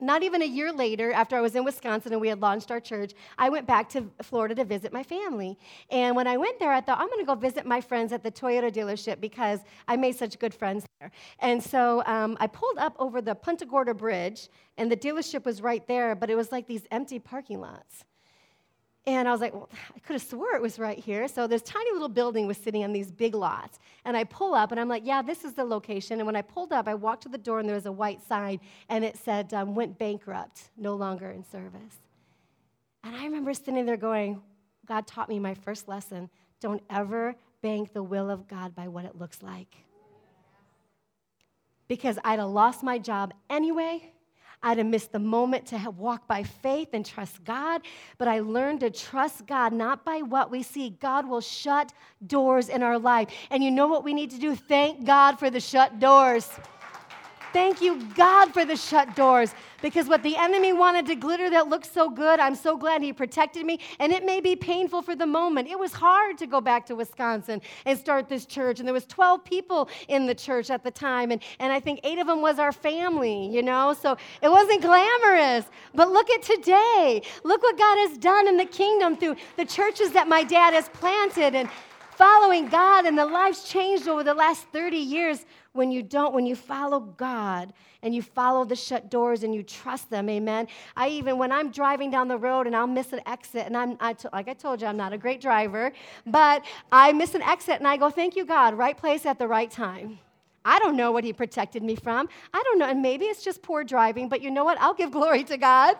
not 0.00 0.22
even 0.22 0.42
a 0.42 0.46
year 0.46 0.72
later, 0.72 1.12
after 1.12 1.36
I 1.36 1.40
was 1.40 1.54
in 1.54 1.64
Wisconsin 1.64 2.12
and 2.12 2.20
we 2.20 2.28
had 2.28 2.40
launched 2.40 2.70
our 2.70 2.80
church, 2.80 3.12
I 3.38 3.48
went 3.48 3.66
back 3.66 3.88
to 3.90 4.04
Florida 4.22 4.54
to 4.56 4.64
visit 4.64 4.92
my 4.92 5.02
family. 5.02 5.58
And 5.90 6.16
when 6.16 6.26
I 6.26 6.36
went 6.36 6.58
there, 6.58 6.72
I 6.72 6.80
thought, 6.80 6.98
I'm 6.98 7.08
going 7.08 7.20
to 7.20 7.26
go 7.26 7.34
visit 7.34 7.66
my 7.66 7.80
friends 7.80 8.12
at 8.12 8.22
the 8.22 8.30
Toyota 8.30 8.70
dealership 8.70 9.20
because 9.20 9.60
I 9.88 9.96
made 9.96 10.16
such 10.16 10.38
good 10.38 10.54
friends 10.54 10.84
there. 11.00 11.10
And 11.40 11.62
so 11.62 12.02
um, 12.06 12.36
I 12.40 12.46
pulled 12.46 12.78
up 12.78 12.96
over 12.98 13.20
the 13.20 13.34
Punta 13.34 13.66
Gorda 13.66 13.94
Bridge, 13.94 14.48
and 14.78 14.90
the 14.90 14.96
dealership 14.96 15.44
was 15.44 15.60
right 15.62 15.86
there, 15.86 16.14
but 16.14 16.30
it 16.30 16.34
was 16.34 16.52
like 16.52 16.66
these 16.66 16.86
empty 16.90 17.18
parking 17.18 17.60
lots. 17.60 18.04
And 19.06 19.26
I 19.26 19.32
was 19.32 19.40
like, 19.40 19.54
well, 19.54 19.68
I 19.96 19.98
could 20.00 20.12
have 20.12 20.22
swore 20.22 20.54
it 20.54 20.60
was 20.60 20.78
right 20.78 20.98
here. 20.98 21.26
So 21.26 21.46
this 21.46 21.62
tiny 21.62 21.90
little 21.92 22.08
building 22.08 22.46
was 22.46 22.58
sitting 22.58 22.84
on 22.84 22.92
these 22.92 23.10
big 23.10 23.34
lots. 23.34 23.78
And 24.04 24.16
I 24.16 24.24
pull 24.24 24.54
up 24.54 24.72
and 24.72 24.80
I'm 24.80 24.88
like, 24.88 25.02
yeah, 25.06 25.22
this 25.22 25.42
is 25.44 25.54
the 25.54 25.64
location. 25.64 26.20
And 26.20 26.26
when 26.26 26.36
I 26.36 26.42
pulled 26.42 26.72
up, 26.72 26.86
I 26.86 26.94
walked 26.94 27.22
to 27.22 27.28
the 27.28 27.38
door 27.38 27.60
and 27.60 27.68
there 27.68 27.76
was 27.76 27.86
a 27.86 27.92
white 27.92 28.20
sign 28.22 28.60
and 28.88 29.04
it 29.04 29.16
said, 29.16 29.54
um, 29.54 29.74
went 29.74 29.98
bankrupt, 29.98 30.70
no 30.76 30.94
longer 30.94 31.30
in 31.30 31.44
service. 31.44 31.96
And 33.02 33.16
I 33.16 33.24
remember 33.24 33.54
sitting 33.54 33.86
there 33.86 33.96
going, 33.96 34.42
God 34.86 35.06
taught 35.06 35.28
me 35.28 35.38
my 35.38 35.54
first 35.54 35.88
lesson 35.88 36.28
don't 36.60 36.82
ever 36.90 37.36
bank 37.62 37.94
the 37.94 38.02
will 38.02 38.30
of 38.30 38.46
God 38.46 38.74
by 38.74 38.86
what 38.88 39.06
it 39.06 39.18
looks 39.18 39.42
like. 39.42 39.74
Because 41.88 42.18
I'd 42.22 42.38
have 42.38 42.50
lost 42.50 42.82
my 42.82 42.98
job 42.98 43.32
anyway 43.48 44.12
I'd 44.62 44.78
have 44.78 44.86
missed 44.86 45.12
the 45.12 45.18
moment 45.18 45.66
to 45.66 45.78
walk 45.96 46.26
by 46.26 46.42
faith 46.42 46.88
and 46.92 47.04
trust 47.04 47.42
God. 47.44 47.82
But 48.18 48.28
I 48.28 48.40
learned 48.40 48.80
to 48.80 48.90
trust 48.90 49.46
God 49.46 49.72
not 49.72 50.04
by 50.04 50.22
what 50.22 50.50
we 50.50 50.62
see. 50.62 50.90
God 51.00 51.28
will 51.28 51.40
shut 51.40 51.92
doors 52.26 52.68
in 52.68 52.82
our 52.82 52.98
life. 52.98 53.28
And 53.50 53.64
you 53.64 53.70
know 53.70 53.86
what 53.86 54.04
we 54.04 54.12
need 54.12 54.30
to 54.30 54.38
do? 54.38 54.54
Thank 54.54 55.04
God 55.04 55.38
for 55.38 55.50
the 55.50 55.60
shut 55.60 55.98
doors. 55.98 56.48
Thank 57.52 57.82
you, 57.82 58.00
God, 58.14 58.52
for 58.52 58.64
the 58.64 58.76
shut 58.76 59.16
doors. 59.16 59.54
Because 59.82 60.06
what 60.08 60.22
the 60.22 60.36
enemy 60.36 60.72
wanted 60.72 61.06
to 61.06 61.14
glitter 61.14 61.50
that 61.50 61.68
looked 61.68 61.92
so 61.92 62.08
good, 62.08 62.38
I'm 62.38 62.54
so 62.54 62.76
glad 62.76 63.02
he 63.02 63.12
protected 63.12 63.64
me. 63.64 63.80
And 63.98 64.12
it 64.12 64.24
may 64.24 64.40
be 64.40 64.54
painful 64.54 65.02
for 65.02 65.16
the 65.16 65.26
moment. 65.26 65.68
It 65.68 65.78
was 65.78 65.92
hard 65.92 66.38
to 66.38 66.46
go 66.46 66.60
back 66.60 66.86
to 66.86 66.94
Wisconsin 66.94 67.60
and 67.86 67.98
start 67.98 68.28
this 68.28 68.46
church. 68.46 68.78
And 68.78 68.86
there 68.86 68.92
was 68.92 69.06
12 69.06 69.44
people 69.44 69.88
in 70.08 70.26
the 70.26 70.34
church 70.34 70.70
at 70.70 70.84
the 70.84 70.90
time. 70.90 71.32
And, 71.32 71.42
and 71.58 71.72
I 71.72 71.80
think 71.80 72.00
eight 72.04 72.18
of 72.18 72.26
them 72.26 72.40
was 72.40 72.58
our 72.58 72.72
family, 72.72 73.48
you 73.48 73.62
know? 73.62 73.94
So 73.94 74.16
it 74.42 74.50
wasn't 74.50 74.82
glamorous. 74.82 75.64
But 75.94 76.10
look 76.10 76.30
at 76.30 76.42
today. 76.42 77.22
Look 77.42 77.62
what 77.62 77.78
God 77.78 78.08
has 78.08 78.18
done 78.18 78.48
in 78.48 78.58
the 78.58 78.66
kingdom 78.66 79.16
through 79.16 79.36
the 79.56 79.64
churches 79.64 80.12
that 80.12 80.28
my 80.28 80.44
dad 80.44 80.74
has 80.74 80.88
planted 80.90 81.54
and 81.54 81.68
following 82.12 82.68
God. 82.68 83.06
And 83.06 83.18
the 83.18 83.24
lives 83.24 83.64
changed 83.64 84.06
over 84.06 84.22
the 84.22 84.34
last 84.34 84.64
30 84.72 84.98
years 84.98 85.46
when 85.72 85.90
you 85.92 86.02
don't, 86.02 86.34
when 86.34 86.46
you 86.46 86.56
follow 86.56 87.00
God 87.00 87.72
and 88.02 88.14
you 88.14 88.22
follow 88.22 88.64
the 88.64 88.74
shut 88.74 89.10
doors 89.10 89.44
and 89.44 89.54
you 89.54 89.62
trust 89.62 90.10
them, 90.10 90.28
amen. 90.28 90.66
I 90.96 91.08
even, 91.08 91.38
when 91.38 91.52
I'm 91.52 91.70
driving 91.70 92.10
down 92.10 92.28
the 92.28 92.38
road 92.38 92.66
and 92.66 92.74
I'll 92.74 92.86
miss 92.86 93.12
an 93.12 93.20
exit, 93.26 93.66
and 93.66 93.76
I'm, 93.76 93.96
I 94.00 94.14
t- 94.14 94.28
like 94.32 94.48
I 94.48 94.54
told 94.54 94.80
you, 94.80 94.88
I'm 94.88 94.96
not 94.96 95.12
a 95.12 95.18
great 95.18 95.40
driver, 95.40 95.92
but 96.26 96.64
I 96.90 97.12
miss 97.12 97.34
an 97.34 97.42
exit 97.42 97.76
and 97.76 97.86
I 97.86 97.96
go, 97.96 98.10
thank 98.10 98.34
you, 98.34 98.44
God, 98.44 98.74
right 98.74 98.96
place 98.96 99.26
at 99.26 99.38
the 99.38 99.46
right 99.46 99.70
time. 99.70 100.18
I 100.64 100.78
don't 100.78 100.96
know 100.96 101.12
what 101.12 101.24
He 101.24 101.32
protected 101.32 101.82
me 101.82 101.94
from. 101.94 102.28
I 102.52 102.62
don't 102.64 102.78
know, 102.78 102.86
and 102.86 103.00
maybe 103.00 103.26
it's 103.26 103.42
just 103.42 103.62
poor 103.62 103.84
driving, 103.84 104.28
but 104.28 104.42
you 104.42 104.50
know 104.50 104.64
what? 104.64 104.78
I'll 104.80 104.94
give 104.94 105.12
glory 105.12 105.44
to 105.44 105.56
God. 105.56 105.96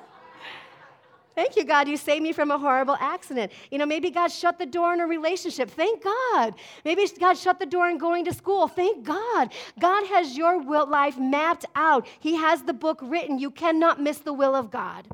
Thank 1.41 1.57
you, 1.57 1.65
God, 1.65 1.89
you 1.89 1.97
saved 1.97 2.23
me 2.23 2.33
from 2.33 2.51
a 2.51 2.59
horrible 2.59 2.99
accident. 3.01 3.51
You 3.71 3.79
know, 3.79 3.87
maybe 3.87 4.11
God 4.11 4.31
shut 4.31 4.59
the 4.59 4.67
door 4.67 4.93
in 4.93 5.01
a 5.01 5.07
relationship. 5.07 5.71
Thank 5.71 6.05
God. 6.05 6.55
Maybe 6.85 7.07
God 7.19 7.39
shut 7.39 7.59
the 7.59 7.65
door 7.65 7.89
in 7.89 7.97
going 7.97 8.27
to 8.27 8.35
school. 8.35 8.69
Thank 8.69 9.07
God. 9.07 9.51
God 9.79 10.07
has 10.09 10.37
your 10.37 10.61
will, 10.61 10.87
life 10.87 11.17
mapped 11.17 11.65
out, 11.75 12.07
He 12.19 12.37
has 12.37 12.65
the 12.65 12.75
book 12.75 12.99
written. 13.01 13.39
You 13.39 13.51
cannot 13.51 14.03
miss 14.03 14.19
the 14.19 14.35
will 14.35 14.55
of 14.55 14.71
God. 14.71 15.09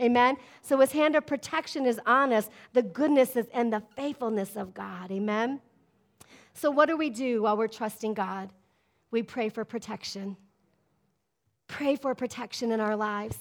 Amen. 0.00 0.38
So 0.62 0.80
His 0.80 0.92
hand 0.92 1.14
of 1.14 1.26
protection 1.26 1.84
is 1.84 2.00
on 2.06 2.32
us, 2.32 2.48
the 2.72 2.82
goodness 2.82 3.36
and 3.52 3.70
the 3.70 3.82
faithfulness 3.96 4.56
of 4.56 4.72
God. 4.72 5.12
Amen. 5.12 5.60
So, 6.54 6.70
what 6.70 6.86
do 6.86 6.96
we 6.96 7.10
do 7.10 7.42
while 7.42 7.58
we're 7.58 7.68
trusting 7.68 8.14
God? 8.14 8.48
We 9.10 9.22
pray 9.22 9.50
for 9.50 9.62
protection. 9.66 10.38
Pray 11.68 11.96
for 11.96 12.14
protection 12.14 12.72
in 12.72 12.80
our 12.80 12.96
lives. 12.96 13.36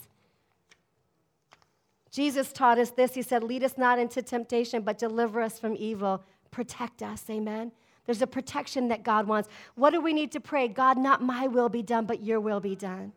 Jesus 2.16 2.54
taught 2.54 2.80
us 2.80 2.92
this. 2.92 3.14
He 3.14 3.22
said, 3.22 3.44
Lead 3.44 3.62
us 3.62 3.78
not 3.78 4.00
into 4.00 4.22
temptation, 4.22 4.84
but 4.84 4.98
deliver 4.98 5.42
us 5.42 5.60
from 5.60 5.76
evil. 5.78 6.24
Protect 6.50 7.04
us. 7.04 7.26
Amen. 7.30 7.74
There's 8.06 8.22
a 8.22 8.28
protection 8.28 8.88
that 8.88 9.04
God 9.04 9.28
wants. 9.28 9.50
What 9.76 9.90
do 9.90 10.00
we 10.00 10.14
need 10.14 10.32
to 10.32 10.40
pray? 10.40 10.70
God, 10.70 10.98
not 10.98 11.22
my 11.22 11.48
will 11.48 11.68
be 11.68 11.82
done, 11.82 12.06
but 12.06 12.24
your 12.24 12.40
will 12.40 12.62
be 12.62 12.74
done. 12.74 13.12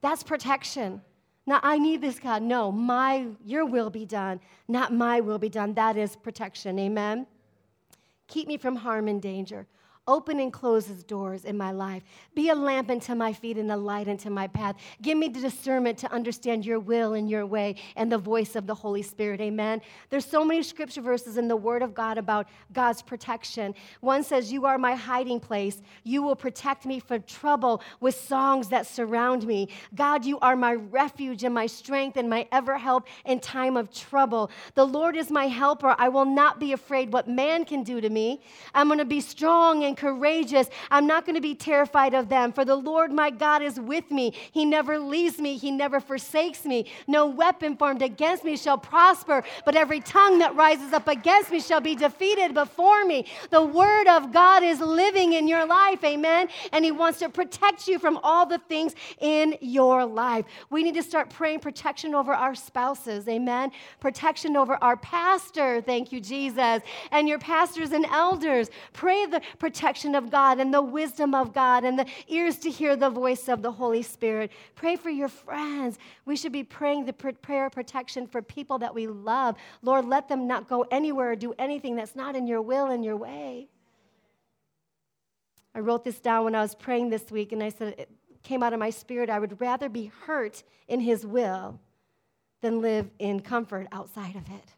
That's 0.00 0.22
protection. 0.22 1.02
Not 1.44 1.62
I 1.64 1.78
need 1.78 2.02
this, 2.02 2.20
God. 2.20 2.42
No, 2.44 2.70
my 2.70 3.26
your 3.44 3.66
will 3.66 3.90
be 3.90 4.06
done, 4.06 4.38
not 4.68 4.92
my 4.92 5.20
will 5.20 5.38
be 5.38 5.48
done. 5.48 5.74
That 5.74 5.96
is 5.96 6.14
protection. 6.14 6.78
Amen. 6.78 7.26
Keep 8.28 8.46
me 8.46 8.58
from 8.58 8.76
harm 8.76 9.08
and 9.08 9.20
danger. 9.20 9.66
Open 10.08 10.40
and 10.40 10.52
close 10.52 10.86
his 10.86 11.04
doors 11.04 11.44
in 11.44 11.56
my 11.56 11.70
life. 11.70 12.02
Be 12.34 12.48
a 12.48 12.54
lamp 12.54 12.90
unto 12.90 13.14
my 13.14 13.32
feet 13.32 13.58
and 13.58 13.70
a 13.70 13.76
light 13.76 14.08
unto 14.08 14.30
my 14.30 14.48
path. 14.48 14.76
Give 15.02 15.16
me 15.16 15.28
the 15.28 15.40
discernment 15.40 15.98
to 15.98 16.10
understand 16.10 16.64
your 16.66 16.80
will 16.80 17.12
and 17.14 17.30
your 17.30 17.46
way 17.46 17.76
and 17.96 18.10
the 18.10 18.18
voice 18.18 18.56
of 18.56 18.66
the 18.66 18.74
Holy 18.74 19.02
Spirit. 19.02 19.40
Amen. 19.40 19.80
There's 20.08 20.24
so 20.24 20.44
many 20.44 20.62
scripture 20.62 21.02
verses 21.02 21.36
in 21.36 21.48
the 21.48 21.56
Word 21.56 21.82
of 21.82 21.94
God 21.94 22.18
about 22.18 22.48
God's 22.72 23.02
protection. 23.02 23.74
One 24.00 24.24
says, 24.24 24.50
You 24.50 24.66
are 24.66 24.78
my 24.78 24.94
hiding 24.94 25.38
place. 25.38 25.80
You 26.02 26.22
will 26.22 26.36
protect 26.36 26.86
me 26.86 26.98
from 26.98 27.22
trouble 27.24 27.82
with 28.00 28.14
songs 28.14 28.68
that 28.70 28.86
surround 28.86 29.46
me. 29.46 29.68
God, 29.94 30.24
you 30.24 30.40
are 30.40 30.56
my 30.56 30.74
refuge 30.74 31.44
and 31.44 31.54
my 31.54 31.66
strength 31.66 32.16
and 32.16 32.28
my 32.28 32.48
ever 32.50 32.78
help 32.78 33.06
in 33.26 33.38
time 33.38 33.76
of 33.76 33.92
trouble. 33.92 34.50
The 34.74 34.86
Lord 34.86 35.14
is 35.14 35.30
my 35.30 35.46
helper. 35.46 35.94
I 35.98 36.08
will 36.08 36.24
not 36.24 36.58
be 36.58 36.72
afraid 36.72 37.12
what 37.12 37.28
man 37.28 37.64
can 37.64 37.84
do 37.84 38.00
to 38.00 38.10
me. 38.10 38.40
I'm 38.74 38.88
going 38.88 38.98
to 38.98 39.04
be 39.04 39.20
strong 39.20 39.84
and 39.84 39.89
courageous. 39.94 40.68
I'm 40.90 41.06
not 41.06 41.26
going 41.26 41.34
to 41.34 41.40
be 41.40 41.54
terrified 41.54 42.14
of 42.14 42.28
them, 42.28 42.52
for 42.52 42.64
the 42.64 42.76
Lord 42.76 43.12
my 43.12 43.30
God 43.30 43.62
is 43.62 43.78
with 43.80 44.10
me. 44.10 44.32
He 44.52 44.64
never 44.64 44.98
leaves 44.98 45.38
me, 45.38 45.56
He 45.56 45.70
never 45.70 46.00
forsakes 46.00 46.64
me. 46.64 46.86
No 47.06 47.26
weapon 47.26 47.76
formed 47.76 48.02
against 48.02 48.44
me 48.44 48.56
shall 48.56 48.78
prosper, 48.78 49.42
but 49.64 49.74
every 49.74 50.00
tongue 50.00 50.38
that 50.38 50.54
rises 50.54 50.92
up 50.92 51.08
against 51.08 51.50
me 51.50 51.60
shall 51.60 51.80
be 51.80 51.94
defeated 51.94 52.54
before 52.54 53.04
me. 53.04 53.26
The 53.50 53.62
Word 53.62 54.08
of 54.08 54.32
God 54.32 54.62
is 54.62 54.80
living 54.80 55.32
in 55.32 55.48
your 55.48 55.66
life, 55.66 56.02
amen? 56.04 56.48
And 56.72 56.84
He 56.84 56.92
wants 56.92 57.18
to 57.20 57.28
protect 57.28 57.88
you 57.88 57.98
from 57.98 58.18
all 58.22 58.46
the 58.46 58.58
things 58.68 58.94
in 59.20 59.56
your 59.60 60.04
life. 60.04 60.44
We 60.70 60.82
need 60.82 60.94
to 60.94 61.02
start 61.02 61.30
praying 61.30 61.60
protection 61.60 62.14
over 62.14 62.32
our 62.32 62.54
spouses, 62.54 63.26
amen? 63.28 63.72
Protection 64.00 64.56
over 64.56 64.78
our 64.82 64.96
pastor, 64.96 65.80
thank 65.80 66.12
you, 66.12 66.20
Jesus, 66.20 66.82
and 67.10 67.28
your 67.28 67.38
pastors 67.38 67.92
and 67.92 68.04
elders. 68.06 68.70
Pray 68.92 69.26
the 69.26 69.40
protection 69.58 69.79
protection 69.80 70.14
of 70.14 70.30
God 70.30 70.60
and 70.60 70.74
the 70.74 70.82
wisdom 70.82 71.34
of 71.34 71.54
God 71.54 71.84
and 71.84 71.98
the 71.98 72.04
ears 72.28 72.58
to 72.58 72.70
hear 72.70 72.96
the 72.96 73.08
voice 73.08 73.48
of 73.48 73.62
the 73.62 73.72
Holy 73.72 74.02
Spirit. 74.02 74.52
Pray 74.74 74.94
for 74.94 75.08
your 75.08 75.28
friends. 75.28 75.98
We 76.26 76.36
should 76.36 76.52
be 76.52 76.64
praying 76.64 77.06
the 77.06 77.14
prayer 77.14 77.64
of 77.64 77.72
protection 77.72 78.26
for 78.26 78.42
people 78.42 78.76
that 78.80 78.94
we 78.94 79.06
love. 79.06 79.56
Lord, 79.80 80.04
let 80.04 80.28
them 80.28 80.46
not 80.46 80.68
go 80.68 80.84
anywhere 80.90 81.30
or 81.30 81.36
do 81.36 81.54
anything 81.58 81.96
that's 81.96 82.14
not 82.14 82.36
in 82.36 82.46
your 82.46 82.60
will 82.60 82.88
and 82.88 83.02
your 83.02 83.16
way. 83.16 83.68
I 85.74 85.78
wrote 85.78 86.04
this 86.04 86.20
down 86.20 86.44
when 86.44 86.54
I 86.54 86.60
was 86.60 86.74
praying 86.74 87.08
this 87.08 87.30
week, 87.30 87.52
and 87.52 87.62
I 87.62 87.70
said, 87.70 87.94
it 87.96 88.10
came 88.42 88.62
out 88.62 88.74
of 88.74 88.80
my 88.80 88.90
spirit. 88.90 89.30
I 89.30 89.38
would 89.38 89.62
rather 89.62 89.88
be 89.88 90.12
hurt 90.26 90.62
in 90.88 91.00
His 91.00 91.24
will 91.24 91.80
than 92.60 92.82
live 92.82 93.08
in 93.18 93.40
comfort 93.40 93.86
outside 93.92 94.36
of 94.36 94.46
it. 94.50 94.74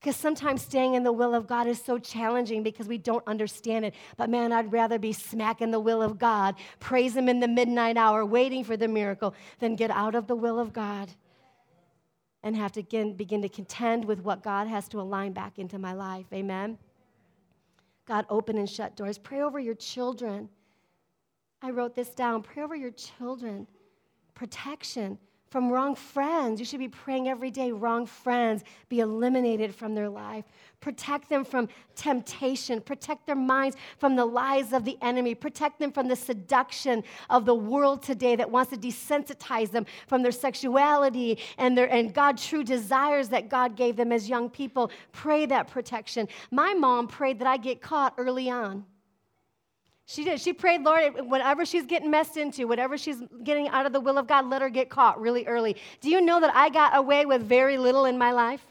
Because 0.00 0.14
sometimes 0.14 0.62
staying 0.62 0.94
in 0.94 1.02
the 1.02 1.12
will 1.12 1.34
of 1.34 1.48
God 1.48 1.66
is 1.66 1.82
so 1.82 1.98
challenging 1.98 2.62
because 2.62 2.86
we 2.86 2.98
don't 2.98 3.26
understand 3.26 3.84
it. 3.84 3.94
But 4.16 4.30
man, 4.30 4.52
I'd 4.52 4.72
rather 4.72 4.98
be 4.98 5.12
smacking 5.12 5.72
the 5.72 5.80
will 5.80 6.02
of 6.02 6.18
God, 6.18 6.54
praise 6.78 7.16
Him 7.16 7.28
in 7.28 7.40
the 7.40 7.48
midnight 7.48 7.96
hour, 7.96 8.24
waiting 8.24 8.62
for 8.62 8.76
the 8.76 8.86
miracle, 8.86 9.34
than 9.58 9.74
get 9.74 9.90
out 9.90 10.14
of 10.14 10.28
the 10.28 10.36
will 10.36 10.58
of 10.60 10.72
God 10.72 11.10
and 12.42 12.54
have 12.56 12.72
to 12.72 12.82
begin, 12.82 13.14
begin 13.14 13.42
to 13.42 13.48
contend 13.48 14.04
with 14.04 14.20
what 14.22 14.42
God 14.42 14.68
has 14.68 14.88
to 14.88 15.00
align 15.00 15.32
back 15.32 15.58
into 15.58 15.78
my 15.78 15.92
life. 15.92 16.26
Amen. 16.32 16.78
God, 18.06 18.24
open 18.30 18.56
and 18.56 18.70
shut 18.70 18.96
doors. 18.96 19.18
Pray 19.18 19.42
over 19.42 19.58
your 19.58 19.74
children. 19.74 20.48
I 21.60 21.70
wrote 21.70 21.94
this 21.94 22.10
down. 22.10 22.42
Pray 22.42 22.62
over 22.62 22.76
your 22.76 22.92
children. 22.92 23.66
Protection 24.34 25.18
from 25.50 25.70
wrong 25.70 25.94
friends. 25.94 26.60
You 26.60 26.66
should 26.66 26.78
be 26.78 26.88
praying 26.88 27.28
every 27.28 27.50
day, 27.50 27.72
wrong 27.72 28.06
friends 28.06 28.64
be 28.88 29.00
eliminated 29.00 29.74
from 29.74 29.94
their 29.94 30.08
life. 30.08 30.44
Protect 30.80 31.28
them 31.28 31.44
from 31.44 31.68
temptation. 31.96 32.80
Protect 32.80 33.26
their 33.26 33.34
minds 33.34 33.76
from 33.98 34.14
the 34.14 34.24
lies 34.24 34.72
of 34.72 34.84
the 34.84 34.96
enemy. 35.02 35.34
Protect 35.34 35.78
them 35.78 35.90
from 35.90 36.06
the 36.06 36.16
seduction 36.16 37.02
of 37.30 37.44
the 37.44 37.54
world 37.54 38.02
today 38.02 38.36
that 38.36 38.50
wants 38.50 38.70
to 38.70 38.76
desensitize 38.76 39.70
them 39.70 39.86
from 40.06 40.22
their 40.22 40.32
sexuality 40.32 41.38
and 41.56 41.76
their 41.76 41.90
and 41.92 42.14
God 42.14 42.38
true 42.38 42.62
desires 42.62 43.28
that 43.30 43.48
God 43.48 43.76
gave 43.76 43.96
them 43.96 44.12
as 44.12 44.28
young 44.28 44.48
people. 44.48 44.90
Pray 45.12 45.46
that 45.46 45.68
protection. 45.68 46.28
My 46.50 46.74
mom 46.74 47.08
prayed 47.08 47.40
that 47.40 47.48
I 47.48 47.56
get 47.56 47.80
caught 47.80 48.14
early 48.16 48.50
on. 48.50 48.84
She 50.10 50.24
did. 50.24 50.40
She 50.40 50.54
prayed, 50.54 50.80
Lord, 50.84 51.28
whatever 51.28 51.66
she's 51.66 51.84
getting 51.84 52.10
messed 52.10 52.38
into, 52.38 52.66
whatever 52.66 52.96
she's 52.96 53.18
getting 53.44 53.68
out 53.68 53.84
of 53.84 53.92
the 53.92 54.00
will 54.00 54.16
of 54.16 54.26
God, 54.26 54.46
let 54.46 54.62
her 54.62 54.70
get 54.70 54.88
caught 54.88 55.20
really 55.20 55.46
early. 55.46 55.76
Do 56.00 56.08
you 56.08 56.22
know 56.22 56.40
that 56.40 56.54
I 56.54 56.70
got 56.70 56.96
away 56.96 57.26
with 57.26 57.42
very 57.42 57.76
little 57.76 58.06
in 58.06 58.16
my 58.16 58.32
life? 58.32 58.62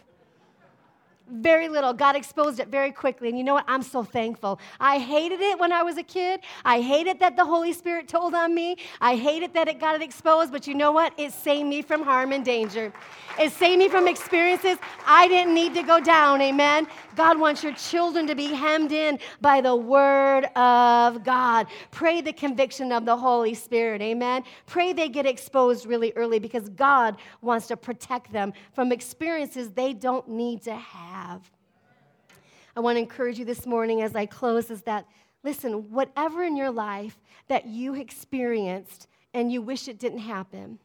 Very 1.30 1.68
little. 1.68 1.92
God 1.92 2.16
exposed 2.16 2.60
it 2.60 2.70
very 2.70 2.92
quickly. 2.92 3.28
And 3.28 3.38
you 3.38 3.44
know 3.44 3.54
what? 3.54 3.66
I'm 3.68 3.84
so 3.84 4.02
thankful. 4.04 4.60
I 4.80 4.98
hated 4.98 5.42
it 5.42 5.60
when 5.60 5.74
I 5.74 5.84
was 5.84 5.98
a 5.98 6.04
kid. 6.04 6.40
I 6.64 6.80
hated 6.80 7.20
that 7.20 7.36
the 7.36 7.44
Holy 7.44 7.74
Spirit 7.74 8.08
told 8.08 8.34
on 8.34 8.56
me. 8.56 8.78
I 9.02 9.16
hated 9.16 9.54
that 9.54 9.68
it 9.68 9.80
got 9.80 9.96
it 9.96 10.02
exposed. 10.02 10.54
But 10.54 10.68
you 10.68 10.74
know 10.74 10.94
what? 10.94 11.14
It 11.18 11.34
saved 11.34 11.68
me 11.68 11.82
from 11.82 12.02
harm 12.04 12.32
and 12.32 12.46
danger. 12.46 12.94
It 13.38 13.52
saved 13.52 13.80
me 13.80 13.90
from 13.90 14.08
experiences 14.08 14.78
I 15.06 15.28
didn't 15.28 15.54
need 15.54 15.74
to 15.76 15.84
go 15.84 16.00
down. 16.00 16.42
Amen. 16.42 16.88
God 17.16 17.40
wants 17.40 17.62
your 17.62 17.74
children 17.74 18.26
to 18.28 18.36
be 18.36 18.54
hemmed 18.54 18.92
in 18.92 19.20
by 19.42 19.60
the 19.62 19.76
Word 19.76 20.46
of 20.56 21.24
God. 21.24 21.68
Pray 21.92 22.22
the 22.22 22.34
conviction 22.34 22.92
of 22.92 23.06
the 23.06 23.18
Holy 23.18 23.54
Spirit. 23.54 24.02
Amen. 24.02 24.44
Pray 24.66 24.94
they 24.94 25.10
get 25.10 25.26
exposed 25.26 25.86
really 25.86 26.14
early 26.16 26.40
because 26.40 26.70
God 26.70 27.18
wants 27.42 27.68
to 27.68 27.78
protect 27.78 28.32
them 28.32 28.54
from 28.74 28.92
experiences 28.92 29.72
they 29.72 29.94
don't 29.94 30.28
need 30.30 30.62
to 30.64 30.76
have 30.76 31.17
have. 31.18 31.52
I 32.76 32.80
want 32.80 32.96
to 32.96 33.00
encourage 33.00 33.40
you 33.40 33.46
this 33.46 33.66
morning 33.66 34.02
as 34.02 34.16
I 34.16 34.26
close 34.26 34.70
is 34.70 34.84
that, 34.84 35.08
listen, 35.44 35.92
whatever 35.92 36.44
in 36.44 36.56
your 36.56 36.70
life 36.70 37.18
that 37.48 37.66
you 37.66 37.96
experienced 37.96 39.08
and 39.34 39.52
you 39.52 39.62
wish 39.62 39.88
it 39.88 39.98
didn't 39.98 40.20
happen, 40.20 40.80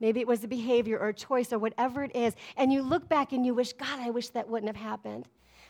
maybe 0.00 0.18
it 0.20 0.26
was 0.26 0.42
a 0.42 0.48
behavior 0.48 0.98
or 0.98 1.08
a 1.08 1.14
choice 1.14 1.52
or 1.52 1.58
whatever 1.58 2.02
it 2.02 2.14
is, 2.16 2.34
and 2.56 2.72
you 2.72 2.82
look 2.82 3.08
back 3.08 3.32
and 3.32 3.46
you 3.46 3.54
wish, 3.54 3.72
God, 3.74 4.00
I 4.00 4.10
wish 4.10 4.30
that 4.30 4.48
wouldn't 4.48 4.74
have 4.74 4.84
happened. 4.90 5.28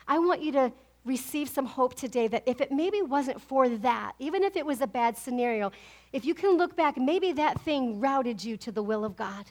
I 0.08 0.18
want 0.18 0.42
you 0.42 0.52
to 0.52 0.72
receive 1.04 1.48
some 1.48 1.66
hope 1.66 1.94
today 1.94 2.26
that 2.28 2.42
if 2.46 2.60
it 2.60 2.72
maybe 2.72 3.02
wasn't 3.02 3.40
for 3.40 3.68
that, 3.68 4.12
even 4.18 4.42
if 4.42 4.56
it 4.56 4.64
was 4.64 4.80
a 4.80 4.86
bad 4.86 5.16
scenario, 5.16 5.72
if 6.12 6.24
you 6.24 6.34
can 6.34 6.56
look 6.56 6.74
back, 6.74 6.96
maybe 6.96 7.32
that 7.32 7.60
thing 7.60 8.00
routed 8.00 8.42
you 8.42 8.56
to 8.58 8.72
the 8.72 8.82
will 8.82 9.04
of 9.04 9.16
God. 9.16 9.44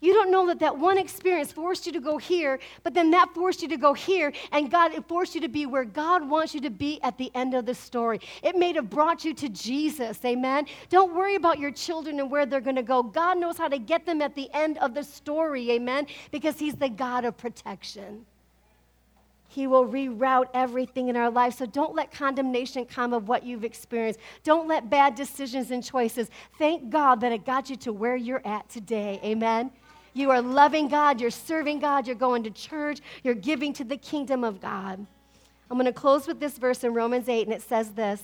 You 0.00 0.14
don't 0.14 0.30
know 0.30 0.46
that 0.46 0.60
that 0.60 0.78
one 0.78 0.96
experience 0.96 1.52
forced 1.52 1.86
you 1.86 1.92
to 1.92 2.00
go 2.00 2.16
here, 2.16 2.58
but 2.82 2.94
then 2.94 3.10
that 3.10 3.34
forced 3.34 3.60
you 3.60 3.68
to 3.68 3.76
go 3.76 3.92
here, 3.92 4.32
and 4.50 4.70
God 4.70 4.94
it 4.94 5.06
forced 5.06 5.34
you 5.34 5.42
to 5.42 5.48
be 5.48 5.66
where 5.66 5.84
God 5.84 6.28
wants 6.28 6.54
you 6.54 6.60
to 6.62 6.70
be 6.70 7.00
at 7.02 7.18
the 7.18 7.30
end 7.34 7.54
of 7.54 7.66
the 7.66 7.74
story. 7.74 8.20
It 8.42 8.56
may 8.56 8.72
have 8.72 8.88
brought 8.88 9.24
you 9.24 9.34
to 9.34 9.48
Jesus, 9.50 10.24
amen? 10.24 10.66
Don't 10.88 11.14
worry 11.14 11.34
about 11.34 11.58
your 11.58 11.70
children 11.70 12.18
and 12.18 12.30
where 12.30 12.46
they're 12.46 12.60
going 12.62 12.76
to 12.76 12.82
go. 12.82 13.02
God 13.02 13.36
knows 13.36 13.58
how 13.58 13.68
to 13.68 13.78
get 13.78 14.06
them 14.06 14.22
at 14.22 14.34
the 14.34 14.48
end 14.54 14.78
of 14.78 14.94
the 14.94 15.04
story, 15.04 15.70
amen? 15.72 16.06
Because 16.30 16.58
He's 16.58 16.76
the 16.76 16.88
God 16.88 17.26
of 17.26 17.36
protection. 17.36 18.24
He 19.48 19.66
will 19.66 19.84
reroute 19.84 20.48
everything 20.54 21.08
in 21.08 21.16
our 21.16 21.28
life. 21.28 21.58
So 21.58 21.66
don't 21.66 21.94
let 21.94 22.12
condemnation 22.12 22.86
come 22.86 23.12
of 23.12 23.26
what 23.26 23.42
you've 23.42 23.64
experienced. 23.64 24.20
Don't 24.44 24.68
let 24.68 24.88
bad 24.88 25.16
decisions 25.16 25.72
and 25.72 25.84
choices. 25.84 26.30
Thank 26.56 26.88
God 26.88 27.20
that 27.22 27.32
it 27.32 27.44
got 27.44 27.68
you 27.68 27.74
to 27.78 27.92
where 27.92 28.14
you're 28.14 28.46
at 28.46 28.68
today. 28.70 29.20
Amen. 29.24 29.72
You 30.20 30.30
are 30.30 30.42
loving 30.42 30.88
God, 30.88 31.20
you're 31.20 31.30
serving 31.30 31.78
God, 31.78 32.06
you're 32.06 32.14
going 32.14 32.42
to 32.44 32.50
church, 32.50 33.00
you're 33.24 33.34
giving 33.34 33.72
to 33.72 33.84
the 33.84 33.96
kingdom 33.96 34.44
of 34.44 34.60
God. 34.60 35.06
I'm 35.70 35.76
going 35.76 35.86
to 35.86 35.92
close 35.92 36.26
with 36.26 36.40
this 36.40 36.58
verse 36.58 36.84
in 36.84 36.92
Romans 36.92 37.28
8, 37.28 37.46
and 37.46 37.54
it 37.54 37.62
says 37.62 37.92
this 37.92 38.20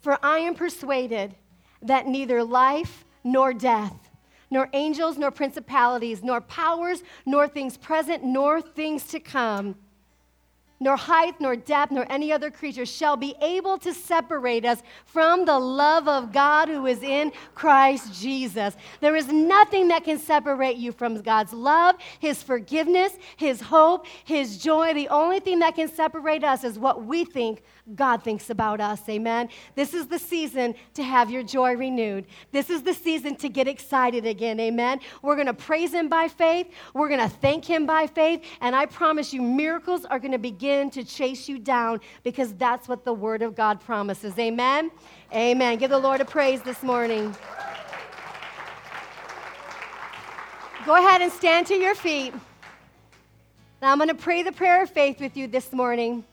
For 0.00 0.18
I 0.22 0.38
am 0.38 0.54
persuaded 0.54 1.34
that 1.82 2.06
neither 2.06 2.44
life 2.44 3.04
nor 3.24 3.52
death, 3.52 4.10
nor 4.48 4.68
angels, 4.72 5.18
nor 5.18 5.32
principalities, 5.32 6.22
nor 6.22 6.40
powers, 6.40 7.02
nor 7.26 7.48
things 7.48 7.76
present, 7.76 8.22
nor 8.22 8.60
things 8.60 9.04
to 9.08 9.18
come 9.18 9.74
nor 10.80 10.96
height, 10.96 11.40
nor 11.40 11.56
depth, 11.56 11.92
nor 11.92 12.06
any 12.10 12.32
other 12.32 12.50
creature 12.50 12.86
shall 12.86 13.16
be 13.16 13.34
able 13.42 13.78
to 13.78 13.92
separate 13.92 14.64
us 14.64 14.82
from 15.04 15.44
the 15.44 15.58
love 15.58 16.06
of 16.08 16.32
God 16.32 16.68
who 16.68 16.86
is 16.86 17.02
in 17.02 17.32
Christ 17.54 18.20
Jesus. 18.20 18.76
There 19.00 19.16
is 19.16 19.28
nothing 19.28 19.88
that 19.88 20.04
can 20.04 20.18
separate 20.18 20.76
you 20.76 20.92
from 20.92 21.20
God's 21.22 21.52
love, 21.52 21.96
His 22.20 22.42
forgiveness, 22.42 23.12
His 23.36 23.60
hope, 23.60 24.06
His 24.24 24.58
joy. 24.58 24.94
The 24.94 25.08
only 25.08 25.40
thing 25.40 25.58
that 25.60 25.74
can 25.74 25.88
separate 25.88 26.44
us 26.44 26.64
is 26.64 26.78
what 26.78 27.04
we 27.04 27.24
think 27.24 27.62
God 27.94 28.22
thinks 28.22 28.50
about 28.50 28.80
us. 28.80 29.00
Amen. 29.08 29.48
This 29.74 29.94
is 29.94 30.06
the 30.06 30.18
season 30.18 30.74
to 30.94 31.02
have 31.02 31.30
your 31.30 31.42
joy 31.42 31.74
renewed. 31.74 32.26
This 32.52 32.68
is 32.68 32.82
the 32.82 32.92
season 32.92 33.36
to 33.36 33.48
get 33.48 33.66
excited 33.66 34.26
again. 34.26 34.60
Amen. 34.60 35.00
We're 35.22 35.36
going 35.36 35.46
to 35.46 35.54
praise 35.54 35.92
Him 35.92 36.08
by 36.08 36.28
faith. 36.28 36.70
We're 36.94 37.08
going 37.08 37.20
to 37.20 37.28
thank 37.28 37.64
Him 37.64 37.86
by 37.86 38.06
faith. 38.06 38.42
And 38.60 38.76
I 38.76 38.86
promise 38.86 39.32
you, 39.32 39.40
miracles 39.40 40.04
are 40.04 40.18
going 40.18 40.32
to 40.32 40.38
begin 40.38 40.90
to 40.90 41.04
chase 41.04 41.48
you 41.48 41.58
down 41.58 42.00
because 42.24 42.52
that's 42.54 42.88
what 42.88 43.04
the 43.04 43.12
Word 43.12 43.42
of 43.42 43.54
God 43.54 43.80
promises. 43.80 44.38
Amen. 44.38 44.90
Amen. 45.32 45.78
Give 45.78 45.90
the 45.90 45.98
Lord 45.98 46.20
a 46.20 46.24
praise 46.24 46.60
this 46.62 46.82
morning. 46.82 47.34
Go 50.84 50.94
ahead 50.94 51.22
and 51.22 51.32
stand 51.32 51.66
to 51.68 51.74
your 51.74 51.94
feet. 51.94 52.32
Now 53.80 53.92
I'm 53.92 53.98
going 53.98 54.08
to 54.08 54.14
pray 54.14 54.42
the 54.42 54.52
prayer 54.52 54.82
of 54.82 54.90
faith 54.90 55.20
with 55.20 55.36
you 55.36 55.46
this 55.46 55.72
morning. 55.72 56.24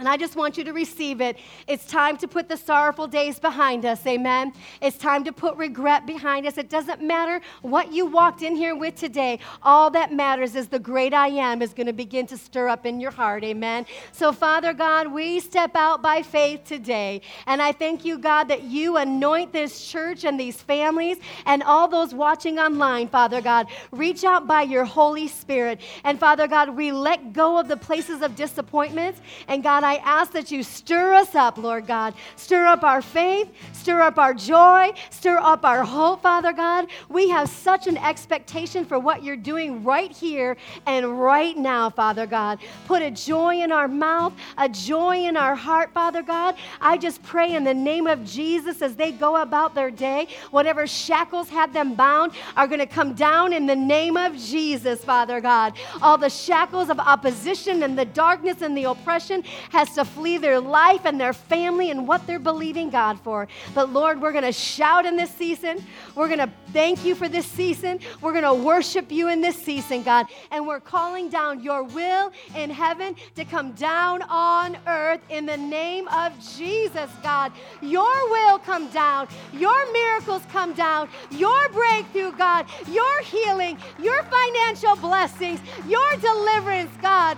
And 0.00 0.08
I 0.08 0.16
just 0.16 0.34
want 0.34 0.58
you 0.58 0.64
to 0.64 0.72
receive 0.72 1.20
it. 1.20 1.38
It's 1.68 1.86
time 1.86 2.16
to 2.16 2.26
put 2.26 2.48
the 2.48 2.56
sorrowful 2.56 3.06
days 3.06 3.38
behind 3.38 3.84
us. 3.84 4.04
Amen. 4.06 4.52
It's 4.82 4.98
time 4.98 5.22
to 5.22 5.32
put 5.32 5.56
regret 5.56 6.04
behind 6.04 6.48
us. 6.48 6.58
It 6.58 6.68
doesn't 6.68 7.00
matter 7.00 7.40
what 7.62 7.92
you 7.92 8.06
walked 8.06 8.42
in 8.42 8.56
here 8.56 8.74
with 8.74 8.96
today. 8.96 9.38
All 9.62 9.90
that 9.90 10.12
matters 10.12 10.56
is 10.56 10.66
the 10.66 10.80
great 10.80 11.14
I 11.14 11.28
am 11.28 11.62
is 11.62 11.72
going 11.72 11.86
to 11.86 11.92
begin 11.92 12.26
to 12.28 12.36
stir 12.36 12.68
up 12.68 12.86
in 12.86 12.98
your 12.98 13.12
heart. 13.12 13.44
Amen. 13.44 13.86
So, 14.10 14.32
Father 14.32 14.72
God, 14.72 15.12
we 15.12 15.38
step 15.38 15.76
out 15.76 16.02
by 16.02 16.22
faith 16.22 16.64
today. 16.64 17.20
And 17.46 17.62
I 17.62 17.70
thank 17.70 18.04
you, 18.04 18.18
God, 18.18 18.48
that 18.48 18.64
you 18.64 18.96
anoint 18.96 19.52
this 19.52 19.86
church 19.86 20.24
and 20.24 20.40
these 20.40 20.60
families 20.60 21.18
and 21.46 21.62
all 21.62 21.86
those 21.86 22.12
watching 22.12 22.58
online, 22.58 23.06
Father 23.06 23.40
God. 23.40 23.68
Reach 23.92 24.24
out 24.24 24.48
by 24.48 24.62
your 24.62 24.84
Holy 24.84 25.28
Spirit. 25.28 25.80
And, 26.02 26.18
Father 26.18 26.48
God, 26.48 26.70
we 26.70 26.90
let 26.90 27.32
go 27.32 27.60
of 27.60 27.68
the 27.68 27.76
places 27.76 28.22
of 28.22 28.34
disappointments. 28.34 29.20
And, 29.46 29.62
God, 29.84 29.90
I 29.90 29.96
ask 29.96 30.32
that 30.32 30.50
you 30.50 30.62
stir 30.62 31.12
us 31.12 31.34
up, 31.34 31.58
Lord 31.58 31.86
God. 31.86 32.14
Stir 32.36 32.64
up 32.64 32.84
our 32.84 33.02
faith, 33.02 33.50
stir 33.74 34.00
up 34.00 34.16
our 34.18 34.32
joy, 34.32 34.92
stir 35.10 35.36
up 35.36 35.62
our 35.64 35.84
hope, 35.84 36.22
Father 36.22 36.54
God. 36.54 36.86
We 37.10 37.28
have 37.28 37.50
such 37.50 37.86
an 37.86 37.98
expectation 37.98 38.86
for 38.86 38.98
what 38.98 39.22
you're 39.22 39.36
doing 39.36 39.84
right 39.84 40.10
here 40.10 40.56
and 40.86 41.20
right 41.20 41.54
now, 41.54 41.90
Father 41.90 42.26
God. 42.26 42.60
Put 42.86 43.02
a 43.02 43.10
joy 43.10 43.60
in 43.60 43.72
our 43.72 43.86
mouth, 43.86 44.32
a 44.56 44.70
joy 44.70 45.26
in 45.26 45.36
our 45.36 45.54
heart, 45.54 45.92
Father 45.92 46.22
God. 46.22 46.54
I 46.80 46.96
just 46.96 47.22
pray 47.22 47.52
in 47.52 47.62
the 47.62 47.74
name 47.74 48.06
of 48.06 48.24
Jesus 48.24 48.80
as 48.80 48.96
they 48.96 49.12
go 49.12 49.42
about 49.42 49.74
their 49.74 49.90
day, 49.90 50.28
whatever 50.50 50.86
shackles 50.86 51.50
had 51.50 51.74
them 51.74 51.94
bound 51.94 52.32
are 52.56 52.66
going 52.66 52.80
to 52.80 52.86
come 52.86 53.12
down 53.12 53.52
in 53.52 53.66
the 53.66 53.76
name 53.76 54.16
of 54.16 54.34
Jesus, 54.38 55.04
Father 55.04 55.42
God. 55.42 55.74
All 56.00 56.16
the 56.16 56.30
shackles 56.30 56.88
of 56.88 56.98
opposition 56.98 57.82
and 57.82 57.98
the 57.98 58.06
darkness 58.06 58.62
and 58.62 58.74
the 58.74 58.84
oppression 58.84 59.44
has 59.74 59.92
to 59.96 60.04
flee 60.04 60.38
their 60.38 60.60
life 60.60 61.04
and 61.04 61.20
their 61.20 61.32
family 61.32 61.90
and 61.90 62.06
what 62.06 62.24
they're 62.26 62.38
believing 62.38 62.90
God 62.90 63.18
for. 63.20 63.48
But 63.74 63.92
Lord, 63.92 64.22
we're 64.22 64.32
going 64.32 64.44
to 64.44 64.52
shout 64.52 65.04
in 65.04 65.16
this 65.16 65.30
season. 65.30 65.84
We're 66.14 66.28
going 66.28 66.38
to 66.38 66.50
thank 66.72 67.04
you 67.04 67.16
for 67.16 67.28
this 67.28 67.44
season. 67.44 67.98
We're 68.20 68.32
going 68.32 68.44
to 68.44 68.54
worship 68.54 69.10
you 69.10 69.28
in 69.28 69.40
this 69.40 69.56
season, 69.56 70.04
God. 70.04 70.26
And 70.52 70.66
we're 70.66 70.80
calling 70.80 71.28
down 71.28 71.62
your 71.62 71.82
will 71.82 72.32
in 72.56 72.70
heaven 72.70 73.16
to 73.34 73.44
come 73.44 73.72
down 73.72 74.22
on 74.22 74.78
earth 74.86 75.20
in 75.28 75.44
the 75.44 75.56
name 75.56 76.06
of 76.08 76.32
Jesus, 76.56 77.10
God. 77.22 77.52
Your 77.82 78.30
will 78.30 78.60
come 78.60 78.88
down. 78.90 79.28
Your 79.52 79.92
miracles 79.92 80.42
come 80.52 80.72
down. 80.74 81.08
Your 81.32 81.68
breakthrough, 81.70 82.32
God. 82.32 82.66
Your 82.88 83.22
healing. 83.22 83.76
Your 84.00 84.22
financial 84.22 84.94
blessings. 84.96 85.58
Your 85.88 86.10
deliverance, 86.20 86.92
God. 87.02 87.36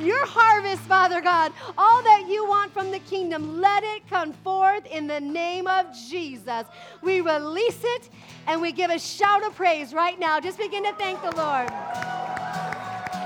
Your 0.00 0.26
harvest, 0.26 0.82
Father 0.82 1.20
God. 1.20 1.52
All 1.76 2.02
that 2.02 2.26
you 2.28 2.46
want 2.48 2.72
from 2.72 2.90
the 2.90 2.98
kingdom, 3.00 3.60
let 3.60 3.84
it 3.84 4.08
come 4.08 4.32
forth 4.32 4.86
in 4.86 5.06
the 5.06 5.20
name 5.20 5.66
of 5.66 5.86
Jesus. 6.08 6.64
We 7.02 7.20
release 7.20 7.80
it 7.82 8.08
and 8.46 8.60
we 8.60 8.72
give 8.72 8.90
a 8.90 8.98
shout 8.98 9.44
of 9.44 9.54
praise 9.54 9.92
right 9.92 10.18
now. 10.18 10.40
Just 10.40 10.58
begin 10.58 10.84
to 10.84 10.92
thank 10.94 11.20
the 11.20 11.36
Lord. 11.36 11.68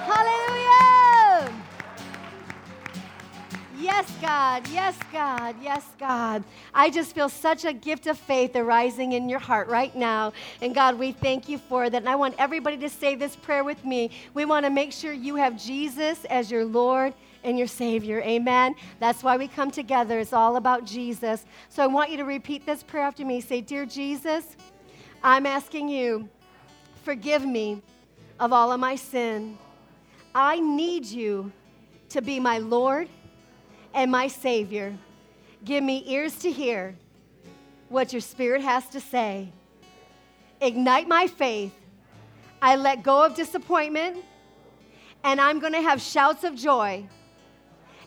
Hallelujah. 0.05 1.53
Yes, 3.79 4.13
God. 4.21 4.69
Yes, 4.69 4.97
God. 5.13 5.57
Yes, 5.61 5.85
God. 5.99 6.45
I 6.73 6.89
just 6.89 7.15
feel 7.15 7.29
such 7.29 7.65
a 7.65 7.73
gift 7.73 8.07
of 8.07 8.17
faith 8.17 8.55
arising 8.55 9.13
in 9.13 9.29
your 9.29 9.41
heart 9.41 9.67
right 9.67 9.95
now. 9.97 10.33
And 10.61 10.73
God, 10.73 10.99
we 10.99 11.11
thank 11.11 11.49
you 11.49 11.59
for 11.59 11.91
that. 11.91 11.97
And 12.03 12.09
I 12.09 12.15
want 12.15 12.37
everybody 12.39 12.77
to 12.77 12.89
say 12.89 13.17
this 13.17 13.35
prayer 13.35 13.65
with 13.65 13.85
me. 13.85 14.11
We 14.35 14.45
want 14.45 14.67
to 14.67 14.71
make 14.71 14.93
sure 14.93 15.13
you 15.13 15.35
have 15.35 15.61
Jesus 15.61 16.25
as 16.27 16.49
your 16.49 16.65
Lord 16.65 17.13
and 17.45 17.59
your 17.59 17.67
Savior. 17.67 18.21
Amen. 18.23 18.75
That's 19.01 19.23
why 19.23 19.37
we 19.37 19.49
come 19.49 19.71
together. 19.71 20.19
It's 20.19 20.33
all 20.33 20.57
about 20.57 20.85
Jesus. 20.85 21.45
So 21.69 21.83
I 21.83 21.87
want 21.87 22.11
you 22.11 22.17
to 22.19 22.25
repeat 22.25 22.67
this 22.67 22.83
prayer 22.83 23.05
after 23.05 23.25
me. 23.25 23.41
Say, 23.41 23.61
Dear 23.61 23.87
Jesus, 23.87 24.57
I'm 25.23 25.47
asking 25.47 25.89
you, 25.89 26.29
forgive 27.05 27.45
me 27.45 27.83
of 28.39 28.53
all 28.53 28.73
of 28.73 28.81
my 28.81 28.97
sin. 28.97 29.59
I 30.35 30.61
need 30.61 31.05
you 31.05 31.53
to 32.11 32.23
be 32.23 32.41
my 32.41 32.59
Lord 32.59 33.09
and 33.95 34.11
my 34.11 34.29
Savior. 34.29 34.97
Give 35.65 35.83
me 35.85 36.05
ears 36.07 36.37
to 36.41 36.51
hear 36.51 36.97
what 37.89 38.13
your 38.13 38.21
Spirit 38.21 38.63
has 38.63 38.87
to 38.89 39.01
say. 39.01 39.53
Ignite 40.61 41.09
my 41.09 41.27
faith. 41.27 41.75
I 42.61 42.77
let 42.77 43.03
go 43.03 43.25
of 43.25 43.35
disappointment, 43.35 44.25
and 45.25 45.41
I'm 45.41 45.59
going 45.59 45.73
to 45.73 45.83
have 45.83 46.01
shouts 46.01 46.45
of 46.45 46.55
joy 46.55 47.09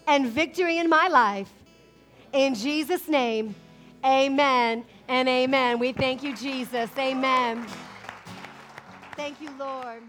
and 0.08 0.28
victory 0.28 0.78
in 0.78 0.90
my 0.90 1.08
life. 1.08 1.52
In 2.34 2.56
Jesus' 2.56 3.08
name, 3.08 3.56
amen 4.04 4.86
and 5.08 5.30
amen. 5.30 5.80
We 5.80 5.94
thank 5.94 6.24
you, 6.24 6.36
Jesus. 6.36 6.90
Amen. 6.98 7.66
Thank 9.16 9.42
you, 9.42 9.50
Lord. 9.58 10.04